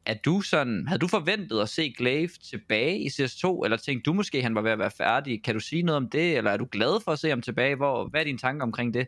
Er 0.07 0.15
du 0.25 0.41
sådan, 0.41 0.87
havde 0.87 0.99
du 0.99 1.09
forventet 1.09 1.61
at 1.61 1.69
se 1.69 1.95
Glaive 1.99 2.29
tilbage 2.29 2.99
i 2.99 3.07
CS2, 3.07 3.65
eller 3.65 3.77
tænkte 3.77 4.03
du 4.03 4.13
måske, 4.13 4.43
han 4.43 4.55
var 4.55 4.61
ved 4.61 4.71
at 4.71 4.79
være 4.79 4.91
færdig? 4.91 5.43
Kan 5.43 5.55
du 5.55 5.61
sige 5.61 5.83
noget 5.83 5.97
om 5.97 6.11
det, 6.11 6.37
eller 6.37 6.51
er 6.51 6.57
du 6.57 6.69
glad 6.73 7.01
for 7.05 7.13
at 7.13 7.19
se 7.19 7.29
ham 7.29 7.43
tilbage? 7.43 7.75
Hvor, 7.77 8.09
hvad 8.09 8.21
er 8.21 8.25
dine 8.25 8.39
tanker 8.39 8.67
omkring 8.67 8.95
det? 8.95 9.07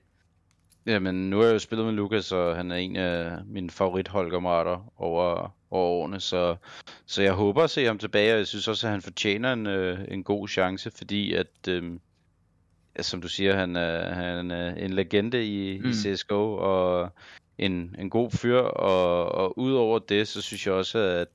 Jamen, 0.86 1.30
nu 1.30 1.38
har 1.38 1.44
jeg 1.44 1.52
jo 1.52 1.58
spillet 1.58 1.86
med 1.86 1.94
Lukas, 1.94 2.32
og 2.32 2.56
han 2.56 2.70
er 2.70 2.76
en 2.76 2.96
af 2.96 3.38
mine 3.46 3.70
favoritholdkammerater 3.70 4.92
over, 4.96 5.54
over 5.70 5.88
årene, 5.88 6.20
så, 6.20 6.56
så 7.06 7.22
jeg 7.22 7.32
håber 7.32 7.62
at 7.62 7.70
se 7.70 7.84
ham 7.84 7.98
tilbage, 7.98 8.32
og 8.32 8.38
jeg 8.38 8.46
synes 8.46 8.68
også, 8.68 8.86
at 8.86 8.90
han 8.90 9.02
fortjener 9.02 9.52
en, 9.52 9.66
øh, 9.66 9.98
en 10.08 10.24
god 10.24 10.48
chance, 10.48 10.90
fordi 10.90 11.34
at, 11.34 11.68
øh, 11.68 11.92
som 13.00 13.20
du 13.20 13.28
siger, 13.28 13.56
han 13.56 13.76
er, 13.76 14.14
han 14.14 14.50
er 14.50 14.74
en 14.74 14.92
legende 14.92 15.46
i, 15.46 15.78
mm. 15.78 15.84
Mm. 15.84 15.90
i 15.90 15.92
CSGO, 15.94 16.56
og 16.56 17.12
en, 17.58 17.96
en 17.98 18.10
god 18.10 18.30
fyr, 18.30 18.58
og, 18.58 19.32
og 19.32 19.58
udover 19.58 19.98
det, 19.98 20.28
så 20.28 20.42
synes 20.42 20.66
jeg 20.66 20.74
også, 20.74 20.98
at 20.98 21.28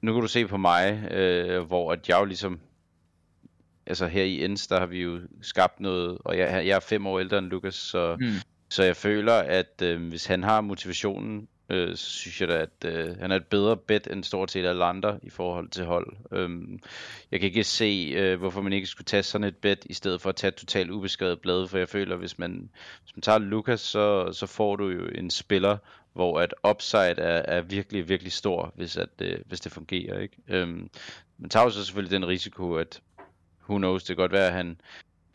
nu 0.00 0.12
kan 0.12 0.22
du 0.22 0.28
se 0.28 0.46
på 0.46 0.56
mig, 0.56 1.12
øh, 1.12 1.62
hvor 1.62 1.92
at 1.92 2.08
jeg 2.08 2.20
jo 2.20 2.24
ligesom 2.24 2.60
altså 3.86 4.06
her 4.06 4.22
i 4.24 4.44
Ends, 4.44 4.66
der 4.66 4.78
har 4.78 4.86
vi 4.86 5.02
jo 5.02 5.20
skabt 5.42 5.80
noget, 5.80 6.18
og 6.24 6.38
jeg, 6.38 6.66
jeg 6.66 6.76
er 6.76 6.80
fem 6.80 7.06
år 7.06 7.20
ældre 7.20 7.38
end 7.38 7.46
Lukas, 7.46 7.74
så, 7.74 8.16
Mm. 8.20 8.26
så 8.68 8.82
jeg 8.82 8.96
føler, 8.96 9.32
at 9.34 9.82
øh, 9.82 10.08
hvis 10.08 10.26
han 10.26 10.42
har 10.42 10.60
motivationen 10.60 11.48
øh, 11.68 11.96
så 11.96 12.10
synes 12.10 12.40
jeg 12.40 12.48
da, 12.48 12.54
at 12.54 12.84
øh, 12.84 13.18
han 13.18 13.32
er 13.32 13.36
et 13.36 13.46
bedre 13.46 13.76
bet 13.76 14.06
end 14.12 14.24
stort 14.24 14.50
set 14.50 14.66
alle 14.66 14.84
andre 14.84 15.18
i 15.22 15.30
forhold 15.30 15.68
til 15.68 15.84
hold. 15.84 16.16
Øhm, 16.32 16.78
jeg 17.30 17.40
kan 17.40 17.46
ikke 17.46 17.64
se, 17.64 18.12
øh, 18.16 18.38
hvorfor 18.38 18.62
man 18.62 18.72
ikke 18.72 18.86
skulle 18.86 19.04
tage 19.04 19.22
sådan 19.22 19.44
et 19.44 19.56
bet, 19.56 19.86
i 19.90 19.94
stedet 19.94 20.20
for 20.20 20.28
at 20.28 20.36
tage 20.36 20.48
et 20.48 20.54
totalt 20.54 20.90
ubeskrevet 20.90 21.40
blad, 21.40 21.68
for 21.68 21.78
jeg 21.78 21.88
føler, 21.88 22.16
hvis 22.16 22.38
man, 22.38 22.70
hvis 23.02 23.16
man 23.16 23.22
tager 23.22 23.38
Lukas, 23.38 23.80
så, 23.80 24.32
så 24.32 24.46
får 24.46 24.76
du 24.76 24.88
jo 24.88 25.06
en 25.14 25.30
spiller, 25.30 25.78
hvor 26.12 26.40
at 26.40 26.54
upside 26.70 27.18
er, 27.18 27.42
er 27.56 27.60
virkelig, 27.60 28.08
virkelig 28.08 28.32
stor, 28.32 28.72
hvis, 28.76 28.96
at, 28.96 29.10
øh, 29.22 29.38
hvis 29.46 29.60
det 29.60 29.72
fungerer. 29.72 30.18
Ikke? 30.18 30.36
Øhm, 30.48 30.90
man 31.38 31.50
tager 31.50 31.64
jo 31.64 31.70
så 31.70 31.84
selvfølgelig 31.84 32.20
den 32.20 32.28
risiko, 32.28 32.74
at 32.74 33.00
who 33.68 33.78
knows, 33.78 34.04
det 34.04 34.16
kan 34.16 34.22
godt 34.22 34.32
være, 34.32 34.46
at 34.46 34.52
han 34.52 34.80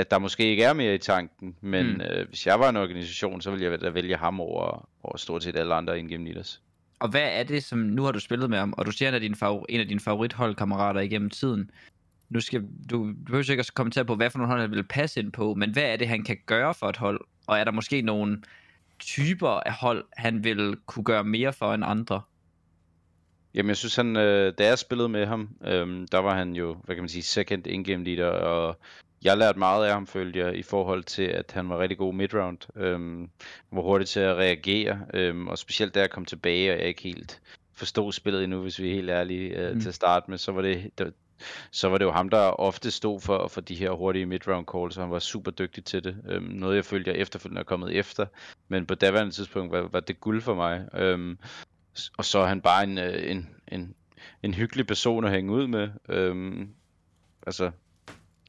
at 0.02 0.12
der 0.12 0.20
måske 0.20 0.44
ikke 0.44 0.64
er 0.64 0.74
mere 0.74 0.96
i 0.96 0.98
tanken, 0.98 1.56
men 1.62 1.86
Mm. 1.94 2.02
øh, 2.02 2.28
hvis 2.28 2.48
jeg 2.48 2.60
var 2.60 2.70
en 2.70 2.78
organisation, 2.78 3.42
så 3.42 3.52
ville 3.52 3.66
jeg 3.72 3.82
da 3.82 3.90
vælge 3.90 4.16
ham 4.18 4.40
over, 4.40 4.90
over 5.04 5.18
stort 5.18 5.44
set 5.44 5.56
alle 5.56 5.74
andre 5.76 6.00
in-game 6.00 6.26
leaders. 6.26 6.62
Og 7.00 7.10
hvad 7.10 7.30
er 7.32 7.44
det, 7.44 7.64
som 7.64 7.80
nu 7.80 8.04
har 8.04 8.12
du 8.12 8.20
spillet 8.20 8.50
med 8.50 8.58
ham, 8.58 8.74
og 8.78 8.86
du 8.86 8.92
siger, 8.92 9.08
han 9.10 9.16
er 9.16 9.20
din 9.20 9.36
favor- 9.36 9.66
en 9.70 9.80
af 9.80 9.88
dine 9.88 10.00
favoritholdkammerater 10.00 11.02
igennem 11.02 11.30
tiden. 11.30 11.72
Nu 12.30 12.40
skal 12.40 12.62
du, 12.62 12.68
du 12.90 13.14
behøver 13.26 13.52
ikke 13.52 13.60
at 13.60 13.72
kommentere 13.74 14.06
på, 14.06 14.16
hvad 14.16 14.30
for 14.30 14.38
nogle 14.38 14.52
hold 14.52 14.62
han 14.62 14.72
vil 14.72 14.84
passe 14.84 15.20
ind 15.20 15.32
på, 15.32 15.54
men 15.54 15.72
hvad 15.72 15.84
er 15.84 15.96
det, 15.98 16.08
han 16.08 16.24
kan 16.24 16.38
gøre 16.46 16.74
for 16.74 16.90
et 16.90 16.98
hold? 16.98 17.22
Og 17.48 17.60
er 17.60 17.64
der 17.64 17.72
måske 17.72 18.02
nogle 18.02 18.42
typer 19.00 19.48
af 19.50 19.74
hold, 19.74 20.06
han 20.18 20.44
vil 20.44 20.78
kunne 20.86 21.04
gøre 21.04 21.24
mere 21.24 21.54
for 21.54 21.74
end 21.74 21.84
andre? 21.86 22.22
Jamen 23.54 23.68
jeg 23.70 23.78
synes 23.78 23.96
han, 23.96 24.16
øh, 24.16 24.54
da 24.58 24.66
jeg 24.66 24.80
spillede 24.80 25.10
med 25.10 25.26
ham, 25.26 25.50
øh, 25.64 26.08
der 26.12 26.18
var 26.18 26.36
han 26.36 26.54
jo, 26.56 26.78
hvad 26.84 26.96
kan 26.96 27.02
man 27.02 27.10
sige, 27.10 27.24
second 27.24 27.68
in-game 27.68 28.04
leader, 28.04 28.30
og 28.30 28.80
jeg 29.24 29.38
lærte 29.38 29.60
meget 29.60 29.86
af 29.86 29.94
ham, 29.94 30.08
følte 30.08 30.40
jeg, 30.40 30.56
i 30.56 30.64
forhold 30.64 31.04
til, 31.04 31.24
at 31.24 31.52
han 31.52 31.70
var 31.70 31.80
rigtig 31.80 31.98
god 31.98 32.14
midround. 32.14 32.58
Øhm, 32.76 33.20
han 33.70 33.76
var 33.78 33.82
hurtig 33.82 34.08
til 34.08 34.20
at 34.20 34.36
reagere, 34.36 35.00
øhm, 35.14 35.48
og 35.48 35.58
specielt 35.58 35.96
da 35.96 36.00
jeg 36.00 36.10
kom 36.10 36.26
tilbage, 36.26 36.74
og 36.74 36.80
jeg 36.80 36.88
ikke 36.88 37.02
helt 37.02 37.42
forstod 37.74 38.12
spillet 38.12 38.44
endnu, 38.44 38.62
hvis 38.62 38.80
vi 38.80 38.90
er 38.90 38.94
helt 38.96 39.10
ærlige 39.10 39.50
øh, 39.58 39.74
Mm. 39.74 39.82
til 39.82 39.88
at 39.88 39.96
starte 39.96 40.32
med, 40.32 40.38
så 40.38 40.52
var 40.52 40.62
det, 40.62 40.92
det 40.98 41.14
så 41.72 41.90
var 41.90 41.98
det 41.98 42.06
jo 42.06 42.12
ham, 42.12 42.30
der 42.30 42.40
ofte 42.40 42.92
stod 42.92 43.22
for, 43.22 43.48
for 43.48 43.62
de 43.62 43.76
her 43.76 43.92
hurtige 43.92 44.26
midround 44.26 44.66
calls, 44.74 44.98
og 44.98 45.04
han 45.04 45.12
var 45.12 45.20
super 45.20 45.52
dygtig 45.52 45.86
til 45.86 46.04
det. 46.04 46.18
Øhm, 46.30 46.44
noget 46.44 46.76
jeg 46.76 46.86
følte, 46.86 47.12
jeg 47.12 47.18
efterfølgende 47.20 47.60
er 47.60 47.64
kommet 47.64 47.96
efter, 47.96 48.26
men 48.68 48.86
på 48.86 48.96
daværende 48.96 49.32
tidspunkt 49.32 49.72
var, 49.72 49.82
var 49.82 50.00
det 50.00 50.20
guld 50.20 50.42
for 50.42 50.56
mig. 50.56 50.86
Øhm, 50.94 51.38
og 52.18 52.26
så 52.26 52.40
er 52.40 52.46
han 52.46 52.62
bare 52.62 52.84
en, 52.84 52.98
øh, 52.98 53.32
en, 53.32 53.50
en, 53.68 53.96
en 54.44 54.54
hyggelig 54.54 54.88
person 54.88 55.26
at 55.26 55.32
hænge 55.32 55.52
ud 55.52 55.68
med. 55.68 55.90
Øhm, 56.10 56.70
altså, 57.48 57.72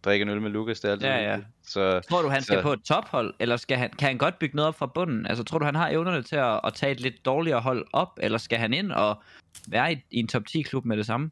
drikke 0.04 0.22
en 0.22 0.28
øl 0.28 0.40
med 0.40 0.50
Lukas, 0.50 0.80
det 0.80 0.88
er 0.88 0.92
altid 0.92 1.08
Ja, 1.08 1.32
ja. 1.32 1.38
Så 1.62 2.00
Tror 2.10 2.22
du, 2.22 2.28
han 2.28 2.42
skal 2.42 2.56
Så- 2.56 2.62
på 2.62 2.72
et 2.72 2.82
tophold, 2.82 3.34
eller 3.38 3.56
skal 3.56 3.76
han, 3.78 3.90
kan 3.98 4.08
han 4.08 4.18
godt 4.18 4.38
bygge 4.38 4.56
noget 4.56 4.68
op 4.68 4.78
fra 4.78 4.86
bunden? 4.86 5.26
Altså, 5.26 5.44
tror 5.44 5.58
du, 5.58 5.64
han 5.64 5.74
har 5.74 5.88
evnerne 5.88 6.22
til 6.22 6.36
at, 6.36 6.60
at 6.64 6.74
tage 6.74 6.92
et 6.92 7.00
lidt 7.00 7.24
dårligere 7.24 7.60
hold 7.60 7.86
op, 7.92 8.18
eller 8.22 8.38
skal 8.38 8.58
han 8.58 8.72
ind 8.72 8.92
og 8.92 9.22
være 9.68 9.92
i, 9.92 9.96
i 10.10 10.18
en 10.18 10.28
top 10.28 10.42
10-klub 10.50 10.84
med 10.84 10.96
det 10.96 11.06
samme? 11.06 11.30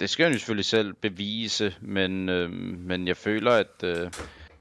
det 0.00 0.10
skal 0.10 0.24
han 0.24 0.32
jo 0.32 0.38
selvfølgelig 0.38 0.64
selv 0.64 0.92
bevise, 0.92 1.74
men, 1.80 2.28
øh, 2.28 2.50
men 2.78 3.06
jeg 3.08 3.16
føler, 3.16 3.52
at, 3.52 3.84
øh, 3.84 4.10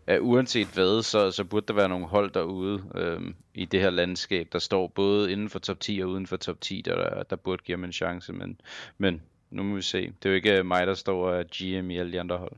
at 0.07 0.19
uanset 0.19 0.67
hvad, 0.73 1.03
så, 1.03 1.31
så 1.31 1.43
burde 1.43 1.65
der 1.67 1.73
være 1.73 1.89
nogle 1.89 2.05
hold 2.07 2.31
derude 2.31 2.83
øh, 2.95 3.21
i 3.53 3.65
det 3.65 3.81
her 3.81 3.89
landskab, 3.89 4.47
der 4.53 4.59
står 4.59 4.87
både 4.87 5.31
inden 5.31 5.49
for 5.49 5.59
top 5.59 5.79
10 5.79 5.99
og 6.03 6.09
uden 6.09 6.27
for 6.27 6.37
top 6.37 6.61
10, 6.61 6.81
der, 6.85 7.23
der 7.23 7.35
burde 7.35 7.63
give 7.63 7.77
ham 7.77 7.83
en 7.83 7.91
chance, 7.93 8.33
men, 8.33 8.61
men 8.97 9.21
nu 9.51 9.63
må 9.63 9.75
vi 9.75 9.81
se. 9.81 10.01
Det 10.01 10.25
er 10.25 10.29
jo 10.29 10.35
ikke 10.35 10.63
mig, 10.63 10.87
der 10.87 10.93
står 10.93 11.29
og 11.29 11.45
GM 11.45 11.89
i 11.89 11.97
alle 11.97 12.11
de 12.11 12.19
andre 12.19 12.37
hold. 12.37 12.53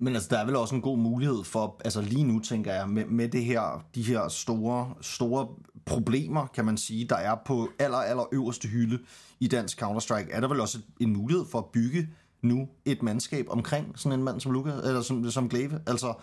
Men 0.00 0.14
altså, 0.14 0.28
der 0.30 0.38
er 0.38 0.46
vel 0.46 0.56
også 0.56 0.74
en 0.74 0.82
god 0.82 0.98
mulighed 0.98 1.44
for, 1.44 1.80
altså 1.84 2.02
lige 2.02 2.24
nu 2.24 2.40
tænker 2.40 2.74
jeg, 2.74 2.88
med, 2.88 3.04
med 3.04 3.28
det 3.28 3.44
her, 3.44 3.84
de 3.94 4.02
her 4.02 4.28
store, 4.28 4.94
store 5.00 5.48
problemer, 5.86 6.46
kan 6.46 6.64
man 6.64 6.76
sige, 6.76 7.04
der 7.08 7.16
er 7.16 7.36
på 7.46 7.68
aller, 7.78 7.98
aller 7.98 8.24
øverste 8.32 8.68
hylde 8.68 8.98
i 9.40 9.48
dansk 9.48 9.82
Counter-Strike, 9.82 10.28
er 10.30 10.40
der 10.40 10.48
vel 10.48 10.60
også 10.60 10.78
en 11.00 11.12
mulighed 11.12 11.44
for 11.50 11.58
at 11.58 11.64
bygge 11.72 12.08
nu 12.42 12.68
et 12.84 13.02
mandskab 13.02 13.46
omkring 13.48 13.98
sådan 13.98 14.18
en 14.18 14.24
mand 14.24 14.40
som 14.40 14.52
Lukas, 14.52 14.74
eller 14.74 15.00
som, 15.00 15.30
som 15.30 15.48
Glaive. 15.48 15.80
Altså, 15.86 16.14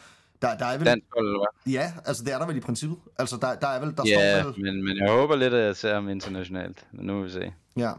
der, 0.42 0.58
der 0.58 0.66
er 0.66 0.78
vel... 0.78 0.86
Dansk 0.88 1.08
hold, 1.16 1.28
eller 1.28 1.40
hvad? 1.40 1.74
Ja, 1.74 1.94
altså 2.06 2.24
det 2.24 2.34
er 2.34 2.40
der 2.40 2.48
vel 2.48 2.58
i 2.58 2.60
princippet. 2.60 2.98
Altså, 3.20 3.38
der, 3.42 3.56
der 3.56 3.68
er 3.68 3.86
vel, 3.86 3.96
der 3.98 4.04
Ja, 4.06 4.42
står 4.42 4.52
vel... 4.52 4.62
men, 4.64 4.84
men 4.84 4.98
jeg 4.98 5.12
håber 5.12 5.36
lidt, 5.36 5.54
at 5.54 5.66
jeg 5.66 5.76
ser 5.76 5.94
ham 5.94 6.10
internationalt. 6.10 6.86
Men 6.92 7.06
nu 7.06 7.14
må 7.14 7.24
vi 7.24 7.30
se. 7.30 7.54
Ja, 7.78 7.92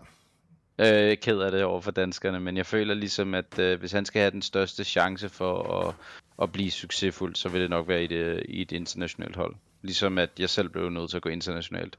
Øh, 0.78 1.16
ked 1.16 1.38
af 1.38 1.50
det 1.50 1.64
over 1.64 1.80
for 1.80 1.90
danskerne, 1.90 2.40
men 2.40 2.56
jeg 2.56 2.66
føler 2.66 2.94
ligesom, 2.94 3.34
at 3.34 3.58
øh, 3.58 3.78
hvis 3.78 3.92
han 3.92 4.04
skal 4.04 4.20
have 4.20 4.30
den 4.30 4.42
største 4.42 4.84
chance 4.84 5.28
for 5.28 5.80
at, 5.80 5.94
at 6.42 6.52
blive 6.52 6.70
succesfuld, 6.70 7.34
så 7.34 7.48
vil 7.48 7.60
det 7.60 7.70
nok 7.70 7.88
være 7.88 8.04
i, 8.04 8.06
det, 8.06 8.42
i 8.48 8.62
et 8.62 8.72
internationalt 8.72 9.36
hold. 9.36 9.54
Ligesom 9.82 10.18
at 10.18 10.30
jeg 10.38 10.50
selv 10.50 10.68
blev 10.68 10.90
nødt 10.90 11.10
til 11.10 11.16
at 11.16 11.22
gå 11.22 11.28
internationalt. 11.28 11.96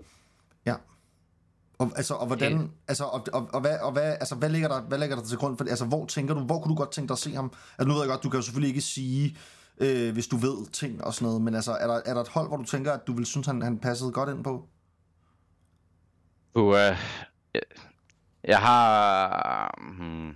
ja. 0.65 0.75
Og, 1.80 1.91
altså, 1.95 2.13
og 2.13 2.28
hvordan, 2.28 2.71
altså, 2.88 3.03
og, 3.03 3.28
og, 3.34 3.49
og, 3.53 3.61
hvad, 3.61 3.80
og 3.80 3.91
hvad, 3.91 4.03
altså, 4.03 4.36
hvad, 4.36 4.49
ligger 4.49 4.67
der, 4.67 4.82
hvad 4.82 4.97
ligger 4.97 5.15
der 5.15 5.23
til 5.23 5.38
grund 5.38 5.57
for 5.57 5.63
det? 5.63 5.71
Altså, 5.71 5.86
hvor 5.86 6.05
tænker 6.05 6.34
du, 6.34 6.39
hvor 6.39 6.59
kunne 6.59 6.69
du 6.69 6.78
godt 6.78 6.91
tænke 6.91 7.07
dig 7.07 7.13
at 7.13 7.19
se 7.19 7.34
ham? 7.34 7.53
Altså, 7.78 7.88
nu 7.88 7.93
ved 7.93 8.01
jeg 8.01 8.09
godt, 8.09 8.23
du 8.23 8.30
kan 8.30 8.38
jo 8.38 8.41
selvfølgelig 8.41 8.69
ikke 8.69 8.82
sige, 8.82 9.38
øh, 9.78 10.13
hvis 10.13 10.28
du 10.28 10.38
ved 10.38 10.71
ting 10.71 11.03
og 11.03 11.13
sådan 11.13 11.25
noget, 11.25 11.41
men 11.41 11.55
altså, 11.55 11.71
er 11.71 11.88
der, 11.88 12.01
er 12.05 12.13
der 12.13 12.21
et 12.21 12.28
hold, 12.28 12.47
hvor 12.47 12.57
du 12.57 12.63
tænker, 12.63 12.91
at 12.91 13.07
du 13.07 13.13
vil 13.13 13.25
synes, 13.25 13.47
han, 13.47 13.61
han 13.61 13.80
passede 13.80 14.11
godt 14.11 14.30
ind 14.30 14.43
på? 14.43 14.67
Uh, 16.55 16.73
jeg, 18.47 18.59
har... 18.59 19.79
Hmm, 19.81 20.35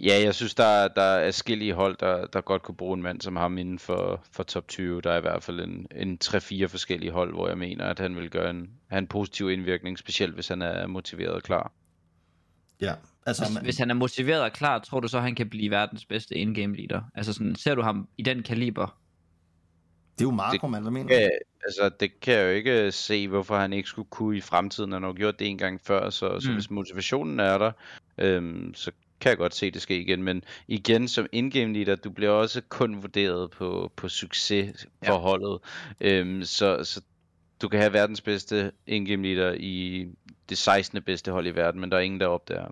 ja, 0.00 0.20
jeg 0.24 0.34
synes, 0.34 0.54
der, 0.54 0.88
der 0.88 1.02
er 1.02 1.30
skille 1.30 1.74
hold, 1.74 1.96
der, 1.96 2.26
der 2.26 2.40
godt 2.40 2.62
kunne 2.62 2.76
bruge 2.76 2.96
en 2.96 3.02
mand 3.02 3.20
som 3.20 3.36
ham 3.36 3.58
inden 3.58 3.78
for, 3.78 4.24
for 4.32 4.42
top 4.42 4.68
20. 4.68 5.00
Der 5.00 5.12
er 5.12 5.18
i 5.18 5.20
hvert 5.20 5.42
fald 5.42 5.60
en, 5.60 5.86
en 5.96 6.18
3-4 6.24 6.66
forskellige 6.66 7.12
hold, 7.12 7.32
hvor 7.32 7.48
jeg 7.48 7.58
mener, 7.58 7.84
at 7.84 7.98
han 7.98 8.16
vil 8.16 8.30
gøre 8.30 8.50
en, 8.50 8.70
have 8.88 8.98
en 8.98 9.06
positiv 9.06 9.50
indvirkning, 9.50 9.98
specielt 9.98 10.34
hvis 10.34 10.48
han 10.48 10.62
er 10.62 10.86
motiveret 10.86 11.32
og 11.32 11.42
klar. 11.42 11.72
Ja, 12.80 12.94
altså, 13.26 13.44
Hvis, 13.44 13.54
man, 13.54 13.64
hvis 13.64 13.78
han 13.78 13.90
er 13.90 13.94
motiveret 13.94 14.42
og 14.42 14.52
klar, 14.52 14.78
tror 14.78 15.00
du 15.00 15.08
så, 15.08 15.20
han 15.20 15.34
kan 15.34 15.50
blive 15.50 15.70
verdens 15.70 16.04
bedste 16.04 16.34
in-game 16.34 16.76
leader? 16.76 17.02
Altså 17.14 17.32
sådan, 17.32 17.56
ser 17.56 17.74
du 17.74 17.82
ham 17.82 18.08
i 18.18 18.22
den 18.22 18.42
kaliber? 18.42 19.01
Det 20.18 20.20
er 20.20 20.24
jo 20.24 20.30
Marco, 20.30 20.66
man, 20.66 20.82
hvad 20.82 20.92
mener 20.92 21.20
Ja, 21.20 21.28
altså 21.64 21.90
det 22.00 22.20
kan 22.20 22.34
jeg 22.34 22.44
jo 22.44 22.50
ikke 22.50 22.92
se, 22.92 23.28
hvorfor 23.28 23.56
han 23.56 23.72
ikke 23.72 23.88
skulle 23.88 24.08
kunne 24.10 24.36
i 24.36 24.40
fremtiden. 24.40 24.92
Han 24.92 25.02
har 25.02 25.10
jo 25.10 25.14
gjort 25.16 25.38
det 25.38 25.46
en 25.48 25.58
gang 25.58 25.80
før, 25.84 26.10
så, 26.10 26.40
så 26.40 26.48
Mm. 26.48 26.54
hvis 26.54 26.70
motivationen 26.70 27.40
er 27.40 27.58
der, 27.58 27.72
øhm, 28.18 28.74
så 28.74 28.92
kan 29.20 29.28
jeg 29.30 29.38
godt 29.38 29.54
se 29.54 29.70
det 29.70 29.82
ske 29.82 30.00
igen. 30.00 30.22
Men 30.22 30.44
igen, 30.68 31.08
som 31.08 31.26
in-game 31.32 31.72
leader, 31.72 31.96
du 31.96 32.10
bliver 32.10 32.30
også 32.30 32.60
kun 32.68 33.02
vurderet 33.02 33.50
på, 33.50 33.92
på 33.96 34.08
succes 34.08 34.86
for 35.04 35.60
Ja. 36.00 36.18
Øhm, 36.20 36.44
så, 36.44 36.84
så 36.84 37.00
du 37.62 37.68
kan 37.68 37.80
have 37.80 37.92
verdens 37.92 38.20
bedste 38.20 38.72
in-game 38.86 39.22
leader 39.22 39.54
i 39.58 40.06
det 40.48 40.58
16. 40.58 41.02
bedste 41.02 41.32
hold 41.32 41.46
i 41.46 41.50
verden, 41.50 41.80
men 41.80 41.90
der 41.90 41.96
er 41.96 42.00
ingen, 42.00 42.20
der 42.20 42.26
opdager. 42.26 42.70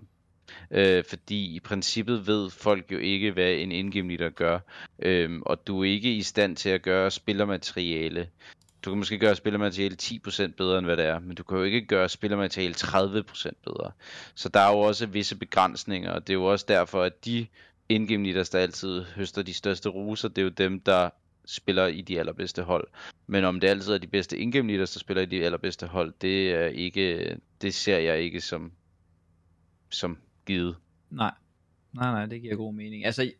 Øh, 0.71 1.03
fordi 1.03 1.55
i 1.55 1.59
princippet 1.59 2.27
ved 2.27 2.49
folk 2.49 2.91
jo 2.91 2.97
ikke, 2.97 3.31
hvad 3.31 3.51
en 3.53 3.71
in-game 3.71 4.29
gør. 4.29 4.59
Øh, 4.99 5.39
og 5.41 5.67
du 5.67 5.81
er 5.81 5.85
ikke 5.85 6.15
i 6.15 6.21
stand 6.21 6.55
til 6.55 6.69
at 6.69 6.81
gøre 6.81 7.11
spillermateriale. 7.11 8.27
Du 8.85 8.91
kan 8.91 8.97
måske 8.97 9.17
gøre 9.17 9.35
spillermateriale 9.35 9.97
10% 10.01 10.47
bedre, 10.57 10.77
end 10.77 10.85
hvad 10.85 10.97
det 10.97 11.05
er, 11.05 11.19
men 11.19 11.35
du 11.35 11.43
kan 11.43 11.57
jo 11.57 11.63
ikke 11.63 11.85
gøre 11.85 12.09
spillermateriale 12.09 12.75
30% 12.77 13.51
bedre. 13.65 13.91
Så 14.35 14.49
der 14.49 14.59
er 14.59 14.71
jo 14.71 14.79
også 14.79 15.05
visse 15.05 15.35
begrænsninger, 15.35 16.11
og 16.11 16.27
det 16.27 16.33
er 16.33 16.37
jo 16.37 16.45
også 16.45 16.65
derfor, 16.67 17.03
at 17.03 17.25
de 17.25 17.47
in-game 17.89 18.33
der 18.33 18.55
altid 18.55 19.03
høster 19.03 19.41
de 19.41 19.53
største 19.53 19.89
roser, 19.89 20.27
det 20.27 20.37
er 20.37 20.43
jo 20.43 20.49
dem, 20.49 20.79
der 20.79 21.09
spiller 21.45 21.87
i 21.87 22.01
de 22.01 22.19
allerbedste 22.19 22.63
hold. 22.63 22.87
Men 23.27 23.43
om 23.43 23.59
det 23.59 23.67
altid 23.67 23.93
er 23.93 23.97
de 23.97 24.07
bedste 24.07 24.37
in-game 24.37 24.77
der 24.77 24.85
spiller 24.85 25.23
i 25.23 25.25
de 25.25 25.45
allerbedste 25.45 25.87
hold, 25.87 26.13
det 26.21 26.51
er 26.51 26.65
ikke, 26.65 27.37
det 27.61 27.73
ser 27.73 27.97
jeg 27.97 28.19
ikke 28.21 28.41
som, 28.41 28.71
som 29.89 30.17
givet. 30.45 30.75
Nej. 31.09 31.31
Nej, 31.93 32.11
nej, 32.11 32.25
det 32.25 32.41
giver 32.41 32.55
god 32.55 32.73
mening. 32.73 33.05
Altså, 33.05 33.31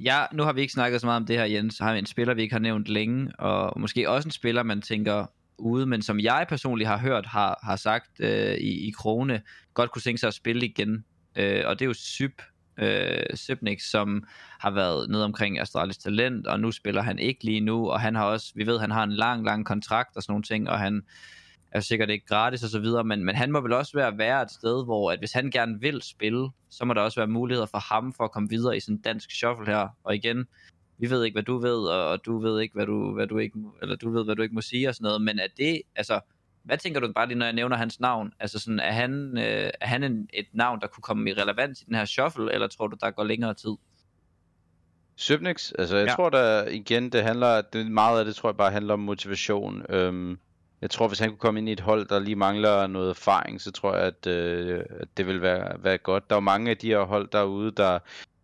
ja, 0.00 0.24
nu 0.32 0.42
har 0.42 0.52
vi 0.52 0.60
ikke 0.60 0.72
snakket 0.72 1.00
så 1.00 1.06
meget 1.06 1.16
om 1.16 1.26
det 1.26 1.36
her, 1.36 1.44
Jens. 1.44 1.78
Har 1.78 1.92
vi 1.92 1.98
en 1.98 2.06
spiller, 2.06 2.34
vi 2.34 2.42
ikke 2.42 2.54
har 2.54 2.60
nævnt 2.60 2.88
længe, 2.88 3.32
og 3.38 3.80
måske 3.80 4.10
også 4.10 4.28
en 4.28 4.32
spiller, 4.32 4.62
man 4.62 4.82
tænker 4.82 5.26
ude, 5.58 5.86
men 5.86 6.02
som 6.02 6.20
jeg 6.20 6.46
personligt 6.48 6.88
har 6.88 6.98
hørt, 6.98 7.26
har, 7.26 7.60
har 7.62 7.76
sagt 7.76 8.20
øh, 8.20 8.54
i, 8.54 8.88
i 8.88 8.90
Krone, 8.90 9.42
godt 9.74 9.90
kunne 9.90 10.02
tænke 10.02 10.18
sig 10.18 10.28
at 10.28 10.34
spille 10.34 10.66
igen. 10.66 11.04
Øh, 11.36 11.62
og 11.66 11.78
det 11.78 11.84
er 11.84 11.86
jo 11.86 11.94
Syb, 11.94 12.42
øh, 12.78 13.22
Sybnik, 13.34 13.80
som 13.80 14.24
har 14.60 14.70
været 14.70 15.10
nede 15.10 15.24
omkring 15.24 15.60
Astralis 15.60 15.98
Talent, 15.98 16.46
og 16.46 16.60
nu 16.60 16.70
spiller 16.70 17.02
han 17.02 17.18
ikke 17.18 17.44
lige 17.44 17.60
nu, 17.60 17.90
og 17.90 18.00
han 18.00 18.14
har 18.14 18.24
også, 18.24 18.52
vi 18.54 18.66
ved, 18.66 18.78
han 18.78 18.90
har 18.90 19.02
en 19.02 19.12
lang, 19.12 19.44
lang 19.44 19.66
kontrakt 19.66 20.16
og 20.16 20.22
sådan 20.22 20.32
nogle 20.32 20.42
ting, 20.42 20.68
og 20.68 20.78
han 20.78 21.02
er 21.72 21.80
sikkert 21.80 22.10
ikke 22.10 22.26
gratis 22.26 22.62
og 22.62 22.70
så 22.70 22.80
videre, 22.80 23.04
men, 23.04 23.24
men 23.24 23.34
han 23.34 23.52
må 23.52 23.60
vel 23.60 23.72
også 23.72 23.92
være, 23.94 24.18
være 24.18 24.42
et 24.42 24.50
sted, 24.50 24.84
hvor 24.84 25.12
at 25.12 25.18
hvis 25.18 25.32
han 25.32 25.50
gerne 25.50 25.80
vil 25.80 26.02
spille, 26.02 26.50
så 26.70 26.84
må 26.84 26.94
der 26.94 27.00
også 27.00 27.20
være 27.20 27.26
muligheder 27.26 27.66
for 27.66 27.94
ham 27.94 28.12
for 28.12 28.24
at 28.24 28.32
komme 28.32 28.48
videre 28.48 28.76
i 28.76 28.80
sådan 28.80 28.94
en 28.94 29.02
dansk 29.02 29.30
shuffle 29.30 29.66
her. 29.66 29.88
Og 30.04 30.14
igen, 30.14 30.46
vi 30.98 31.10
ved 31.10 31.24
ikke, 31.24 31.34
hvad 31.34 31.42
du 31.42 31.58
ved, 31.58 31.78
og, 31.86 32.08
og 32.08 32.24
du 32.24 32.38
ved 32.38 32.60
ikke, 32.60 32.74
hvad 32.74 32.86
du, 32.86 33.14
hvad 33.14 33.26
du 33.26 33.38
ikke, 33.38 33.58
eller 33.82 33.96
du 33.96 34.10
ved, 34.10 34.24
hvad 34.24 34.36
du 34.36 34.42
ikke 34.42 34.54
må 34.54 34.60
sige 34.60 34.88
og 34.88 34.94
sådan 34.94 35.04
noget, 35.04 35.22
men 35.22 35.38
er 35.38 35.46
det, 35.56 35.82
altså, 35.96 36.20
hvad 36.62 36.78
tænker 36.78 37.00
du 37.00 37.12
bare 37.12 37.28
lige, 37.28 37.38
når 37.38 37.46
jeg 37.46 37.52
nævner 37.52 37.76
hans 37.76 38.00
navn? 38.00 38.32
Altså 38.40 38.58
sådan, 38.58 38.80
er 38.80 38.92
han, 38.92 39.38
øh, 39.38 39.70
er 39.80 39.86
han 39.86 40.04
en, 40.04 40.28
et 40.32 40.46
navn, 40.52 40.80
der 40.80 40.86
kunne 40.86 41.02
komme 41.02 41.30
i 41.30 41.32
relevans 41.32 41.82
i 41.82 41.84
den 41.84 41.94
her 41.94 42.04
shuffle, 42.04 42.52
eller 42.52 42.68
tror 42.68 42.86
du, 42.86 42.96
der 43.00 43.10
går 43.10 43.24
længere 43.24 43.54
tid? 43.54 43.72
Søbnix, 45.16 45.72
altså 45.78 45.96
jeg 45.96 46.06
ja. 46.06 46.14
tror 46.14 46.30
der 46.30 46.68
igen, 46.68 47.12
det 47.12 47.22
handler, 47.22 47.60
det, 47.60 47.90
meget 47.90 48.18
af 48.18 48.24
det 48.24 48.36
tror 48.36 48.48
jeg 48.48 48.56
bare 48.56 48.70
handler 48.70 48.94
om 48.94 49.00
motivation. 49.00 49.82
Øhm, 49.88 50.38
jeg 50.82 50.90
tror, 50.90 51.08
hvis 51.08 51.18
han 51.18 51.28
kunne 51.28 51.38
komme 51.38 51.60
ind 51.60 51.68
i 51.68 51.72
et 51.72 51.80
hold, 51.80 52.06
der 52.08 52.18
lige 52.18 52.36
mangler 52.36 52.86
noget 52.86 53.10
erfaring, 53.10 53.60
så 53.60 53.70
tror 53.72 53.94
jeg, 53.96 54.06
at, 54.06 54.26
øh, 54.26 54.84
at 55.00 55.08
det 55.16 55.26
vil 55.26 55.42
være, 55.42 55.84
være 55.84 55.98
godt. 55.98 56.30
Der 56.30 56.36
er 56.36 56.40
jo 56.40 56.40
mange 56.40 56.70
af 56.70 56.76
de 56.76 56.86
her 56.86 57.02
hold 57.02 57.28
derude, 57.28 57.70
der, 57.70 57.98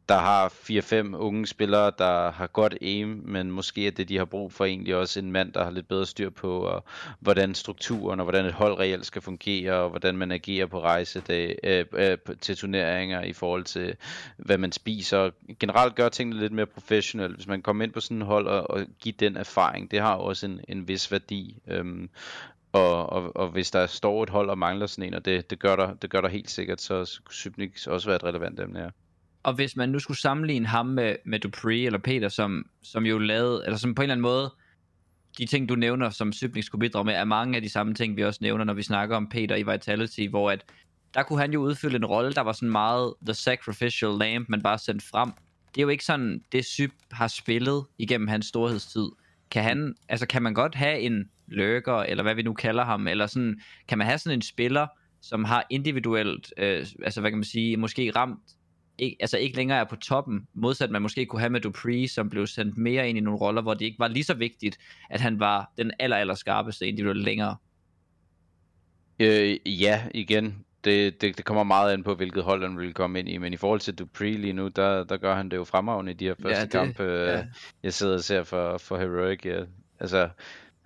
der 0.08 0.18
har 0.18 0.48
4-5 0.48 1.16
unge 1.16 1.46
spillere, 1.46 1.92
der 1.98 2.30
har 2.30 2.46
godt 2.46 2.74
aim, 2.82 3.08
men 3.24 3.50
måske 3.50 3.86
er 3.86 3.90
det, 3.90 4.08
de 4.08 4.18
har 4.18 4.24
brug 4.24 4.52
for 4.52 4.64
egentlig 4.64 4.96
også 4.96 5.20
en 5.20 5.32
mand, 5.32 5.52
der 5.52 5.64
har 5.64 5.70
lidt 5.70 5.88
bedre 5.88 6.06
styr 6.06 6.30
på, 6.30 6.58
og 6.58 6.84
hvordan 7.20 7.54
strukturen 7.54 8.20
og 8.20 8.24
hvordan 8.24 8.46
et 8.46 8.52
hold 8.52 8.78
reelt 8.78 9.06
skal 9.06 9.22
fungere, 9.22 9.72
og 9.72 9.90
hvordan 9.90 10.16
man 10.16 10.32
agerer 10.32 10.66
på 10.66 10.80
rejsedag, 10.80 11.58
øh, 11.64 11.84
øh, 11.92 12.18
til 12.40 12.56
turneringer 12.56 13.22
i 13.22 13.32
forhold 13.32 13.64
til, 13.64 13.96
hvad 14.36 14.58
man 14.58 14.72
spiser. 14.72 15.30
Generelt 15.60 15.94
gør 15.94 16.08
tingene 16.08 16.40
lidt 16.40 16.52
mere 16.52 16.66
professionelt. 16.66 17.34
Hvis 17.34 17.46
man 17.46 17.62
kommer 17.62 17.84
ind 17.84 17.92
på 17.92 18.00
sådan 18.00 18.22
et 18.22 18.26
hold 18.26 18.46
og, 18.46 18.70
og 18.70 18.86
giver 19.00 19.16
den 19.18 19.36
erfaring, 19.36 19.90
det 19.90 20.00
har 20.00 20.14
også 20.14 20.46
en, 20.46 20.60
en 20.68 20.88
vis 20.88 21.12
værdi. 21.12 21.58
Øhm, 21.68 22.10
og, 22.72 23.06
og, 23.06 23.36
og 23.36 23.48
hvis 23.48 23.70
der 23.70 23.86
står 23.86 24.22
et 24.22 24.30
hold 24.30 24.50
og 24.50 24.58
mangler 24.58 24.86
sådan 24.86 25.04
en, 25.04 25.14
og 25.14 25.24
det, 25.24 25.50
det, 25.50 25.58
gør, 25.58 25.76
der, 25.76 25.94
det 25.94 26.10
gør 26.10 26.20
der 26.20 26.28
helt 26.28 26.50
sikkert, 26.50 26.80
så 26.80 27.04
skulle 27.04 27.70
også 27.86 28.08
være 28.08 28.16
et 28.16 28.24
relevant 28.24 28.60
emne 28.60 28.78
her. 28.78 28.90
Og 29.46 29.54
hvis 29.54 29.76
man 29.76 29.88
nu 29.88 29.98
skulle 29.98 30.18
sammenligne 30.18 30.66
ham 30.66 30.86
med, 30.86 31.16
med 31.24 31.38
Dupree 31.40 31.86
eller 31.86 31.98
Peter, 31.98 32.28
som, 32.28 32.66
som 32.82 33.06
jo 33.06 33.18
lavede, 33.18 33.62
eller 33.64 33.78
som 33.78 33.94
på 33.94 34.02
en 34.02 34.04
eller 34.04 34.14
anden 34.14 34.22
måde, 34.22 34.54
de 35.38 35.46
ting, 35.46 35.68
du 35.68 35.74
nævner, 35.74 36.10
som 36.10 36.32
Sybning 36.32 36.64
skulle 36.64 36.80
bidrage 36.80 37.04
med, 37.04 37.14
er 37.14 37.24
mange 37.24 37.56
af 37.56 37.62
de 37.62 37.68
samme 37.68 37.94
ting, 37.94 38.16
vi 38.16 38.24
også 38.24 38.38
nævner, 38.42 38.64
når 38.64 38.74
vi 38.74 38.82
snakker 38.82 39.16
om 39.16 39.28
Peter 39.28 39.56
i 39.56 39.62
Vitality, 39.62 40.20
hvor 40.30 40.50
at, 40.50 40.64
der 41.14 41.22
kunne 41.22 41.40
han 41.40 41.52
jo 41.52 41.60
udfylde 41.60 41.96
en 41.96 42.04
rolle, 42.04 42.32
der 42.32 42.40
var 42.40 42.52
sådan 42.52 42.70
meget 42.70 43.14
the 43.26 43.34
sacrificial 43.34 44.10
lamb, 44.10 44.48
man 44.48 44.62
bare 44.62 44.78
sendte 44.78 45.06
frem. 45.06 45.30
Det 45.74 45.80
er 45.80 45.82
jo 45.82 45.88
ikke 45.88 46.04
sådan, 46.04 46.40
det 46.52 46.64
Syb 46.64 46.92
har 47.12 47.28
spillet 47.28 47.84
igennem 47.98 48.28
hans 48.28 48.46
storhedstid. 48.46 49.08
Kan 49.50 49.62
han, 49.62 49.94
altså 50.08 50.26
kan 50.26 50.42
man 50.42 50.54
godt 50.54 50.74
have 50.74 51.00
en 51.00 51.30
lurker, 51.46 51.96
eller 51.96 52.22
hvad 52.22 52.34
vi 52.34 52.42
nu 52.42 52.52
kalder 52.52 52.84
ham, 52.84 53.08
eller 53.08 53.26
sådan, 53.26 53.60
kan 53.88 53.98
man 53.98 54.06
have 54.06 54.18
sådan 54.18 54.38
en 54.38 54.42
spiller, 54.42 54.86
som 55.22 55.44
har 55.44 55.66
individuelt, 55.70 56.52
øh, 56.58 56.86
altså 57.04 57.20
hvad 57.20 57.30
kan 57.30 57.38
man 57.38 57.44
sige, 57.44 57.76
måske 57.76 58.12
ramt 58.16 58.55
ikke, 58.98 59.16
altså 59.20 59.38
ikke 59.38 59.56
længere 59.56 59.78
er 59.78 59.84
på 59.84 59.96
toppen, 59.96 60.46
modsat 60.54 60.90
man 60.90 61.02
måske 61.02 61.26
kunne 61.26 61.40
have 61.40 61.50
med 61.50 61.60
Dupree, 61.60 62.08
som 62.08 62.30
blev 62.30 62.46
sendt 62.46 62.78
mere 62.78 63.08
ind 63.08 63.18
i 63.18 63.20
nogle 63.20 63.40
roller, 63.40 63.62
hvor 63.62 63.74
det 63.74 63.84
ikke 63.84 63.98
var 63.98 64.08
lige 64.08 64.24
så 64.24 64.34
vigtigt, 64.34 64.78
at 65.10 65.20
han 65.20 65.40
var 65.40 65.72
den 65.78 65.92
aller, 65.98 66.16
aller 66.16 66.34
skarpeste 66.34 66.86
individuelt 66.88 67.24
længere. 67.24 67.56
Øh, 69.20 69.56
ja, 69.82 70.02
igen. 70.14 70.64
Det, 70.84 71.20
det, 71.20 71.36
det 71.36 71.44
kommer 71.44 71.64
meget 71.64 71.92
an 71.92 72.02
på, 72.02 72.14
hvilket 72.14 72.42
hold 72.44 72.62
han 72.62 72.78
vil 72.78 72.94
komme 72.94 73.18
ind 73.18 73.28
i. 73.28 73.38
Men 73.38 73.52
i 73.52 73.56
forhold 73.56 73.80
til 73.80 73.94
Dupree 73.94 74.32
lige 74.36 74.52
nu, 74.52 74.68
der, 74.68 75.04
der 75.04 75.16
gør 75.16 75.34
han 75.34 75.48
det 75.48 75.56
jo 75.56 75.64
fremragende 75.64 76.12
i 76.12 76.14
de 76.14 76.24
her 76.24 76.34
første 76.42 76.62
det- 76.62 76.70
kampe, 76.70 77.02
ja. 77.02 77.44
jeg 77.82 77.94
sidder 77.94 78.14
og 78.14 78.20
ser 78.24 78.42
for, 78.44 78.78
for 78.78 78.98
Heroic. 78.98 79.44
Ja. 79.44 79.60
Altså, 80.00 80.28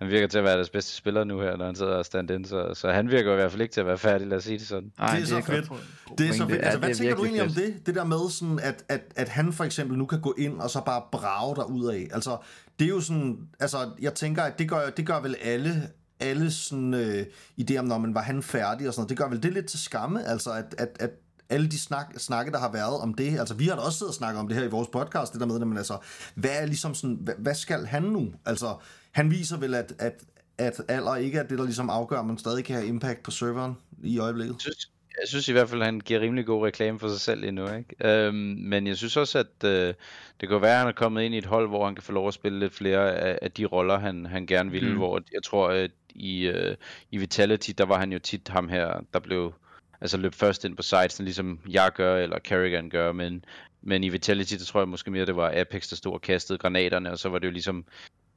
han 0.01 0.09
virker 0.09 0.27
til 0.27 0.37
at 0.37 0.43
være 0.43 0.55
deres 0.55 0.69
bedste 0.69 0.91
spiller 0.93 1.23
nu 1.23 1.39
her, 1.39 1.57
når 1.57 1.65
han 1.65 1.75
sidder 1.75 1.91
og 1.91 2.05
stand 2.05 2.31
in, 2.31 2.45
så, 2.45 2.73
så 2.73 2.91
han 2.91 3.09
virker 3.09 3.31
i 3.31 3.35
hvert 3.35 3.51
fald 3.51 3.61
ikke 3.61 3.73
til 3.73 3.81
at 3.81 3.87
være 3.87 3.97
færdig, 3.97 4.27
lad 4.27 4.37
os 4.37 4.43
sige 4.43 4.59
det 4.59 4.67
sådan. 4.67 4.91
Ej, 4.99 5.15
det 5.15 5.23
er 5.23 5.27
så 5.27 5.37
et 5.37 5.45
fedt. 5.45 5.69
godt 5.69 5.81
Det 6.17 6.29
er 6.29 6.33
så 6.33 6.47
fedt. 6.47 6.51
Ja, 6.51 6.55
Altså, 6.65 6.79
hvad 6.79 6.89
det 6.89 6.95
er 6.95 6.97
tænker 6.97 7.15
du 7.15 7.23
egentlig 7.23 7.41
om 7.43 7.49
fedt. 7.49 7.75
det? 7.75 7.85
Det 7.85 7.95
der 7.95 8.03
med, 8.03 8.29
sådan, 8.29 8.59
at, 8.59 8.83
at, 8.89 9.01
at 9.15 9.29
han 9.29 9.53
for 9.53 9.63
eksempel 9.63 9.97
nu 9.97 10.05
kan 10.05 10.21
gå 10.21 10.35
ind 10.37 10.59
og 10.59 10.69
så 10.69 10.81
bare 10.85 11.01
brage 11.11 11.55
der 11.55 11.63
ud 11.63 11.85
af. 11.85 12.07
Altså, 12.13 12.37
det 12.79 12.85
er 12.85 12.89
jo 12.89 13.01
sådan, 13.01 13.37
altså, 13.59 13.77
jeg 14.01 14.13
tænker, 14.13 14.43
at 14.43 14.59
det 14.59 14.69
gør, 14.69 14.89
det 14.89 15.05
gør 15.07 15.19
vel 15.19 15.35
alle, 15.41 15.89
alle 16.19 16.51
sådan 16.51 16.93
øh, 16.93 17.25
idéer 17.61 17.77
om, 17.79 17.85
når 17.85 17.97
man 17.97 18.13
var 18.15 18.21
han 18.21 18.43
færdig 18.43 18.87
og 18.87 18.93
sådan 18.93 19.01
noget. 19.01 19.09
Det 19.09 19.17
gør 19.17 19.27
vel 19.29 19.43
det 19.43 19.53
lidt 19.53 19.65
til 19.65 19.79
skamme, 19.79 20.27
altså, 20.27 20.51
at, 20.51 20.75
at, 20.77 20.89
at 20.99 21.09
alle 21.49 21.67
de 21.67 21.79
snak, 21.79 22.13
snakke, 22.17 22.51
der 22.51 22.59
har 22.59 22.71
været 22.71 22.99
om 23.01 23.13
det. 23.13 23.39
Altså, 23.39 23.53
vi 23.55 23.67
har 23.67 23.75
da 23.75 23.81
også 23.81 23.97
siddet 23.97 24.09
og 24.11 24.15
snakket 24.15 24.39
om 24.39 24.47
det 24.47 24.57
her 24.57 24.63
i 24.63 24.69
vores 24.69 24.87
podcast, 24.93 25.33
det 25.33 25.39
der 25.41 25.47
med, 25.47 25.59
men 25.59 25.77
altså, 25.77 25.97
hvad 26.35 26.51
er 26.53 26.65
ligesom 26.65 26.95
sådan, 26.95 27.17
hvad, 27.21 27.33
hvad 27.37 27.55
skal 27.55 27.85
han 27.85 28.03
nu? 28.03 28.27
Altså, 28.45 28.75
han 29.11 29.31
viser 29.31 29.57
vel, 29.57 29.73
at, 29.73 29.93
at, 29.99 30.23
at 30.57 30.81
alder 30.87 31.15
ikke 31.15 31.37
er 31.37 31.43
det, 31.43 31.57
der 31.57 31.63
ligesom 31.63 31.89
afgør, 31.89 32.21
man 32.21 32.37
stadig 32.37 32.65
kan 32.65 32.75
have 32.75 32.87
impact 32.87 33.23
på 33.23 33.31
serveren 33.31 33.77
i 34.03 34.19
øjeblikket. 34.19 34.53
Jeg 34.53 34.61
synes, 34.61 34.91
jeg 35.21 35.27
synes 35.27 35.47
i 35.47 35.51
hvert 35.51 35.69
fald, 35.69 35.81
at 35.81 35.85
han 35.85 35.99
giver 35.99 36.19
rimelig 36.19 36.45
god 36.45 36.65
reklame 36.65 36.99
for 36.99 37.09
sig 37.09 37.19
selv 37.19 37.43
endnu. 37.43 37.67
Ikke? 37.73 38.25
Øhm, 38.27 38.35
men 38.59 38.87
jeg 38.87 38.97
synes 38.97 39.17
også, 39.17 39.39
at 39.39 39.69
øh, 39.69 39.93
det 40.41 40.49
kan 40.49 40.61
være, 40.61 40.71
at 40.71 40.79
han 40.79 40.87
er 40.87 40.91
kommet 40.91 41.23
ind 41.23 41.35
i 41.35 41.37
et 41.37 41.45
hold, 41.45 41.67
hvor 41.67 41.85
han 41.85 41.95
kan 41.95 42.03
få 42.03 42.11
lov 42.11 42.27
at 42.27 42.33
spille 42.33 42.59
lidt 42.59 42.73
flere 42.73 43.15
af, 43.15 43.39
af 43.41 43.51
de 43.51 43.65
roller, 43.65 43.99
han, 43.99 44.25
han 44.25 44.45
gerne 44.45 44.71
ville. 44.71 44.89
Mm. 44.89 44.97
Hvor 44.97 45.21
jeg 45.33 45.43
tror, 45.43 45.69
at 45.69 45.91
i, 46.15 46.47
øh, 46.47 46.75
i 47.11 47.17
Vitality, 47.17 47.71
der 47.77 47.85
var 47.85 47.99
han 47.99 48.11
jo 48.11 48.19
tit 48.19 48.47
ham 48.47 48.69
her, 48.69 48.99
der 49.13 49.19
blev 49.19 49.53
altså 50.01 50.17
løb 50.17 50.33
først 50.33 50.65
ind 50.65 50.75
på 50.75 50.83
sitesen, 50.83 51.25
ligesom 51.25 51.59
jeg 51.69 51.91
gør, 51.95 52.17
eller 52.17 52.39
Kerrigan 52.39 52.89
gør, 52.89 53.11
men, 53.11 53.45
men 53.81 54.03
i 54.03 54.09
Vitality, 54.09 54.53
der 54.53 54.65
tror 54.65 54.79
jeg 54.79 54.87
måske 54.87 55.11
mere, 55.11 55.25
det 55.25 55.35
var 55.35 55.51
Apex, 55.55 55.89
der 55.89 55.95
stod 55.95 56.13
og 56.13 56.21
kastede 56.21 56.59
granaterne, 56.59 57.11
og 57.11 57.19
så 57.19 57.29
var 57.29 57.39
det 57.39 57.47
jo 57.47 57.51
ligesom 57.51 57.85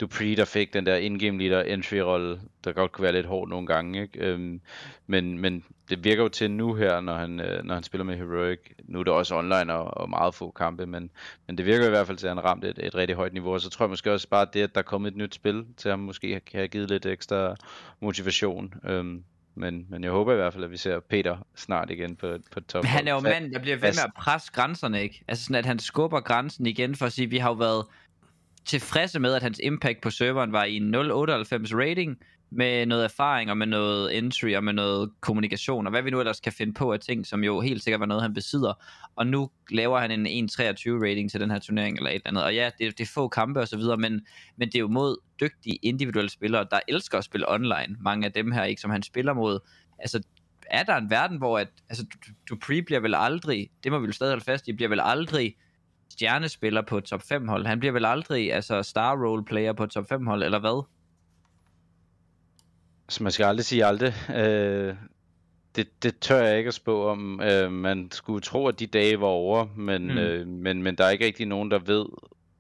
Dupree, 0.05 0.37
der 0.37 0.45
fik 0.45 0.75
den 0.75 0.87
der 0.87 0.97
in-game 0.97 1.39
leader 1.39 1.63
entry-rolle, 1.63 2.41
der 2.65 2.73
godt 2.73 2.93
kunne 2.93 3.03
være 3.03 3.13
lidt 3.13 3.27
hård 3.27 3.49
nogle 3.49 3.67
gange, 3.67 4.03
ikke? 4.03 4.19
Øhm, 4.19 4.61
men, 5.07 5.39
men 5.39 5.65
det 5.91 6.05
virker 6.05 6.23
jo 6.23 6.29
til 6.29 6.51
nu 6.51 6.75
her, 6.75 7.01
når 7.01 7.15
han, 7.15 7.41
øh, 7.41 7.65
når 7.65 7.75
han 7.75 7.83
spiller 7.83 8.05
med 8.05 8.17
Heroic. 8.17 8.59
Nu 8.85 9.01
er 9.01 9.05
det 9.05 9.13
også 9.13 9.37
online 9.37 9.75
og, 9.75 9.97
og 9.97 10.11
meget 10.11 10.35
få 10.35 10.51
kampe, 10.51 10.87
men, 10.87 11.11
men 11.47 11.59
det 11.59 11.67
virker 11.67 11.87
i 11.87 11.91
hvert 11.91 12.07
fald 12.07 12.19
til, 12.19 12.27
at 12.27 12.35
han 12.35 12.45
ramt 12.45 12.65
et, 12.65 12.79
et 12.83 12.95
rigtig 12.95 13.17
højt 13.17 13.33
niveau. 13.33 13.53
Og 13.53 13.61
så 13.61 13.71
tror 13.71 13.85
jeg 13.85 13.91
måske 13.91 14.13
også 14.13 14.29
bare 14.29 14.47
det, 14.53 14.63
at 14.63 14.75
der 14.75 14.81
er 14.81 14.85
kommet 14.85 15.11
et 15.11 15.17
nyt 15.17 15.35
spil 15.35 15.65
til 15.77 15.91
ham, 15.91 15.99
måske 15.99 16.29
kan 16.29 16.59
have 16.59 16.69
givet 16.69 16.91
lidt 16.91 17.07
ekstra 17.07 17.57
motivation. 18.01 18.75
Øhm, 18.85 19.25
men, 19.57 19.87
men 19.89 20.05
jeg 20.05 20.11
håber 20.11 20.33
i 20.33 20.37
hvert 20.37 20.53
fald, 20.53 20.65
at 20.65 20.71
vi 20.71 20.77
ser 20.77 21.01
Peter 21.01 21.37
snart 21.57 21.91
igen 21.91 22.17
på, 22.17 22.37
på 22.53 22.61
top. 22.61 22.83
Men 22.83 22.89
han 22.89 23.09
er 23.09 23.13
jo 23.13 23.21
mand, 23.21 23.53
der 23.53 23.59
bliver 23.59 23.77
ved 23.77 23.89
med 23.89 24.05
at 24.05 24.13
presse 24.19 24.53
grænserne, 24.53 25.03
ikke? 25.03 25.25
Altså 25.29 25.45
sådan, 25.45 25.57
at 25.57 25.67
han 25.67 25.79
skubber 25.79 26.21
grænsen 26.21 26.67
igen 26.67 26.95
for 26.95 27.07
at 27.07 27.13
sige, 27.13 27.25
at 27.25 27.31
vi 27.31 27.39
har 27.39 27.49
jo 27.49 27.55
været 27.55 27.85
tilfredse 28.67 29.21
med, 29.21 29.35
at 29.35 29.43
hans 29.43 29.61
impact 29.63 30.01
på 30.01 30.11
serveren 30.11 30.53
var 30.53 30.65
i 30.65 30.77
en 30.77 30.95
0,98 30.95 31.01
rating, 31.01 32.19
med 32.57 32.87
noget 32.87 33.05
erfaring 33.05 33.51
og 33.51 33.59
med 33.59 33.67
noget 33.67 34.19
entry 34.19 34.55
og 34.57 34.65
med 34.65 34.73
noget 34.73 35.11
kommunikation, 35.21 35.87
og 35.87 35.91
hvad 35.91 36.03
vi 36.03 36.11
nu 36.11 36.21
ellers 36.21 36.41
kan 36.41 36.53
finde 36.53 36.73
på 36.75 36.93
af 36.93 37.01
ting, 37.01 37.27
som 37.27 37.45
jo 37.45 37.61
helt 37.61 37.83
sikkert 37.83 38.01
var 38.01 38.07
noget, 38.07 38.23
han 38.23 38.35
besidder. 38.35 38.85
Og 39.17 39.27
nu 39.27 39.51
laver 39.71 39.99
han 39.99 40.27
en 40.27 40.49
1,23 40.51 40.65
rating 40.65 41.31
til 41.31 41.41
den 41.41 41.51
her 41.51 41.59
turnering 41.59 41.97
eller 41.97 42.11
et 42.11 42.15
eller 42.15 42.27
andet. 42.27 42.45
Og 42.45 42.55
ja, 42.55 42.71
det, 42.79 42.99
det 42.99 43.05
er 43.05 43.11
få 43.15 43.29
kampe 43.29 43.61
og 43.61 43.69
så 43.69 43.77
videre, 43.77 43.97
men, 43.97 44.27
men 44.57 44.69
det 44.69 44.75
er 44.75 44.81
jo 44.81 44.89
mod 44.89 45.17
dygtige 45.41 45.79
individuelle 45.83 46.31
spillere, 46.31 46.67
der 46.71 46.81
elsker 46.89 47.19
at 47.19 47.25
spille 47.25 47.53
online. 47.53 47.97
Mange 48.01 48.27
af 48.27 48.33
dem 48.33 48.53
her, 48.53 48.65
ikke, 48.65 48.81
som 48.81 48.91
han 48.91 49.03
spiller 49.03 49.33
mod. 49.33 49.59
Altså, 49.99 50.23
er 50.67 50.83
der 50.83 50.97
en 50.97 51.11
verden, 51.11 51.39
hvor 51.39 51.59
at, 51.59 51.69
altså, 51.89 52.05
Du- 52.27 52.33
Dupree 52.51 52.83
bliver 52.83 53.01
vel 53.01 53.15
aldrig, 53.15 53.71
det 53.85 53.93
må 53.93 53.99
vi 53.99 54.07
jo 54.07 54.13
stadig 54.13 54.31
holde 54.31 54.45
fast 54.45 54.69
i, 54.69 54.73
bliver 54.73 54.89
vel 54.89 55.01
aldrig 55.03 55.57
stjernespiller 56.15 56.83
på 56.83 56.99
et 56.99 57.05
top 57.05 57.23
5 57.23 57.49
hold. 57.49 57.67
Han 57.67 57.79
bliver 57.81 57.93
vel 57.93 58.05
aldrig 58.05 58.53
altså 58.53 58.83
star 58.83 59.17
role 59.27 59.45
player 59.45 59.73
på 59.73 59.85
et 59.85 59.91
top 59.91 60.09
5 60.09 60.27
hold, 60.27 60.43
eller 60.43 60.59
hvad? 60.59 60.85
Så 63.09 63.23
man 63.23 63.33
skal 63.33 63.45
aldrig 63.45 63.65
sige 63.65 63.85
aldrig. 63.85 64.15
Øh, 64.37 64.95
det, 65.77 66.03
det 66.03 66.19
tør 66.19 66.43
jeg 66.43 66.59
ikke 66.59 66.69
at 66.69 66.75
spå 66.75 67.09
om. 67.09 67.41
Øh, 67.41 67.73
man 67.73 68.09
skulle 68.13 68.41
tro, 68.41 68.67
at 68.69 68.79
de 68.81 68.87
dage 68.87 69.21
var 69.21 69.27
over, 69.27 69.67
men, 69.77 70.03
Mm. 70.07 70.13
mm. 70.13 70.19
øh, 70.19 70.47
men, 70.47 70.83
men 70.83 70.97
der 70.97 71.05
er 71.05 71.11
ikke 71.11 71.25
rigtig 71.27 71.47
nogen, 71.47 71.71
der 71.71 71.79
ved, 71.79 72.07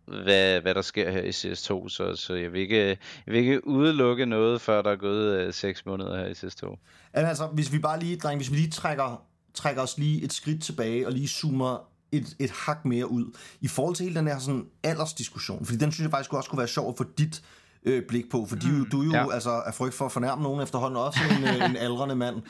hvad, 0.06 0.60
hvad 0.60 0.74
der 0.74 0.82
sker 0.82 1.10
her 1.10 1.22
i 1.22 1.28
CS2, 1.28 1.88
så, 1.88 2.12
så 2.16 2.34
jeg, 2.34 2.52
vil 2.52 2.60
ikke, 2.60 2.86
jeg 2.88 2.96
vil 3.26 3.36
ikke 3.36 3.66
udelukke 3.66 4.26
noget, 4.26 4.60
før 4.60 4.82
der 4.82 4.90
er 4.90 4.96
gået 4.96 5.40
øh, 5.40 5.52
6 5.52 5.86
måneder 5.86 6.16
her 6.18 6.26
i 6.26 6.32
CS2. 6.32 6.76
Altså, 7.12 7.46
hvis 7.46 7.72
vi 7.72 7.78
bare 7.78 8.00
lige, 8.00 8.16
dreng, 8.16 8.38
hvis 8.38 8.50
vi 8.50 8.56
lige 8.56 8.70
trækker, 8.70 9.22
trækker 9.54 9.82
os 9.82 9.98
lige 9.98 10.22
et 10.24 10.32
skridt 10.32 10.62
tilbage 10.62 11.06
og 11.06 11.12
lige 11.12 11.28
zoomer 11.28 11.88
et, 12.16 12.36
et 12.38 12.50
hak 12.50 12.84
mere 12.84 13.10
ud 13.10 13.36
i 13.60 13.68
forhold 13.68 13.94
til 13.96 14.04
hele 14.04 14.16
den 14.18 14.26
her 14.28 14.38
sådan 14.38 14.66
aldersdiskussion, 14.82 15.66
fordi 15.66 15.78
den 15.78 15.92
synes 15.92 16.04
jeg 16.04 16.10
faktisk 16.10 16.32
også 16.32 16.50
kunne 16.50 16.58
være 16.58 16.68
sjov 16.68 16.88
at 16.90 16.94
få 16.96 17.04
dit 17.18 17.42
øh, 17.84 18.02
blik 18.08 18.24
på, 18.30 18.46
fordi 18.48 18.66
mm, 18.70 18.90
du 18.90 19.00
er 19.00 19.04
jo 19.04 19.12
ja. 19.12 19.18
ja. 19.24 19.32
altså 19.34 19.50
af 19.50 19.74
frygt 19.74 19.94
for 19.94 20.06
at 20.06 20.12
fornærme 20.12 20.42
nogen 20.42 20.60
efterhånden 20.62 20.96
også 21.00 21.18
en, 21.38 21.44
øh, 21.44 21.70
en 21.70 21.76
aldrende 21.76 22.14
mand. 22.14 22.36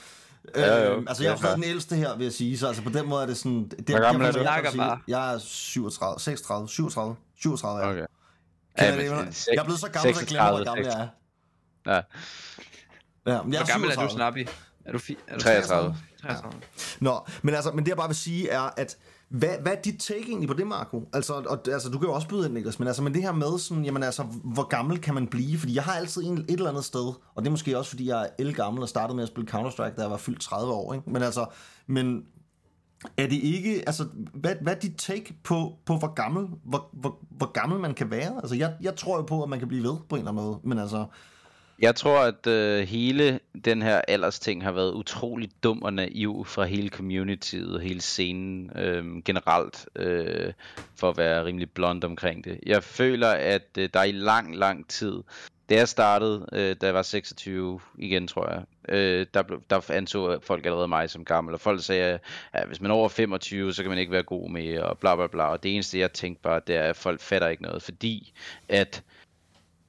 Ja, 0.56 0.84
jo. 0.84 0.96
Øh, 0.96 1.04
altså 1.08 1.22
jeg 1.22 1.28
er 1.30 1.32
jo 1.32 1.36
Ja, 1.36 1.40
stadig 1.42 1.56
den 1.56 1.64
ældste 1.64 1.96
her, 1.96 2.16
vil 2.16 2.24
jeg 2.24 2.32
sige, 2.32 2.58
så 2.58 2.66
altså 2.66 2.82
på 2.82 2.90
den 2.90 3.08
måde 3.08 3.22
er 3.22 3.26
det 3.26 3.36
sådan... 3.36 3.68
Det, 3.68 3.88
Hvor 3.88 4.00
gammel 4.00 4.22
jeg, 4.24 4.28
er 4.28 4.70
du? 4.70 5.00
jeg, 5.08 5.34
er 5.34 5.38
37, 5.38 6.20
36, 6.20 6.68
37, 6.68 7.16
37 7.40 7.80
er 7.80 7.86
jeg. 7.86 7.90
Okay. 7.92 8.06
Kan 8.78 8.86
Ja, 8.98 9.02
jeg, 9.04 9.14
men 9.16 9.26
det, 9.26 9.46
jeg 9.52 9.60
er 9.60 9.64
blevet 9.64 9.80
så 9.80 9.88
gammel, 9.88 10.14
så 10.14 10.20
jeg 10.20 10.28
glemmer, 10.28 10.50
hvor 10.50 10.64
gammel 10.64 10.86
jeg 10.86 11.00
er. 11.00 11.08
Ja, 11.94 12.00
Ja, 13.26 13.42
men 13.42 13.52
jeg 13.52 13.60
Hvor 13.60 13.66
gammel 13.72 13.90
er 13.90 13.94
du, 13.94 14.08
37. 14.08 14.10
Snappy? 14.10 14.46
Er 14.84 14.92
du, 14.92 14.98
fi- 14.98 15.16
er 15.28 15.34
du 15.34 15.40
33. 15.40 15.96
33. 16.22 16.60
Nå, 17.00 17.20
men 17.42 17.54
altså, 17.54 17.70
men 17.72 17.84
det 17.84 17.88
jeg 17.88 17.96
bare 17.96 18.08
vil 18.08 18.16
sige 18.16 18.48
er, 18.48 18.60
at 18.76 18.96
hvad, 19.38 19.58
hvad 19.62 19.72
er 19.72 19.80
dit 19.80 20.00
take 20.00 20.28
egentlig 20.28 20.48
på 20.48 20.54
det, 20.54 20.66
Marco? 20.66 21.08
Altså, 21.12 21.32
og, 21.32 21.68
altså, 21.68 21.88
du 21.88 21.98
kan 21.98 22.08
jo 22.08 22.14
også 22.14 22.28
byde 22.28 22.44
ind, 22.46 22.54
Niklas, 22.54 22.78
men 22.78 22.88
altså, 22.88 23.02
men 23.02 23.14
det 23.14 23.22
her 23.22 23.32
med 23.32 23.58
sådan, 23.58 23.84
jamen 23.84 24.02
altså, 24.02 24.22
hvor 24.22 24.68
gammel 24.68 24.98
kan 24.98 25.14
man 25.14 25.26
blive? 25.26 25.58
Fordi 25.58 25.74
jeg 25.74 25.82
har 25.82 25.92
altid 25.92 26.22
en, 26.22 26.38
et 26.38 26.50
eller 26.50 26.70
andet 26.70 26.84
sted, 26.84 27.12
og 27.34 27.42
det 27.42 27.46
er 27.46 27.50
måske 27.50 27.78
også, 27.78 27.90
fordi 27.90 28.08
jeg 28.08 28.22
er 28.22 28.26
elgammel 28.38 28.82
og 28.82 28.88
startede 28.88 29.16
med 29.16 29.22
at 29.22 29.28
spille 29.28 29.50
Counter-Strike, 29.50 29.94
da 29.96 30.02
jeg 30.02 30.10
var 30.10 30.16
fyldt 30.16 30.40
30 30.40 30.72
år, 30.72 30.94
ikke? 30.94 31.10
Men 31.10 31.22
altså, 31.22 31.46
men 31.86 32.22
er 33.16 33.26
det 33.26 33.36
ikke, 33.36 33.82
altså, 33.86 34.04
hvad, 34.34 34.54
hvad 34.62 34.74
er 34.74 34.78
dit 34.80 34.96
take 34.98 35.36
på, 35.44 35.72
på 35.86 35.96
hvor 35.96 36.14
gammel, 36.14 36.48
hvor, 36.64 36.88
hvor, 36.92 37.18
hvor 37.30 37.52
gammel 37.52 37.80
man 37.80 37.94
kan 37.94 38.10
være? 38.10 38.36
Altså, 38.36 38.54
jeg, 38.54 38.74
jeg 38.80 38.96
tror 38.96 39.16
jo 39.16 39.22
på, 39.22 39.42
at 39.42 39.48
man 39.48 39.58
kan 39.58 39.68
blive 39.68 39.82
ved 39.82 39.96
på 40.08 40.16
en 40.16 40.18
eller 40.18 40.30
anden 40.30 40.44
måde, 40.44 40.58
men 40.64 40.78
altså, 40.78 41.06
jeg 41.78 41.94
tror, 41.94 42.18
at 42.18 42.46
øh, 42.46 42.88
hele 42.88 43.40
den 43.64 43.82
her 43.82 44.00
aldersting 44.08 44.64
har 44.64 44.72
været 44.72 44.92
utrolig 44.92 45.50
dum 45.62 45.82
og 45.82 45.92
naiv 45.92 46.44
fra 46.46 46.64
hele 46.64 46.88
communityet 46.88 47.74
og 47.74 47.80
hele 47.80 48.00
scenen 48.00 48.70
øh, 48.76 49.22
generelt, 49.24 49.88
øh, 49.96 50.52
for 50.96 51.10
at 51.10 51.16
være 51.16 51.44
rimelig 51.44 51.70
blond 51.70 52.04
omkring 52.04 52.44
det. 52.44 52.60
Jeg 52.66 52.82
føler, 52.82 53.28
at 53.28 53.68
øh, 53.78 53.88
der 53.94 54.02
i 54.02 54.12
lang, 54.12 54.56
lang 54.56 54.88
tid 54.88 55.22
da 55.70 55.74
jeg 55.74 55.88
startede, 55.88 56.46
øh, 56.52 56.76
da 56.80 56.86
jeg 56.86 56.94
var 56.94 57.02
26 57.02 57.80
igen, 57.98 58.28
tror 58.28 58.50
jeg, 58.50 58.62
øh, 58.88 59.26
der, 59.34 59.42
blev, 59.42 59.62
der 59.70 59.90
anså 59.90 60.40
folk 60.40 60.66
allerede 60.66 60.88
mig 60.88 61.10
som 61.10 61.24
gammel, 61.24 61.54
og 61.54 61.60
folk 61.60 61.84
sagde, 61.84 62.18
at 62.52 62.66
hvis 62.66 62.80
man 62.80 62.90
er 62.90 62.94
over 62.94 63.08
25, 63.08 63.72
så 63.72 63.82
kan 63.82 63.90
man 63.90 63.98
ikke 63.98 64.12
være 64.12 64.22
god 64.22 64.50
med, 64.50 64.78
og 64.78 64.98
bla 64.98 65.16
bla 65.16 65.26
bla, 65.26 65.44
og 65.44 65.62
det 65.62 65.74
eneste, 65.74 65.98
jeg 65.98 66.12
tænkte 66.12 66.42
bare, 66.42 66.60
det 66.66 66.76
er, 66.76 66.82
at 66.82 66.96
folk 66.96 67.20
fatter 67.20 67.48
ikke 67.48 67.62
noget, 67.62 67.82
fordi 67.82 68.32
at 68.68 69.02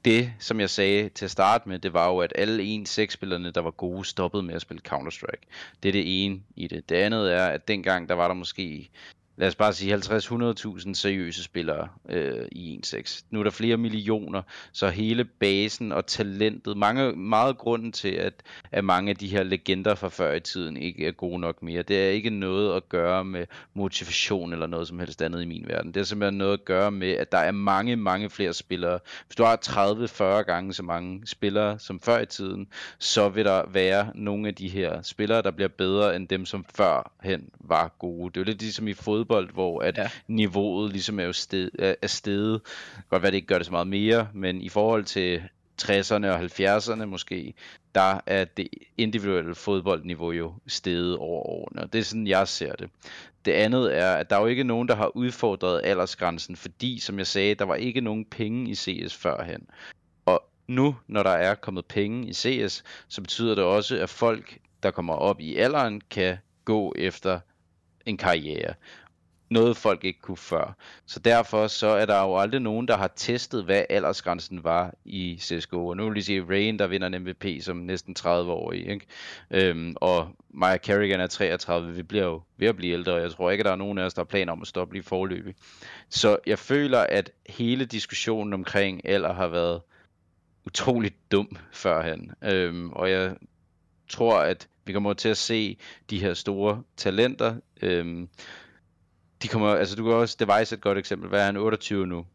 det, 0.05 0.33
som 0.39 0.59
jeg 0.59 0.69
sagde 0.69 1.09
til 1.09 1.25
at 1.25 1.31
starte 1.31 1.69
med, 1.69 1.79
det 1.79 1.93
var 1.93 2.09
jo, 2.09 2.19
at 2.19 2.33
alle 2.35 2.83
1-6-spillerne, 2.87 3.51
der 3.51 3.61
var 3.61 3.71
gode, 3.71 4.05
stoppede 4.05 4.43
med 4.43 4.55
at 4.55 4.61
spille 4.61 4.81
Counter-Strike. 4.87 5.47
Det 5.83 5.89
er 5.89 5.93
det 5.93 6.25
ene 6.25 6.41
i 6.55 6.67
det. 6.67 6.89
Det 6.89 6.95
andet 6.95 7.33
er, 7.33 7.45
at 7.45 7.67
dengang, 7.67 8.09
der 8.09 8.15
var 8.15 8.27
der 8.27 8.35
måske 8.35 8.89
lad 9.37 9.47
os 9.47 9.55
bare 9.55 9.73
sige 9.73 9.95
50-100.000 9.95 10.93
seriøse 10.93 11.43
spillere 11.43 11.87
øh, 12.09 12.47
i 12.51 12.81
1.6. 12.85 13.23
Nu 13.29 13.39
er 13.39 13.43
der 13.43 13.51
flere 13.51 13.77
millioner, 13.77 14.41
så 14.71 14.89
hele 14.89 15.25
basen 15.25 15.91
og 15.91 16.05
talentet, 16.05 16.77
mange, 16.77 17.11
meget 17.11 17.57
grunden 17.57 17.91
til, 17.91 18.09
at, 18.09 18.33
at 18.71 18.83
mange 18.83 19.09
af 19.09 19.15
de 19.15 19.27
her 19.27 19.43
legender 19.43 19.95
fra 19.95 20.09
før 20.09 20.33
i 20.33 20.39
tiden 20.39 20.77
ikke 20.77 21.07
er 21.07 21.11
gode 21.11 21.39
nok 21.39 21.63
mere, 21.63 21.81
det 21.81 22.05
er 22.05 22.09
ikke 22.09 22.29
noget 22.29 22.75
at 22.75 22.89
gøre 22.89 23.25
med 23.25 23.45
motivation 23.73 24.53
eller 24.53 24.67
noget 24.67 24.87
som 24.87 24.99
helst 24.99 25.21
andet 25.21 25.41
i 25.41 25.45
min 25.45 25.65
verden. 25.67 25.93
Det 25.93 25.99
er 25.99 26.03
simpelthen 26.03 26.37
noget 26.37 26.53
at 26.53 26.65
gøre 26.65 26.91
med, 26.91 27.11
at 27.11 27.31
der 27.31 27.37
er 27.37 27.51
mange, 27.51 27.95
mange 27.95 28.29
flere 28.29 28.53
spillere. 28.53 28.99
Hvis 29.27 29.35
du 29.35 29.43
har 29.43 29.59
30-40 30.39 30.43
gange 30.43 30.73
så 30.73 30.83
mange 30.83 31.27
spillere 31.27 31.79
som 31.79 31.99
før 31.99 32.19
i 32.19 32.25
tiden, 32.25 32.67
så 32.99 33.29
vil 33.29 33.45
der 33.45 33.63
være 33.67 34.11
nogle 34.15 34.47
af 34.47 34.55
de 34.55 34.67
her 34.67 35.01
spillere, 35.01 35.41
der 35.41 35.51
bliver 35.51 35.69
bedre 35.69 36.15
end 36.15 36.27
dem, 36.27 36.45
som 36.45 36.65
førhen 36.75 37.49
var 37.59 37.95
gode. 37.99 38.31
Det 38.31 38.37
er 38.37 38.41
jo 38.41 38.45
lidt 38.45 38.61
ligesom 38.61 38.87
i 38.87 38.93
fodbold 38.93 39.24
fodbold, 39.25 39.53
hvor 39.53 39.81
at 39.81 39.97
ja. 39.97 40.09
niveauet 40.27 40.91
ligesom 40.91 41.19
er 41.19 41.23
jo 41.23 41.33
sted, 41.33 41.69
er 42.01 42.07
steget. 42.07 42.61
Godt 43.09 43.21
være, 43.21 43.31
det 43.31 43.35
ikke 43.35 43.47
gør 43.47 43.57
det 43.57 43.65
så 43.65 43.71
meget 43.71 43.87
mere, 43.87 44.27
men 44.33 44.61
i 44.61 44.69
forhold 44.69 45.03
til 45.03 45.41
60'erne 45.81 46.27
og 46.27 46.39
70'erne 46.39 47.05
måske, 47.05 47.53
der 47.95 48.19
er 48.25 48.45
det 48.45 48.67
individuelle 48.97 49.55
fodboldniveau 49.55 50.31
jo 50.31 50.53
steget 50.67 51.17
over 51.17 51.47
årene, 51.47 51.81
og 51.81 51.93
det 51.93 51.99
er 51.99 52.03
sådan, 52.03 52.27
jeg 52.27 52.47
ser 52.47 52.73
det. 52.75 52.89
Det 53.45 53.51
andet 53.51 53.97
er, 53.97 54.13
at 54.13 54.29
der 54.29 54.35
er 54.35 54.39
jo 54.39 54.47
ikke 54.47 54.63
nogen, 54.63 54.87
der 54.87 54.95
har 54.95 55.17
udfordret 55.17 55.81
aldersgrænsen, 55.83 56.55
fordi, 56.55 56.99
som 56.99 57.17
jeg 57.17 57.27
sagde, 57.27 57.55
der 57.55 57.65
var 57.65 57.75
ikke 57.75 58.01
nogen 58.01 58.25
penge 58.25 58.69
i 58.71 58.75
CS 58.75 59.15
førhen. 59.15 59.67
Og 60.25 60.43
nu, 60.67 60.95
når 61.07 61.23
der 61.23 61.29
er 61.29 61.55
kommet 61.55 61.85
penge 61.85 62.27
i 62.27 62.33
CS, 62.33 62.83
så 63.07 63.21
betyder 63.21 63.55
det 63.55 63.63
også, 63.63 63.97
at 63.97 64.09
folk, 64.09 64.57
der 64.83 64.91
kommer 64.91 65.13
op 65.13 65.39
i 65.39 65.55
alderen, 65.55 66.01
kan 66.09 66.37
gå 66.65 66.93
efter 66.97 67.39
en 68.05 68.17
karriere 68.17 68.73
noget 69.49 69.77
folk 69.77 70.03
ikke 70.03 70.21
kunne 70.21 70.37
før. 70.37 70.77
Så 71.05 71.19
derfor 71.19 71.67
så 71.67 71.87
er 71.87 72.05
der 72.05 72.21
jo 72.21 72.37
aldrig 72.37 72.61
nogen, 72.61 72.87
der 72.87 72.97
har 72.97 73.11
testet, 73.15 73.63
hvad 73.63 73.83
aldersgrænsen 73.89 74.63
var 74.63 74.93
i 75.05 75.37
CSGO. 75.41 75.87
Og 75.87 75.97
nu 75.97 76.03
vil 76.03 76.13
lige 76.13 76.23
sige 76.23 76.45
Rain, 76.49 76.79
der 76.79 76.87
vinder 76.87 77.07
en 77.07 77.23
MVP 77.23 77.45
som 77.61 77.77
næsten 77.77 78.15
30-årig. 78.19 78.89
Ikke? 78.89 79.05
Øhm, 79.51 79.95
og 79.95 80.29
Maya 80.49 80.77
Kerrigan 80.77 81.19
er 81.19 81.27
33. 81.27 81.93
Vi 81.93 82.03
bliver 82.03 82.25
jo 82.25 82.41
ved 82.57 82.67
at 82.67 82.75
blive 82.75 82.93
ældre, 82.93 83.13
og 83.13 83.21
jeg 83.21 83.31
tror 83.31 83.51
ikke, 83.51 83.61
at 83.61 83.65
der 83.65 83.71
er 83.71 83.75
nogen 83.75 83.97
af 83.97 84.03
os, 84.03 84.13
der 84.13 84.21
har 84.21 84.25
planer 84.25 84.51
om 84.51 84.61
at 84.61 84.67
stoppe 84.67 84.93
lige 84.93 85.03
forløbig. 85.03 85.55
Så 86.09 86.37
jeg 86.45 86.59
føler, 86.59 86.99
at 86.99 87.31
hele 87.49 87.85
diskussionen 87.85 88.53
omkring 88.53 89.09
alder 89.09 89.33
har 89.33 89.47
været 89.47 89.81
utroligt 90.65 91.31
dum 91.31 91.57
førhen. 91.71 92.31
Øhm, 92.43 92.89
og 92.91 93.11
jeg 93.11 93.35
tror, 94.09 94.39
at 94.39 94.67
vi 94.85 94.93
kommer 94.93 95.13
til 95.13 95.29
at 95.29 95.37
se 95.37 95.77
de 96.09 96.19
her 96.19 96.33
store 96.33 96.83
talenter, 96.97 97.55
øhm, 97.81 98.29
de 99.41 99.47
kommer, 99.47 99.69
altså 99.69 99.95
du 99.95 100.03
kan 100.03 100.13
også, 100.13 100.37
Device 100.39 100.75
er 100.75 100.77
et 100.77 100.81
godt 100.81 100.97
eksempel, 100.97 101.29
hvad 101.29 101.41
er 101.41 101.45
han, 101.45 101.57
28 101.57 102.07
nu? 102.07 102.25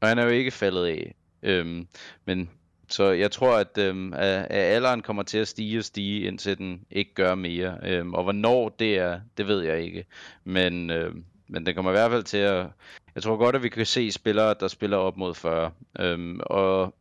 Og 0.00 0.08
han 0.08 0.18
er 0.18 0.24
jo 0.24 0.30
ikke 0.30 0.50
faldet 0.50 0.86
af. 0.86 1.14
Øhm, 1.42 1.86
men 2.24 2.50
så 2.88 3.04
jeg 3.04 3.30
tror, 3.30 3.56
at, 3.56 3.78
øhm, 3.78 4.12
at, 4.12 4.46
at 4.50 4.74
alderen 4.74 5.02
kommer 5.02 5.22
til 5.22 5.38
at 5.38 5.48
stige 5.48 5.78
og 5.78 5.84
stige, 5.84 6.20
indtil 6.20 6.58
den 6.58 6.84
ikke 6.90 7.14
gør 7.14 7.34
mere. 7.34 7.78
Øhm, 7.82 8.14
og 8.14 8.22
hvornår 8.22 8.68
det 8.68 8.98
er, 8.98 9.20
det 9.36 9.46
ved 9.46 9.62
jeg 9.62 9.82
ikke. 9.82 10.04
Men, 10.44 10.90
øhm, 10.90 11.24
men 11.48 11.66
det 11.66 11.74
kommer 11.74 11.90
i 11.90 11.94
hvert 11.94 12.10
fald 12.10 12.24
til 12.24 12.38
at... 12.38 12.66
Jeg 13.14 13.22
tror 13.22 13.36
godt, 13.36 13.56
at 13.56 13.62
vi 13.62 13.68
kan 13.68 13.86
se 13.86 14.12
spillere, 14.12 14.54
der 14.60 14.68
spiller 14.68 14.96
op 14.96 15.16
mod 15.16 15.34
40. 15.34 15.70
Øhm, 16.00 16.40
og 16.40 16.94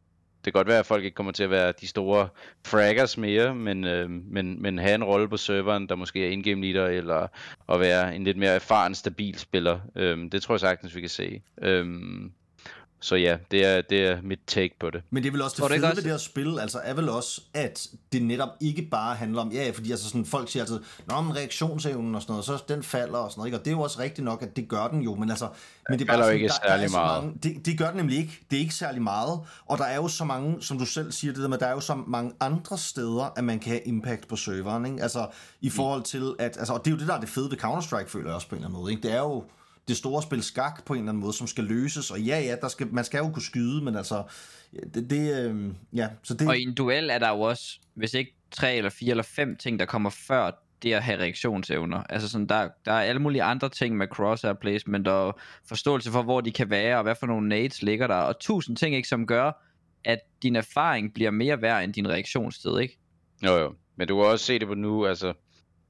det 0.45 0.53
kan 0.53 0.59
godt 0.59 0.67
være, 0.67 0.79
at 0.79 0.85
folk 0.85 1.03
ikke 1.03 1.15
kommer 1.15 1.31
til 1.31 1.43
at 1.43 1.49
være 1.49 1.73
de 1.81 1.87
store 1.87 2.27
fraggers 2.65 3.17
mere, 3.17 3.55
men, 3.55 3.83
øh, 3.83 4.09
men, 4.09 4.61
men 4.61 4.77
have 4.77 4.95
en 4.95 5.03
rolle 5.03 5.29
på 5.29 5.37
serveren, 5.37 5.89
der 5.89 5.95
måske 5.95 6.27
er 6.27 6.31
in-game 6.31 6.61
leader, 6.61 6.87
eller 6.87 7.27
at 7.69 7.79
være 7.79 8.15
en 8.15 8.23
lidt 8.23 8.37
mere 8.37 8.51
erfaren, 8.51 8.95
stabil 8.95 9.39
spiller. 9.39 9.79
Øh, 9.95 10.31
det 10.31 10.41
tror 10.41 10.55
jeg 10.55 10.59
sagtens, 10.59 10.95
vi 10.95 10.99
kan 10.99 11.09
se. 11.09 11.41
Øh, 11.61 11.85
så 12.99 13.15
ja, 13.15 13.37
det 13.51 13.65
er, 13.65 13.81
det 13.81 14.05
er 14.05 14.21
mit 14.21 14.39
take 14.47 14.75
på 14.79 14.89
det. 14.89 15.01
Men 15.09 15.23
det 15.23 15.29
er 15.29 15.31
vel 15.31 15.41
også 15.41 15.63
det, 15.63 15.71
det 15.71 15.77
fede 15.77 15.87
også... 15.87 15.95
ved 15.95 16.03
det 16.03 16.11
her 16.11 16.17
spil, 16.17 16.59
altså 16.59 16.79
er 16.83 16.93
vel 16.93 17.09
også, 17.09 17.41
at 17.53 17.87
det 18.11 18.23
netop 18.23 18.49
ikke 18.59 18.81
bare 18.91 19.15
handler 19.15 19.41
om, 19.41 19.51
ja, 19.51 19.71
fordi 19.73 19.91
altså 19.91 20.07
sådan, 20.07 20.25
folk 20.25 20.49
siger 20.49 20.63
altid, 20.63 20.79
nå, 21.07 21.21
men 21.21 21.35
reaktionsevnen 21.35 22.15
og 22.15 22.21
sådan 22.21 22.33
noget, 22.33 22.45
så 22.45 22.63
den 22.67 22.83
falder 22.83 23.17
og 23.17 23.31
sådan 23.31 23.39
noget, 23.39 23.47
ikke? 23.47 23.57
og 23.57 23.65
det 23.65 23.71
er 23.71 23.75
jo 23.75 23.81
også 23.81 23.99
rigtigt 23.99 24.25
nok, 24.25 24.41
at 24.41 24.55
det 24.55 24.67
gør 24.67 24.87
den 24.87 25.01
jo, 25.01 25.15
men 25.15 25.29
altså, 25.29 25.47
men 25.89 25.99
det 25.99 26.09
er 26.09 26.13
bare 26.13 26.23
sådan, 26.23 26.35
ikke 26.35 26.47
der, 26.47 26.53
særlig 26.67 26.89
der 26.89 26.97
meget. 26.97 27.23
Mange, 27.23 27.39
det, 27.43 27.65
det 27.65 27.77
gør 27.77 27.87
den 27.87 27.97
nemlig 27.97 28.17
ikke, 28.17 28.39
det 28.51 28.55
er 28.57 28.61
ikke 28.61 28.73
særlig 28.73 29.01
meget, 29.01 29.39
og 29.65 29.77
der 29.77 29.85
er 29.85 29.95
jo 29.95 30.07
så 30.07 30.23
mange, 30.23 30.61
som 30.61 30.77
du 30.77 30.85
selv 30.85 31.11
siger 31.11 31.33
det 31.33 31.41
der 31.41 31.49
med, 31.49 31.57
der 31.57 31.67
er 31.67 31.71
jo 31.71 31.79
så 31.79 31.95
mange 32.07 32.31
andre 32.39 32.77
steder, 32.77 33.33
at 33.37 33.43
man 33.43 33.59
kan 33.59 33.71
have 33.71 33.81
impact 33.81 34.27
på 34.27 34.35
serveren, 34.35 34.85
ikke? 34.85 35.03
altså 35.03 35.27
i 35.61 35.69
forhold 35.69 36.03
til, 36.03 36.35
at, 36.39 36.57
altså, 36.57 36.73
og 36.73 36.85
det 36.85 36.91
er 36.91 36.95
jo 36.95 36.99
det, 36.99 37.07
der 37.07 37.13
er 37.13 37.19
det 37.19 37.29
fede 37.29 37.51
ved 37.51 37.57
Counter-Strike, 37.63 38.07
føler 38.07 38.27
jeg 38.27 38.35
også 38.35 38.47
på 38.47 38.55
en 38.55 38.59
eller 38.59 38.67
anden 38.67 38.81
måde, 38.81 38.91
ikke? 38.91 39.03
det 39.07 39.11
er 39.11 39.19
jo, 39.19 39.43
det 39.87 39.97
store 39.97 40.23
spil 40.23 40.43
skak 40.43 40.85
på 40.85 40.93
en 40.93 40.99
eller 40.99 41.09
anden 41.11 41.21
måde, 41.21 41.33
som 41.33 41.47
skal 41.47 41.63
løses. 41.63 42.11
Og 42.11 42.21
ja, 42.21 42.39
ja, 42.39 42.55
der 42.61 42.67
skal, 42.67 42.87
man 42.87 43.03
skal 43.03 43.17
jo 43.17 43.29
kunne 43.29 43.43
skyde, 43.43 43.83
men 43.83 43.95
altså... 43.95 44.23
Det, 44.93 45.09
det, 45.09 45.45
øh, 45.45 45.73
ja, 45.93 46.09
så 46.23 46.33
det... 46.33 46.47
Og 46.47 46.57
i 46.57 46.63
en 46.63 46.73
duel 46.73 47.09
er 47.09 47.19
der 47.19 47.29
jo 47.29 47.41
også, 47.41 47.79
hvis 47.93 48.13
ikke 48.13 48.35
tre 48.51 48.75
eller 48.75 48.89
fire 48.89 49.11
eller 49.11 49.23
fem 49.23 49.55
ting, 49.55 49.79
der 49.79 49.85
kommer 49.85 50.09
før 50.09 50.51
det 50.81 50.93
at 50.93 51.03
have 51.03 51.19
reaktionsevner. 51.19 52.03
Altså 52.09 52.29
sådan, 52.29 52.47
der, 52.47 52.69
der 52.85 52.91
er 52.91 53.01
alle 53.01 53.21
mulige 53.21 53.43
andre 53.43 53.69
ting 53.69 53.97
med 53.97 54.07
crosshair 54.07 54.53
placement 54.53 55.07
og 55.07 55.39
forståelse 55.67 56.11
for, 56.11 56.23
hvor 56.23 56.41
de 56.41 56.51
kan 56.51 56.69
være, 56.69 56.97
og 56.97 57.03
hvad 57.03 57.15
for 57.19 57.27
nogle 57.27 57.49
nades 57.49 57.81
ligger 57.81 58.07
der, 58.07 58.15
og 58.15 58.39
tusind 58.39 58.77
ting, 58.77 58.95
ikke, 58.95 59.07
som 59.07 59.27
gør, 59.27 59.51
at 60.03 60.19
din 60.43 60.55
erfaring 60.55 61.13
bliver 61.13 61.31
mere 61.31 61.61
værd 61.61 61.83
end 61.83 61.93
din 61.93 62.09
reaktionstid, 62.09 62.79
ikke? 62.79 62.99
Jo, 63.43 63.57
jo. 63.57 63.75
Men 63.95 64.07
du 64.07 64.15
kan 64.15 64.25
også 64.25 64.45
se 64.45 64.59
det 64.59 64.67
på 64.67 64.73
nu, 64.73 65.05
altså, 65.05 65.33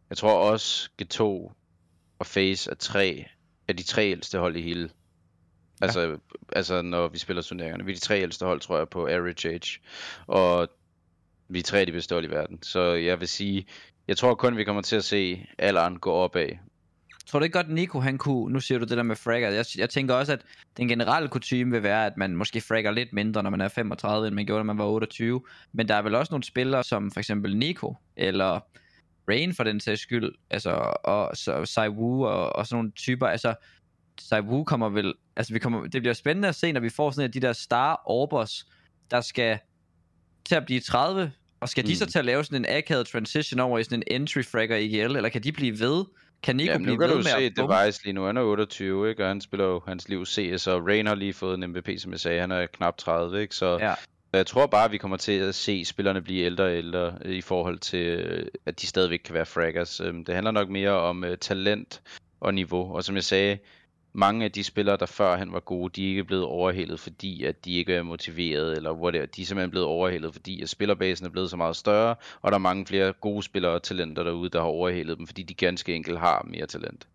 jeg 0.09 0.17
tror 0.17 0.51
også 0.51 0.89
G2 1.01 1.21
og 2.19 2.25
Face 2.25 2.71
og 2.71 2.79
3 2.79 3.25
er 3.67 3.73
de 3.73 3.83
tre 3.83 4.11
ældste 4.11 4.39
hold 4.39 4.55
i 4.55 4.61
hele. 4.61 4.89
Altså, 5.81 6.01
ja. 6.01 6.15
altså 6.55 6.81
når 6.81 7.07
vi 7.07 7.17
spiller 7.17 7.41
turneringerne. 7.41 7.85
Vi 7.85 7.91
er 7.91 7.95
de 7.95 8.01
tre 8.01 8.21
ældste 8.21 8.45
hold, 8.45 8.59
tror 8.59 8.77
jeg, 8.77 8.89
på 8.89 9.07
average 9.07 9.49
age. 9.49 9.79
Og 10.27 10.69
vi 11.49 11.59
er 11.59 11.63
tre 11.63 11.79
af 11.79 11.85
de 11.85 11.91
bedste 11.91 12.15
hold 12.15 12.25
i 12.25 12.29
verden. 12.29 12.63
Så 12.63 12.93
jeg 12.93 13.19
vil 13.19 13.27
sige, 13.27 13.65
jeg 14.07 14.17
tror 14.17 14.35
kun, 14.35 14.57
vi 14.57 14.63
kommer 14.63 14.81
til 14.81 14.95
at 14.95 15.03
se 15.03 15.47
alderen 15.57 15.99
gå 15.99 16.11
opad. 16.11 16.49
Tror 17.25 17.39
du 17.39 17.43
ikke 17.43 17.57
godt, 17.57 17.69
Nico, 17.69 17.99
han 17.99 18.17
kunne... 18.17 18.53
Nu 18.53 18.59
siger 18.59 18.79
du 18.79 18.85
det 18.85 18.97
der 18.97 19.03
med 19.03 19.15
fragger. 19.15 19.49
Jeg, 19.49 19.65
jeg 19.77 19.89
tænker 19.89 20.13
også, 20.13 20.33
at 20.33 20.41
den 20.77 20.87
generelle 20.87 21.29
kutume 21.29 21.71
vil 21.71 21.83
være, 21.83 22.05
at 22.05 22.17
man 22.17 22.35
måske 22.35 22.61
fragger 22.61 22.91
lidt 22.91 23.13
mindre, 23.13 23.43
når 23.43 23.49
man 23.49 23.61
er 23.61 23.67
35, 23.67 24.27
end 24.27 24.35
man 24.35 24.45
gjorde, 24.45 24.59
når 24.59 24.73
man 24.73 24.77
var 24.77 24.85
28. 24.85 25.41
Men 25.73 25.87
der 25.87 25.95
er 25.95 26.01
vel 26.01 26.15
også 26.15 26.33
nogle 26.33 26.43
spillere, 26.43 26.83
som 26.83 27.11
for 27.11 27.19
eksempel 27.19 27.57
Nico, 27.57 27.95
eller 28.17 28.59
Rain 29.29 29.53
for 29.53 29.63
den 29.63 29.79
sags 29.79 30.01
skyld, 30.01 30.31
altså, 30.49 30.93
og 31.03 31.37
så 31.37 31.65
Sai 31.65 31.89
Wu 31.89 32.25
og, 32.25 32.55
og 32.55 32.67
sådan 32.67 32.77
nogle 32.77 32.91
typer, 32.91 33.27
altså, 33.27 33.55
Sai 34.19 34.41
Wu 34.41 34.63
kommer 34.63 34.89
vel, 34.89 35.13
altså 35.35 35.53
vi 35.53 35.59
kommer, 35.59 35.87
det 35.87 36.01
bliver 36.01 36.13
spændende 36.13 36.47
at 36.47 36.55
se, 36.55 36.71
når 36.71 36.81
vi 36.81 36.89
får 36.89 37.11
sådan 37.11 37.31
de 37.31 37.39
der 37.39 37.53
star 37.53 38.01
orbers, 38.05 38.65
der 39.11 39.21
skal 39.21 39.59
til 40.45 40.55
at 40.55 40.65
blive 40.65 40.79
30, 40.79 41.31
og 41.59 41.69
skal 41.69 41.83
mm. 41.83 41.87
de 41.87 41.95
så 41.95 42.05
til 42.05 42.19
at 42.19 42.25
lave 42.25 42.43
sådan 42.43 42.65
en 42.65 42.77
akavet 42.77 43.07
transition 43.07 43.59
over 43.59 43.79
i 43.79 43.83
sådan 43.83 44.03
en 44.07 44.21
entry 44.21 44.43
fragger 44.43 44.77
IGL, 44.77 45.15
eller 45.15 45.29
kan 45.29 45.43
de 45.43 45.51
blive 45.51 45.79
ved? 45.79 46.05
Kan 46.43 46.55
Nico 46.55 46.71
Jamen, 46.71 46.83
blive 46.83 46.99
ved 46.99 47.07
med 47.07 47.15
at... 47.15 47.17
nu 47.17 47.23
kan 47.23 47.67
du 47.67 47.69
se 47.69 47.83
Device 47.83 48.03
lige 48.03 48.13
nu, 48.13 48.25
han 48.25 48.37
er 48.37 48.41
28, 48.41 49.09
ikke? 49.09 49.23
og 49.23 49.27
han 49.27 49.41
spiller 49.41 49.65
jo 49.65 49.81
hans 49.87 50.09
liv 50.09 50.25
CS, 50.25 50.67
og 50.67 50.87
Rain 50.87 51.07
har 51.07 51.15
lige 51.15 51.33
fået 51.33 51.63
en 51.63 51.69
MVP, 51.69 51.89
som 51.97 52.11
jeg 52.11 52.19
sagde, 52.19 52.41
han 52.41 52.51
er 52.51 52.65
knap 52.65 52.97
30, 52.97 53.41
ikke? 53.41 53.55
Så 53.55 53.77
ja. 53.81 53.93
Jeg 54.37 54.47
tror 54.47 54.65
bare, 54.67 54.85
at 54.85 54.91
vi 54.91 54.97
kommer 54.97 55.17
til 55.17 55.31
at 55.31 55.55
se 55.55 55.85
spillerne 55.85 56.21
blive 56.21 56.45
ældre 56.45 56.63
og 56.63 56.75
ældre 56.77 57.17
øh, 57.25 57.35
i 57.35 57.41
forhold 57.41 57.79
til, 57.79 58.05
øh, 58.07 58.47
at 58.65 58.81
de 58.81 58.87
stadigvæk 58.87 59.19
kan 59.19 59.33
være 59.33 59.45
fraggers. 59.45 59.99
Øhm, 59.99 60.25
det 60.25 60.35
handler 60.35 60.51
nok 60.51 60.69
mere 60.69 60.91
om 60.91 61.23
øh, 61.23 61.37
talent 61.37 62.01
og 62.39 62.53
niveau. 62.53 62.95
Og 62.95 63.03
som 63.03 63.15
jeg 63.15 63.23
sagde, 63.23 63.57
mange 64.13 64.45
af 64.45 64.51
de 64.51 64.63
spillere, 64.63 64.97
der 64.97 65.05
før 65.05 65.37
han 65.37 65.53
var 65.53 65.59
gode, 65.59 65.93
de 65.95 66.05
er 66.05 66.09
ikke 66.09 66.23
blevet 66.23 66.43
overhældet, 66.43 66.99
fordi 66.99 67.43
at 67.43 67.65
de 67.65 67.73
ikke 67.73 67.93
er 67.93 68.03
motiveret, 68.03 68.77
eller 68.77 68.91
whatever. 68.91 69.25
De 69.25 69.41
er 69.41 69.45
simpelthen 69.45 69.71
blevet 69.71 69.87
overhældet, 69.87 70.33
fordi 70.33 70.61
at 70.61 70.69
spillerbasen 70.69 71.25
er 71.25 71.29
blevet 71.29 71.49
så 71.49 71.57
meget 71.57 71.75
større, 71.75 72.15
og 72.41 72.51
der 72.51 72.55
er 72.55 72.59
mange 72.59 72.85
flere 72.85 73.13
gode 73.13 73.43
spillere 73.43 73.71
og 73.71 73.83
talenter 73.83 74.23
derude, 74.23 74.49
der 74.49 74.59
har 74.59 74.67
overhældet 74.67 75.17
dem, 75.17 75.27
fordi 75.27 75.43
de 75.43 75.53
ganske 75.53 75.95
enkelt 75.95 76.19
har 76.19 76.47
mere 76.49 76.65
talent. 76.65 77.07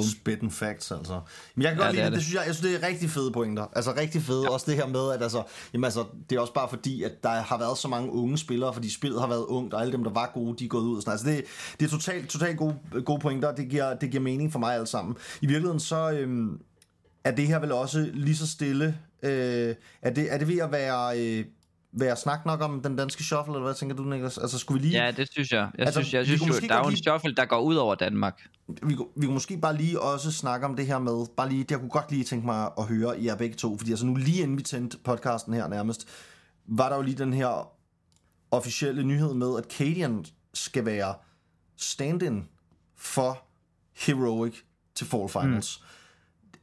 Spitten 0.00 0.50
facts, 0.50 0.90
altså. 0.90 1.20
Men 1.54 1.62
jeg 1.62 1.70
kan 1.70 1.78
godt 1.78 1.86
ja, 1.86 1.92
lide 1.92 2.04
det, 2.04 2.12
det. 2.12 2.16
det. 2.16 2.22
synes 2.22 2.34
jeg, 2.34 2.46
jeg 2.46 2.54
synes, 2.54 2.72
det 2.72 2.82
er 2.82 2.88
rigtig 2.88 3.10
fede 3.10 3.32
pointer. 3.32 3.66
Altså 3.76 3.94
rigtig 3.96 4.22
fede. 4.22 4.42
Ja. 4.42 4.50
Også 4.50 4.70
det 4.70 4.76
her 4.76 4.86
med, 4.86 5.12
at 5.12 5.22
altså, 5.22 5.42
jamen, 5.72 5.84
altså, 5.84 6.04
det 6.30 6.36
er 6.36 6.40
også 6.40 6.52
bare 6.52 6.68
fordi, 6.68 7.02
at 7.02 7.12
der 7.22 7.28
har 7.28 7.58
været 7.58 7.78
så 7.78 7.88
mange 7.88 8.12
unge 8.12 8.38
spillere, 8.38 8.74
fordi 8.74 8.90
spillet 8.90 9.20
har 9.20 9.28
været 9.28 9.44
ungt, 9.44 9.74
og 9.74 9.80
alle 9.80 9.92
dem, 9.92 10.04
der 10.04 10.10
var 10.10 10.30
gode, 10.34 10.58
de 10.58 10.64
er 10.64 10.68
gået 10.68 10.84
ud. 10.84 11.00
Sådan. 11.00 11.12
Altså, 11.12 11.26
det, 11.26 11.44
det 11.80 11.86
er 11.86 11.90
totalt, 11.90 12.28
totalt 12.28 12.58
gode, 12.58 12.76
gode 13.04 13.20
pointer, 13.20 13.54
det 13.54 13.68
giver, 13.68 13.94
det 13.94 14.10
giver 14.10 14.22
mening 14.22 14.52
for 14.52 14.58
mig 14.58 14.74
alle 14.74 14.86
sammen. 14.86 15.16
I 15.40 15.46
virkeligheden 15.46 15.80
så 15.80 16.10
øhm, 16.10 16.60
er 17.24 17.30
det 17.30 17.46
her 17.46 17.58
vel 17.58 17.72
også 17.72 18.10
lige 18.14 18.36
så 18.36 18.46
stille 18.46 18.98
Øh, 19.22 19.74
er, 20.02 20.10
det, 20.10 20.32
er 20.32 20.38
det 20.38 20.48
ved 20.48 20.58
at 20.58 20.72
være, 20.72 21.20
øh, 21.20 21.44
være 21.98 22.16
snak 22.16 22.46
nok 22.46 22.60
om 22.62 22.82
den 22.82 22.96
danske 22.96 23.24
shuffle, 23.24 23.52
eller 23.54 23.64
hvad 23.64 23.74
tænker 23.74 23.96
du, 23.96 24.02
Niklas? 24.04 24.38
Altså, 24.38 24.58
skulle 24.58 24.82
vi 24.82 24.88
lige... 24.88 25.04
Ja, 25.04 25.10
det 25.10 25.28
synes 25.32 25.52
jeg. 25.52 25.70
Jeg 25.78 25.86
Altså, 25.86 26.00
synes, 26.00 26.14
jeg 26.14 26.26
synes 26.26 26.42
jo, 26.62 26.68
der 26.68 26.74
er 26.74 26.78
jo 26.78 26.84
en 26.84 26.90
lige- 26.90 27.02
shuffle, 27.02 27.34
der 27.34 27.44
går 27.44 27.60
ud 27.60 27.74
over 27.74 27.94
Danmark. 27.94 28.48
Vi, 28.82 28.94
kunne- 28.94 29.08
vi 29.16 29.26
kunne 29.26 29.34
måske 29.34 29.56
bare 29.58 29.76
lige 29.76 30.00
også 30.00 30.32
snakke 30.32 30.66
om 30.66 30.76
det 30.76 30.86
her 30.86 30.98
med, 30.98 31.26
bare 31.36 31.48
lige, 31.48 31.66
jeg 31.70 31.78
kunne 31.78 31.90
godt 31.90 32.10
lige 32.10 32.24
tænke 32.24 32.46
mig 32.46 32.70
at 32.78 32.84
høre 32.86 33.14
jer 33.24 33.36
begge 33.36 33.56
to, 33.56 33.78
fordi 33.78 33.90
altså 33.90 34.06
nu 34.06 34.14
lige 34.14 34.42
inden 34.42 34.58
vi 34.58 34.62
tændte 34.62 34.98
podcasten 35.04 35.54
her 35.54 35.68
nærmest, 35.68 36.08
var 36.66 36.88
der 36.88 36.96
jo 36.96 37.02
lige 37.02 37.16
den 37.18 37.32
her 37.32 37.68
officielle 38.50 39.04
nyhed 39.04 39.34
med, 39.34 39.58
at 39.58 39.64
Cadian 39.72 40.24
skal 40.54 40.84
være 40.84 41.14
stand-in 41.76 42.48
for 42.96 43.42
Heroic 44.06 44.54
til 44.94 45.06
Fall 45.06 45.28
Finals. 45.28 45.80
Mm. 45.82 45.95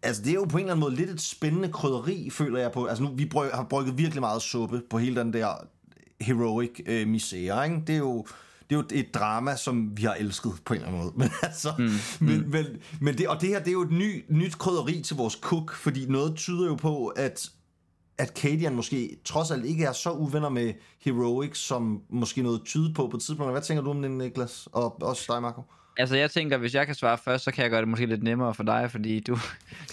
Altså 0.03 0.21
det 0.21 0.29
er 0.29 0.33
jo 0.33 0.45
på 0.45 0.57
en 0.57 0.63
eller 0.63 0.73
anden 0.73 0.79
måde 0.79 0.95
lidt 0.95 1.09
et 1.09 1.21
spændende 1.21 1.71
krydderi, 1.71 2.29
føler 2.29 2.59
jeg 2.59 2.71
på. 2.71 2.85
Altså 2.85 3.03
nu, 3.03 3.09
vi 3.15 3.25
brøg, 3.25 3.51
har 3.53 3.63
brygget 3.63 3.97
virkelig 3.97 4.21
meget 4.21 4.41
suppe 4.41 4.81
på 4.89 4.97
hele 4.97 5.19
den 5.19 5.33
der 5.33 5.47
heroic 6.21 6.79
øh, 6.85 7.07
misære, 7.07 7.65
ikke? 7.65 7.83
Det 7.87 7.95
er 7.95 7.99
jo 7.99 8.25
det 8.69 8.75
er 8.75 8.79
jo 8.79 8.99
et 8.99 9.13
drama, 9.13 9.55
som 9.55 9.97
vi 9.97 10.03
har 10.03 10.13
elsket 10.13 10.51
på 10.65 10.73
en 10.73 10.79
eller 10.79 10.87
anden 10.87 11.03
måde. 11.03 11.13
Men 11.21 11.29
altså, 11.41 11.73
mm. 11.77 12.27
men, 12.27 12.51
men, 12.51 12.65
men 13.01 13.17
det, 13.17 13.27
og 13.27 13.41
det 13.41 13.49
her, 13.49 13.59
det 13.59 13.67
er 13.67 13.71
jo 13.71 13.81
et 13.81 13.91
ny, 13.91 14.25
nyt 14.29 14.57
krydderi 14.57 15.01
til 15.01 15.15
vores 15.15 15.33
cook, 15.33 15.73
fordi 15.73 16.05
noget 16.05 16.35
tyder 16.35 16.67
jo 16.67 16.75
på, 16.75 17.07
at 17.07 17.49
at 18.17 18.37
Cadian 18.37 18.75
måske 18.75 19.17
trods 19.25 19.51
alt 19.51 19.65
ikke 19.65 19.85
er 19.85 19.91
så 19.91 20.11
uvenner 20.11 20.49
med 20.49 20.73
Heroic, 20.99 21.57
som 21.57 22.01
måske 22.09 22.41
noget 22.41 22.61
tyder 22.65 22.93
på 22.93 23.07
på 23.07 23.17
et 23.17 23.23
tidspunkt. 23.23 23.51
Hvad 23.51 23.61
tænker 23.61 23.83
du 23.83 23.89
om 23.89 24.01
det, 24.01 24.11
Niklas? 24.11 24.67
Og 24.71 25.01
også 25.01 25.33
dig, 25.33 25.41
Marco? 25.41 25.61
Altså, 25.97 26.15
jeg 26.17 26.31
tænker, 26.31 26.57
hvis 26.57 26.73
jeg 26.75 26.85
kan 26.85 26.95
svare 26.95 27.17
først, 27.17 27.43
så 27.43 27.51
kan 27.51 27.61
jeg 27.63 27.71
gøre 27.71 27.81
det 27.81 27.87
måske 27.87 28.05
lidt 28.05 28.23
nemmere 28.23 28.53
for 28.53 28.63
dig, 28.63 28.91
fordi 28.91 29.19
du, 29.19 29.33
du 29.35 29.39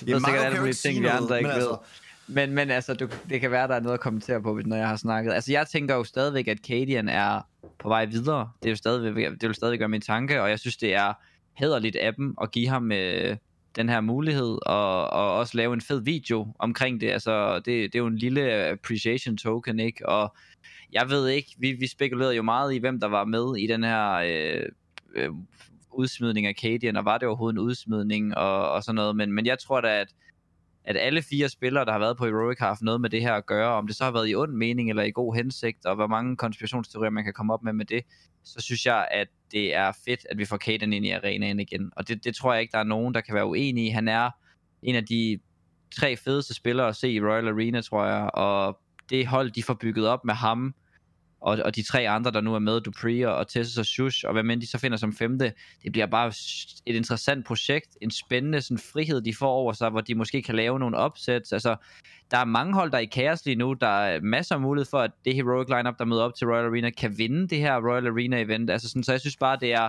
Ja, 0.06 0.12
ved 0.12 0.20
sikkert 0.20 0.44
alle 0.44 0.58
mulige 0.58 0.74
ting, 0.74 1.02
vi 1.02 1.06
andre 1.06 1.38
ikke 1.38 1.48
men 1.48 1.56
ved. 1.56 1.62
altså- 1.62 1.78
Men, 2.26 2.52
men 2.54 2.70
altså, 2.70 2.94
du, 2.94 3.08
det 3.30 3.40
kan 3.40 3.50
være, 3.50 3.68
der 3.68 3.74
er 3.74 3.80
noget 3.80 3.94
at 3.94 4.00
kommentere 4.00 4.42
på, 4.42 4.60
når 4.64 4.76
jeg 4.76 4.88
har 4.88 4.96
snakket. 4.96 5.32
Altså, 5.32 5.52
jeg 5.52 5.66
tænker 5.66 5.94
jo 5.94 6.04
stadigvæk, 6.04 6.48
at 6.48 6.58
Cadian 6.66 7.08
er 7.08 7.40
på 7.78 7.88
vej 7.88 8.04
videre. 8.04 8.50
Det 8.62 8.68
er 8.68 8.70
jo 8.72 8.76
stadigvæk, 8.76 9.30
det 9.40 9.42
vil 9.48 9.54
stadigvæk 9.54 9.78
gøre 9.78 9.88
min 9.88 10.00
tanke, 10.00 10.42
og 10.42 10.50
jeg 10.50 10.58
synes, 10.58 10.76
det 10.76 10.94
er 10.94 11.12
hederligt 11.56 11.96
af 11.96 12.14
dem 12.14 12.34
at 12.42 12.50
give 12.50 12.68
ham 12.68 12.92
øh, 12.92 13.36
den 13.76 13.88
her 13.88 14.00
mulighed, 14.00 14.58
og, 14.66 15.10
og 15.10 15.34
også 15.36 15.56
lave 15.56 15.74
en 15.74 15.80
fed 15.80 16.00
video 16.04 16.54
omkring 16.58 17.00
det. 17.00 17.10
Altså, 17.10 17.54
det, 17.56 17.64
det 17.66 17.94
er 17.94 17.98
jo 17.98 18.06
en 18.06 18.16
lille 18.18 18.52
appreciation 18.52 19.36
token, 19.36 19.80
ikke? 19.80 20.08
Og 20.08 20.34
jeg 20.92 21.10
ved 21.10 21.28
ikke, 21.28 21.54
vi, 21.58 21.72
vi 21.72 21.86
spekulerede 21.86 22.34
jo 22.34 22.42
meget 22.42 22.74
i, 22.74 22.78
hvem 22.78 23.00
der 23.00 23.08
var 23.08 23.24
med 23.24 23.56
i 23.58 23.66
den 23.66 23.84
her 23.84 24.10
øh, 24.12 24.64
øh, 25.14 25.28
udsmidning 26.00 26.46
af 26.46 26.54
Cadian, 26.62 26.96
og 26.96 27.04
var 27.04 27.18
det 27.18 27.28
overhovedet 27.28 27.54
en 27.54 27.58
udsmidning 27.58 28.36
og, 28.36 28.70
og 28.72 28.82
sådan 28.82 28.94
noget. 28.94 29.16
Men, 29.16 29.32
men 29.32 29.46
jeg 29.46 29.58
tror 29.58 29.80
da, 29.80 30.00
at, 30.00 30.08
at 30.84 30.96
alle 30.96 31.22
fire 31.22 31.48
spillere, 31.48 31.84
der 31.84 31.92
har 31.92 31.98
været 31.98 32.16
på 32.16 32.24
Heroic, 32.24 32.58
har 32.58 32.66
haft 32.66 32.82
noget 32.82 33.00
med 33.00 33.10
det 33.10 33.20
her 33.20 33.32
at 33.32 33.46
gøre. 33.46 33.74
Om 33.74 33.86
det 33.86 33.96
så 33.96 34.04
har 34.04 34.10
været 34.10 34.30
i 34.30 34.34
ond 34.34 34.52
mening 34.52 34.90
eller 34.90 35.02
i 35.02 35.10
god 35.10 35.34
hensigt, 35.34 35.86
og 35.86 35.94
hvor 35.94 36.06
mange 36.06 36.36
konspirationsteorier 36.36 37.10
man 37.10 37.24
kan 37.24 37.32
komme 37.32 37.52
op 37.52 37.62
med 37.62 37.72
med 37.72 37.84
det, 37.84 38.02
så 38.44 38.60
synes 38.60 38.86
jeg, 38.86 39.08
at 39.10 39.28
det 39.52 39.74
er 39.74 39.92
fedt, 40.04 40.26
at 40.30 40.38
vi 40.38 40.44
får 40.44 40.56
Caden 40.56 40.92
ind 40.92 41.06
i 41.06 41.10
arenaen 41.10 41.60
igen. 41.60 41.90
Og 41.96 42.08
det, 42.08 42.24
det 42.24 42.34
tror 42.34 42.52
jeg 42.52 42.62
ikke, 42.62 42.72
der 42.72 42.78
er 42.78 42.84
nogen, 42.84 43.14
der 43.14 43.20
kan 43.20 43.34
være 43.34 43.46
uenige 43.46 43.86
i. 43.86 43.90
Han 43.90 44.08
er 44.08 44.30
en 44.82 44.94
af 44.94 45.06
de 45.06 45.38
tre 45.96 46.16
fedeste 46.16 46.54
spillere 46.54 46.88
at 46.88 46.96
se 46.96 47.10
i 47.10 47.20
Royal 47.20 47.48
Arena, 47.48 47.80
tror 47.80 48.04
jeg. 48.04 48.30
Og 48.34 48.80
det 49.10 49.26
hold, 49.26 49.50
de 49.50 49.62
får 49.62 49.74
bygget 49.74 50.06
op 50.08 50.24
med 50.24 50.34
ham, 50.34 50.74
og, 51.40 51.58
og 51.64 51.76
de 51.76 51.82
tre 51.82 52.08
andre, 52.08 52.30
der 52.30 52.40
nu 52.40 52.54
er 52.54 52.58
med, 52.58 52.80
Dupree 52.80 53.28
og, 53.28 53.36
og 53.36 53.48
Tessus 53.48 53.78
og 53.78 53.86
Shush, 53.86 54.24
og 54.26 54.32
hvad 54.32 54.42
men 54.42 54.60
de 54.60 54.66
så 54.66 54.78
finder 54.78 54.96
som 54.98 55.12
femte, 55.12 55.52
det 55.82 55.92
bliver 55.92 56.06
bare 56.06 56.28
et 56.86 56.94
interessant 56.96 57.46
projekt, 57.46 57.96
en 58.00 58.10
spændende 58.10 58.62
sådan, 58.62 58.78
frihed, 58.92 59.20
de 59.20 59.34
får 59.34 59.50
over 59.50 59.72
sig, 59.72 59.90
hvor 59.90 60.00
de 60.00 60.14
måske 60.14 60.42
kan 60.42 60.54
lave 60.54 60.78
nogle 60.78 60.96
opsæt. 60.96 61.52
Altså, 61.52 61.76
der 62.30 62.38
er 62.38 62.44
mange 62.44 62.74
hold, 62.74 62.90
der 62.90 62.96
er 62.96 63.02
i 63.02 63.04
kaos 63.04 63.44
lige 63.44 63.56
nu, 63.56 63.72
der 63.72 63.86
er 63.86 64.20
masser 64.20 64.54
af 64.54 64.60
mulighed 64.60 64.86
for, 64.90 64.98
at 64.98 65.10
det 65.24 65.34
Heroic 65.34 65.68
lineup, 65.68 65.98
der 65.98 66.04
møder 66.04 66.22
op 66.22 66.34
til 66.34 66.46
Royal 66.46 66.66
Arena, 66.66 66.90
kan 66.90 67.18
vinde 67.18 67.48
det 67.48 67.58
her 67.58 67.90
Royal 67.90 68.06
Arena 68.06 68.40
event. 68.40 68.70
Altså, 68.70 68.88
sådan, 68.88 69.02
så 69.02 69.12
jeg 69.12 69.20
synes 69.20 69.36
bare, 69.36 69.58
det 69.60 69.72
er, 69.72 69.88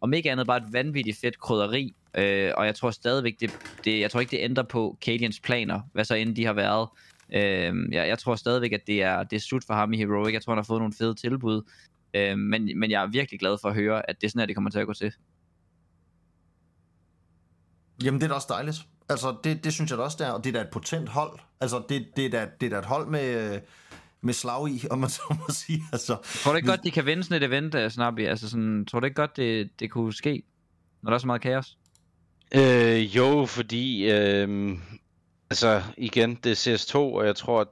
om 0.00 0.12
ikke 0.12 0.30
andet, 0.30 0.46
bare 0.46 0.56
et 0.56 0.72
vanvittigt 0.72 1.18
fedt 1.20 1.40
krydderi, 1.40 1.94
øh, 2.18 2.52
og 2.56 2.66
jeg 2.66 2.74
tror 2.74 2.90
stadigvæk, 2.90 3.40
det, 3.40 3.50
det, 3.84 4.00
jeg 4.00 4.10
tror 4.10 4.20
ikke, 4.20 4.30
det 4.30 4.40
ændrer 4.40 4.64
på 4.64 4.98
Cadians 5.04 5.40
planer, 5.40 5.80
hvad 5.92 6.04
så 6.04 6.14
end 6.14 6.36
de 6.36 6.44
har 6.44 6.52
været. 6.52 6.88
Øh, 7.34 7.74
jeg, 7.92 8.08
jeg 8.08 8.18
tror 8.18 8.36
stadigvæk, 8.36 8.72
at 8.72 8.86
det 8.86 9.02
er, 9.02 9.22
det 9.22 9.36
er 9.36 9.40
slut 9.40 9.64
for 9.66 9.74
ham 9.74 9.92
i 9.92 9.96
Heroic. 9.96 10.32
Jeg 10.32 10.42
tror, 10.42 10.52
han 10.52 10.58
har 10.58 10.64
fået 10.64 10.80
nogle 10.80 10.94
fede 10.98 11.14
tilbud. 11.14 11.62
Øh, 12.14 12.38
men, 12.38 12.78
men 12.78 12.90
jeg 12.90 13.02
er 13.02 13.06
virkelig 13.06 13.40
glad 13.40 13.58
for 13.62 13.68
at 13.68 13.74
høre, 13.74 14.10
at 14.10 14.20
det 14.20 14.26
er 14.26 14.30
sådan, 14.30 14.42
at 14.42 14.48
det 14.48 14.56
kommer 14.56 14.70
til 14.70 14.78
at 14.78 14.86
gå 14.86 14.92
til. 14.92 15.12
Jamen, 18.04 18.20
det 18.20 18.24
er 18.24 18.28
da 18.28 18.34
også 18.34 18.48
dejligt. 18.50 18.86
Altså, 19.08 19.36
det, 19.44 19.64
det 19.64 19.72
synes 19.72 19.90
jeg 19.90 19.98
da 19.98 20.02
også, 20.02 20.16
det 20.20 20.26
er. 20.26 20.30
Og 20.30 20.44
det 20.44 20.50
er 20.50 20.52
da 20.52 20.60
et 20.60 20.70
potent 20.72 21.08
hold. 21.08 21.38
Altså, 21.60 21.82
det, 21.88 22.06
det, 22.16 22.26
er, 22.26 22.30
da, 22.30 22.48
det 22.60 22.66
er 22.66 22.70
da 22.70 22.78
et 22.78 22.84
hold 22.84 23.08
med, 23.08 23.60
med 24.20 24.34
slag 24.34 24.68
i, 24.68 24.82
om 24.90 24.98
man 24.98 25.10
så 25.10 25.22
må 25.30 25.54
sige. 25.54 25.82
Altså, 25.92 26.16
Tror 26.42 26.52
du 26.52 26.56
ikke 26.56 26.68
godt, 26.68 26.84
de 26.84 26.90
kan 26.90 27.06
vinde 27.06 27.24
sådan 27.24 27.42
et 27.42 27.46
event, 27.46 27.74
uh, 27.74 27.88
Snappy? 27.88 28.20
Altså 28.20 28.50
sådan, 28.50 28.86
tror 28.86 29.00
du 29.00 29.06
ikke 29.06 29.14
godt, 29.14 29.36
det, 29.36 29.80
det 29.80 29.90
kunne 29.90 30.12
ske, 30.12 30.42
når 31.02 31.10
der 31.10 31.14
er 31.14 31.18
så 31.18 31.26
meget 31.26 31.42
kaos? 31.42 31.78
Øh, 32.54 33.16
jo, 33.16 33.46
fordi, 33.46 34.10
øh, 34.10 34.78
altså 35.52 35.82
igen, 35.96 36.34
det 36.44 36.66
er 36.66 36.74
CS2, 36.76 36.96
og 36.96 37.26
jeg 37.26 37.36
tror, 37.36 37.60
at 37.60 37.68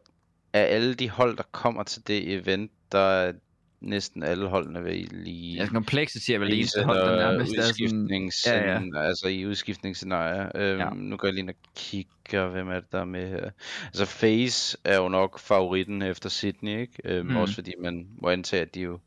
af 0.53 0.74
alle 0.74 0.95
de 0.95 1.11
hold, 1.11 1.37
der 1.37 1.43
kommer 1.53 1.83
til 1.83 2.07
det 2.07 2.33
event, 2.33 2.70
der 2.93 2.99
er 2.99 3.33
næsten 3.81 4.22
alle 4.22 4.47
holdene 4.49 4.85
vel 4.85 5.09
lige... 5.12 5.57
Ja, 5.57 5.66
Complexity 5.66 6.31
er 6.31 6.39
vel 6.39 6.47
det 6.47 6.53
lige 6.55 6.61
eneste 6.61 6.83
hold, 6.85 6.99
der 6.99 7.16
nærmest 7.16 7.53
er 7.53 7.62
sådan... 7.62 7.68
udskiftnings, 7.70 8.47
Ja, 8.47 8.72
ja. 8.72 8.81
altså 9.03 9.28
i 9.28 9.47
udskiftningsscenarier. 9.47 10.51
Øhm, 10.55 10.81
Ja. 10.81 10.91
Nu 10.95 11.16
går 11.16 11.28
jeg 11.28 11.33
lige 11.35 11.43
ind 11.43 11.49
og 11.51 11.55
kigger, 11.76 12.49
hvem 12.49 12.68
er 12.68 12.74
det, 12.74 12.93
der 12.93 13.01
er 13.01 13.05
med 13.05 13.28
her. 13.28 13.51
Altså 13.87 14.05
FaZe 14.07 14.76
er 14.85 14.97
jo 14.97 15.09
nok 15.09 15.39
favoritten 15.39 16.03
efter 16.03 16.28
Sydney, 16.28 16.81
ikke? 16.81 16.93
Øhm, 17.05 17.26
Mm. 17.26 17.33
mm. 17.33 17.37
Også 17.37 17.55
fordi 17.55 17.72
man 17.83 18.07
må 18.22 18.28
antage, 18.28 18.62
at 18.62 18.74
de 18.74 18.81
jo... 18.81 18.99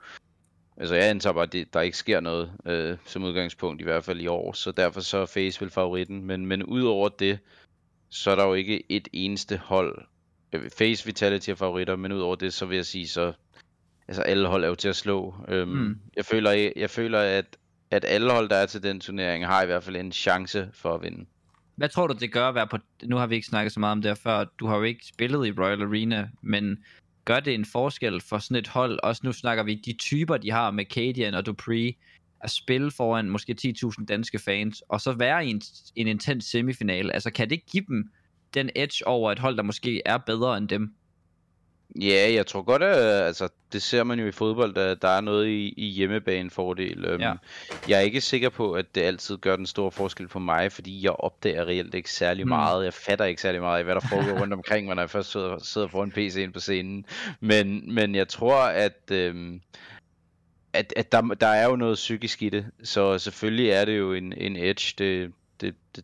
Altså 0.77 0.95
jeg 0.95 1.09
antager 1.09 1.33
bare, 1.33 1.43
at 1.43 1.53
det, 1.53 1.73
der 1.73 1.81
ikke 1.81 1.97
sker 1.97 2.19
noget 2.19 2.51
øh, 2.65 2.97
som 3.05 3.23
udgangspunkt, 3.23 3.81
i 3.81 3.83
hvert 3.83 4.03
fald 4.03 4.21
i 4.21 4.27
år. 4.27 4.53
Så 4.53 4.71
derfor 4.71 5.01
så 5.01 5.17
er 5.17 5.25
FaZe 5.25 5.61
vel 5.61 5.69
favoritten. 5.69 6.25
Men, 6.25 6.45
men 6.45 6.63
udover 6.63 7.09
det, 7.09 7.39
så 8.13 8.31
er 8.31 8.35
der 8.35 8.45
jo 8.45 8.53
ikke 8.53 8.83
et 8.91 9.07
eneste 9.13 9.57
hold. 9.57 10.05
Øh, 10.53 10.69
FaZe 10.77 11.05
Vitality 11.05 11.49
er 11.49 11.55
favoritter, 11.55 11.95
men 11.95 12.11
udover 12.11 12.35
det, 12.35 12.53
så 12.53 12.65
vil 12.65 12.75
jeg 12.75 12.85
sige, 12.85 13.07
så 13.07 13.33
altså 14.07 14.21
alle 14.21 14.47
hold 14.47 14.63
er 14.63 14.67
jo 14.67 14.75
til 14.75 14.89
at 14.89 14.95
slå. 14.95 15.35
Øhm, 15.47 15.69
Mm. 15.69 15.77
mm. 15.77 15.99
jeg, 16.15 16.25
føler, 16.25 16.51
jeg, 16.51 16.73
jeg 16.75 16.89
føler, 16.89 17.19
at, 17.19 17.57
at 17.91 18.05
alle 18.07 18.31
hold, 18.31 18.49
der 18.49 18.55
er 18.55 18.65
til 18.65 18.83
den 18.83 18.99
turnering, 18.99 19.45
har 19.45 19.63
i 19.63 19.65
hvert 19.65 19.83
fald 19.83 19.95
en 19.95 20.11
chance 20.11 20.69
for 20.73 20.95
at 20.95 21.01
vinde. 21.01 21.25
Hvad 21.75 21.89
tror 21.89 22.07
du, 22.07 22.13
det 22.19 22.31
gør 22.31 22.49
at 22.49 22.55
være 22.55 22.67
på... 22.67 22.77
Nu 23.03 23.15
har 23.17 23.27
vi 23.27 23.35
ikke 23.35 23.47
snakket 23.47 23.73
så 23.73 23.79
meget 23.79 23.91
om 23.91 24.01
det 24.01 24.09
her 24.09 24.15
før. 24.15 24.45
Du 24.59 24.67
har 24.67 24.77
jo 24.77 24.83
ikke 24.83 25.05
spillet 25.05 25.47
i 25.47 25.51
Royal 25.51 25.81
Arena, 25.81 26.29
men 26.41 26.83
gør 27.25 27.39
det 27.39 27.53
en 27.53 27.65
forskel 27.65 28.21
for 28.21 28.37
sådan 28.37 28.57
et 28.57 28.67
hold? 28.67 28.99
Også 29.03 29.21
nu 29.23 29.31
snakker 29.31 29.63
vi 29.63 29.75
de 29.75 29.93
typer, 29.93 30.37
de 30.37 30.51
har 30.51 30.71
med 30.71 30.85
Cadian 30.85 31.33
og 31.33 31.45
Dupree, 31.45 31.93
at 32.43 32.51
spille 32.51 32.91
foran 32.91 33.29
måske 33.29 33.55
10.000 33.61 34.05
danske 34.05 34.39
fans, 34.39 34.83
og 34.89 35.01
så 35.01 35.11
være 35.11 35.45
i 35.45 35.49
en, 35.49 35.61
en 35.95 36.07
intens 36.07 36.45
semifinale. 36.45 37.13
Altså, 37.13 37.31
kan 37.31 37.49
det 37.49 37.65
give 37.65 37.83
dem 37.87 38.11
den 38.53 38.69
edge 38.75 39.07
over 39.07 39.31
et 39.31 39.39
hold, 39.39 39.57
der 39.57 39.63
måske 39.63 40.01
er 40.05 40.17
bedre 40.17 40.57
end 40.57 40.67
dem? 40.69 40.93
Ja, 42.01 42.31
jeg 42.33 42.47
tror 42.47 42.61
godt, 42.61 42.83
at 42.83 42.97
altså, 43.25 43.47
det 43.73 43.81
ser 43.81 44.03
man 44.03 44.19
jo 44.19 44.27
i 44.27 44.31
fodbold, 44.31 44.77
at 44.77 45.01
der 45.01 45.07
er 45.07 45.21
noget 45.21 45.47
i, 45.47 45.73
i 45.77 45.85
hjemmebanefordel. 45.85 47.05
Øhm, 47.05 47.21
Ja. 47.21 47.33
Jeg 47.87 47.95
er 47.97 48.01
ikke 48.01 48.21
sikker 48.21 48.49
på, 48.49 48.73
at 48.73 48.95
det 48.95 49.01
altid 49.01 49.37
gør 49.37 49.55
den 49.55 49.65
store 49.65 49.91
forskel 49.91 50.27
for 50.29 50.39
mig, 50.39 50.71
fordi 50.71 51.03
jeg 51.03 51.11
opdager 51.11 51.65
reelt 51.65 51.93
ikke 51.95 52.11
særlig 52.11 52.45
Mm. 52.45 52.49
meget. 52.49 52.85
Jeg 52.85 52.93
fatter 52.93 53.25
ikke 53.25 53.41
særlig 53.41 53.61
meget 53.61 53.77
af, 53.77 53.83
hvad 53.83 53.95
der 53.95 54.01
foregår 54.09 54.39
rundt 54.41 54.53
omkring 54.53 54.85
mig, 54.87 54.95
når 54.95 55.01
jeg 55.01 55.09
først 55.09 55.31
sidder, 55.31 55.57
sidder 55.63 55.87
foran 55.87 56.13
PC'en 56.17 56.51
på 56.51 56.59
scenen. 56.59 57.05
Men, 57.39 57.93
men 57.93 58.15
jeg 58.15 58.27
tror, 58.27 58.55
at, 58.63 59.11
øhm, 59.11 59.61
at, 60.73 60.93
at 60.95 61.11
der, 61.11 61.21
der 61.21 61.47
er 61.47 61.69
jo 61.69 61.75
noget 61.75 61.95
psykisk 61.95 62.43
i 62.43 62.49
det. 62.49 62.65
Så 62.83 63.17
selvfølgelig 63.17 63.69
er 63.69 63.85
det 63.85 63.97
jo 63.97 64.13
en, 64.13 64.33
en 64.37 64.55
edge. 64.55 64.93
Det, 64.97 65.31
det, 65.61 65.75
det, 65.95 66.03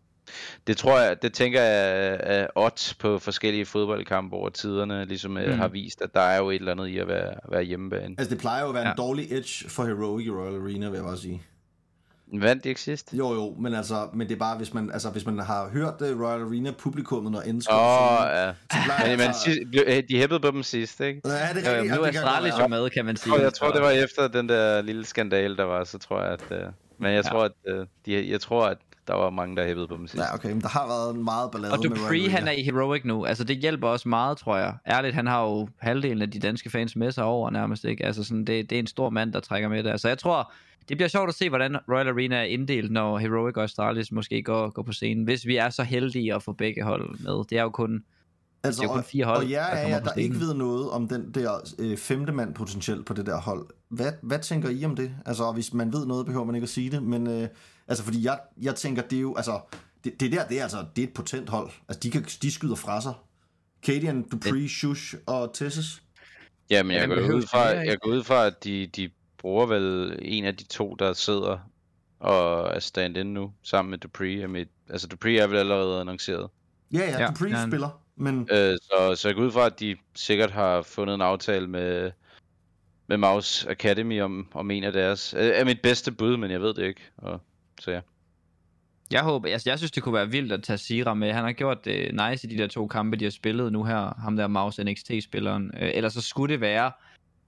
det 0.67 0.77
tror 0.77 0.99
jeg, 0.99 1.21
det 1.21 1.33
tænker 1.33 1.61
jeg 1.61 2.17
er 2.21 2.47
odds 2.55 2.93
på 2.93 3.19
forskellige 3.19 3.65
fodboldkampe 3.65 4.35
over 4.35 4.49
tiderne, 4.49 5.05
ligesom 5.05 5.31
mm. 5.31 5.37
Mm. 5.37 5.51
har 5.51 5.67
vist, 5.67 6.01
at 6.01 6.13
der 6.13 6.21
er 6.21 6.37
jo 6.37 6.49
et 6.49 6.55
eller 6.55 6.71
andet 6.71 6.87
i 6.87 6.97
at 6.97 7.07
være, 7.07 7.33
være 7.51 7.63
hjemmebane. 7.63 8.15
altså, 8.17 8.29
det 8.29 8.41
plejer 8.41 8.61
jo 8.61 8.67
at 8.67 8.73
være 8.73 8.83
ja. 8.83 8.87
Ja. 8.87 8.93
en 8.93 8.97
dårlig 8.97 9.31
edge 9.31 9.69
for 9.69 9.85
Heroic 9.85 10.25
i 10.25 10.29
Royal 10.29 10.61
Arena, 10.61 10.89
vil 10.89 10.95
jeg 10.95 11.05
bare 11.05 11.17
sige. 11.17 11.41
Vandt 12.33 12.63
de 12.63 12.69
ikke 12.69 12.81
sidst? 12.81 13.13
Jo, 13.13 13.33
jo, 13.33 13.55
men 13.59 13.73
altså, 13.73 14.07
men 14.13 14.27
det 14.27 14.35
er 14.35 14.39
bare, 14.39 14.57
hvis 14.57 14.73
man, 14.73 14.91
altså, 14.91 15.09
hvis 15.09 15.25
man 15.25 15.39
har 15.39 15.69
hørt 15.69 16.01
uh, 16.01 16.21
Royal 16.21 16.41
Arena 16.41 16.71
publikummet, 16.71 17.31
når 17.31 17.41
på 17.41 17.45
oh, 17.69 18.27
ja. 18.31 18.51
så 18.71 18.77
plejer 18.85 19.11
Men, 19.17 19.21
altså- 19.21 19.41
sidst, 19.41 19.59
øh, 19.87 20.03
de 20.09 20.17
hæppede 20.17 20.39
på 20.39 20.51
dem 20.51 20.63
sidst, 20.63 20.99
ikke? 21.01 21.21
Ja, 21.25 21.31
det 21.31 21.39
er 21.67 21.71
Øh, 21.71 21.77
rigtigt. 21.77 21.95
nu 21.95 22.05
ja, 22.05 22.11
er 22.11 22.13
Astralis 22.13 22.53
jo 22.59 22.67
med, 22.67 22.89
kan 22.89 23.05
man 23.05 23.17
sige. 23.17 23.33
Og 23.33 23.41
jeg 23.41 23.53
tror, 23.53 23.71
det 23.71 23.81
var 23.81 23.89
efter 23.89 24.27
den 24.27 24.49
der 24.49 24.81
lille 24.81 25.05
skandale, 25.05 25.57
der 25.57 25.63
var, 25.63 25.83
så 25.83 25.97
tror 25.97 26.21
jeg, 26.21 26.31
at... 26.31 26.43
Øh, 26.51 26.63
men 27.01 27.13
jeg 27.13 27.23
Ja. 27.25 27.29
tror, 27.29 27.43
at 27.43 27.51
øh, 27.67 27.85
de, 28.05 28.29
jeg 28.31 28.41
tror, 28.41 28.65
at 28.65 28.77
der 29.09 29.15
var 29.15 29.29
mange, 29.29 29.55
der 29.55 29.65
hæppede 29.67 29.87
på 29.87 29.95
dem 29.97 30.07
sidst. 30.07 30.23
Ja, 30.23 30.33
okay, 30.33 30.51
men 30.51 30.61
der 30.61 30.67
har 30.67 30.87
været 30.87 31.15
meget 31.15 31.51
ballade 31.51 31.73
Og 31.73 31.79
med 31.83 31.89
Royal 31.89 32.01
Dupree, 32.03 32.19
Arena. 32.21 32.29
han 32.39 32.47
er 32.47 32.51
i 32.51 32.63
Heroic 32.63 33.01
nu. 33.05 33.25
Altså, 33.25 33.43
det 33.43 33.57
hjælper 33.57 33.87
også 33.87 34.09
meget, 34.09 34.37
tror 34.37 34.57
jeg. 34.57 34.73
Ærligt, 34.87 35.15
han 35.15 35.27
har 35.27 35.43
jo 35.43 35.67
halvdelen 35.77 36.21
af 36.21 36.31
de 36.31 36.39
danske 36.39 36.69
fans 36.69 36.95
med 36.95 37.11
sig 37.11 37.23
over 37.23 37.49
nærmest, 37.49 37.85
ikke? 37.85 38.05
Altså, 38.05 38.23
sådan, 38.23 38.45
det, 38.45 38.69
det 38.69 38.75
er 38.75 38.79
en 38.79 38.87
stor 38.87 39.09
mand, 39.09 39.33
der 39.33 39.39
trækker 39.39 39.69
med 39.69 39.83
det. 39.83 39.89
Altså, 39.89 40.07
jeg 40.07 40.17
tror, 40.17 40.51
det 40.89 40.97
bliver 40.97 41.07
sjovt 41.09 41.29
at 41.29 41.35
se, 41.35 41.49
hvordan 41.49 41.77
Royal 41.91 42.07
Arena 42.07 42.35
er 42.35 42.43
inddelt, 42.43 42.91
når 42.91 43.17
Heroic 43.17 43.57
og 43.57 43.63
Astralis 43.63 44.11
måske 44.11 44.43
går, 44.43 44.69
går 44.69 44.81
på 44.83 44.91
scenen. 44.91 45.23
Hvis 45.23 45.45
vi 45.45 45.55
er 45.55 45.69
så 45.69 45.83
heldige 45.83 46.35
at 46.35 46.43
få 46.43 46.51
begge 46.53 46.83
hold 46.83 47.19
med. 47.19 47.43
Det 47.49 47.57
er 47.57 47.61
jo 47.63 47.69
kun 47.69 48.03
Altså, 48.63 48.81
Det 48.81 48.85
er 48.85 48.89
jo 48.89 48.93
kun 48.93 48.99
og- 48.99 49.05
fire 49.05 49.25
hold, 49.25 49.37
Og 49.37 49.49
jer 49.51 49.59
der 49.59 49.65
er 49.65 49.75
kommer 49.81 49.95
jeg, 49.95 50.03
på 50.03 50.09
der 50.15 50.21
ikke 50.21 50.39
ved 50.39 50.53
noget 50.53 50.89
om 50.89 51.07
den 51.07 51.31
der 51.33 51.51
øh, 51.79 51.97
femte 51.97 52.31
mand 52.33 52.53
potentielt 52.53 53.05
på 53.05 53.13
det 53.13 53.25
der 53.25 53.41
hold. 53.41 53.65
Hvad, 53.89 54.11
hvad 54.21 54.39
tænker 54.39 54.69
I 54.69 54.85
om 54.85 54.95
det? 54.95 55.11
Altså, 55.25 55.51
hvis 55.51 55.73
man 55.73 55.93
ved 55.93 56.05
noget, 56.05 56.25
behøver 56.25 56.45
man 56.45 56.55
ikke 56.55 56.65
at 56.65 56.69
sige 56.69 56.91
det, 56.91 57.03
men 57.03 57.27
øh, 57.27 57.47
altså, 57.89 58.03
fordi 58.03 58.25
jeg, 58.25 58.39
jeg 58.61 58.75
tænker, 58.75 59.01
det 59.01 59.17
er 59.17 59.21
jo, 59.21 59.35
altså, 59.35 59.59
det, 60.03 60.19
det 60.19 60.31
der, 60.31 60.47
det 60.47 60.59
er 60.59 60.63
altså, 60.63 60.85
det 60.95 61.03
er 61.03 61.07
et 61.07 61.13
potent 61.13 61.49
hold. 61.49 61.69
Altså, 61.87 61.99
de, 61.99 62.11
kan, 62.11 62.23
de 62.41 62.51
skyder 62.51 62.75
fra 62.75 63.01
sig. 63.01 63.13
Kadian, 63.83 64.23
Dupree, 64.29 64.69
Shush 64.69 65.15
og 65.25 65.53
Tessis. 65.53 66.03
Ja, 66.69 66.83
men 66.83 66.95
jeg 66.95 67.07
går 67.07 67.15
ud 67.15 67.41
fra, 67.41 67.59
jeg 67.67 67.97
går 67.99 68.11
ud 68.11 68.23
fra, 68.23 68.45
at 68.45 68.63
de, 68.63 68.87
de 68.87 69.09
bruger 69.37 69.65
vel 69.65 70.19
en 70.21 70.45
af 70.45 70.55
de 70.55 70.63
to, 70.63 70.95
der 70.99 71.13
sidder 71.13 71.57
og 72.19 72.75
er 72.75 72.79
stand-in 72.79 73.33
nu, 73.33 73.53
sammen 73.63 73.89
med 73.89 73.97
Dupree. 73.97 74.47
Mit, 74.47 74.67
altså, 74.89 75.07
Dupree 75.07 75.37
er 75.37 75.47
vel 75.47 75.57
allerede 75.57 75.99
annonceret. 75.99 76.49
Ja, 76.93 76.99
ja, 76.99 77.21
Ja, 77.21 77.27
Dupree 77.27 77.57
ja. 77.57 77.67
spiller, 77.67 78.01
men 78.15 78.47
Øh, 78.51 78.77
så, 78.81 79.15
så 79.15 79.27
jeg 79.27 79.35
går 79.35 79.43
ud 79.43 79.51
fra, 79.51 79.65
at 79.65 79.79
de 79.79 79.95
sikkert 80.15 80.51
har 80.51 80.81
fundet 80.81 81.15
en 81.15 81.21
aftale 81.21 81.67
med, 81.67 82.11
med 83.07 83.17
Mouse 83.17 83.69
Academy 83.69 84.21
om, 84.21 84.47
om 84.53 84.71
en 84.71 84.83
af 84.83 84.93
deres. 84.93 85.33
Øh, 85.33 85.51
er 85.55 85.65
mit 85.65 85.81
bedste 85.83 86.11
bud, 86.11 86.37
men 86.37 86.51
jeg 86.51 86.61
ved 86.61 86.73
det 86.73 86.83
ikke. 86.83 87.01
Og, 87.17 87.41
så 87.81 87.91
ja. 87.91 88.01
Jeg 89.11 89.23
håber, 89.23 89.49
altså 89.49 89.69
jeg 89.69 89.77
synes, 89.77 89.91
det 89.91 90.03
kunne 90.03 90.13
være 90.13 90.29
vildt 90.29 90.51
at 90.51 90.63
tage 90.63 90.77
Sira 90.77 91.13
med. 91.13 91.33
Han 91.33 91.43
har 91.43 91.51
gjort 91.51 91.85
det 91.85 92.15
nice 92.15 92.47
i 92.47 92.55
de 92.55 92.57
der 92.57 92.67
to 92.67 92.87
kampe, 92.87 93.17
de 93.17 93.23
har 93.23 93.31
spillet 93.31 93.71
nu 93.71 93.83
her. 93.83 94.21
Ham 94.21 94.37
der 94.37 94.47
Maus 94.47 94.79
NXT-spilleren. 94.79 95.71
Øh, 95.79 95.91
ellers 95.93 96.13
så 96.13 96.21
skulle 96.21 96.53
det 96.53 96.61
være, 96.61 96.91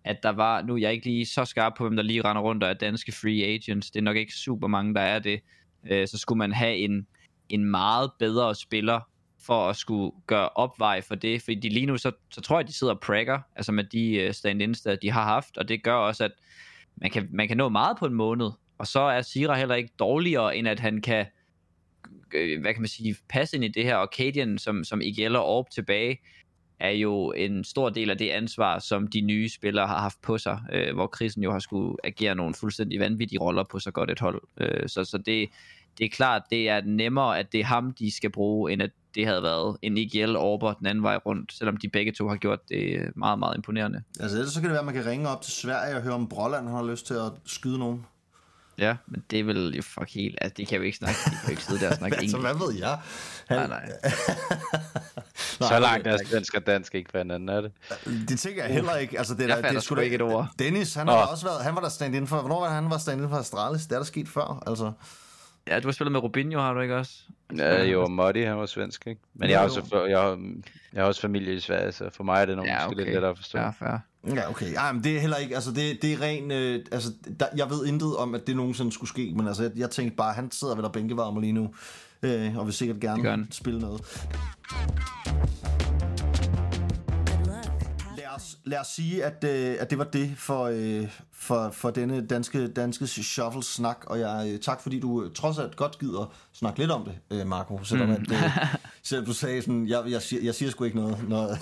at 0.03 0.23
der 0.23 0.29
var, 0.29 0.61
nu 0.61 0.73
er 0.73 0.77
jeg 0.77 0.93
ikke 0.93 1.05
lige 1.05 1.25
så 1.25 1.45
skarp 1.45 1.73
på, 1.77 1.83
hvem 1.83 1.95
der 1.95 2.03
lige 2.03 2.21
render 2.21 2.41
rundt 2.41 2.63
og 2.63 2.69
er 2.69 2.73
danske 2.73 3.11
free 3.11 3.43
agents. 3.43 3.91
Det 3.91 3.99
er 3.99 4.03
nok 4.03 4.17
ikke 4.17 4.33
super 4.33 4.67
mange, 4.67 4.93
der 4.93 5.01
er 5.01 5.19
det. 5.19 5.41
Øh, 5.89 6.07
så 6.07 6.17
skulle 6.17 6.37
man 6.37 6.51
have 6.51 6.75
en, 6.75 7.07
en 7.49 7.65
meget 7.65 8.11
bedre 8.19 8.55
spiller 8.55 8.99
for 9.45 9.69
at 9.69 9.75
skulle 9.75 10.11
gøre 10.27 10.49
opvej 10.49 11.01
for 11.01 11.15
det. 11.15 11.41
Fordi 11.41 11.55
de 11.55 11.69
lige 11.69 11.85
nu, 11.85 11.97
så, 11.97 12.11
så 12.31 12.41
tror 12.41 12.59
jeg, 12.59 12.67
de 12.67 12.73
sidder 12.73 12.93
og 12.93 12.99
prakker, 12.99 13.39
altså 13.55 13.71
med 13.71 13.83
de 13.83 14.13
øh, 14.13 14.33
stand-ins, 14.33 14.81
der 14.81 14.95
de 14.95 15.11
har 15.11 15.23
haft. 15.23 15.57
Og 15.57 15.67
det 15.67 15.83
gør 15.83 15.95
også, 15.95 16.23
at 16.23 16.31
man 16.95 17.11
kan, 17.11 17.29
man 17.31 17.47
kan 17.47 17.57
nå 17.57 17.69
meget 17.69 17.97
på 17.97 18.05
en 18.05 18.13
måned. 18.13 18.51
Og 18.81 18.87
så 18.87 18.99
er 18.99 19.21
Sira 19.21 19.55
heller 19.55 19.75
ikke 19.75 19.93
dårligere, 19.99 20.57
end 20.57 20.67
at 20.67 20.79
han 20.79 21.01
kan 21.01 21.25
øh, 22.33 22.61
hvad 22.61 22.73
kan 22.73 22.81
man 22.81 22.87
sige, 22.87 23.15
passe 23.29 23.55
ind 23.55 23.63
i 23.63 23.67
det 23.67 23.83
her, 23.83 23.95
og 23.95 24.09
Cadian, 24.17 24.57
som, 24.57 24.83
som 24.83 25.01
ikke 25.01 25.21
gælder 25.21 25.39
Orb 25.39 25.69
tilbage, 25.69 26.19
er 26.79 26.89
jo 26.89 27.31
en 27.31 27.63
stor 27.63 27.89
del 27.89 28.09
af 28.09 28.17
det 28.17 28.29
ansvar, 28.29 28.79
som 28.79 29.07
de 29.07 29.21
nye 29.21 29.49
spillere 29.49 29.87
har 29.87 29.99
haft 29.99 30.21
på 30.21 30.37
sig, 30.37 30.59
øh, 30.73 30.93
hvor 30.93 31.07
Krisen 31.07 31.43
jo 31.43 31.51
har 31.51 31.59
skulle 31.59 31.95
agere 32.03 32.35
nogle 32.35 32.53
fuldstændig 32.53 32.99
vanvittige 32.99 33.39
roller 33.39 33.63
på 33.71 33.79
så 33.79 33.91
godt 33.91 34.11
et 34.11 34.19
hold. 34.19 34.41
Øh, 34.57 34.89
så 34.89 35.05
så 35.05 35.17
det, 35.17 35.49
det 35.97 36.05
er 36.05 36.09
klart, 36.09 36.41
det 36.49 36.69
er 36.69 36.81
nemmere, 36.81 37.39
at 37.39 37.51
det 37.51 37.59
er 37.59 37.65
ham, 37.65 37.93
de 37.93 38.15
skal 38.15 38.31
bruge, 38.31 38.71
end 38.71 38.81
at 38.81 38.91
det 39.15 39.25
havde 39.25 39.43
været 39.43 39.77
en 39.81 39.97
IGL 39.97 40.35
Orber 40.35 40.73
den 40.73 40.85
anden 40.85 41.03
vej 41.03 41.17
rundt, 41.17 41.53
selvom 41.53 41.77
de 41.77 41.89
begge 41.89 42.11
to 42.11 42.27
har 42.27 42.35
gjort 42.35 42.59
det 42.69 43.11
meget, 43.15 43.39
meget 43.39 43.55
imponerende. 43.55 44.03
altså, 44.19 44.37
ellers 44.37 44.53
så 44.53 44.61
kan 44.61 44.69
det 44.69 44.71
være, 44.71 44.79
at 44.79 44.85
man 44.85 44.93
kan 44.93 45.05
ringe 45.05 45.29
op 45.29 45.41
til 45.41 45.53
Sverige 45.53 45.95
og 45.95 46.01
høre 46.01 46.13
om 46.13 46.27
Brolland 46.27 46.67
har 46.67 46.83
lyst 46.83 47.07
til 47.07 47.13
at 47.13 47.31
skyde 47.45 47.79
nogen. 47.79 48.05
Ja, 48.81 48.95
men 49.07 49.23
det 49.31 49.47
vil 49.47 49.75
jo 49.75 49.81
fuck 49.81 50.13
helt, 50.13 50.37
altså 50.41 50.53
det 50.57 50.67
kan 50.67 50.77
jo 50.77 50.83
ikke 50.83 50.97
snakke, 50.97 51.19
de 51.25 51.37
kan 51.43 51.51
ikke 51.51 51.63
sidde 51.63 51.79
der 51.79 51.89
og 51.89 51.97
snakke 51.97 52.17
altså, 52.17 52.37
engelsk. 52.37 52.57
hvad 52.57 52.67
ved 52.67 52.79
jeg? 52.79 52.99
Nej, 53.49 53.67
nej. 53.67 53.91
Så 55.69 55.79
langt 55.79 56.07
er 56.07 56.17
svensk 56.25 56.53
og 56.53 56.65
dansk 56.65 56.95
ikke 56.95 57.11
for 57.11 57.17
hinanden, 57.17 57.49
er 57.49 57.61
det? 57.61 57.71
Det 58.29 58.39
tænker 58.39 58.63
jeg 58.63 58.73
heller 58.73 58.95
ikke. 58.95 59.17
Altså, 59.17 59.33
det 59.33 59.43
er, 59.49 59.55
fatter 59.55 59.69
det 59.69 59.77
er 59.77 59.81
sgu 59.81 59.95
da- 59.95 60.01
ikke 60.01 60.15
et 60.15 60.21
ord. 60.21 60.47
Dennis, 60.59 60.93
han 60.93 61.07
har 61.07 61.23
oh. 61.23 61.31
også 61.31 61.45
været, 61.45 61.63
han 61.63 61.75
var 61.75 61.81
der 61.81 61.89
stand 61.89 62.15
in 62.15 62.27
for, 62.27 62.39
hvornår 62.39 62.59
var 62.59 62.65
det, 62.65 62.75
han 62.75 62.89
var 62.89 62.97
stand 62.97 63.21
in 63.21 63.29
for 63.29 63.37
Astralis? 63.37 63.81
Det 63.81 63.91
er 63.91 63.97
der 63.99 64.05
sket 64.05 64.27
før, 64.27 64.63
altså. 64.67 64.91
Ja, 65.67 65.79
du 65.79 65.87
har 65.87 65.91
spillet 65.91 66.11
med 66.11 66.23
Rubinho, 66.23 66.59
har 66.59 66.73
du 66.73 66.79
ikke 66.81 66.95
også? 66.95 67.13
Ja, 67.57 67.83
jo, 67.83 68.03
og 68.03 68.11
Muddy, 68.11 68.45
han 68.45 68.57
var 68.57 68.65
svensk, 68.65 69.07
ikke? 69.07 69.21
Men 69.33 69.49
jeg 69.49 69.59
har, 69.59 69.65
også, 69.65 70.05
jeg, 70.09 70.19
har, 70.19 70.39
jeg 70.93 71.01
har 71.01 71.07
også 71.07 71.21
familie 71.21 71.53
i 71.53 71.59
Sverige, 71.59 71.91
så 71.91 72.09
for 72.09 72.23
mig 72.23 72.41
er 72.41 72.45
det 72.45 72.55
nok 72.55 72.65
Ja, 72.65 72.85
okay. 72.87 72.95
lidt 72.97 73.07
lettere 73.09 73.31
at 73.31 73.37
forstå. 73.37 73.59
Ja, 73.59 73.69
fair. 73.69 73.97
Ja, 74.35 74.49
okay. 74.49 74.73
Ej, 74.75 74.91
men 74.91 75.03
det 75.03 75.15
er 75.15 75.19
heller 75.19 75.37
ikke, 75.37 75.55
altså 75.55 75.71
det, 75.71 76.01
det 76.01 76.13
er 76.13 76.21
ren, 76.21 76.51
øh, 76.51 76.85
altså 76.91 77.09
der, 77.39 77.45
jeg 77.55 77.69
ved 77.69 77.85
intet 77.85 78.17
om, 78.17 78.35
at 78.35 78.47
det 78.47 78.55
nogensinde 78.55 78.91
skulle 78.91 79.09
ske, 79.09 79.33
men 79.35 79.47
altså 79.47 79.63
jeg, 79.63 79.71
jeg 79.75 79.89
tænkte 79.89 80.15
bare, 80.15 80.33
han 80.33 80.51
sidder 80.51 80.75
ved 80.75 80.83
der 80.83 80.89
bænkevarmer 80.89 81.41
lige 81.41 81.53
nu, 81.53 81.73
øh, 82.23 82.57
og 82.57 82.65
vil 82.65 82.73
sikkert 82.73 82.99
gerne 82.99 83.47
spille 83.51 83.79
noget. 83.79 84.27
Os, 88.35 88.57
lad 88.65 88.79
os 88.79 88.87
sige, 88.87 89.25
at, 89.25 89.43
øh, 89.43 89.75
at 89.79 89.89
det 89.89 89.97
var 89.97 90.03
det 90.03 90.33
for, 90.37 90.63
øh, 90.63 91.07
for, 91.33 91.69
for 91.71 91.91
denne 91.91 92.27
danske, 92.27 92.67
danske 92.67 93.07
shuffle-snak, 93.07 93.97
og 94.07 94.19
jeg 94.19 94.49
øh, 94.53 94.59
tak 94.59 94.81
fordi 94.81 94.99
du 94.99 95.23
øh, 95.23 95.33
trods 95.33 95.59
alt 95.59 95.75
godt 95.75 95.99
gider 95.99 96.33
snakke 96.53 96.79
lidt 96.79 96.91
om 96.91 97.05
det, 97.05 97.39
øh, 97.39 97.47
Marco, 97.47 97.83
selvom, 97.83 98.07
mm. 98.07 98.13
at, 98.13 98.31
øh, 98.31 98.43
selvom 99.03 99.25
du 99.25 99.33
sagde 99.33 99.61
sådan, 99.61 99.87
jeg, 99.87 100.03
jeg, 100.07 100.21
siger, 100.21 100.43
jeg 100.43 100.55
siger 100.55 100.71
sgu 100.71 100.83
ikke 100.83 100.97
noget. 100.97 101.29
noget. 101.29 101.59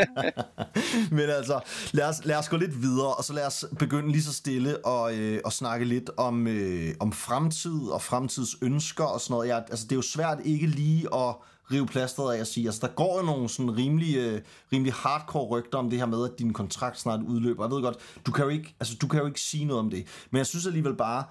Men 1.10 1.30
altså, 1.30 1.60
lad 1.92 2.08
os, 2.08 2.24
lad 2.24 2.36
os 2.36 2.48
gå 2.48 2.56
lidt 2.56 2.82
videre, 2.82 3.14
og 3.14 3.24
så 3.24 3.32
lad 3.32 3.46
os 3.46 3.64
begynde 3.78 4.12
lige 4.12 4.22
så 4.22 4.32
stille 4.32 4.86
og, 4.86 5.14
øh, 5.14 5.40
og 5.44 5.52
snakke 5.52 5.84
lidt 5.84 6.10
om, 6.16 6.46
øh, 6.46 6.94
om 7.00 7.12
fremtid 7.12 7.80
og 7.80 8.02
fremtidsønsker 8.02 9.04
og 9.04 9.20
sådan 9.20 9.34
noget. 9.34 9.48
Jeg, 9.48 9.64
altså, 9.70 9.84
det 9.84 9.92
er 9.92 9.96
jo 9.96 10.02
svært 10.02 10.38
ikke 10.44 10.66
lige 10.66 11.14
at 11.14 11.34
rive 11.72 11.86
plasteret 11.86 12.34
af 12.34 12.40
og 12.40 12.46
sige, 12.46 12.66
altså 12.66 12.80
der 12.86 12.92
går 12.92 13.18
jo 13.20 13.26
nogle 13.26 13.48
sådan 13.48 13.76
rimelige, 13.76 14.18
øh, 14.18 14.24
rimelige 14.24 14.44
rimelig 14.72 14.92
hardcore 14.92 15.46
rygter 15.46 15.78
om 15.78 15.90
det 15.90 15.98
her 15.98 16.06
med, 16.06 16.24
at 16.24 16.38
din 16.38 16.52
kontrakt 16.52 17.00
snart 17.00 17.20
udløber. 17.22 17.64
Jeg 17.64 17.70
ved 17.70 17.82
godt, 17.82 17.96
du 18.26 18.32
kan 18.32 18.44
jo 18.44 18.50
ikke, 18.50 18.76
altså, 18.80 18.96
du 18.96 19.06
kan 19.08 19.20
jo 19.20 19.26
ikke 19.26 19.40
sige 19.40 19.64
noget 19.64 19.80
om 19.80 19.90
det, 19.90 20.06
men 20.30 20.38
jeg 20.38 20.46
synes 20.46 20.66
alligevel 20.66 20.96
bare, 20.96 21.24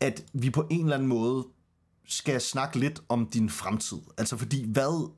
at 0.00 0.24
vi 0.32 0.50
på 0.50 0.66
en 0.70 0.80
eller 0.80 0.94
anden 0.94 1.08
måde 1.08 1.46
skal 2.08 2.40
snakke 2.40 2.78
lidt 2.78 3.02
om 3.08 3.26
din 3.26 3.50
fremtid. 3.50 3.98
Altså 4.18 4.36
fordi, 4.36 4.72
hvad, 4.72 5.10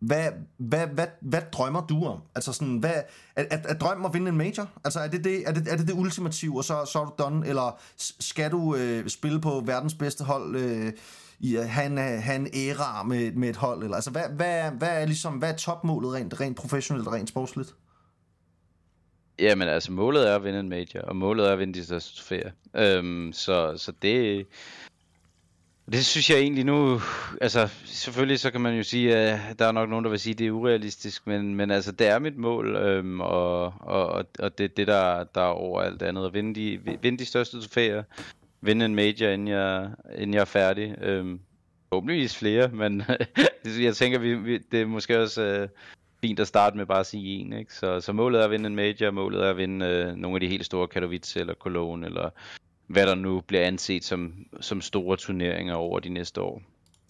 hvad, 0.00 0.30
hvad, 0.58 0.86
hvad, 0.86 1.06
hvad 1.20 1.42
drømmer 1.52 1.86
du 1.86 2.04
om? 2.04 2.20
Altså 2.34 2.52
sådan, 2.52 2.76
hvad, 2.76 2.94
er, 3.36 3.44
er, 3.50 3.58
er 3.64 3.74
drømmen 3.74 4.06
at 4.06 4.14
vinde 4.14 4.28
en 4.28 4.36
major? 4.36 4.68
Altså 4.84 5.00
er 5.00 5.08
det 5.08 5.24
det, 5.24 5.48
er 5.48 5.52
det, 5.52 5.68
er 5.68 5.76
det, 5.76 5.86
det 5.86 5.94
ultimative, 5.94 6.56
og 6.56 6.64
så, 6.64 6.84
så 6.92 7.00
er 7.00 7.04
du 7.04 7.12
done? 7.18 7.46
Eller 7.46 7.80
skal 7.96 8.50
du 8.50 8.74
øh, 8.76 9.08
spille 9.08 9.40
på 9.40 9.62
verdens 9.66 9.94
bedste 9.94 10.24
hold, 10.24 10.56
øh, 10.56 10.92
i 11.42 11.56
at 11.56 11.68
have 11.68 11.86
en, 11.86 11.98
have 11.98 12.36
en 12.36 12.48
æra 12.54 13.02
med, 13.02 13.32
med 13.32 13.48
et 13.48 13.56
hold? 13.56 13.82
Eller, 13.82 13.94
altså 13.94 14.10
hvad, 14.10 14.22
hvad, 14.36 14.70
hvad, 14.70 15.02
er 15.02 15.06
ligesom, 15.06 15.34
hvad 15.34 15.52
er 15.52 15.56
topmålet 15.56 16.12
rent, 16.12 16.40
rent 16.40 16.56
professionelt 16.56 17.06
og 17.06 17.12
rent 17.12 17.28
sportsligt? 17.28 17.74
Jamen 19.38 19.68
altså, 19.68 19.92
målet 19.92 20.30
er 20.30 20.36
at 20.36 20.44
vinde 20.44 20.60
en 20.60 20.68
major, 20.68 21.00
og 21.00 21.16
målet 21.16 21.48
er 21.48 21.52
at 21.52 21.58
vinde 21.58 21.74
de 21.74 21.84
største 21.84 22.16
trofæer. 22.16 22.50
Øhm, 22.74 23.32
så, 23.32 23.74
så 23.76 23.92
det... 24.02 24.46
Det 25.92 26.06
synes 26.06 26.30
jeg 26.30 26.38
egentlig 26.38 26.64
nu, 26.64 27.00
altså 27.40 27.68
selvfølgelig 27.84 28.40
så 28.40 28.50
kan 28.50 28.60
man 28.60 28.76
jo 28.76 28.82
sige, 28.82 29.16
at 29.16 29.58
der 29.58 29.66
er 29.66 29.72
nok 29.72 29.88
nogen, 29.88 30.04
der 30.04 30.10
vil 30.10 30.20
sige, 30.20 30.32
at 30.32 30.38
det 30.38 30.46
er 30.46 30.50
urealistisk, 30.50 31.26
men, 31.26 31.54
men 31.54 31.70
altså 31.70 31.92
det 31.92 32.06
er 32.06 32.18
mit 32.18 32.36
mål, 32.36 32.76
øhm, 32.76 33.20
og, 33.20 33.74
og, 33.80 34.24
og 34.38 34.58
det 34.58 34.64
er 34.64 34.68
det, 34.76 34.86
der, 34.86 35.24
der 35.24 35.40
er 35.40 35.46
over 35.46 35.82
alt 35.82 36.02
andet, 36.02 36.26
at 36.26 36.34
vinde 36.34 36.54
de, 36.54 36.96
vinde 37.02 37.18
de 37.18 37.24
største 37.24 37.60
trofæer, 37.60 38.02
vinde 38.62 38.84
en 38.84 38.94
major, 38.94 39.28
inden 39.28 39.48
jeg, 39.48 39.90
inden 40.14 40.34
jeg 40.34 40.40
er 40.40 40.44
færdig. 40.44 40.94
Øhm, 41.00 41.40
forhåbentligvis 41.88 42.38
flere, 42.38 42.68
men 42.68 43.02
jeg 43.80 43.96
tænker, 43.96 44.18
vi, 44.18 44.34
vi, 44.34 44.58
det 44.58 44.80
er 44.80 44.86
måske 44.86 45.20
også 45.20 45.42
øh, 45.42 45.68
fint 46.20 46.40
at 46.40 46.48
starte 46.48 46.76
med 46.76 46.86
bare 46.86 47.00
at 47.00 47.06
sige 47.06 47.38
en, 47.38 47.52
ikke? 47.52 47.74
Så, 47.74 48.00
så 48.00 48.12
målet 48.12 48.40
er 48.40 48.44
at 48.44 48.50
vinde 48.50 48.66
en 48.66 48.76
major, 48.76 49.10
målet 49.10 49.44
er 49.44 49.50
at 49.50 49.56
vinde 49.56 49.86
øh, 49.86 50.14
nogle 50.16 50.36
af 50.36 50.40
de 50.40 50.48
helt 50.48 50.64
store 50.66 50.88
Katowice 50.88 51.40
eller 51.40 51.54
Cologne, 51.54 52.06
eller 52.06 52.30
hvad 52.86 53.06
der 53.06 53.14
nu 53.14 53.40
bliver 53.40 53.66
anset 53.66 54.04
som, 54.04 54.34
som 54.60 54.80
store 54.80 55.16
turneringer 55.16 55.74
over 55.74 56.00
de 56.00 56.08
næste 56.08 56.40
år. 56.40 56.62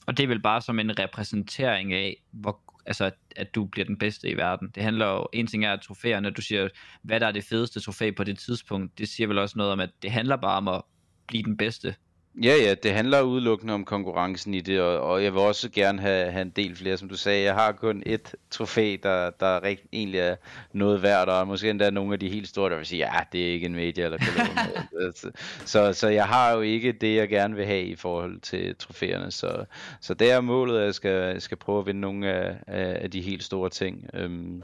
Og 0.07 0.17
det 0.17 0.23
er 0.23 0.29
vel 0.29 0.43
bare 0.43 0.63
som 0.63 0.79
en 0.79 0.99
repræsentering 0.99 1.93
af, 1.93 2.23
hvor, 2.31 2.61
altså, 2.87 3.05
at, 3.05 3.15
at 3.37 3.55
du 3.55 3.65
bliver 3.65 3.85
den 3.85 3.99
bedste 3.99 4.29
i 4.29 4.37
verden. 4.37 4.71
Det 4.75 4.83
handler 4.83 5.07
jo, 5.07 5.27
en 5.33 5.47
ting 5.47 5.65
er 5.65 5.77
trofæerne, 5.77 6.31
du 6.31 6.43
siger, 6.43 6.69
hvad 7.03 7.21
der 7.21 7.27
er 7.27 7.33
det 7.33 7.45
fedeste 7.45 7.81
trofæ 7.81 8.11
på 8.11 8.25
det 8.25 8.39
tidspunkt, 8.39 8.99
det 8.99 9.09
siger 9.09 9.27
vel 9.27 9.39
også 9.39 9.59
noget 9.59 9.73
om, 9.73 9.81
at 9.81 9.91
det 10.03 10.11
handler 10.11 10.37
bare 10.37 10.57
om 10.57 10.69
at 10.69 10.83
blive 11.27 11.43
den 11.43 11.57
bedste. 11.57 11.95
Ja, 12.43 12.57
ja, 12.57 12.75
det 12.75 12.93
handler 12.93 13.23
udelukkende 13.23 13.75
om 13.75 13.85
konkurrencen 13.85 14.55
i 14.55 14.61
det, 14.61 14.81
og, 14.81 15.01
og 15.01 15.25
jeg 15.25 15.33
vil 15.33 15.41
også 15.41 15.71
gerne 15.71 16.03
have, 16.03 16.31
have 16.31 16.43
en 16.43 16.51
del 16.51 16.77
flere, 16.77 16.97
som 16.97 17.09
du 17.09 17.17
sagde. 17.17 17.45
Jeg 17.45 17.55
har 17.55 17.73
kun 17.73 18.03
et 18.07 18.35
trofæ, 18.51 18.97
der, 19.03 19.31
der 19.31 19.63
rigt, 19.63 19.83
egentlig 19.93 20.21
er 20.21 20.37
noget 20.73 21.03
værd, 21.03 21.29
og 21.29 21.47
måske 21.47 21.71
endda 21.71 21.91
nogle 21.91 22.13
af 22.13 22.21
de 22.21 22.29
helt 22.29 22.49
store, 22.49 22.71
der 22.71 22.77
vil 22.77 22.87
sige, 22.87 22.99
ja, 22.99 23.21
det 23.33 23.49
er 23.49 23.53
ikke 23.53 23.67
en 23.67 23.75
medie 23.75 24.05
eller 24.05 24.19
Cologne. 24.19 25.13
så, 25.21 25.31
så, 25.65 25.93
så 25.93 26.09
jeg 26.09 26.27
har 26.27 26.53
jo 26.53 26.61
ikke 26.61 26.93
det, 26.93 27.17
jeg 27.17 27.29
gerne 27.29 27.57
vil 27.57 27.67
have 27.67 27.83
i 27.83 27.97
forhold 27.97 28.41
til 28.41 28.77
trofæerne, 28.77 29.31
så, 29.31 29.65
så 30.01 30.15
det 30.15 30.31
er 30.31 30.41
målet, 30.41 30.79
at 30.79 30.85
jeg 30.85 30.95
skal, 30.95 31.33
jeg 31.33 31.43
skal 31.43 31.57
prøve 31.57 31.79
at 31.79 31.87
vinde 31.87 32.01
nogle 32.01 32.29
af, 32.29 32.57
af, 32.67 32.99
af 33.03 33.11
de 33.11 33.21
helt 33.21 33.45
store 33.45 33.71
ting. 33.71 34.11
Øhm, 34.15 34.63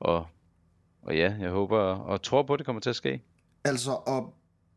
og, 0.00 0.26
og 1.02 1.16
ja, 1.16 1.34
jeg 1.40 1.50
håber 1.50 1.78
og 1.78 2.22
tror 2.22 2.42
på, 2.42 2.52
at 2.52 2.58
det 2.58 2.66
kommer 2.66 2.80
til 2.80 2.90
at 2.90 2.96
ske. 2.96 3.20
Altså, 3.64 3.90
og, 3.90 4.34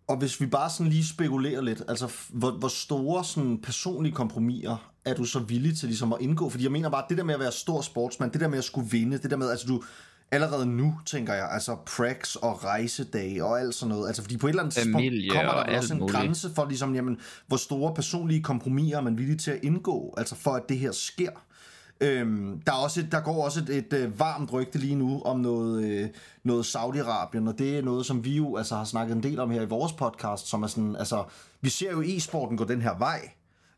og 0.10 0.18
hvis 0.18 0.42
vi 0.42 0.46
bare 0.46 0.70
sådan 0.70 0.92
lige 0.92 1.06
spekulerer 1.06 1.62
lidt, 1.62 1.82
altså 1.88 2.12
hvor, 2.30 2.52
hvor 2.52 2.68
store 2.68 3.24
sådan 3.24 3.60
personlige 3.64 4.14
kompromiser 4.14 4.92
er 5.06 5.14
du 5.14 5.26
så 5.26 5.40
villig 5.40 5.78
til 5.78 5.88
ligesom 5.88 6.14
at 6.14 6.22
indgå? 6.22 6.50
Fordi 6.50 6.64
jeg 6.64 6.72
mener 6.72 6.90
bare, 6.90 7.04
det 7.10 7.18
der 7.18 7.24
med 7.24 7.34
at 7.34 7.40
være 7.40 7.52
stor 7.52 7.82
sportsmand, 7.82 8.32
det 8.32 8.42
der 8.42 8.48
med 8.48 8.58
at 8.58 8.64
skulle 8.64 8.90
vinde, 8.90 9.18
det 9.18 9.32
der 9.32 9.38
med, 9.38 9.50
altså 9.50 9.68
du, 9.68 9.84
allerede 10.32 10.66
nu, 10.66 10.96
tænker 11.06 11.34
jeg, 11.34 11.50
altså 11.52 11.78
prax 11.86 12.36
og 12.36 12.64
rejsedage 12.64 13.46
og 13.46 13.60
alt 13.60 13.76
sådan 13.76 13.96
noget, 13.96 14.08
altså 14.08 14.22
fordi 14.22 14.38
på 14.38 14.48
et 14.48 14.50
eller 14.50 14.64
andet 14.64 14.76
tidspunkt 14.76 14.98
Familie 14.98 15.30
kommer 15.30 15.52
der 15.52 15.64
og 15.64 15.76
også 15.76 15.94
en 15.94 16.00
muligt. 16.00 16.18
grænse 16.18 16.50
for 16.56 16.66
ligesom, 16.66 16.96
jamen, 16.96 17.18
hvor 17.48 17.58
store 17.58 17.94
personlige 17.94 18.44
kompromiser 18.44 18.98
er 18.98 19.02
man 19.02 19.18
villig 19.18 19.40
til 19.40 19.52
at 19.52 19.60
indgå, 19.64 20.14
altså 20.18 20.36
for 20.36 20.52
at 20.52 20.64
det 20.70 20.80
her 20.80 20.92
sker. 20.92 21.32
Øhm, 22.02 22.62
der, 22.66 22.72
er 22.72 22.76
også 22.76 23.00
et, 23.00 23.12
der 23.12 23.22
går 23.22 23.44
også 23.46 23.60
et, 23.60 23.70
et, 23.70 23.94
et 23.94 24.20
varmt 24.20 24.54
rygte 24.54 24.78
lige 24.78 24.96
nu 24.96 25.22
om 25.22 25.40
noget, 25.40 25.84
øh, 25.84 26.10
noget 26.44 26.76
Saudi-Arabien, 26.76 27.48
og 27.48 27.58
det 27.58 27.78
er 27.78 27.82
noget, 27.82 28.06
som 28.06 28.26
vi 28.26 28.38
jo 28.38 28.58
altså, 28.58 28.76
har 28.76 28.84
snakket 28.84 29.16
en 29.16 29.24
del 29.24 29.40
om 29.40 29.52
her 29.52 29.62
i 29.62 29.66
vores 29.66 29.94
podcast, 29.94 30.48
som 30.48 30.64
er 30.64 30.68
sådan, 30.68 30.96
altså, 30.96 31.24
vi 31.62 31.70
ser 31.70 31.92
jo 31.92 32.02
e-sporten 32.02 32.58
gå 32.58 32.64
den 32.64 32.82
her 32.82 32.98
vej. 32.98 33.30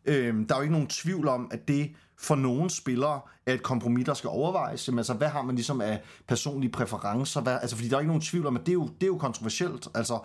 Øhm, 0.05 0.47
der 0.47 0.55
er 0.55 0.59
jo 0.59 0.61
ikke 0.61 0.73
nogen 0.73 0.87
tvivl 0.87 1.27
om, 1.27 1.47
at 1.51 1.67
det 1.67 1.91
for 2.17 2.35
nogle 2.35 2.69
spillere 2.69 3.19
er 3.45 3.53
et 3.53 3.63
kompromis, 3.63 4.05
der 4.05 4.13
skal 4.13 4.27
overvejes. 4.27 4.87
Jamen, 4.87 4.99
altså, 4.99 5.13
hvad 5.13 5.27
har 5.27 5.41
man 5.41 5.55
ligesom 5.55 5.81
af 5.81 6.01
personlige 6.27 6.71
præferencer? 6.71 7.41
Hvad, 7.41 7.57
altså, 7.61 7.75
fordi 7.75 7.89
der 7.89 7.95
er 7.95 7.99
ikke 7.99 8.07
nogen 8.07 8.21
tvivl 8.21 8.45
om, 8.45 8.55
at 8.55 8.61
det 8.61 8.69
er 8.69 8.73
jo, 8.73 8.87
det 8.87 9.03
er 9.03 9.07
jo 9.07 9.17
kontroversielt. 9.17 9.87
Altså, 9.95 10.19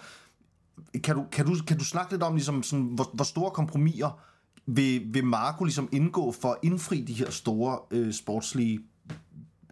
kan 1.05 1.15
du, 1.15 1.25
kan, 1.33 1.47
du, 1.47 1.55
kan 1.67 1.79
du 1.79 1.85
snakke 1.85 2.13
lidt 2.13 2.23
om, 2.23 2.35
ligesom, 2.35 2.63
sådan, 2.63 2.85
hvor, 2.85 3.11
hvor 3.13 3.25
store 3.25 3.51
kompromiser 3.51 4.21
vil, 4.67 5.03
vil 5.07 5.25
Marco 5.25 5.65
ligesom 5.65 5.89
indgå 5.93 6.33
for 6.33 6.49
at 6.49 6.57
indfri 6.63 7.01
de 7.01 7.13
her 7.13 7.31
store 7.31 7.79
øh, 7.91 8.13
sportslige 8.13 8.81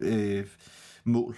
øh, 0.01 0.45
mål? 1.03 1.37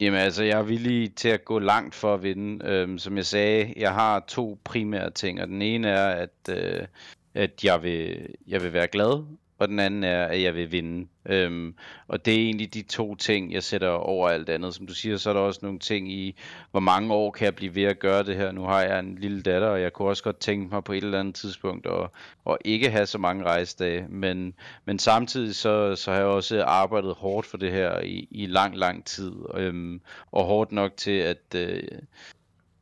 Jamen 0.00 0.20
altså, 0.20 0.44
jeg 0.44 0.58
er 0.58 0.62
villig 0.62 1.14
til 1.14 1.28
at 1.28 1.44
gå 1.44 1.58
langt 1.58 1.94
for 1.94 2.14
at 2.14 2.22
vinde. 2.22 2.66
Øhm, 2.66 2.98
som 2.98 3.16
jeg 3.16 3.26
sagde, 3.26 3.74
jeg 3.76 3.94
har 3.94 4.24
to 4.28 4.60
primære 4.64 5.10
ting, 5.10 5.40
og 5.40 5.48
den 5.48 5.62
ene 5.62 5.88
er, 5.88 6.08
at, 6.08 6.48
øh, 6.50 6.86
at 7.34 7.64
jeg, 7.64 7.82
vil, 7.82 8.26
jeg 8.46 8.62
vil 8.62 8.72
være 8.72 8.86
glad, 8.86 9.24
og 9.62 9.68
den 9.68 9.78
anden 9.78 10.04
er, 10.04 10.24
at 10.24 10.42
jeg 10.42 10.54
vil 10.54 10.72
vinde. 10.72 11.08
Øhm, 11.26 11.74
og 12.08 12.24
det 12.24 12.34
er 12.34 12.38
egentlig 12.38 12.74
de 12.74 12.82
to 12.82 13.14
ting, 13.14 13.52
jeg 13.52 13.62
sætter 13.62 13.88
over 13.88 14.28
alt 14.28 14.48
andet. 14.48 14.74
Som 14.74 14.86
du 14.86 14.94
siger, 14.94 15.16
så 15.16 15.30
er 15.30 15.34
der 15.34 15.40
også 15.40 15.60
nogle 15.62 15.78
ting 15.78 16.12
i, 16.12 16.36
hvor 16.70 16.80
mange 16.80 17.14
år 17.14 17.30
kan 17.30 17.44
jeg 17.44 17.54
blive 17.54 17.74
ved 17.74 17.82
at 17.82 17.98
gøre 17.98 18.22
det 18.22 18.36
her. 18.36 18.52
Nu 18.52 18.62
har 18.62 18.82
jeg 18.82 18.98
en 18.98 19.18
lille 19.18 19.42
datter, 19.42 19.68
og 19.68 19.80
jeg 19.80 19.92
kunne 19.92 20.08
også 20.08 20.22
godt 20.22 20.38
tænke 20.38 20.74
mig 20.74 20.84
på 20.84 20.92
et 20.92 21.04
eller 21.04 21.20
andet 21.20 21.34
tidspunkt 21.34 21.86
at, 21.86 22.08
at 22.50 22.56
ikke 22.64 22.90
have 22.90 23.06
så 23.06 23.18
mange 23.18 23.44
rejsedage. 23.44 24.06
Men, 24.08 24.54
men 24.84 24.98
samtidig 24.98 25.54
så, 25.54 25.96
så 25.96 26.10
har 26.10 26.18
jeg 26.18 26.26
også 26.26 26.64
arbejdet 26.64 27.14
hårdt 27.14 27.46
for 27.46 27.56
det 27.56 27.72
her 27.72 28.00
i, 28.00 28.28
i 28.30 28.46
lang, 28.46 28.78
lang 28.78 29.04
tid. 29.04 29.32
Øhm, 29.54 30.00
og 30.32 30.44
hårdt 30.44 30.72
nok 30.72 30.96
til, 30.96 31.18
at... 31.18 31.54
Øh, 31.56 31.82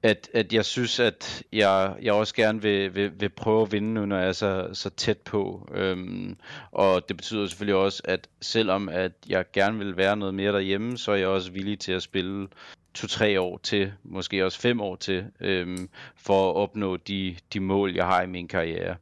at, 0.02 0.30
at 0.34 0.52
jeg 0.52 0.64
synes, 0.64 1.00
at 1.00 1.42
jeg, 1.52 1.96
jeg 2.02 2.12
også 2.12 2.34
gerne 2.34 2.62
vil, 2.62 2.94
vil, 2.94 3.20
vil 3.20 3.28
prøve 3.28 3.62
at 3.62 3.72
vinde 3.72 3.94
nu, 3.94 4.06
når 4.06 4.18
jeg 4.18 4.28
er 4.28 4.32
så, 4.32 4.68
så 4.72 4.90
tæt 4.90 5.18
på. 5.18 5.68
Øhm, 5.74 6.36
og 6.72 7.08
det 7.08 7.16
betyder 7.16 7.46
selvfølgelig 7.46 7.74
også, 7.74 8.02
at 8.04 8.28
selvom 8.40 8.88
at 8.88 9.12
jeg 9.28 9.44
gerne 9.52 9.78
vil 9.78 9.96
være 9.96 10.16
noget 10.16 10.34
mere 10.34 10.52
derhjemme, 10.52 10.98
så 10.98 11.12
er 11.12 11.16
jeg 11.16 11.28
også 11.28 11.52
villig 11.52 11.78
til 11.78 11.92
at 11.92 12.02
spille 12.02 12.48
to-tre 12.94 13.40
år 13.40 13.60
til, 13.62 13.92
måske 14.02 14.44
også 14.44 14.60
fem 14.60 14.80
år 14.80 14.96
til, 14.96 15.26
øhm, 15.40 15.88
for 16.16 16.50
at 16.50 16.56
opnå 16.56 16.96
de, 16.96 17.36
de 17.52 17.60
mål, 17.60 17.94
jeg 17.94 18.06
har 18.06 18.22
i 18.22 18.26
min 18.26 18.48
karriere. 18.48 18.96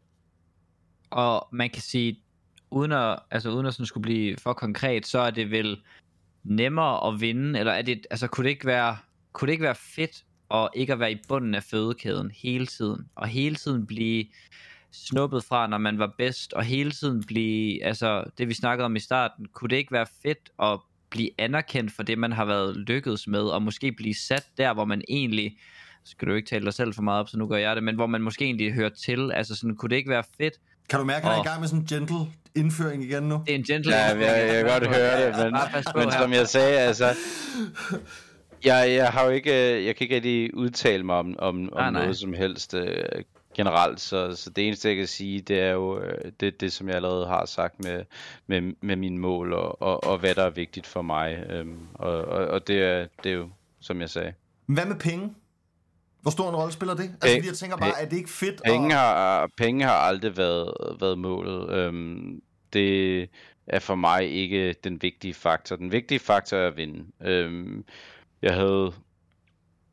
Og 1.10 1.48
man 1.52 1.70
kan 1.70 1.82
sige, 1.82 2.18
uden 2.70 2.92
at, 2.92 3.18
altså 3.30 3.50
uden 3.50 3.66
at 3.66 3.74
sådan 3.74 3.86
skulle 3.86 4.02
blive 4.02 4.36
for 4.36 4.52
konkret, 4.52 5.06
så 5.06 5.18
er 5.18 5.30
det 5.30 5.50
vel 5.50 5.80
nemmere 6.44 7.08
at 7.08 7.20
vinde, 7.20 7.58
eller 7.58 7.72
er 7.72 7.82
det, 7.82 8.06
altså 8.10 8.26
kunne 8.26 8.44
det 8.44 8.50
ikke 8.50 8.66
være, 8.66 8.96
kunne 9.32 9.46
det 9.46 9.52
ikke 9.52 9.64
være 9.64 9.74
fedt 9.74 10.24
og 10.48 10.70
ikke 10.74 10.92
at 10.92 11.00
være 11.00 11.12
i 11.12 11.18
bunden 11.28 11.54
af 11.54 11.62
fødekæden 11.62 12.30
hele 12.30 12.66
tiden, 12.66 13.06
og 13.14 13.28
hele 13.28 13.54
tiden 13.54 13.86
blive 13.86 14.24
snuppet 14.92 15.44
fra, 15.44 15.66
når 15.66 15.78
man 15.78 15.98
var 15.98 16.14
bedst, 16.18 16.52
og 16.52 16.64
hele 16.64 16.90
tiden 16.90 17.24
blive, 17.26 17.84
altså 17.84 18.24
det 18.38 18.48
vi 18.48 18.54
snakkede 18.54 18.84
om 18.84 18.96
i 18.96 19.00
starten, 19.00 19.46
kunne 19.52 19.68
det 19.68 19.76
ikke 19.76 19.92
være 19.92 20.06
fedt 20.22 20.50
at 20.62 20.80
blive 21.10 21.30
anerkendt 21.38 21.92
for 21.92 22.02
det, 22.02 22.18
man 22.18 22.32
har 22.32 22.44
været 22.44 22.76
lykkedes 22.76 23.26
med, 23.26 23.42
og 23.42 23.62
måske 23.62 23.92
blive 23.92 24.14
sat 24.14 24.46
der, 24.58 24.74
hvor 24.74 24.84
man 24.84 25.02
egentlig, 25.08 25.58
skal 26.04 26.28
du 26.28 26.34
ikke 26.34 26.48
tale 26.48 26.64
dig 26.64 26.74
selv 26.74 26.94
for 26.94 27.02
meget 27.02 27.20
op, 27.20 27.28
så 27.28 27.38
nu 27.38 27.46
gør 27.46 27.56
jeg 27.56 27.76
det, 27.76 27.84
men 27.84 27.94
hvor 27.94 28.06
man 28.06 28.22
måske 28.22 28.44
egentlig 28.44 28.72
hører 28.72 28.88
til, 28.88 29.32
altså 29.32 29.54
sådan, 29.54 29.76
kunne 29.76 29.90
det 29.90 29.96
ikke 29.96 30.10
være 30.10 30.24
fedt? 30.38 30.54
Kan 30.88 30.98
du 30.98 31.04
mærke, 31.04 31.26
at 31.26 31.32
han 31.32 31.38
er 31.38 31.44
i 31.44 31.48
gang 31.48 31.60
med 31.60 31.68
sådan 31.68 31.80
en 31.82 31.86
gentle 31.86 32.16
indføring 32.54 33.04
igen 33.04 33.22
nu? 33.22 33.42
Det 33.46 33.54
er 33.54 33.58
en 33.58 33.64
gentle 33.64 33.94
Ja, 33.94 34.04
jeg, 34.04 34.18
jeg, 34.18 34.64
kan 34.64 34.80
godt 34.80 34.96
høre 34.96 35.26
det, 35.26 35.44
men, 35.44 35.54
men 35.94 36.12
som 36.12 36.32
jeg 36.32 36.48
sagde, 36.48 36.78
altså, 36.78 37.14
jeg, 38.64 38.94
jeg 38.94 39.08
har 39.08 39.24
jo 39.24 39.30
ikke, 39.30 39.76
øh, 39.76 39.84
jeg 39.86 39.96
kan 39.96 40.04
ikke 40.04 40.14
rigtig 40.14 40.54
udtale 40.54 41.02
mig 41.02 41.16
om, 41.16 41.26
om, 41.38 41.38
om 41.38 41.70
Nej, 41.74 41.90
nej. 41.90 42.02
noget 42.02 42.16
som 42.16 42.32
helst 42.32 42.74
øh, 42.74 43.04
generelt, 43.54 44.00
så, 44.00 44.36
så 44.36 44.50
det 44.50 44.66
eneste 44.66 44.88
jeg 44.88 44.96
kan 44.96 45.06
sige, 45.06 45.40
det 45.40 45.60
er 45.60 45.70
jo 45.70 46.00
øh, 46.00 46.32
det, 46.40 46.60
det 46.60 46.72
som 46.72 46.88
jeg 46.88 46.96
allerede 46.96 47.26
har 47.26 47.46
sagt 47.46 47.84
med, 47.84 48.04
med, 48.46 48.74
med 48.80 48.96
mine 48.96 49.18
mål 49.18 49.52
og, 49.52 49.82
og, 49.82 50.04
og 50.04 50.18
hvad 50.18 50.34
der 50.34 50.42
er 50.42 50.50
vigtigt 50.50 50.86
for 50.86 51.02
mig, 51.02 51.46
øhm, 51.50 51.78
og, 51.94 52.24
og, 52.24 52.46
og 52.46 52.68
det, 52.68 52.82
er, 52.82 53.06
det 53.24 53.32
er 53.32 53.36
jo, 53.36 53.48
som 53.80 54.00
jeg 54.00 54.10
sagde. 54.10 54.32
Hvad 54.66 54.86
med 54.86 54.96
penge? 54.96 55.34
Hvor 56.22 56.30
stor 56.30 56.48
en 56.48 56.56
rolle 56.56 56.72
spiller 56.72 56.94
det? 56.94 57.02
Altså, 57.02 57.18
Penge- 57.20 57.36
fordi 57.36 57.48
jeg 57.48 57.56
tænker 57.56 57.76
bare, 57.76 58.00
er 58.00 58.08
det 58.08 58.16
ikke 58.16 58.30
fedt 58.30 58.62
Penge 58.64 58.94
at... 58.94 59.00
har, 59.00 59.50
penge 59.56 59.84
har 59.84 59.92
aldrig 59.94 60.36
været, 60.36 60.74
været 61.00 61.18
målet. 61.18 61.70
Øhm, 61.70 62.42
det 62.72 63.20
er 63.66 63.78
for 63.78 63.94
mig 63.94 64.30
ikke 64.30 64.72
den 64.72 65.02
vigtige 65.02 65.34
faktor. 65.34 65.76
Den 65.76 65.92
vigtige 65.92 66.18
faktor 66.18 66.56
er 66.56 66.66
at 66.66 66.76
vinde. 66.76 67.04
Øhm, 67.20 67.84
jeg 68.42 68.54
havde 68.54 68.92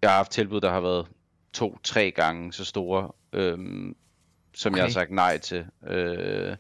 jeg 0.02 0.10
har 0.10 0.18
haft 0.18 0.32
tilbud, 0.32 0.62
der 0.62 0.70
har 0.70 0.80
været 0.80 1.08
to-tre 1.54 2.12
gange 2.12 2.54
så 2.54 2.66
store, 2.66 3.12
øhm, 3.34 3.96
som 4.54 4.74
okay. 4.74 4.78
jeg 4.78 4.86
har 4.86 4.92
sagt 4.92 5.12
nej 5.12 5.38
til. 5.38 5.66
Øh, 5.88 6.56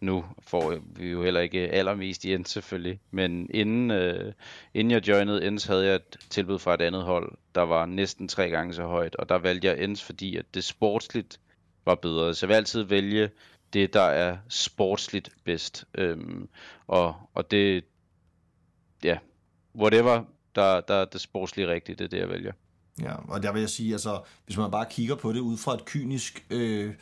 nu 0.00 0.24
får 0.40 0.74
vi 0.96 1.10
jo 1.10 1.22
heller 1.22 1.40
ikke 1.40 1.68
allermest 1.68 2.24
i 2.24 2.34
Ends 2.34 2.50
selvfølgelig, 2.50 3.00
men 3.10 3.50
inden, 3.54 3.90
øh, 3.90 4.32
inden 4.74 4.90
jeg 4.90 5.08
joinede 5.08 5.46
Ends, 5.46 5.64
havde 5.64 5.86
jeg 5.86 5.94
et 5.94 6.16
tilbud 6.30 6.58
fra 6.58 6.74
et 6.74 6.82
andet 6.82 7.02
hold, 7.02 7.32
der 7.54 7.62
var 7.62 7.86
næsten 7.86 8.28
tre 8.28 8.50
gange 8.50 8.74
så 8.74 8.82
højt, 8.82 9.16
og 9.16 9.28
der 9.28 9.38
valgte 9.38 9.68
jeg 9.68 9.78
Ends, 9.78 10.04
fordi 10.04 10.36
at 10.36 10.54
det 10.54 10.64
sportsligt 10.64 11.40
var 11.84 11.94
bedre. 11.94 12.34
Så 12.34 12.46
jeg 12.46 12.48
vil 12.48 12.54
altid 12.54 12.82
vælge 12.82 13.30
det, 13.72 13.94
der 13.94 14.00
er 14.00 14.36
sportsligt 14.48 15.30
bedst. 15.44 15.84
Øhm, 15.94 16.48
og, 16.86 17.14
og 17.34 17.50
det, 17.50 17.84
ja, 19.04 19.18
whatever, 19.74 20.24
der, 20.54 20.80
der 20.80 20.94
er 20.94 21.04
det 21.04 21.20
sportslige 21.20 21.68
rigtige, 21.68 21.96
det 21.96 22.04
er 22.04 22.08
det, 22.08 22.18
jeg 22.18 22.28
vælger. 22.28 22.52
Ja, 23.02 23.14
og 23.28 23.42
der 23.42 23.52
vil 23.52 23.60
jeg 23.60 23.70
sige, 23.70 23.92
altså, 23.92 24.20
hvis 24.46 24.56
man 24.56 24.70
bare 24.70 24.86
kigger 24.90 25.14
på 25.14 25.32
det 25.32 25.40
ud 25.40 25.56
fra 25.56 25.74
et 25.74 25.84
kynisk 25.84 26.46
øh, 26.50 26.94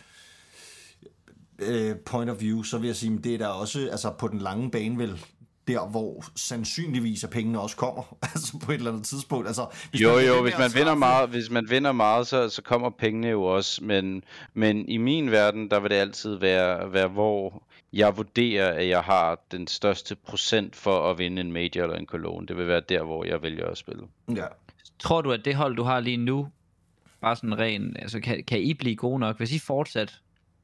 øh, 1.59 1.97
point 1.97 2.31
of 2.31 2.41
view, 2.41 2.63
så 2.63 2.79
vil 2.79 2.87
jeg 2.87 2.97
sige, 2.97 3.15
at 3.19 3.25
det 3.25 3.35
er 3.35 3.39
der 3.39 3.47
også 3.47 3.89
altså, 3.91 4.11
på 4.11 4.29
den 4.29 4.39
lange 4.39 4.71
bane 4.71 4.99
vel 4.99 5.21
der, 5.69 5.87
hvor 5.87 6.25
sandsynligvis 6.37 7.25
at 7.25 7.31
pengene 7.31 7.61
også 7.61 7.77
kommer, 7.77 8.17
altså 8.35 8.59
på 8.59 8.73
et 8.73 8.77
eller 8.77 8.91
andet 8.91 9.07
tidspunkt. 9.07 9.47
Altså, 9.47 9.67
hvis 9.91 10.01
Jo, 10.01 10.15
man 10.15 10.27
jo, 10.27 10.43
hvis 10.43 10.59
man 10.59 10.71
vinder 10.75 10.95
meget, 10.95 11.29
hvis 11.29 11.51
man 11.51 11.71
vinder 11.71 11.93
meget, 11.93 12.27
så, 12.27 12.49
så 12.49 12.63
kommer 12.63 12.91
pengene 12.91 13.29
jo 13.29 13.43
også, 13.43 13.85
men, 13.85 14.25
men 14.55 14.89
i 14.89 14.97
min 14.97 15.31
verden, 15.31 15.71
der 15.71 15.81
vil 15.81 15.91
det 15.91 15.97
altid 15.97 16.35
være, 16.35 16.93
være, 16.93 17.09
hvor 17.09 17.63
jeg 17.97 18.17
vurderer, 18.17 18.73
at 18.73 18.89
jeg 18.89 19.03
har 19.03 19.45
den 19.51 19.67
største 19.67 20.17
procent 20.17 20.77
for 20.77 21.11
at 21.11 21.19
vinde 21.19 21.41
en 21.41 21.53
major 21.53 21.83
eller 21.83 21.97
en 21.97 22.07
cologne. 22.07 22.47
Det 22.47 22.57
vil 22.57 22.69
være 22.69 22.81
der, 22.81 23.03
hvor 23.03 23.25
jeg 23.25 23.43
vælger 23.43 23.67
at 23.67 23.79
spille. 23.79 24.03
Ja. 24.37 24.47
Tror 24.99 25.23
du, 25.23 25.33
at 25.33 25.45
det 25.45 25.55
hold, 25.55 25.77
du 25.77 25.83
har 25.83 26.01
lige 26.01 26.17
nu, 26.17 26.49
bare 27.21 27.37
sådan 27.37 27.59
ren, 27.59 27.97
altså 27.99 28.21
kan, 28.21 28.45
kan 28.45 28.63
I 28.63 28.75
blive 28.75 28.97
gode 28.97 29.19
nok, 29.19 29.37
hvis 29.37 29.53
I 29.53 29.59
fortsat 29.59 30.21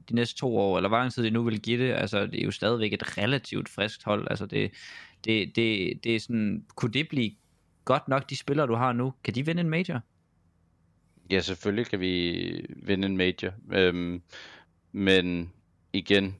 de 0.09 0.15
næste 0.15 0.39
to 0.39 0.57
år, 0.57 0.77
eller 0.77 0.89
hvor 0.89 0.97
lang 0.97 1.13
tid 1.13 1.25
I 1.25 1.29
nu 1.29 1.43
vil 1.43 1.61
give 1.61 1.87
det, 1.87 1.93
altså 1.93 2.25
det 2.25 2.41
er 2.41 2.45
jo 2.45 2.51
stadigvæk 2.51 2.93
et 2.93 3.17
relativt 3.17 3.69
friskt 3.69 4.03
hold, 4.03 4.27
altså 4.29 4.45
det, 4.45 4.71
det, 5.25 5.55
det, 5.55 5.99
det 6.03 6.15
er 6.15 6.19
sådan, 6.19 6.65
kunne 6.75 6.93
det 6.93 7.09
blive 7.09 7.31
godt 7.85 8.07
nok, 8.07 8.29
de 8.29 8.37
spillere, 8.37 8.67
du 8.67 8.75
har 8.75 8.93
nu, 8.93 9.13
kan 9.23 9.35
de 9.35 9.45
vinde 9.45 9.61
en 9.61 9.69
major? 9.69 9.99
Ja, 11.29 11.39
selvfølgelig 11.39 11.85
kan 11.85 11.99
vi 11.99 12.65
vinde 12.69 13.05
en 13.05 13.17
major. 13.17 13.53
Øhm, 13.71 14.21
men 14.91 15.53
igen, 15.93 16.35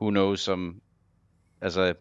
who 0.00 0.10
knows 0.10 0.48
om... 0.48 0.80
Altså, 1.60 1.94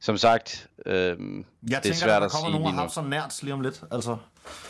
som 0.00 0.16
sagt, 0.16 0.68
øhm, 0.86 1.36
Jeg 1.36 1.44
det 1.68 1.76
er 1.76 1.80
tænker, 1.80 1.94
svært 1.96 2.10
at 2.10 2.20
der 2.20 2.26
at 2.26 2.30
kommer 2.32 2.50
sige 2.50 2.52
nogen 2.52 2.64
og 2.66 2.70
lige 2.70 2.76
nu. 2.76 2.80
haft 2.80 2.92
sådan 2.92 3.10
nært 3.10 3.42
lige 3.42 3.54
om 3.54 3.60
lidt. 3.60 3.82
Altså, 3.90 4.16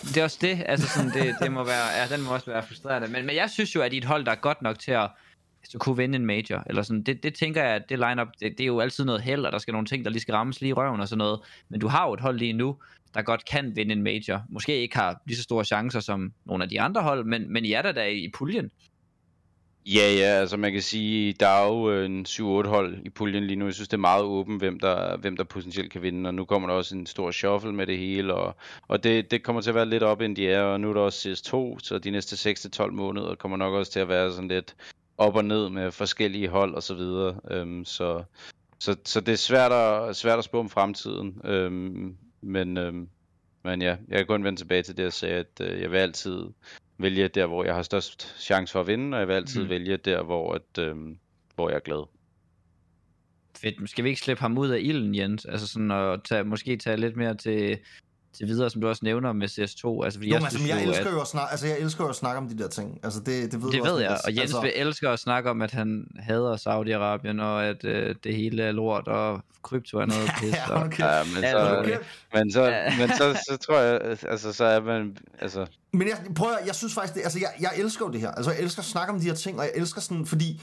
Det 0.02 0.16
er 0.16 0.24
også 0.24 0.38
det, 0.40 0.62
altså 0.66 0.88
sådan, 0.88 1.10
det, 1.10 1.34
det 1.42 1.52
må 1.52 1.64
være, 1.64 1.86
ja, 2.00 2.16
den 2.16 2.24
må 2.24 2.34
også 2.34 2.50
være 2.50 2.62
frustrerende, 2.66 3.08
men, 3.08 3.26
men 3.26 3.36
jeg 3.36 3.50
synes 3.50 3.74
jo, 3.74 3.82
at 3.82 3.92
I 3.92 3.96
et 3.96 4.04
hold, 4.04 4.24
der 4.24 4.30
er 4.32 4.36
godt 4.36 4.62
nok 4.62 4.78
til 4.78 4.92
at, 4.92 5.10
at 5.74 5.80
kunne 5.80 5.96
vinde 5.96 6.16
en 6.16 6.26
major, 6.26 6.62
eller 6.66 6.82
sådan, 6.82 7.02
det, 7.02 7.22
det 7.22 7.34
tænker 7.34 7.62
jeg, 7.64 7.74
at 7.74 7.82
det 7.88 7.98
line-up, 7.98 8.28
det, 8.40 8.52
det 8.58 8.60
er 8.60 8.66
jo 8.66 8.80
altid 8.80 9.04
noget 9.04 9.20
held, 9.22 9.44
og 9.46 9.52
der 9.52 9.58
skal 9.58 9.72
nogle 9.72 9.86
ting, 9.86 10.04
der 10.04 10.10
lige 10.10 10.22
skal 10.22 10.34
rammes 10.34 10.60
lige 10.60 10.70
i 10.70 10.72
røven 10.72 11.00
og 11.00 11.08
sådan 11.08 11.18
noget, 11.18 11.40
men 11.68 11.80
du 11.80 11.88
har 11.88 12.06
jo 12.06 12.14
et 12.14 12.20
hold 12.20 12.38
lige 12.38 12.52
nu, 12.52 12.76
der 13.14 13.22
godt 13.22 13.44
kan 13.44 13.76
vinde 13.76 13.92
en 13.92 14.02
major, 14.02 14.42
måske 14.48 14.80
ikke 14.80 14.96
har 14.96 15.20
lige 15.26 15.36
så 15.36 15.42
store 15.42 15.64
chancer 15.64 16.00
som 16.00 16.32
nogle 16.44 16.64
af 16.64 16.70
de 16.70 16.80
andre 16.80 17.02
hold, 17.02 17.24
men, 17.24 17.52
men 17.52 17.64
I 17.64 17.72
er 17.72 17.82
der 17.82 17.92
da 17.92 18.06
i 18.08 18.30
puljen. 18.34 18.70
Ja, 19.86 20.12
ja, 20.12 20.40
altså 20.40 20.56
man 20.56 20.72
kan 20.72 20.82
sige, 20.82 21.32
der 21.32 21.46
er 21.46 21.66
jo 21.66 21.90
øh, 21.90 22.06
en 22.06 22.26
7-8 22.28 22.42
hold 22.42 22.98
i 23.04 23.10
puljen 23.10 23.44
lige 23.44 23.56
nu. 23.56 23.64
Jeg 23.64 23.74
synes, 23.74 23.88
det 23.88 23.96
er 23.96 24.00
meget 24.00 24.22
åbent, 24.22 24.60
hvem 24.60 24.80
der, 24.80 25.16
hvem 25.16 25.36
der 25.36 25.44
potentielt 25.44 25.92
kan 25.92 26.02
vinde, 26.02 26.28
og 26.28 26.34
nu 26.34 26.44
kommer 26.44 26.68
der 26.68 26.74
også 26.74 26.96
en 26.96 27.06
stor 27.06 27.30
shuffle 27.30 27.72
med 27.72 27.86
det 27.86 27.98
hele, 27.98 28.34
og, 28.34 28.56
og 28.88 29.04
det, 29.04 29.30
det 29.30 29.42
kommer 29.42 29.62
til 29.62 29.70
at 29.70 29.74
være 29.74 29.88
lidt 29.88 30.02
op 30.02 30.20
end 30.20 30.36
de 30.36 30.48
er, 30.48 30.62
og 30.62 30.80
nu 30.80 30.90
er 30.90 30.94
der 30.94 31.00
også 31.00 31.28
CS2, 31.28 31.84
så 31.84 31.98
de 31.98 32.10
næste 32.10 32.50
6-12 32.50 32.90
måneder 32.90 33.34
kommer 33.34 33.56
nok 33.56 33.74
også 33.74 33.92
til 33.92 34.00
at 34.00 34.08
være 34.08 34.32
sådan 34.32 34.48
lidt 34.48 34.76
op 35.18 35.36
og 35.36 35.44
ned 35.44 35.68
med 35.68 35.92
forskellige 35.92 36.48
hold 36.48 36.74
og 36.74 36.82
så 36.82 36.94
videre. 36.94 37.40
Øhm, 37.50 37.84
så, 37.84 38.24
så, 38.78 38.96
så 39.04 39.20
det 39.20 39.32
er 39.32 39.36
svært 39.36 39.72
at, 39.72 40.16
svært 40.16 40.38
at 40.38 40.44
spå 40.44 40.58
om 40.58 40.68
fremtiden, 40.68 41.40
øhm, 41.44 42.16
men, 42.40 42.76
øhm, 42.76 43.08
men 43.64 43.82
ja, 43.82 43.96
jeg 44.08 44.18
kan 44.18 44.26
kun 44.26 44.44
vende 44.44 44.60
tilbage 44.60 44.82
til 44.82 44.96
det, 44.96 45.02
jeg 45.02 45.12
sagde, 45.12 45.34
at 45.34 45.60
øh, 45.60 45.80
jeg 45.80 45.90
vil 45.90 45.98
altid 45.98 46.44
vælge 47.02 47.28
der, 47.28 47.46
hvor 47.46 47.64
jeg 47.64 47.74
har 47.74 47.82
størst 47.82 48.42
chance 48.42 48.72
for 48.72 48.80
at 48.80 48.86
vinde, 48.86 49.16
og 49.16 49.20
jeg 49.20 49.28
vil 49.28 49.34
altid 49.34 49.62
mm. 49.62 49.68
vælge 49.68 49.96
der, 49.96 50.22
hvor, 50.22 50.54
at, 50.54 50.78
øhm, 50.78 51.18
hvor 51.54 51.68
jeg 51.68 51.76
er 51.76 51.80
glad. 51.80 52.08
Fedt. 53.56 53.90
Skal 53.90 54.04
vi 54.04 54.08
ikke 54.08 54.20
slippe 54.20 54.40
ham 54.40 54.58
ud 54.58 54.68
af 54.68 54.80
ilden, 54.80 55.14
Jens? 55.14 55.44
Altså 55.44 55.66
sådan 55.66 55.90
at 55.90 56.20
tage, 56.24 56.44
måske 56.44 56.76
tage 56.76 56.96
lidt 56.96 57.16
mere 57.16 57.36
til, 57.36 57.78
til 58.36 58.46
videre, 58.46 58.70
som 58.70 58.80
du 58.80 58.88
også 58.88 59.04
nævner 59.04 59.32
med 59.32 59.48
CS2. 59.48 60.04
Altså, 60.04 60.18
fordi 60.18 60.28
Jo, 60.28 60.32
jeg 60.32 60.40
men 60.40 60.44
altså, 60.44 60.58
synes 60.58 60.70
jeg 60.70 60.82
elsker 60.82 61.06
at, 61.06 61.12
jo 61.12 61.20
at 61.20 61.26
snakke, 61.26 61.50
altså, 61.50 61.66
jeg 61.66 61.78
elsker 61.78 62.04
jo 62.04 62.10
at 62.10 62.16
snakke 62.16 62.38
om 62.38 62.48
de 62.48 62.58
der 62.58 62.68
ting. 62.68 63.00
Altså, 63.02 63.20
det, 63.20 63.52
det 63.52 63.62
ved 63.62 63.70
det 63.70 63.78
du 63.78 63.82
også, 63.82 63.92
ved 63.92 64.00
jeg, 64.00 64.10
Niklas. 64.10 64.24
og 64.24 64.30
Jens 64.30 64.40
altså, 64.40 64.60
altså, 64.60 64.80
elsker 64.80 65.10
at 65.10 65.18
snakke 65.18 65.50
om, 65.50 65.62
at 65.62 65.70
han 65.70 66.06
hader 66.18 66.56
Saudi-Arabien, 66.56 67.42
og 67.42 67.64
at 67.64 67.84
øh, 67.84 68.14
det 68.24 68.36
hele 68.36 68.62
er 68.62 68.72
lort, 68.72 69.08
og 69.08 69.40
krypto 69.62 69.98
er 69.98 70.06
noget 70.06 70.30
pis. 70.40 70.54
Ja, 70.54 70.74
og, 70.74 70.82
okay. 70.82 71.04
Ja, 71.04 71.24
men 71.24 71.42
så, 71.42 71.78
okay. 71.78 71.96
men 72.34 72.52
så, 72.52 72.74
men 72.98 73.08
så, 73.08 73.44
så 73.48 73.56
tror 73.56 73.78
jeg, 73.78 74.00
altså, 74.28 74.52
så 74.52 74.64
er 74.64 74.80
man, 74.80 75.16
altså, 75.40 75.66
Men 75.92 76.08
jeg, 76.08 76.16
prøv 76.34 76.50
at, 76.52 76.66
jeg 76.66 76.74
synes 76.74 76.94
faktisk, 76.94 77.14
det, 77.14 77.20
altså 77.20 77.38
jeg, 77.38 77.50
jeg 77.60 77.72
elsker 77.76 78.06
jo 78.06 78.12
det 78.12 78.20
her. 78.20 78.30
Altså 78.30 78.50
jeg 78.50 78.60
elsker 78.60 78.80
at 78.80 78.86
snakke 78.86 79.12
om 79.12 79.20
de 79.20 79.26
her 79.26 79.34
ting, 79.34 79.58
og 79.58 79.64
jeg 79.64 79.72
elsker 79.74 80.00
sådan, 80.00 80.26
fordi... 80.26 80.60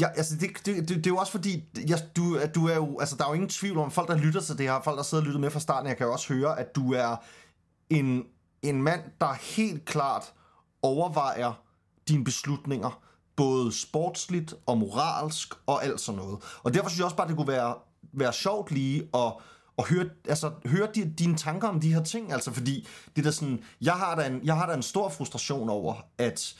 Ja, 0.00 0.08
altså 0.16 0.36
det, 0.36 0.50
det, 0.66 0.88
det, 0.88 0.88
det, 0.88 1.06
er 1.06 1.10
jo 1.10 1.16
også 1.16 1.32
fordi, 1.32 1.64
jeg, 1.88 1.98
du, 2.16 2.36
at 2.36 2.54
du 2.54 2.66
er 2.68 2.74
jo, 2.74 2.98
altså 2.98 3.16
der 3.16 3.24
er 3.24 3.28
jo 3.28 3.34
ingen 3.34 3.48
tvivl 3.48 3.78
om, 3.78 3.90
folk 3.90 4.08
der 4.08 4.16
lytter 4.16 4.40
til 4.40 4.58
det 4.58 4.66
her, 4.66 4.80
folk 4.84 4.96
der 4.96 5.02
sidder 5.02 5.22
og 5.22 5.26
lytter 5.26 5.40
med 5.40 5.50
fra 5.50 5.60
starten, 5.60 5.88
jeg 5.88 5.96
kan 5.96 6.06
jo 6.06 6.12
også 6.12 6.34
høre, 6.34 6.58
at 6.58 6.76
du 6.76 6.92
er 6.92 7.16
en, 7.90 8.24
en 8.62 8.82
mand, 8.82 9.00
der 9.20 9.32
helt 9.32 9.84
klart 9.84 10.32
overvejer 10.82 11.62
dine 12.08 12.24
beslutninger, 12.24 13.02
både 13.36 13.72
sportsligt 13.72 14.54
og 14.66 14.78
moralsk 14.78 15.54
og 15.66 15.84
alt 15.84 16.00
sådan 16.00 16.18
noget. 16.18 16.38
Og 16.62 16.74
derfor 16.74 16.88
synes 16.88 16.98
jeg 16.98 17.04
også 17.04 17.16
bare, 17.16 17.28
det 17.28 17.36
kunne 17.36 17.48
være, 17.48 17.74
være 18.12 18.32
sjovt 18.32 18.70
lige 18.70 19.08
at, 19.14 19.32
at 19.78 19.88
høre, 19.88 20.10
altså, 20.28 20.50
høre 20.66 20.88
de, 20.94 21.14
dine 21.18 21.36
tanker 21.36 21.68
om 21.68 21.80
de 21.80 21.94
her 21.94 22.02
ting, 22.02 22.32
altså 22.32 22.52
fordi 22.52 22.88
det 23.16 23.26
er 23.26 23.30
sådan, 23.30 23.64
jeg 23.80 23.94
har 23.94 24.14
da 24.14 24.26
en, 24.26 24.40
jeg 24.44 24.56
har 24.56 24.66
da 24.66 24.74
en 24.74 24.82
stor 24.82 25.08
frustration 25.08 25.68
over, 25.68 25.94
at 26.18 26.54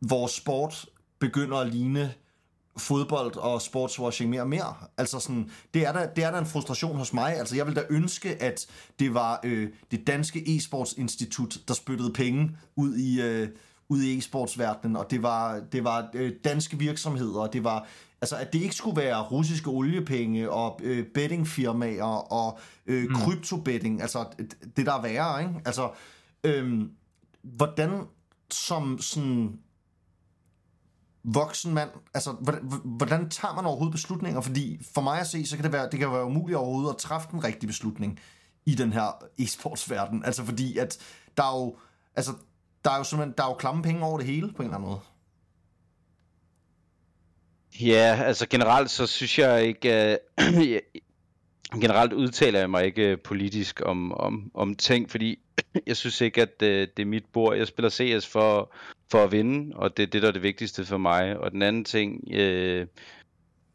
vores 0.00 0.32
sport 0.32 0.86
begynder 1.18 1.58
at 1.58 1.68
ligne 1.68 2.14
fodbold 2.78 3.36
og 3.36 3.62
sportswashing 3.62 4.30
mere 4.30 4.40
og 4.40 4.48
mere. 4.48 4.74
Altså 4.98 5.20
sådan, 5.20 5.50
det 5.74 5.86
er, 5.86 5.92
der, 5.92 6.06
det 6.06 6.24
er 6.24 6.30
der 6.30 6.38
en 6.38 6.46
frustration 6.46 6.96
hos 6.96 7.12
mig. 7.12 7.36
Altså 7.36 7.56
jeg 7.56 7.66
vil 7.66 7.76
da 7.76 7.82
ønske, 7.90 8.42
at 8.42 8.66
det 8.98 9.14
var 9.14 9.40
øh, 9.44 9.68
det 9.90 10.06
danske 10.06 10.56
e-sportsinstitut, 10.56 11.68
der 11.68 11.74
spyttede 11.74 12.12
penge 12.12 12.50
ud 12.76 12.96
i, 12.96 13.20
øh, 13.22 13.48
ud 13.88 14.02
i 14.02 14.18
e-sportsverdenen, 14.18 14.96
og 14.96 15.10
det 15.10 15.22
var, 15.22 15.60
det 15.72 15.84
var 15.84 16.08
øh, 16.14 16.32
danske 16.44 16.78
virksomheder, 16.78 17.40
og 17.40 17.52
det 17.52 17.64
var, 17.64 17.86
altså 18.20 18.36
at 18.36 18.52
det 18.52 18.62
ikke 18.62 18.74
skulle 18.74 18.96
være 18.96 19.22
russiske 19.22 19.68
oliepenge 19.68 20.50
og 20.50 20.80
øh, 20.82 21.06
bettingfirmaer 21.06 22.32
og 22.32 22.58
øh, 22.86 23.08
mm. 23.08 23.14
kryptobetting, 23.14 24.02
altså 24.02 24.24
det 24.76 24.86
der 24.86 24.92
er 24.92 25.02
værre, 25.02 25.42
ikke? 25.42 25.54
Altså, 25.64 25.90
øh, 26.44 26.82
hvordan 27.42 27.90
som 28.50 28.98
sådan 29.00 29.58
voksen 31.34 31.74
mand, 31.74 31.90
altså 32.14 32.32
hvordan, 32.32 32.62
hvordan 32.84 33.30
tager 33.30 33.54
man 33.54 33.66
overhovedet 33.66 33.92
beslutninger? 33.92 34.40
Fordi 34.40 34.80
for 34.94 35.00
mig 35.00 35.20
at 35.20 35.26
se, 35.26 35.46
så 35.46 35.56
kan 35.56 35.64
det 35.64 35.72
være, 35.72 35.88
det 35.90 35.98
kan 35.98 36.12
være 36.12 36.24
umuligt 36.24 36.56
overhovedet 36.56 36.90
at 36.90 36.96
træffe 36.96 37.28
den 37.30 37.44
rigtige 37.44 37.66
beslutning 37.66 38.20
i 38.66 38.74
den 38.74 38.92
her 38.92 39.24
e-sportsverden. 39.38 40.24
Altså 40.24 40.44
fordi 40.44 40.78
at 40.78 40.98
der 41.36 41.42
er 41.42 41.58
jo, 41.58 41.76
altså 42.16 42.32
der 42.84 42.90
er 42.90 42.96
jo 42.96 43.04
simpelthen, 43.04 43.34
der 43.38 43.44
er 43.44 43.48
jo 43.48 43.54
klamme 43.54 43.82
penge 43.82 44.04
over 44.04 44.18
det 44.18 44.26
hele 44.26 44.52
på 44.52 44.62
en 44.62 44.66
eller 44.66 44.76
anden 44.76 44.88
måde. 44.88 45.00
Ja, 47.80 48.22
altså 48.24 48.46
generelt 48.48 48.90
så 48.90 49.06
synes 49.06 49.38
jeg 49.38 49.64
ikke, 49.64 50.18
uh, 50.38 50.44
generelt 51.82 52.12
udtaler 52.12 52.58
jeg 52.58 52.70
mig 52.70 52.84
ikke 52.84 53.02
øh, 53.02 53.18
politisk 53.24 53.80
om, 53.84 54.12
om, 54.12 54.50
om 54.54 54.74
ting, 54.74 55.10
fordi 55.10 55.38
jeg 55.86 55.96
synes 55.96 56.20
ikke, 56.20 56.42
at 56.42 56.54
uh, 56.62 56.68
det 56.68 56.98
er 56.98 57.04
mit 57.04 57.24
bord. 57.32 57.56
Jeg 57.56 57.66
spiller 57.66 57.90
CS 57.90 58.26
for, 58.26 58.72
for 59.10 59.24
at 59.24 59.32
vinde, 59.32 59.76
og 59.76 59.96
det 59.96 60.02
er 60.02 60.06
det, 60.06 60.22
der 60.22 60.28
er 60.28 60.32
det 60.32 60.42
vigtigste 60.42 60.84
for 60.84 60.98
mig. 60.98 61.38
Og 61.38 61.50
den 61.50 61.62
anden 61.62 61.84
ting, 61.84 62.24
øh, 62.32 62.86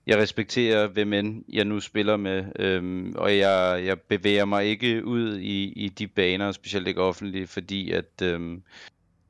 jeg 0.07 0.17
respekterer, 0.17 0.87
hvem 0.87 1.13
end 1.13 1.43
jeg 1.53 1.65
nu 1.65 1.79
spiller 1.79 2.17
med, 2.17 2.45
øhm, 2.59 3.13
og 3.15 3.37
jeg, 3.37 3.81
jeg 3.85 4.01
bevæger 4.01 4.45
mig 4.45 4.65
ikke 4.65 5.05
ud 5.05 5.37
i, 5.37 5.63
i 5.63 5.89
de 5.89 6.07
baner, 6.07 6.51
specielt 6.51 6.87
ikke 6.87 7.01
offentligt, 7.01 7.49
fordi 7.49 7.91
at 7.91 8.21
øhm, 8.23 8.63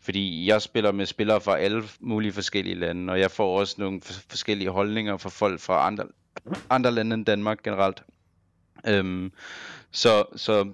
fordi 0.01 0.47
jeg 0.47 0.61
spiller 0.61 0.91
med 0.91 1.05
spillere 1.05 1.41
fra 1.41 1.57
alle 1.57 1.83
mulige 1.99 2.33
forskellige 2.33 2.75
lande, 2.75 3.13
og 3.13 3.19
jeg 3.19 3.31
får 3.31 3.59
også 3.59 3.75
nogle 3.77 4.01
f- 4.05 4.25
forskellige 4.29 4.69
holdninger 4.69 5.17
fra 5.17 5.29
folk 5.29 5.59
fra 5.59 5.87
andre, 5.87 6.03
andre 6.69 6.91
lande 6.91 7.13
end 7.13 7.25
Danmark 7.25 7.63
generelt. 7.63 8.03
Øhm, 8.87 9.31
så, 9.91 10.25
så 10.35 10.71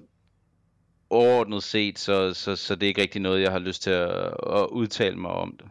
overordnet 1.09 1.63
set, 1.63 1.99
så, 1.99 2.33
så, 2.33 2.55
så 2.55 2.75
det 2.75 2.83
er 2.83 2.87
ikke 2.87 3.01
rigtig 3.01 3.21
noget, 3.21 3.41
jeg 3.41 3.51
har 3.51 3.59
lyst 3.59 3.83
til 3.83 3.89
at, 3.89 4.09
at 4.49 4.67
udtale 4.71 5.15
mig 5.15 5.31
om 5.31 5.55
det. 5.59 5.67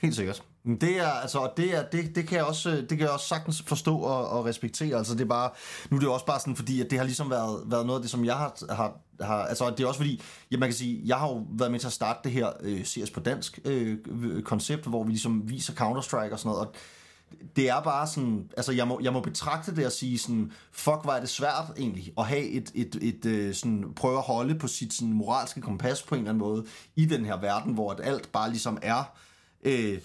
Helt 0.00 0.16
sikkert. 0.16 0.42
Men 0.66 0.76
det 0.80 0.98
er, 0.98 1.08
altså, 1.08 1.50
det, 1.56 1.74
er, 1.76 1.82
det, 1.82 2.16
det, 2.16 2.28
kan 2.28 2.36
jeg 2.36 2.44
også, 2.44 2.70
det 2.70 2.88
kan 2.88 3.00
jeg 3.00 3.10
også 3.10 3.28
sagtens 3.28 3.62
forstå 3.66 3.98
og, 3.98 4.28
og 4.28 4.44
respektere. 4.44 4.96
Altså, 4.96 5.14
det 5.14 5.20
er 5.20 5.24
bare, 5.28 5.50
nu 5.90 5.96
er 5.96 6.00
det 6.00 6.06
jo 6.06 6.12
også 6.12 6.26
bare 6.26 6.40
sådan, 6.40 6.56
fordi 6.56 6.80
at 6.80 6.90
det 6.90 6.98
har 6.98 7.04
ligesom 7.04 7.30
været, 7.30 7.62
været 7.66 7.86
noget 7.86 7.98
af 7.98 8.02
det, 8.02 8.10
som 8.10 8.24
jeg 8.24 8.34
har, 8.34 8.74
har, 8.74 8.96
har 9.20 9.44
altså, 9.44 9.70
det 9.70 9.80
er 9.80 9.86
også 9.86 10.00
fordi, 10.00 10.22
ja, 10.50 10.56
man 10.56 10.68
kan 10.68 10.76
sige, 10.76 11.02
jeg 11.04 11.16
har 11.16 11.28
jo 11.28 11.46
været 11.50 11.72
med 11.72 11.80
til 11.80 11.86
at 11.86 11.92
starte 11.92 12.20
det 12.24 12.32
her 12.32 12.48
øh, 12.60 12.84
CS 12.84 13.10
på 13.10 13.20
dansk 13.20 13.58
øh, 13.64 13.98
koncept, 14.42 14.86
hvor 14.86 15.04
vi 15.04 15.10
ligesom 15.10 15.50
viser 15.50 15.72
Counter-Strike 15.72 16.32
og 16.32 16.38
sådan 16.38 16.48
noget, 16.48 16.66
og 16.66 16.74
det 17.56 17.68
er 17.68 17.80
bare 17.80 18.06
sådan, 18.06 18.50
altså 18.56 18.72
jeg 18.72 18.88
må, 18.88 19.00
jeg 19.02 19.12
må 19.12 19.20
betragte 19.20 19.76
det 19.76 19.86
og 19.86 19.92
sige 19.92 20.18
sådan, 20.18 20.52
fuck, 20.72 20.98
hvor 21.02 21.12
er 21.12 21.20
det 21.20 21.28
svært 21.28 21.72
egentlig, 21.78 22.12
at 22.18 22.26
have 22.26 22.48
et, 22.48 22.70
et, 22.74 22.98
et, 23.02 23.26
et 23.26 23.56
sådan, 23.56 23.92
prøve 23.96 24.16
at 24.16 24.22
holde 24.22 24.54
på 24.54 24.66
sit 24.66 24.92
sådan, 24.92 25.12
moralske 25.12 25.60
kompas 25.60 26.02
på 26.02 26.14
en 26.14 26.18
eller 26.18 26.30
anden 26.30 26.46
måde, 26.46 26.64
i 26.96 27.04
den 27.04 27.24
her 27.24 27.40
verden, 27.40 27.74
hvor 27.74 27.92
alt 27.92 28.32
bare 28.32 28.50
ligesom 28.50 28.78
er 28.82 29.04
øh, 29.64 29.98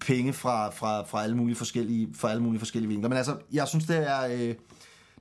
penge 0.00 0.32
fra, 0.32 0.70
fra, 0.70 1.02
fra 1.02 1.22
alle 1.22 1.36
mulige 1.36 1.56
forskellige, 1.56 2.08
fra 2.14 2.30
alle 2.30 2.42
mulige 2.42 2.60
forskellige 2.60 2.88
vinkler. 2.88 3.08
Men 3.08 3.18
altså, 3.18 3.36
jeg 3.52 3.68
synes, 3.68 3.84
det 3.84 4.10
er, 4.10 4.24
øh, 4.24 4.54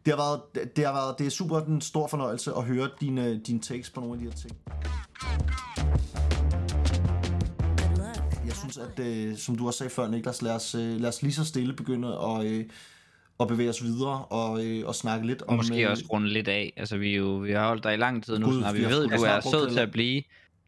det 0.06 0.14
har 0.14 0.15
været, 0.15 0.41
det 0.76 0.85
har 0.85 0.94
været, 0.94 1.15
det 1.19 1.26
er 1.26 1.31
super 1.31 1.61
en 1.61 1.81
stor 1.81 2.07
fornøjelse 2.07 2.53
at 2.57 2.64
høre 2.64 2.90
dine, 3.02 3.40
dine 3.40 3.60
takes 3.60 3.90
på 3.90 3.99
nogle 3.99 4.14
af 4.14 4.19
de 4.19 4.26
her 4.26 4.31
ting. 4.31 4.57
At 8.84 8.99
øh, 8.99 9.38
som 9.38 9.55
du 9.55 9.68
også 9.68 9.77
sagde 9.77 9.89
før, 9.89 10.07
Niklas, 10.07 10.41
lad 10.41 10.51
os, 10.51 10.76
øh, 10.76 11.01
lad 11.01 11.10
os 11.10 11.22
lige 11.22 11.34
så 11.34 11.45
stille 11.45 11.73
begynde 11.73 12.07
at, 12.07 12.45
øh, 12.45 12.65
at 13.39 13.47
bevæge 13.47 13.69
os 13.69 13.84
videre 13.84 14.26
og, 14.26 14.65
øh, 14.65 14.88
og 14.88 14.95
snakke 14.95 15.27
lidt 15.27 15.41
om... 15.41 15.55
måske 15.55 15.84
øh, 15.84 15.91
også 15.91 16.05
runde 16.14 16.30
lidt 16.30 16.47
af. 16.47 16.73
Altså, 16.77 16.97
vi, 16.97 17.15
jo, 17.15 17.26
vi 17.26 17.51
har 17.51 17.68
holdt 17.68 17.84
dig 17.84 17.93
i 17.93 17.97
lang 17.97 18.23
tid 18.23 18.39
nu, 18.39 18.45
Gud, 18.45 18.60
snart. 18.60 18.76
vi 18.76 18.80
Vi 18.80 18.85
ved, 18.85 19.07
vi 19.07 19.15
har 19.15 19.41
du 19.41 19.49
er 19.49 19.51
sød 19.51 19.69
til 19.69 19.80
at 19.80 19.91
blive. 19.91 20.23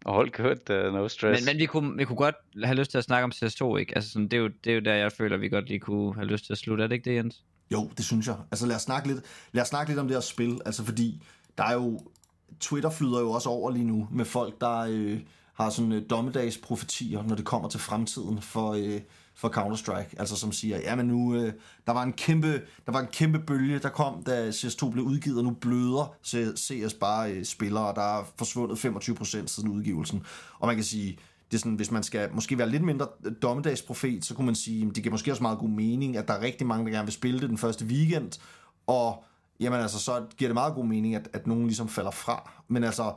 Og 0.05 0.13
hold 0.13 0.31
godt, 0.31 0.87
uh, 0.87 0.93
no 0.93 1.07
stress. 1.07 1.45
Men, 1.45 1.53
men 1.53 1.59
vi, 1.59 1.65
kunne, 1.65 1.97
vi 1.97 2.05
kunne 2.05 2.15
godt 2.15 2.35
have 2.63 2.77
lyst 2.77 2.91
til 2.91 2.97
at 2.97 3.03
snakke 3.03 3.23
om 3.23 3.31
CS2, 3.35 3.77
ikke? 3.77 3.95
Altså, 3.95 4.11
sådan, 4.11 4.27
det, 4.27 4.33
er 4.33 4.41
jo, 4.41 4.49
det 4.63 4.71
er 4.71 4.73
jo 4.73 4.81
der, 4.81 4.93
jeg 4.93 5.11
føler, 5.11 5.37
vi 5.37 5.49
godt 5.49 5.67
lige 5.67 5.79
kunne 5.79 6.15
have 6.15 6.27
lyst 6.27 6.45
til 6.45 6.53
at 6.53 6.57
slutte. 6.57 6.83
Er 6.83 6.87
det 6.87 6.95
ikke 6.95 7.09
det, 7.09 7.15
Jens? 7.15 7.43
Jo, 7.71 7.89
det 7.97 8.05
synes 8.05 8.27
jeg. 8.27 8.35
Altså 8.51 8.65
lad 8.65 8.75
os 8.75 8.81
snakke 8.81 9.07
lidt, 9.07 9.19
lad 9.51 9.61
os 9.61 9.67
snakke 9.67 9.91
lidt 9.91 9.99
om 9.99 10.07
det 10.07 10.15
her 10.15 10.21
spil, 10.21 10.59
altså 10.65 10.83
fordi 10.83 11.21
der 11.57 11.63
er 11.63 11.73
jo, 11.73 11.99
Twitter 12.59 12.89
flyder 12.89 13.19
jo 13.19 13.31
også 13.31 13.49
over 13.49 13.71
lige 13.71 13.85
nu 13.85 14.07
med 14.11 14.25
folk, 14.25 14.61
der 14.61 14.77
øh, 14.89 15.19
har 15.55 15.69
sådan 15.69 15.91
øh, 15.91 16.03
dommedagsprofetier, 16.09 17.23
når 17.23 17.35
det 17.35 17.45
kommer 17.45 17.69
til 17.69 17.79
fremtiden 17.79 18.41
for, 18.41 18.73
øh, 18.73 19.01
for 19.35 19.49
Counter-Strike. 19.49 20.15
Altså 20.17 20.35
som 20.35 20.51
siger, 20.51 20.77
ja 20.77 20.95
men 20.95 21.07
nu, 21.07 21.35
øh, 21.35 21.53
der, 21.87 21.93
var 21.93 22.03
en 22.03 22.13
kæmpe, 22.13 22.61
der 22.85 22.91
var 22.91 22.99
en 22.99 23.07
kæmpe 23.11 23.39
bølge, 23.39 23.79
der 23.79 23.89
kom, 23.89 24.23
da 24.23 24.49
CS2 24.49 24.89
blev 24.89 25.03
udgivet, 25.03 25.37
og 25.37 25.43
nu 25.43 25.51
bløder 25.51 26.15
CS 26.55 26.93
bare 26.93 27.31
øh, 27.31 27.45
spillere, 27.45 27.93
der 27.95 28.19
er 28.19 28.23
forsvundet 28.37 28.85
25% 28.85 29.47
siden 29.47 29.69
udgivelsen. 29.69 30.23
Og 30.59 30.67
man 30.67 30.75
kan 30.75 30.85
sige, 30.85 31.17
det 31.51 31.57
er 31.57 31.59
sådan, 31.59 31.75
hvis 31.75 31.91
man 31.91 32.03
skal 32.03 32.29
måske 32.33 32.57
være 32.57 32.69
lidt 32.69 32.83
mindre 32.83 33.07
øh, 33.25 33.33
dommedagsprofet, 33.41 34.25
så 34.25 34.33
kunne 34.33 34.45
man 34.45 34.55
sige, 34.55 34.87
at 34.87 34.95
det 34.95 35.03
giver 35.03 35.11
måske 35.11 35.31
også 35.31 35.43
meget 35.43 35.59
god 35.59 35.69
mening, 35.69 36.17
at 36.17 36.27
der 36.27 36.33
er 36.33 36.41
rigtig 36.41 36.67
mange, 36.67 36.85
der 36.85 36.91
gerne 36.91 37.05
vil 37.05 37.13
spille 37.13 37.39
det 37.39 37.49
den 37.49 37.57
første 37.57 37.85
weekend, 37.85 38.31
og 38.87 39.23
jamen 39.59 39.79
altså, 39.79 39.99
så 39.99 40.25
giver 40.37 40.49
det 40.49 40.53
meget 40.53 40.73
god 40.73 40.85
mening, 40.85 41.15
at, 41.15 41.29
at 41.33 41.47
nogen 41.47 41.65
ligesom 41.65 41.89
falder 41.89 42.11
fra. 42.11 42.51
Men 42.67 42.83
altså, 42.83 43.13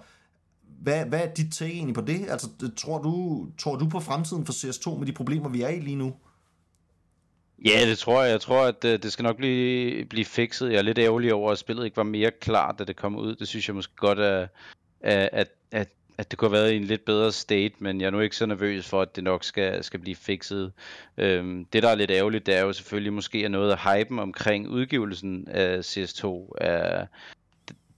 hvad, 0.83 1.05
hvad 1.05 1.21
er 1.21 1.35
dit 1.35 1.53
take 1.53 1.73
egentlig 1.73 1.95
på 1.95 2.01
det? 2.01 2.31
Altså, 2.31 2.49
tror 2.77 3.03
du, 3.03 3.47
tror 3.59 3.77
du 3.77 3.89
på 3.89 4.01
fremtiden 4.01 4.47
for 4.47 4.53
CS2 4.53 4.99
med 4.99 5.07
de 5.07 5.13
problemer, 5.13 5.49
vi 5.49 5.63
er 5.63 5.69
i 5.69 5.81
lige 5.81 5.97
nu? 5.97 6.15
Ja, 7.65 7.87
det 7.87 7.99
tror 7.99 8.23
jeg. 8.23 8.31
Jeg 8.31 8.41
tror, 8.41 8.65
at 8.65 8.85
øh, 8.85 9.03
det 9.03 9.13
skal 9.13 9.23
nok 9.23 9.37
blive, 9.37 10.05
blive 10.05 10.25
fikset. 10.25 10.71
Jeg 10.71 10.79
er 10.79 10.83
lidt 10.83 10.99
ærgerlig 10.99 11.35
over, 11.35 11.53
at 11.53 11.59
spillet 11.59 11.85
ikke 11.85 11.97
var 11.97 12.03
mere 12.03 12.31
klart, 12.41 12.79
da 12.79 12.85
det 12.85 12.97
kom 12.97 13.17
ud. 13.17 13.35
Det 13.35 13.49
synes 13.49 13.69
jeg 13.69 13.75
måske 13.75 13.97
godt, 13.97 14.19
at, 14.19 14.49
at, 15.01 15.49
at, 15.71 15.89
at 16.19 16.31
det 16.31 16.39
kunne 16.39 16.51
have 16.51 16.63
været 16.63 16.73
i 16.73 16.77
en 16.77 16.85
lidt 16.85 17.05
bedre 17.05 17.33
state, 17.33 17.75
men 17.79 18.01
jeg 18.01 18.07
er 18.07 18.11
nu 18.11 18.21
ikke 18.21 18.37
så 18.37 18.47
nervøs 18.47 18.89
for, 18.89 19.03
at 19.03 19.17
det 19.17 19.25
nok 19.25 19.45
skal, 19.45 19.85
skal 19.85 20.01
blive 20.01 20.17
fikset. 20.17 20.73
Øhm, 21.17 21.65
det, 21.65 21.83
der 21.83 21.89
er 21.89 21.95
lidt 21.95 22.11
ærgerligt, 22.11 22.47
det 22.47 22.57
er 22.57 22.65
jo 22.65 22.73
selvfølgelig 22.73 23.13
måske 23.13 23.45
at 23.45 23.51
noget 23.51 23.71
af 23.71 23.79
hypen 23.79 24.19
omkring 24.19 24.69
udgivelsen 24.69 25.49
af 25.49 25.79
CS2 25.79 26.49
er 26.61 27.07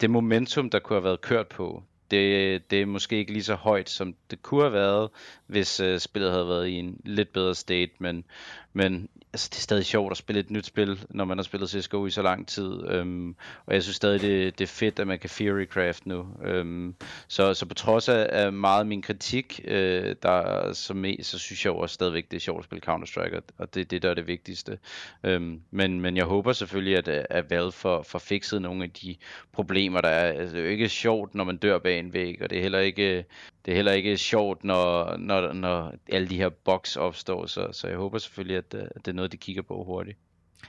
det 0.00 0.10
momentum, 0.10 0.70
der 0.70 0.78
kunne 0.78 0.96
have 0.96 1.04
været 1.04 1.20
kørt 1.20 1.48
på. 1.48 1.82
Det, 2.10 2.70
det 2.70 2.82
er 2.82 2.86
måske 2.86 3.16
ikke 3.16 3.32
lige 3.32 3.44
så 3.44 3.54
højt, 3.54 3.90
som 3.90 4.14
det 4.30 4.42
kunne 4.42 4.62
have 4.62 4.72
været, 4.72 5.10
hvis 5.46 5.80
øh, 5.80 6.00
spillet 6.00 6.32
havde 6.32 6.48
været 6.48 6.66
i 6.68 6.72
en 6.74 7.00
lidt 7.04 7.32
bedre 7.32 7.54
state, 7.54 7.92
men, 7.98 8.24
men 8.72 9.08
altså, 9.32 9.48
det 9.52 9.56
er 9.56 9.62
stadig 9.62 9.84
sjovt 9.84 10.10
at 10.10 10.16
spille 10.16 10.40
et 10.40 10.50
nyt 10.50 10.66
spil, 10.66 11.04
når 11.10 11.24
man 11.24 11.38
har 11.38 11.42
spillet 11.42 11.70
CSGO 11.70 12.06
i 12.06 12.10
så 12.10 12.22
lang 12.22 12.48
tid. 12.48 12.88
Øhm, 12.88 13.36
og 13.66 13.74
jeg 13.74 13.82
synes 13.82 13.96
stadig, 13.96 14.20
det, 14.20 14.58
det 14.58 14.64
er 14.64 14.68
fedt, 14.68 14.98
at 14.98 15.06
man 15.06 15.18
kan 15.18 15.30
theorycraft 15.30 16.06
nu. 16.06 16.26
Øhm, 16.44 16.94
så, 17.28 17.54
så 17.54 17.66
på 17.66 17.74
trods 17.74 18.08
af, 18.08 18.26
af 18.30 18.52
meget 18.52 18.80
af 18.80 18.86
min 18.86 19.02
kritik, 19.02 19.60
øh, 19.64 20.16
der, 20.22 20.72
som, 20.72 21.04
så 21.22 21.38
synes 21.38 21.64
jeg 21.64 21.72
også 21.72 21.94
stadigvæk, 21.94 22.30
det 22.30 22.36
er 22.36 22.40
sjovt 22.40 22.58
at 22.58 22.64
spille 22.64 22.82
Counter-Strike, 22.88 23.36
og, 23.36 23.42
og 23.58 23.74
det 23.74 23.80
er 23.80 23.84
det, 23.84 24.02
der 24.02 24.10
er 24.10 24.14
det 24.14 24.26
vigtigste. 24.26 24.78
Øhm, 25.24 25.60
men, 25.70 26.00
men 26.00 26.16
jeg 26.16 26.24
håber 26.24 26.52
selvfølgelig, 26.52 26.96
at, 26.96 27.08
at 27.30 27.50
Valve 27.50 27.72
får, 27.72 28.02
får 28.02 28.18
fikset 28.18 28.62
nogle 28.62 28.84
af 28.84 28.90
de 28.90 29.16
problemer, 29.52 30.00
der 30.00 30.08
er. 30.08 30.32
Altså, 30.32 30.56
det 30.56 30.60
er 30.60 30.64
jo 30.64 30.70
ikke 30.70 30.88
sjovt, 30.88 31.34
når 31.34 31.44
man 31.44 31.56
dør 31.56 31.78
bag 31.78 31.98
en 31.98 32.12
væg, 32.12 32.42
og 32.42 32.50
det 32.50 32.58
er 32.58 32.62
heller 32.62 32.78
ikke, 32.78 33.24
det 33.64 33.72
er 33.72 33.76
heller 33.76 33.92
ikke 33.92 34.16
sjovt, 34.16 34.64
når, 34.64 35.16
når, 35.16 35.52
når 35.52 35.94
alle 36.12 36.28
de 36.28 36.36
her 36.36 36.48
box 36.48 36.96
opstår. 36.96 37.46
Så, 37.46 37.68
så 37.72 37.88
jeg 37.88 37.96
håber 37.96 38.18
selvfølgelig, 38.18 38.56
at, 38.56 38.74
øh, 38.74 38.82
at 38.82 39.04
det 39.04 39.08
er 39.08 39.12
noget, 39.12 39.32
de 39.32 39.36
kigger 39.36 39.62
på 39.62 39.84
hurtigt. 39.84 40.18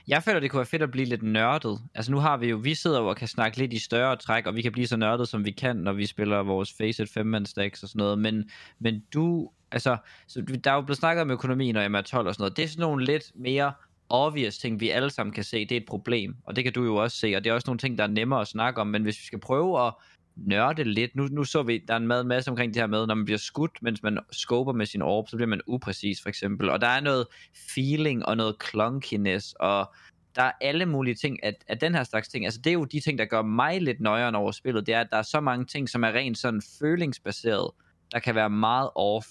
Jeg 0.08 0.22
føler, 0.22 0.40
det 0.40 0.50
kunne 0.50 0.58
være 0.58 0.66
fedt 0.66 0.82
at 0.82 0.90
blive 0.90 1.06
lidt 1.06 1.22
nørdet. 1.22 1.80
Altså 1.94 2.12
nu 2.12 2.18
har 2.18 2.36
vi 2.36 2.48
jo, 2.48 2.56
vi 2.56 2.74
sidder 2.74 3.00
jo 3.00 3.08
og 3.08 3.16
kan 3.16 3.28
snakke 3.28 3.58
lidt 3.58 3.72
i 3.72 3.78
større 3.78 4.16
træk, 4.16 4.46
og 4.46 4.54
vi 4.54 4.62
kan 4.62 4.72
blive 4.72 4.86
så 4.86 4.96
nørdet, 4.96 5.28
som 5.28 5.44
vi 5.44 5.50
kan, 5.50 5.76
når 5.76 5.92
vi 5.92 6.06
spiller 6.06 6.42
vores 6.42 6.72
Facet 6.78 7.08
5 7.08 7.44
stacks 7.44 7.82
og 7.82 7.88
sådan 7.88 7.98
noget. 7.98 8.18
Men, 8.18 8.50
men 8.78 9.02
du, 9.14 9.50
altså, 9.70 9.96
så 10.28 10.42
der 10.64 10.70
er 10.70 10.74
jo 10.74 10.80
blevet 10.80 10.98
snakket 10.98 11.22
om 11.22 11.30
økonomien 11.30 11.76
og 11.76 11.86
MR12 11.86 11.98
og 11.98 12.10
sådan 12.12 12.34
noget. 12.38 12.56
Det 12.56 12.64
er 12.64 12.68
sådan 12.68 12.80
nogle 12.80 13.04
lidt 13.04 13.32
mere 13.34 13.72
obvious 14.08 14.58
ting, 14.58 14.80
vi 14.80 14.90
alle 14.90 15.10
sammen 15.10 15.32
kan 15.32 15.44
se, 15.44 15.60
det 15.60 15.72
er 15.72 15.80
et 15.80 15.86
problem. 15.86 16.36
Og 16.44 16.56
det 16.56 16.64
kan 16.64 16.72
du 16.72 16.84
jo 16.84 16.96
også 16.96 17.16
se, 17.16 17.34
og 17.36 17.44
det 17.44 17.50
er 17.50 17.54
også 17.54 17.68
nogle 17.68 17.78
ting, 17.78 17.98
der 17.98 18.04
er 18.04 18.08
nemmere 18.08 18.40
at 18.40 18.48
snakke 18.48 18.80
om. 18.80 18.86
Men 18.86 19.02
hvis 19.02 19.18
vi 19.18 19.24
skal 19.24 19.40
prøve 19.40 19.86
at 19.86 19.94
nørde 20.36 20.84
lidt. 20.84 21.16
Nu, 21.16 21.26
nu 21.30 21.44
så 21.44 21.62
vi, 21.62 21.84
der 21.88 21.94
er 21.94 21.98
en 21.98 22.06
mad- 22.06 22.24
masse 22.24 22.50
omkring 22.50 22.74
det 22.74 22.82
her 22.82 22.86
med, 22.86 23.06
når 23.06 23.14
man 23.14 23.24
bliver 23.24 23.38
skudt, 23.38 23.78
mens 23.82 24.02
man 24.02 24.18
scoper 24.32 24.72
med 24.72 24.86
sin 24.86 25.02
orb, 25.02 25.28
så 25.28 25.36
bliver 25.36 25.48
man 25.48 25.60
upræcis 25.66 26.22
for 26.22 26.28
eksempel. 26.28 26.70
Og 26.70 26.80
der 26.80 26.86
er 26.86 27.00
noget 27.00 27.26
feeling 27.74 28.26
og 28.26 28.36
noget 28.36 28.56
clunkiness, 28.70 29.54
og 29.60 29.94
der 30.36 30.42
er 30.42 30.52
alle 30.60 30.86
mulige 30.86 31.14
ting 31.14 31.44
at, 31.44 31.54
at 31.68 31.80
den 31.80 31.94
her 31.94 32.04
slags 32.04 32.28
ting. 32.28 32.44
Altså 32.44 32.60
det 32.64 32.70
er 32.70 32.74
jo 32.74 32.84
de 32.84 33.00
ting, 33.00 33.18
der 33.18 33.24
gør 33.24 33.42
mig 33.42 33.82
lidt 33.82 34.00
nøjeren 34.00 34.34
over 34.34 34.50
spillet, 34.52 34.86
det 34.86 34.94
er, 34.94 35.00
at 35.00 35.08
der 35.10 35.16
er 35.16 35.22
så 35.22 35.40
mange 35.40 35.64
ting, 35.64 35.88
som 35.88 36.04
er 36.04 36.12
rent 36.12 36.38
sådan 36.38 36.62
følingsbaseret, 36.80 37.70
der 38.12 38.18
kan 38.18 38.34
være 38.34 38.50
meget 38.50 38.90
off. 38.94 39.26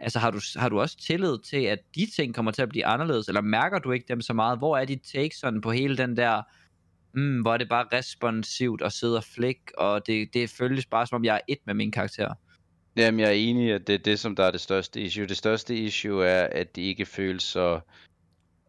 Altså 0.00 0.18
har 0.18 0.30
du, 0.30 0.40
har 0.56 0.68
du 0.68 0.80
også 0.80 0.96
tillid 0.98 1.38
til, 1.38 1.64
at 1.64 1.78
de 1.94 2.06
ting 2.16 2.34
kommer 2.34 2.52
til 2.52 2.62
at 2.62 2.68
blive 2.68 2.86
anderledes, 2.86 3.28
eller 3.28 3.40
mærker 3.40 3.78
du 3.78 3.92
ikke 3.92 4.06
dem 4.08 4.20
så 4.20 4.32
meget? 4.32 4.58
Hvor 4.58 4.76
er 4.76 4.84
dit 4.84 5.02
take 5.12 5.36
sådan 5.36 5.60
på 5.60 5.72
hele 5.72 5.96
den 5.96 6.16
der 6.16 6.42
mm, 7.12 7.40
hvor 7.40 7.52
er 7.52 7.58
det 7.58 7.68
bare 7.68 7.86
responsivt 7.92 8.82
at 8.82 8.92
sidde 8.92 9.16
og 9.16 9.24
flikke, 9.24 9.78
og 9.78 10.06
det, 10.06 10.34
det 10.34 10.50
føles 10.50 10.86
bare 10.86 11.06
som 11.06 11.16
om 11.16 11.24
jeg 11.24 11.34
er 11.34 11.40
et 11.48 11.58
med 11.64 11.74
min 11.74 11.92
karakter. 11.92 12.34
Jamen, 12.96 13.20
jeg 13.20 13.28
er 13.28 13.32
enig 13.32 13.72
at 13.72 13.86
det 13.86 13.94
er 13.94 13.98
det, 13.98 14.18
som 14.18 14.36
der 14.36 14.44
er 14.44 14.50
det 14.50 14.60
største 14.60 15.00
issue. 15.00 15.26
Det 15.26 15.36
største 15.36 15.76
issue 15.76 16.26
er, 16.26 16.48
at 16.52 16.76
det 16.76 16.82
ikke 16.82 17.06
føles 17.06 17.42
så 17.42 17.80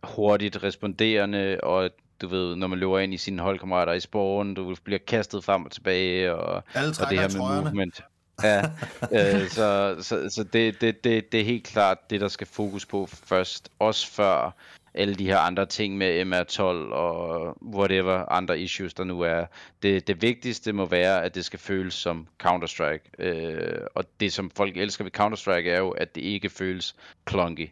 hurtigt 0.04 0.64
responderende, 0.64 1.60
og 1.64 1.90
du 2.22 2.28
ved, 2.28 2.56
når 2.56 2.68
man 2.68 2.80
løber 2.80 3.00
ind 3.00 3.14
i 3.14 3.18
sine 3.18 3.42
holdkammerater 3.42 3.94
i 3.94 4.00
sporen, 4.00 4.54
du 4.54 4.76
bliver 4.84 5.00
kastet 5.08 5.44
frem 5.44 5.66
og 5.66 5.72
tilbage, 5.72 6.34
og, 6.36 6.64
Alle 6.74 6.96
og 7.02 7.10
det 7.10 7.20
her 7.20 7.28
med 7.28 7.40
trøjerne. 7.40 7.64
movement. 7.64 8.02
Ja, 8.44 8.62
øh, 9.12 9.48
så, 9.58 9.98
så, 10.02 10.30
så 10.30 10.44
det, 10.44 10.82
det, 10.82 11.04
det, 11.04 11.32
det 11.32 11.40
er 11.40 11.46
helt 11.46 11.64
klart 11.64 12.10
det, 12.10 12.22
der 12.22 12.28
skal 12.28 12.48
fokus 12.48 12.86
på 12.86 13.06
først, 13.06 13.70
også 13.80 14.08
før 14.12 14.56
alle 14.94 15.16
de 15.16 15.26
her 15.26 15.38
andre 15.38 15.66
ting 15.66 15.98
med 15.98 16.26
MR12 16.26 16.64
og 16.94 17.58
whatever 17.76 18.32
andre 18.32 18.60
issues 18.60 18.94
der 18.94 19.04
nu 19.04 19.22
er. 19.22 19.46
Det, 19.84 20.08
det 20.08 20.22
vigtigste 20.22 20.74
må 20.74 20.86
være, 20.86 21.24
at 21.24 21.36
det 21.36 21.46
skal 21.46 21.60
føles 21.60 21.94
som 21.94 22.28
Counter-Strike. 22.44 23.12
Øh, 23.20 23.82
og 23.96 24.04
det, 24.20 24.34
som 24.34 24.50
folk 24.50 24.78
elsker 24.78 25.04
ved 25.04 25.20
Counter-Strike, 25.20 25.70
er 25.70 25.80
jo, 25.80 25.90
at 25.90 26.16
det 26.16 26.22
ikke 26.22 26.50
føles 26.50 26.96
clunky. 27.30 27.70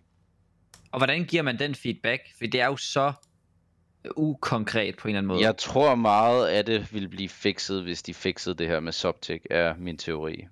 Og 0.91 0.99
hvordan 0.99 1.25
giver 1.25 1.43
man 1.43 1.59
den 1.59 1.75
feedback? 1.75 2.21
For 2.37 2.45
det 2.45 2.61
er 2.61 2.65
jo 2.65 2.77
så 2.77 3.13
ukonkret 4.15 4.97
på 4.97 5.07
en 5.07 5.09
eller 5.09 5.17
anden 5.17 5.27
måde. 5.27 5.41
Jeg 5.41 5.57
tror 5.57 5.95
meget 5.95 6.47
af 6.47 6.65
det 6.65 6.93
vil 6.93 7.07
blive 7.07 7.29
fikset, 7.29 7.83
hvis 7.83 8.03
de 8.03 8.13
fikset 8.13 8.59
det 8.59 8.67
her 8.67 8.79
med 8.79 8.91
Subtic, 8.91 9.41
er 9.49 9.73
min 9.77 9.97
teori. 9.97 10.47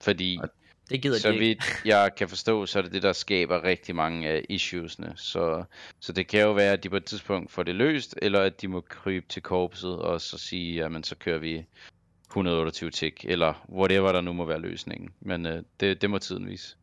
Fordi 0.00 0.40
det 0.90 1.02
gider 1.02 1.18
så 1.18 1.28
de 1.28 1.34
ikke. 1.34 1.44
vidt 1.46 1.62
jeg 1.84 2.10
kan 2.16 2.28
forstå, 2.28 2.66
så 2.66 2.78
er 2.78 2.82
det 2.82 2.92
det, 2.92 3.02
der 3.02 3.12
skaber 3.12 3.64
rigtig 3.64 3.94
mange 3.96 4.28
af 4.28 4.44
issuesne. 4.48 5.12
Så, 5.16 5.64
så 6.00 6.12
det 6.12 6.26
kan 6.26 6.40
jo 6.40 6.52
være, 6.52 6.72
at 6.72 6.84
de 6.84 6.88
på 6.90 6.96
et 6.96 7.04
tidspunkt 7.04 7.50
får 7.50 7.62
det 7.62 7.74
løst, 7.74 8.14
eller 8.22 8.40
at 8.40 8.60
de 8.60 8.68
må 8.68 8.80
krybe 8.80 9.26
til 9.28 9.42
korpset 9.42 9.96
og 9.96 10.20
så 10.20 10.38
sige, 10.38 10.74
jamen 10.74 11.04
så 11.04 11.14
kører 11.16 11.38
vi 11.38 11.64
128 12.28 12.90
tick, 12.90 13.24
eller 13.24 13.66
whatever 13.72 14.12
der 14.12 14.20
nu 14.20 14.32
må 14.32 14.44
være 14.44 14.60
løsningen. 14.60 15.10
Men 15.20 15.46
øh, 15.46 15.62
det, 15.80 16.02
det 16.02 16.10
må 16.10 16.18
tiden 16.18 16.48
vise. 16.48 16.76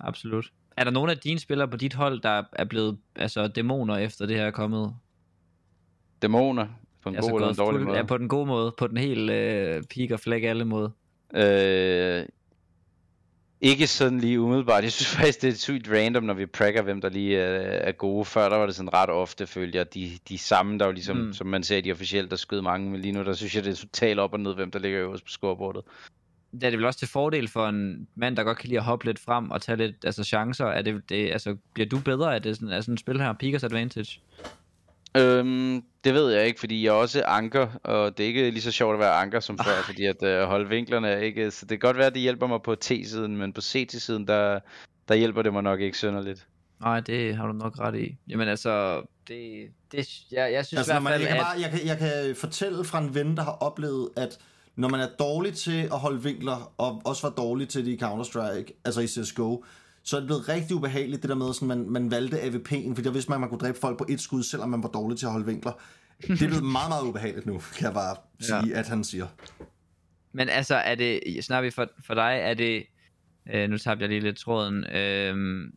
Absolut. 0.00 0.46
Er 0.76 0.84
der 0.84 0.90
nogen 0.90 1.10
af 1.10 1.18
dine 1.18 1.38
spillere 1.40 1.68
på 1.68 1.76
dit 1.76 1.94
hold, 1.94 2.20
der 2.20 2.42
er 2.52 2.64
blevet 2.64 2.98
altså, 3.16 3.48
dæmoner 3.48 3.96
efter 3.96 4.26
det 4.26 4.36
her 4.36 4.44
er 4.46 4.50
kommet? 4.50 4.94
Dæmoner, 6.22 6.66
på 7.02 7.08
en 7.08 7.14
Altså 7.16 7.30
god 7.30 7.40
eller 7.40 7.50
en 7.50 7.56
dårlig 7.56 7.78
fuld- 7.78 7.86
måde. 7.86 7.96
Ja, 7.96 8.02
på 8.04 8.18
den 8.18 8.28
gode 8.28 8.46
måde. 8.46 8.74
På 8.78 8.86
den 8.86 8.96
helt 8.96 9.30
øh, 9.30 9.82
peak 9.94 10.10
og 10.10 10.20
flæk 10.20 10.42
alle 10.44 10.64
måde. 10.64 10.92
Øh, 11.34 12.24
ikke 13.60 13.86
sådan 13.86 14.20
lige 14.20 14.40
umiddelbart. 14.40 14.84
Jeg 14.84 14.92
synes 14.92 15.14
faktisk, 15.16 15.42
det 15.42 15.48
er 15.48 15.54
sygt 15.54 15.88
random, 15.90 16.22
når 16.24 16.34
vi 16.34 16.46
prakker, 16.46 16.82
hvem 16.82 17.00
der 17.00 17.08
lige 17.08 17.38
er, 17.38 17.60
er 17.88 17.92
gode. 17.92 18.24
Før 18.24 18.48
der 18.48 18.56
var 18.56 18.66
det 18.66 18.74
sådan 18.74 18.94
ret 18.94 19.10
ofte, 19.10 19.46
følte 19.46 19.78
jeg, 19.78 19.94
de, 19.94 20.10
de 20.28 20.38
samme, 20.38 20.78
der 20.78 20.84
var 20.84 20.92
ligesom, 20.92 21.16
Mm. 21.16 21.32
som 21.32 21.46
man 21.46 21.62
ser 21.62 21.80
de 21.80 21.92
officielt, 21.92 22.30
der 22.30 22.36
skød 22.36 22.62
mange. 22.62 22.90
Men 22.90 23.00
lige 23.00 23.12
nu, 23.12 23.24
der 23.24 23.32
synes 23.32 23.54
jeg, 23.54 23.64
det 23.64 23.70
er 23.72 23.76
totalt 23.76 24.18
op 24.18 24.32
og 24.32 24.40
ned, 24.40 24.54
hvem 24.54 24.70
der 24.70 24.78
ligger 24.78 25.00
øverst 25.00 25.24
på 25.24 25.30
scoreboardet. 25.30 25.82
Det 26.52 26.64
er 26.64 26.70
det 26.70 26.78
vel 26.78 26.86
også 26.86 26.98
til 26.98 27.08
fordel 27.08 27.48
for 27.48 27.68
en 27.68 28.08
mand, 28.14 28.36
der 28.36 28.42
godt 28.42 28.58
kan 28.58 28.68
lide 28.68 28.78
at 28.78 28.84
hoppe 28.84 29.04
lidt 29.04 29.18
frem 29.18 29.50
og 29.50 29.62
tage 29.62 29.76
lidt 29.76 29.96
altså, 30.04 30.24
chancer. 30.24 30.66
Er 30.66 30.82
det, 30.82 31.02
det, 31.08 31.32
altså, 31.32 31.56
bliver 31.74 31.88
du 31.88 31.98
bedre 31.98 32.34
af 32.34 32.42
det 32.42 32.56
sådan, 32.56 32.68
af 32.68 32.82
sådan 32.82 32.94
et 32.94 33.00
spil 33.00 33.20
her? 33.20 33.32
Peakers 33.32 33.64
Advantage? 33.64 34.20
Øhm, 35.16 35.82
det 36.04 36.14
ved 36.14 36.32
jeg 36.32 36.46
ikke, 36.46 36.60
fordi 36.60 36.84
jeg 36.84 36.88
er 36.88 36.94
også 36.94 37.22
anker, 37.26 37.66
og 37.84 38.18
det 38.18 38.24
er 38.24 38.28
ikke 38.28 38.50
lige 38.50 38.62
så 38.62 38.70
sjovt 38.70 38.94
at 38.94 39.00
være 39.00 39.12
anker 39.12 39.40
som 39.40 39.58
før, 39.58 39.82
fordi 39.84 40.04
at 40.04 40.22
øh, 40.22 40.42
holde 40.42 40.68
vinklerne 40.68 41.08
er 41.08 41.18
ikke... 41.18 41.50
Så 41.50 41.66
det 41.66 41.80
kan 41.80 41.88
godt 41.88 41.96
være, 41.96 42.06
at 42.06 42.14
det 42.14 42.22
hjælper 42.22 42.46
mig 42.46 42.62
på 42.62 42.74
T-siden, 42.74 43.36
men 43.36 43.52
på 43.52 43.60
CT-siden, 43.60 44.26
der, 44.26 44.60
der 45.08 45.14
hjælper 45.14 45.42
det 45.42 45.52
mig 45.52 45.62
nok 45.62 45.80
ikke 45.80 45.98
synderligt. 45.98 46.46
Nej, 46.80 47.00
det 47.00 47.36
har 47.36 47.46
du 47.46 47.52
nok 47.52 47.78
ret 47.78 47.94
i. 47.94 48.16
Jamen 48.28 48.48
altså, 48.48 49.02
det, 49.28 49.68
det 49.92 50.08
jeg, 50.32 50.52
jeg 50.52 50.66
synes 50.66 50.78
Altså, 50.78 50.92
i 50.92 50.94
hvert 50.94 51.02
man, 51.02 51.12
fald, 51.12 51.22
jeg, 51.22 51.28
kan 51.28 51.38
at... 51.38 51.44
bare, 51.44 51.60
jeg, 51.60 51.70
kan, 51.70 51.86
jeg 51.86 51.98
kan 51.98 52.36
fortælle 52.36 52.84
fra 52.84 52.98
en 52.98 53.14
ven, 53.14 53.36
der 53.36 53.42
har 53.42 53.52
oplevet, 53.60 54.08
at 54.16 54.38
når 54.76 54.88
man 54.88 55.00
er 55.00 55.08
dårlig 55.18 55.54
til 55.54 55.82
at 55.82 55.98
holde 55.98 56.22
vinkler, 56.22 56.72
og 56.78 57.02
også 57.04 57.26
var 57.28 57.34
dårlig 57.34 57.68
til 57.68 57.86
det 57.86 57.92
i 57.92 58.04
Counter-Strike, 58.04 58.82
altså 58.84 59.00
i 59.00 59.06
CSGO, 59.06 59.64
så 60.06 60.16
er 60.16 60.20
det 60.20 60.26
blevet 60.26 60.48
rigtig 60.48 60.76
ubehageligt, 60.76 61.22
det 61.22 61.28
der 61.28 61.36
med, 61.36 61.48
at 61.48 61.62
man, 61.62 61.90
man 61.90 62.10
valgte 62.10 62.40
AVP'en, 62.40 62.88
fordi 62.88 63.02
der 63.02 63.10
vidste 63.10 63.30
man, 63.30 63.36
at 63.36 63.40
man 63.40 63.48
kunne 63.48 63.58
dræbe 63.58 63.78
folk 63.78 63.98
på 63.98 64.06
et 64.08 64.20
skud, 64.20 64.42
selvom 64.42 64.68
man 64.68 64.82
var 64.82 64.88
dårlig 64.88 65.18
til 65.18 65.26
at 65.26 65.32
holde 65.32 65.46
vinkler. 65.46 65.72
Det 66.20 66.42
er 66.42 66.46
blevet 66.46 66.64
meget, 66.64 66.88
meget 66.88 67.02
ubehageligt 67.02 67.46
nu, 67.46 67.62
kan 67.76 67.84
jeg 67.84 67.94
bare 67.94 68.16
sige, 68.40 68.66
ja. 68.66 68.78
at 68.78 68.88
han 68.88 69.04
siger. 69.04 69.26
Men 70.32 70.48
altså, 70.48 70.74
er 70.74 70.94
det, 70.94 71.20
snakker 71.40 71.68
vi 71.68 71.70
for, 71.70 71.88
for 72.06 72.14
dig, 72.14 72.38
er 72.42 72.54
det, 72.54 72.86
øh, 73.54 73.70
nu 73.70 73.78
tabte 73.78 74.02
jeg 74.02 74.08
lige 74.08 74.20
lidt 74.20 74.36
tråden, 74.36 74.84
øh, 74.84 75.68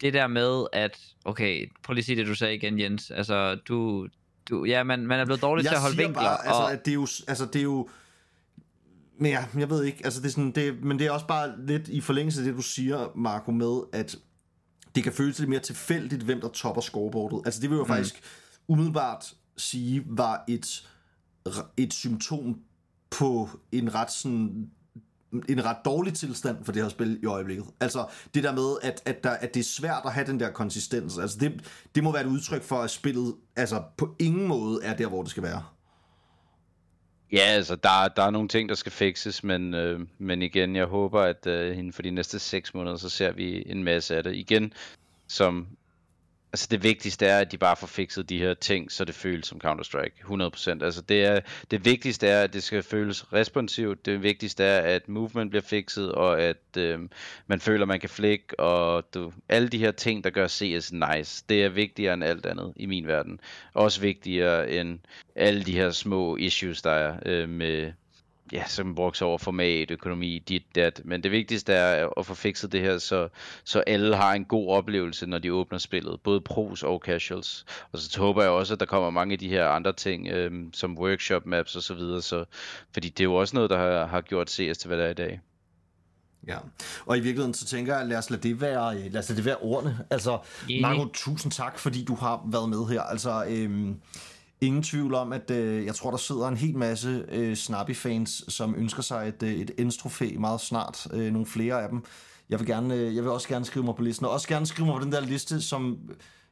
det 0.00 0.14
der 0.14 0.26
med, 0.26 0.66
at, 0.72 0.98
okay, 1.24 1.70
prøv 1.82 1.92
lige 1.92 2.02
at 2.02 2.06
sige 2.06 2.16
det, 2.16 2.26
du 2.26 2.34
sagde 2.34 2.54
igen, 2.54 2.80
Jens, 2.80 3.10
altså, 3.10 3.54
du, 3.54 4.08
du 4.48 4.64
ja, 4.64 4.82
man, 4.82 5.06
man 5.06 5.20
er 5.20 5.24
blevet 5.24 5.42
dårlig 5.42 5.64
til 5.64 5.74
at 5.74 5.80
holde 5.80 5.96
siger 5.96 6.06
vinkler, 6.06 6.22
bare, 6.22 6.46
altså, 6.46 6.62
og, 6.62 6.72
at 6.72 6.84
det 6.84 6.90
er 6.90 6.94
jo, 6.94 7.06
altså, 7.28 7.46
det 7.46 7.56
er 7.56 7.62
jo, 7.62 7.88
men 9.18 9.30
ja, 9.30 9.44
jeg 9.58 9.70
ved 9.70 9.84
ikke, 9.84 10.00
altså 10.04 10.20
det 10.20 10.26
er 10.26 10.30
sådan, 10.30 10.50
det, 10.50 10.82
men 10.82 10.98
det 10.98 11.06
er 11.06 11.10
også 11.10 11.26
bare 11.26 11.66
lidt 11.66 11.88
i 11.88 12.00
forlængelse 12.00 12.40
af 12.40 12.44
det, 12.44 12.56
du 12.56 12.62
siger, 12.62 13.12
Marco, 13.16 13.50
med, 13.50 13.80
at 13.92 14.16
det 14.94 15.04
kan 15.04 15.12
føles 15.12 15.38
lidt 15.38 15.50
mere 15.50 15.60
tilfældigt, 15.60 16.22
hvem 16.22 16.40
der 16.40 16.48
topper 16.48 16.82
scoreboardet. 16.82 17.42
Altså 17.44 17.60
det 17.60 17.70
vil 17.70 17.76
jo 17.76 17.82
mm. 17.82 17.88
faktisk 17.88 18.22
umiddelbart 18.68 19.34
sige, 19.56 20.04
var 20.06 20.44
et, 20.48 20.88
et 21.76 21.92
symptom 21.92 22.60
på 23.10 23.50
en 23.72 23.94
ret 23.94 24.12
sådan 24.12 24.70
en 25.48 25.64
ret 25.64 25.76
dårlig 25.84 26.14
tilstand 26.14 26.64
for 26.64 26.72
det 26.72 26.82
her 26.82 26.88
spil 26.88 27.18
i 27.22 27.26
øjeblikket. 27.26 27.66
Altså 27.80 28.06
det 28.34 28.44
der 28.44 28.52
med, 28.52 28.76
at, 28.82 29.02
at, 29.04 29.24
der, 29.24 29.30
at 29.30 29.54
det 29.54 29.60
er 29.60 29.64
svært 29.64 30.02
at 30.04 30.12
have 30.12 30.26
den 30.26 30.40
der 30.40 30.50
konsistens. 30.50 31.18
Altså 31.18 31.38
det, 31.40 31.64
det 31.94 32.04
må 32.04 32.12
være 32.12 32.22
et 32.22 32.28
udtryk 32.28 32.62
for, 32.62 32.76
at 32.76 32.90
spillet 32.90 33.34
altså 33.56 33.82
på 33.96 34.16
ingen 34.18 34.48
måde 34.48 34.84
er 34.84 34.96
der, 34.96 35.06
hvor 35.06 35.22
det 35.22 35.30
skal 35.30 35.42
være. 35.42 35.64
Ja, 37.32 37.40
altså, 37.40 37.76
der, 37.76 38.08
der 38.16 38.22
er 38.22 38.30
nogle 38.30 38.48
ting, 38.48 38.68
der 38.68 38.74
skal 38.74 38.92
fikses, 38.92 39.44
men, 39.44 39.74
øh, 39.74 40.00
men 40.18 40.42
igen, 40.42 40.76
jeg 40.76 40.86
håber, 40.86 41.20
at 41.20 41.46
øh, 41.46 41.78
inden 41.78 41.92
for 41.92 42.02
de 42.02 42.10
næste 42.10 42.38
6 42.38 42.74
måneder, 42.74 42.96
så 42.96 43.08
ser 43.08 43.32
vi 43.32 43.62
en 43.66 43.84
masse 43.84 44.16
af 44.16 44.22
det. 44.22 44.36
Igen, 44.36 44.72
som, 45.26 45.66
altså 46.52 46.66
det 46.70 46.82
vigtigste 46.82 47.26
er, 47.26 47.38
at 47.38 47.52
de 47.52 47.58
bare 47.58 47.76
får 47.76 47.86
fikset 47.86 48.28
de 48.28 48.38
her 48.38 48.54
ting, 48.54 48.92
så 48.92 49.04
det 49.04 49.14
føles 49.14 49.46
som 49.46 49.60
Counter-Strike, 49.64 50.22
100%. 50.22 50.84
Altså 50.84 51.02
det, 51.08 51.24
er, 51.24 51.40
det 51.70 51.84
vigtigste 51.84 52.26
er, 52.26 52.42
at 52.42 52.52
det 52.52 52.62
skal 52.62 52.82
føles 52.82 53.32
responsivt, 53.32 54.06
det 54.06 54.22
vigtigste 54.22 54.64
er, 54.64 54.80
at 54.80 55.08
movement 55.08 55.50
bliver 55.50 55.62
fikset, 55.62 56.12
og 56.12 56.40
at 56.40 56.76
øh, 56.76 57.00
man 57.46 57.60
føler, 57.60 57.86
man 57.86 58.00
kan 58.00 58.08
flikke, 58.08 58.60
og 58.60 59.14
du, 59.14 59.32
alle 59.48 59.68
de 59.68 59.78
her 59.78 59.92
ting, 59.92 60.24
der 60.24 60.30
gør 60.30 60.48
CS 60.48 60.92
nice, 60.92 61.44
det 61.48 61.64
er 61.64 61.68
vigtigere 61.68 62.14
end 62.14 62.24
alt 62.24 62.46
andet 62.46 62.72
i 62.76 62.86
min 62.86 63.06
verden. 63.06 63.40
Også 63.74 64.00
vigtigere 64.00 64.70
end 64.70 64.98
alle 65.36 65.64
de 65.64 65.72
her 65.72 65.90
små 65.90 66.36
issues, 66.36 66.82
der 66.82 66.90
er 66.90 67.16
øh, 67.26 67.48
med, 67.48 67.92
ja, 68.52 68.64
som 68.66 68.94
bruges 68.94 69.22
over 69.22 69.38
format, 69.38 69.90
økonomi, 69.90 70.38
dit, 70.38 70.62
dat. 70.74 71.00
Men 71.04 71.22
det 71.22 71.30
vigtigste 71.30 71.72
er 71.72 72.08
at 72.16 72.26
få 72.26 72.34
fikset 72.34 72.72
det 72.72 72.80
her, 72.80 72.98
så, 72.98 73.28
så 73.64 73.80
alle 73.80 74.16
har 74.16 74.32
en 74.32 74.44
god 74.44 74.68
oplevelse, 74.68 75.26
når 75.26 75.38
de 75.38 75.52
åbner 75.52 75.78
spillet. 75.78 76.20
Både 76.20 76.40
pros 76.40 76.82
og 76.82 77.02
casuals. 77.04 77.64
Og 77.92 77.98
så 77.98 78.20
håber 78.20 78.42
jeg 78.42 78.50
også, 78.50 78.74
at 78.74 78.80
der 78.80 78.86
kommer 78.86 79.10
mange 79.10 79.32
af 79.32 79.38
de 79.38 79.48
her 79.48 79.68
andre 79.68 79.92
ting, 79.92 80.28
øhm, 80.28 80.72
som 80.72 80.98
workshop 80.98 81.46
maps 81.46 81.76
og 81.76 81.82
så 81.82 81.94
videre. 81.94 82.22
Så, 82.22 82.44
fordi 82.92 83.08
det 83.08 83.20
er 83.20 83.24
jo 83.24 83.34
også 83.34 83.56
noget, 83.56 83.70
der 83.70 83.78
har, 83.78 84.06
har 84.06 84.20
gjort 84.20 84.50
CS 84.50 84.78
til, 84.78 84.88
hvad 84.88 84.98
det 84.98 85.06
er 85.06 85.10
i 85.10 85.14
dag. 85.14 85.40
Ja, 86.46 86.58
og 87.06 87.18
i 87.18 87.20
virkeligheden 87.20 87.54
så 87.54 87.66
tænker 87.66 87.98
jeg, 87.98 88.06
lad 88.06 88.18
os 88.18 88.30
lade 88.30 88.42
det 88.42 88.60
være, 88.60 88.96
øh, 88.96 89.12
lad 89.12 89.18
os 89.18 89.28
lade 89.28 89.36
det 89.36 89.44
være 89.44 89.56
ordene. 89.56 89.98
Altså. 90.10 90.38
Marco, 90.80 91.06
tusind 91.14 91.52
tak, 91.52 91.78
fordi 91.78 92.04
du 92.04 92.14
har 92.14 92.42
været 92.46 92.68
med 92.68 92.86
her. 92.86 93.02
Altså, 93.02 93.44
øhm, 93.48 94.00
ingen 94.60 94.82
tvivl 94.82 95.14
om, 95.14 95.32
at 95.32 95.50
øh, 95.50 95.84
jeg 95.86 95.94
tror, 95.94 96.10
der 96.10 96.18
sidder 96.18 96.48
en 96.48 96.56
hel 96.56 96.76
masse 96.76 97.24
øh, 97.32 97.56
Snappy-fans, 97.56 98.44
som 98.48 98.74
ønsker 98.78 99.02
sig 99.02 99.28
et, 99.28 99.42
øh, 99.42 99.52
et 99.52 99.70
endstrofæ 99.78 100.30
meget 100.38 100.60
snart. 100.60 101.06
Øh, 101.12 101.32
nogle 101.32 101.46
flere 101.46 101.82
af 101.82 101.88
dem. 101.88 102.04
Jeg 102.50 102.58
vil, 102.58 102.66
gerne, 102.66 102.94
øh, 102.94 103.16
jeg 103.16 103.22
vil 103.22 103.32
også 103.32 103.48
gerne 103.48 103.64
skrive 103.64 103.84
mig 103.84 103.94
på 103.94 104.02
listen, 104.02 104.26
og 104.26 104.32
også 104.32 104.48
gerne 104.48 104.66
skrive 104.66 104.86
mig 104.86 104.98
på 104.98 105.04
den 105.04 105.12
der 105.12 105.20
liste, 105.20 105.60
som 105.62 105.98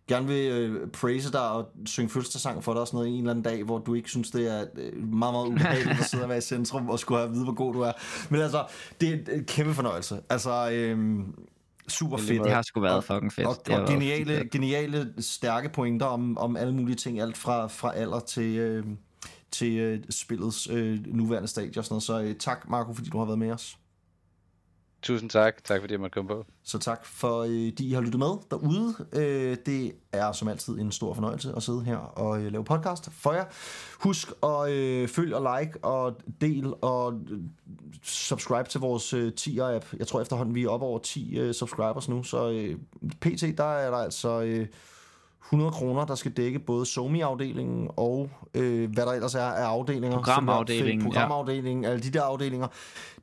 gerne 0.08 0.26
vil 0.26 0.52
øh, 0.52 0.90
praise 0.90 1.32
dig 1.32 1.50
og 1.50 1.68
synge 1.86 2.08
fødselsdagssang 2.08 2.64
for 2.64 2.72
dig 2.72 2.80
og 2.80 2.86
sådan 2.86 2.98
noget 2.98 3.10
en 3.10 3.18
eller 3.18 3.30
anden 3.30 3.44
dag, 3.44 3.64
hvor 3.64 3.78
du 3.78 3.94
ikke 3.94 4.10
synes, 4.10 4.30
det 4.30 4.52
er 4.52 4.64
øh, 4.76 5.08
meget, 5.08 5.34
meget 5.34 5.46
ubehageligt 5.46 6.00
at 6.00 6.04
sidde 6.04 6.24
og 6.24 6.28
være 6.28 6.38
i 6.38 6.40
centrum 6.40 6.90
og 6.90 6.98
skulle 6.98 7.18
have 7.18 7.28
at 7.28 7.34
vide, 7.34 7.44
hvor 7.44 7.54
god 7.54 7.74
du 7.74 7.80
er. 7.80 7.92
Men 8.30 8.40
altså, 8.40 8.64
det 9.00 9.08
er 9.08 9.34
en 9.34 9.44
kæmpe 9.44 9.74
fornøjelse. 9.74 10.20
Altså, 10.30 10.70
øh, 10.70 11.18
super 11.88 12.16
fedt. 12.16 12.44
Det 12.44 12.52
har 12.52 12.62
sgu 12.62 12.80
været 12.80 13.04
fucking 13.04 13.32
fedt. 13.32 13.46
Og, 13.46 13.56
og 13.56 13.62
været 13.68 13.88
geniale, 13.88 14.36
fedt. 14.36 14.50
geniale, 14.50 15.14
stærke 15.18 15.68
pointer 15.68 16.06
om, 16.06 16.38
om 16.38 16.56
alle 16.56 16.74
mulige 16.74 16.96
ting, 16.96 17.20
alt 17.20 17.36
fra, 17.36 17.66
fra 17.66 17.94
alder 17.94 18.20
til, 18.20 18.56
øh, 18.56 18.84
til 19.50 19.76
øh, 19.78 20.00
spillets 20.10 20.68
øh, 20.70 21.06
nuværende 21.06 21.48
stadie 21.48 21.80
og 21.80 21.84
sådan 21.84 21.92
noget. 21.92 22.02
Så 22.02 22.20
øh, 22.20 22.36
tak, 22.36 22.68
Marco, 22.68 22.92
fordi 22.92 23.10
du 23.10 23.18
har 23.18 23.24
været 23.24 23.38
med 23.38 23.50
os. 23.50 23.76
Tusind 25.06 25.30
tak. 25.30 25.64
Tak 25.64 25.80
fordi 25.80 25.92
jeg 25.92 26.00
måtte 26.00 26.14
komme 26.14 26.28
på. 26.28 26.44
Så 26.62 26.78
tak 26.78 27.04
for, 27.04 27.40
øh, 27.40 27.48
de 27.50 27.84
I 27.84 27.92
har 27.92 28.00
lyttet 28.00 28.18
med 28.18 28.28
derude. 28.50 28.94
Øh, 29.12 29.56
det 29.66 29.92
er 30.12 30.32
som 30.32 30.48
altid 30.48 30.78
en 30.78 30.92
stor 30.92 31.14
fornøjelse 31.14 31.52
at 31.56 31.62
sidde 31.62 31.84
her 31.84 31.96
og 31.96 32.40
øh, 32.40 32.52
lave 32.52 32.64
podcast 32.64 33.10
for 33.12 33.32
jer. 33.32 33.44
Husk 34.00 34.28
at 34.42 34.70
øh, 34.70 35.08
følge 35.08 35.36
og 35.36 35.58
like 35.60 35.84
og 35.84 36.16
del 36.40 36.72
og 36.82 37.14
øh, 37.30 37.38
subscribe 38.02 38.68
til 38.68 38.80
vores 38.80 39.12
øh, 39.12 39.32
10'er-app. 39.40 39.96
Jeg 39.98 40.06
tror 40.06 40.20
efterhånden, 40.20 40.54
vi 40.54 40.64
er 40.64 40.68
oppe 40.68 40.86
over 40.86 40.98
10 40.98 41.38
øh, 41.38 41.54
subscribers 41.54 42.08
nu, 42.08 42.22
så 42.22 42.50
øh, 42.50 42.76
pt. 43.20 43.58
der 43.58 43.64
er 43.64 43.90
der 43.90 43.98
altså... 43.98 44.42
Øh, 44.42 44.66
100 45.46 45.70
kroner, 45.70 46.04
der 46.04 46.14
skal 46.14 46.32
dække 46.32 46.58
både 46.58 46.86
SoMe-afdelingen 46.86 47.90
og 47.96 48.30
øh, 48.54 48.92
hvad 48.92 49.06
der 49.06 49.12
ellers 49.12 49.34
er 49.34 49.40
af 49.40 49.64
afdelinger. 49.64 50.16
Programafdelingen, 50.16 51.04
Programafdelingen, 51.04 51.84
alle 51.84 52.02
de 52.02 52.10
der 52.10 52.22
afdelinger. 52.22 52.68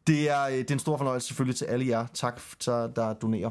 Det 0.08 0.30
er, 0.30 0.44
øh, 0.44 0.54
det 0.54 0.72
er 0.72 0.76
en 0.76 0.80
stor 0.80 0.98
fornøjelse 0.98 1.28
selvfølgelig 1.28 1.58
til 1.58 1.66
alle 1.66 1.88
jer. 1.88 2.08
Tak, 2.14 2.42
til, 2.60 2.90
der 2.96 3.14
donerer. 3.14 3.50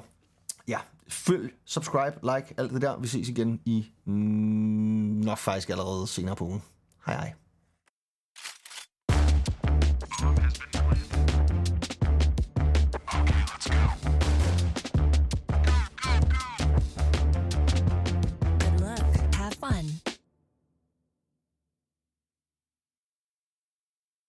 Ja, 0.69 0.79
følg, 1.09 1.55
subscribe, 1.65 2.19
like, 2.23 2.55
alt 2.57 2.73
det 2.73 2.83
der. 2.83 2.99
Vi 2.99 3.09
ses 3.09 3.29
igen 3.29 3.61
i 3.65 3.91
mm, 4.05 4.13
nok 5.25 5.39
faktisk 5.39 5.71
allerede 5.71 6.07
senere 6.07 6.37
på 6.37 6.45
ugen. 6.45 6.63
Hej 7.07 7.15
hej. 7.15 7.33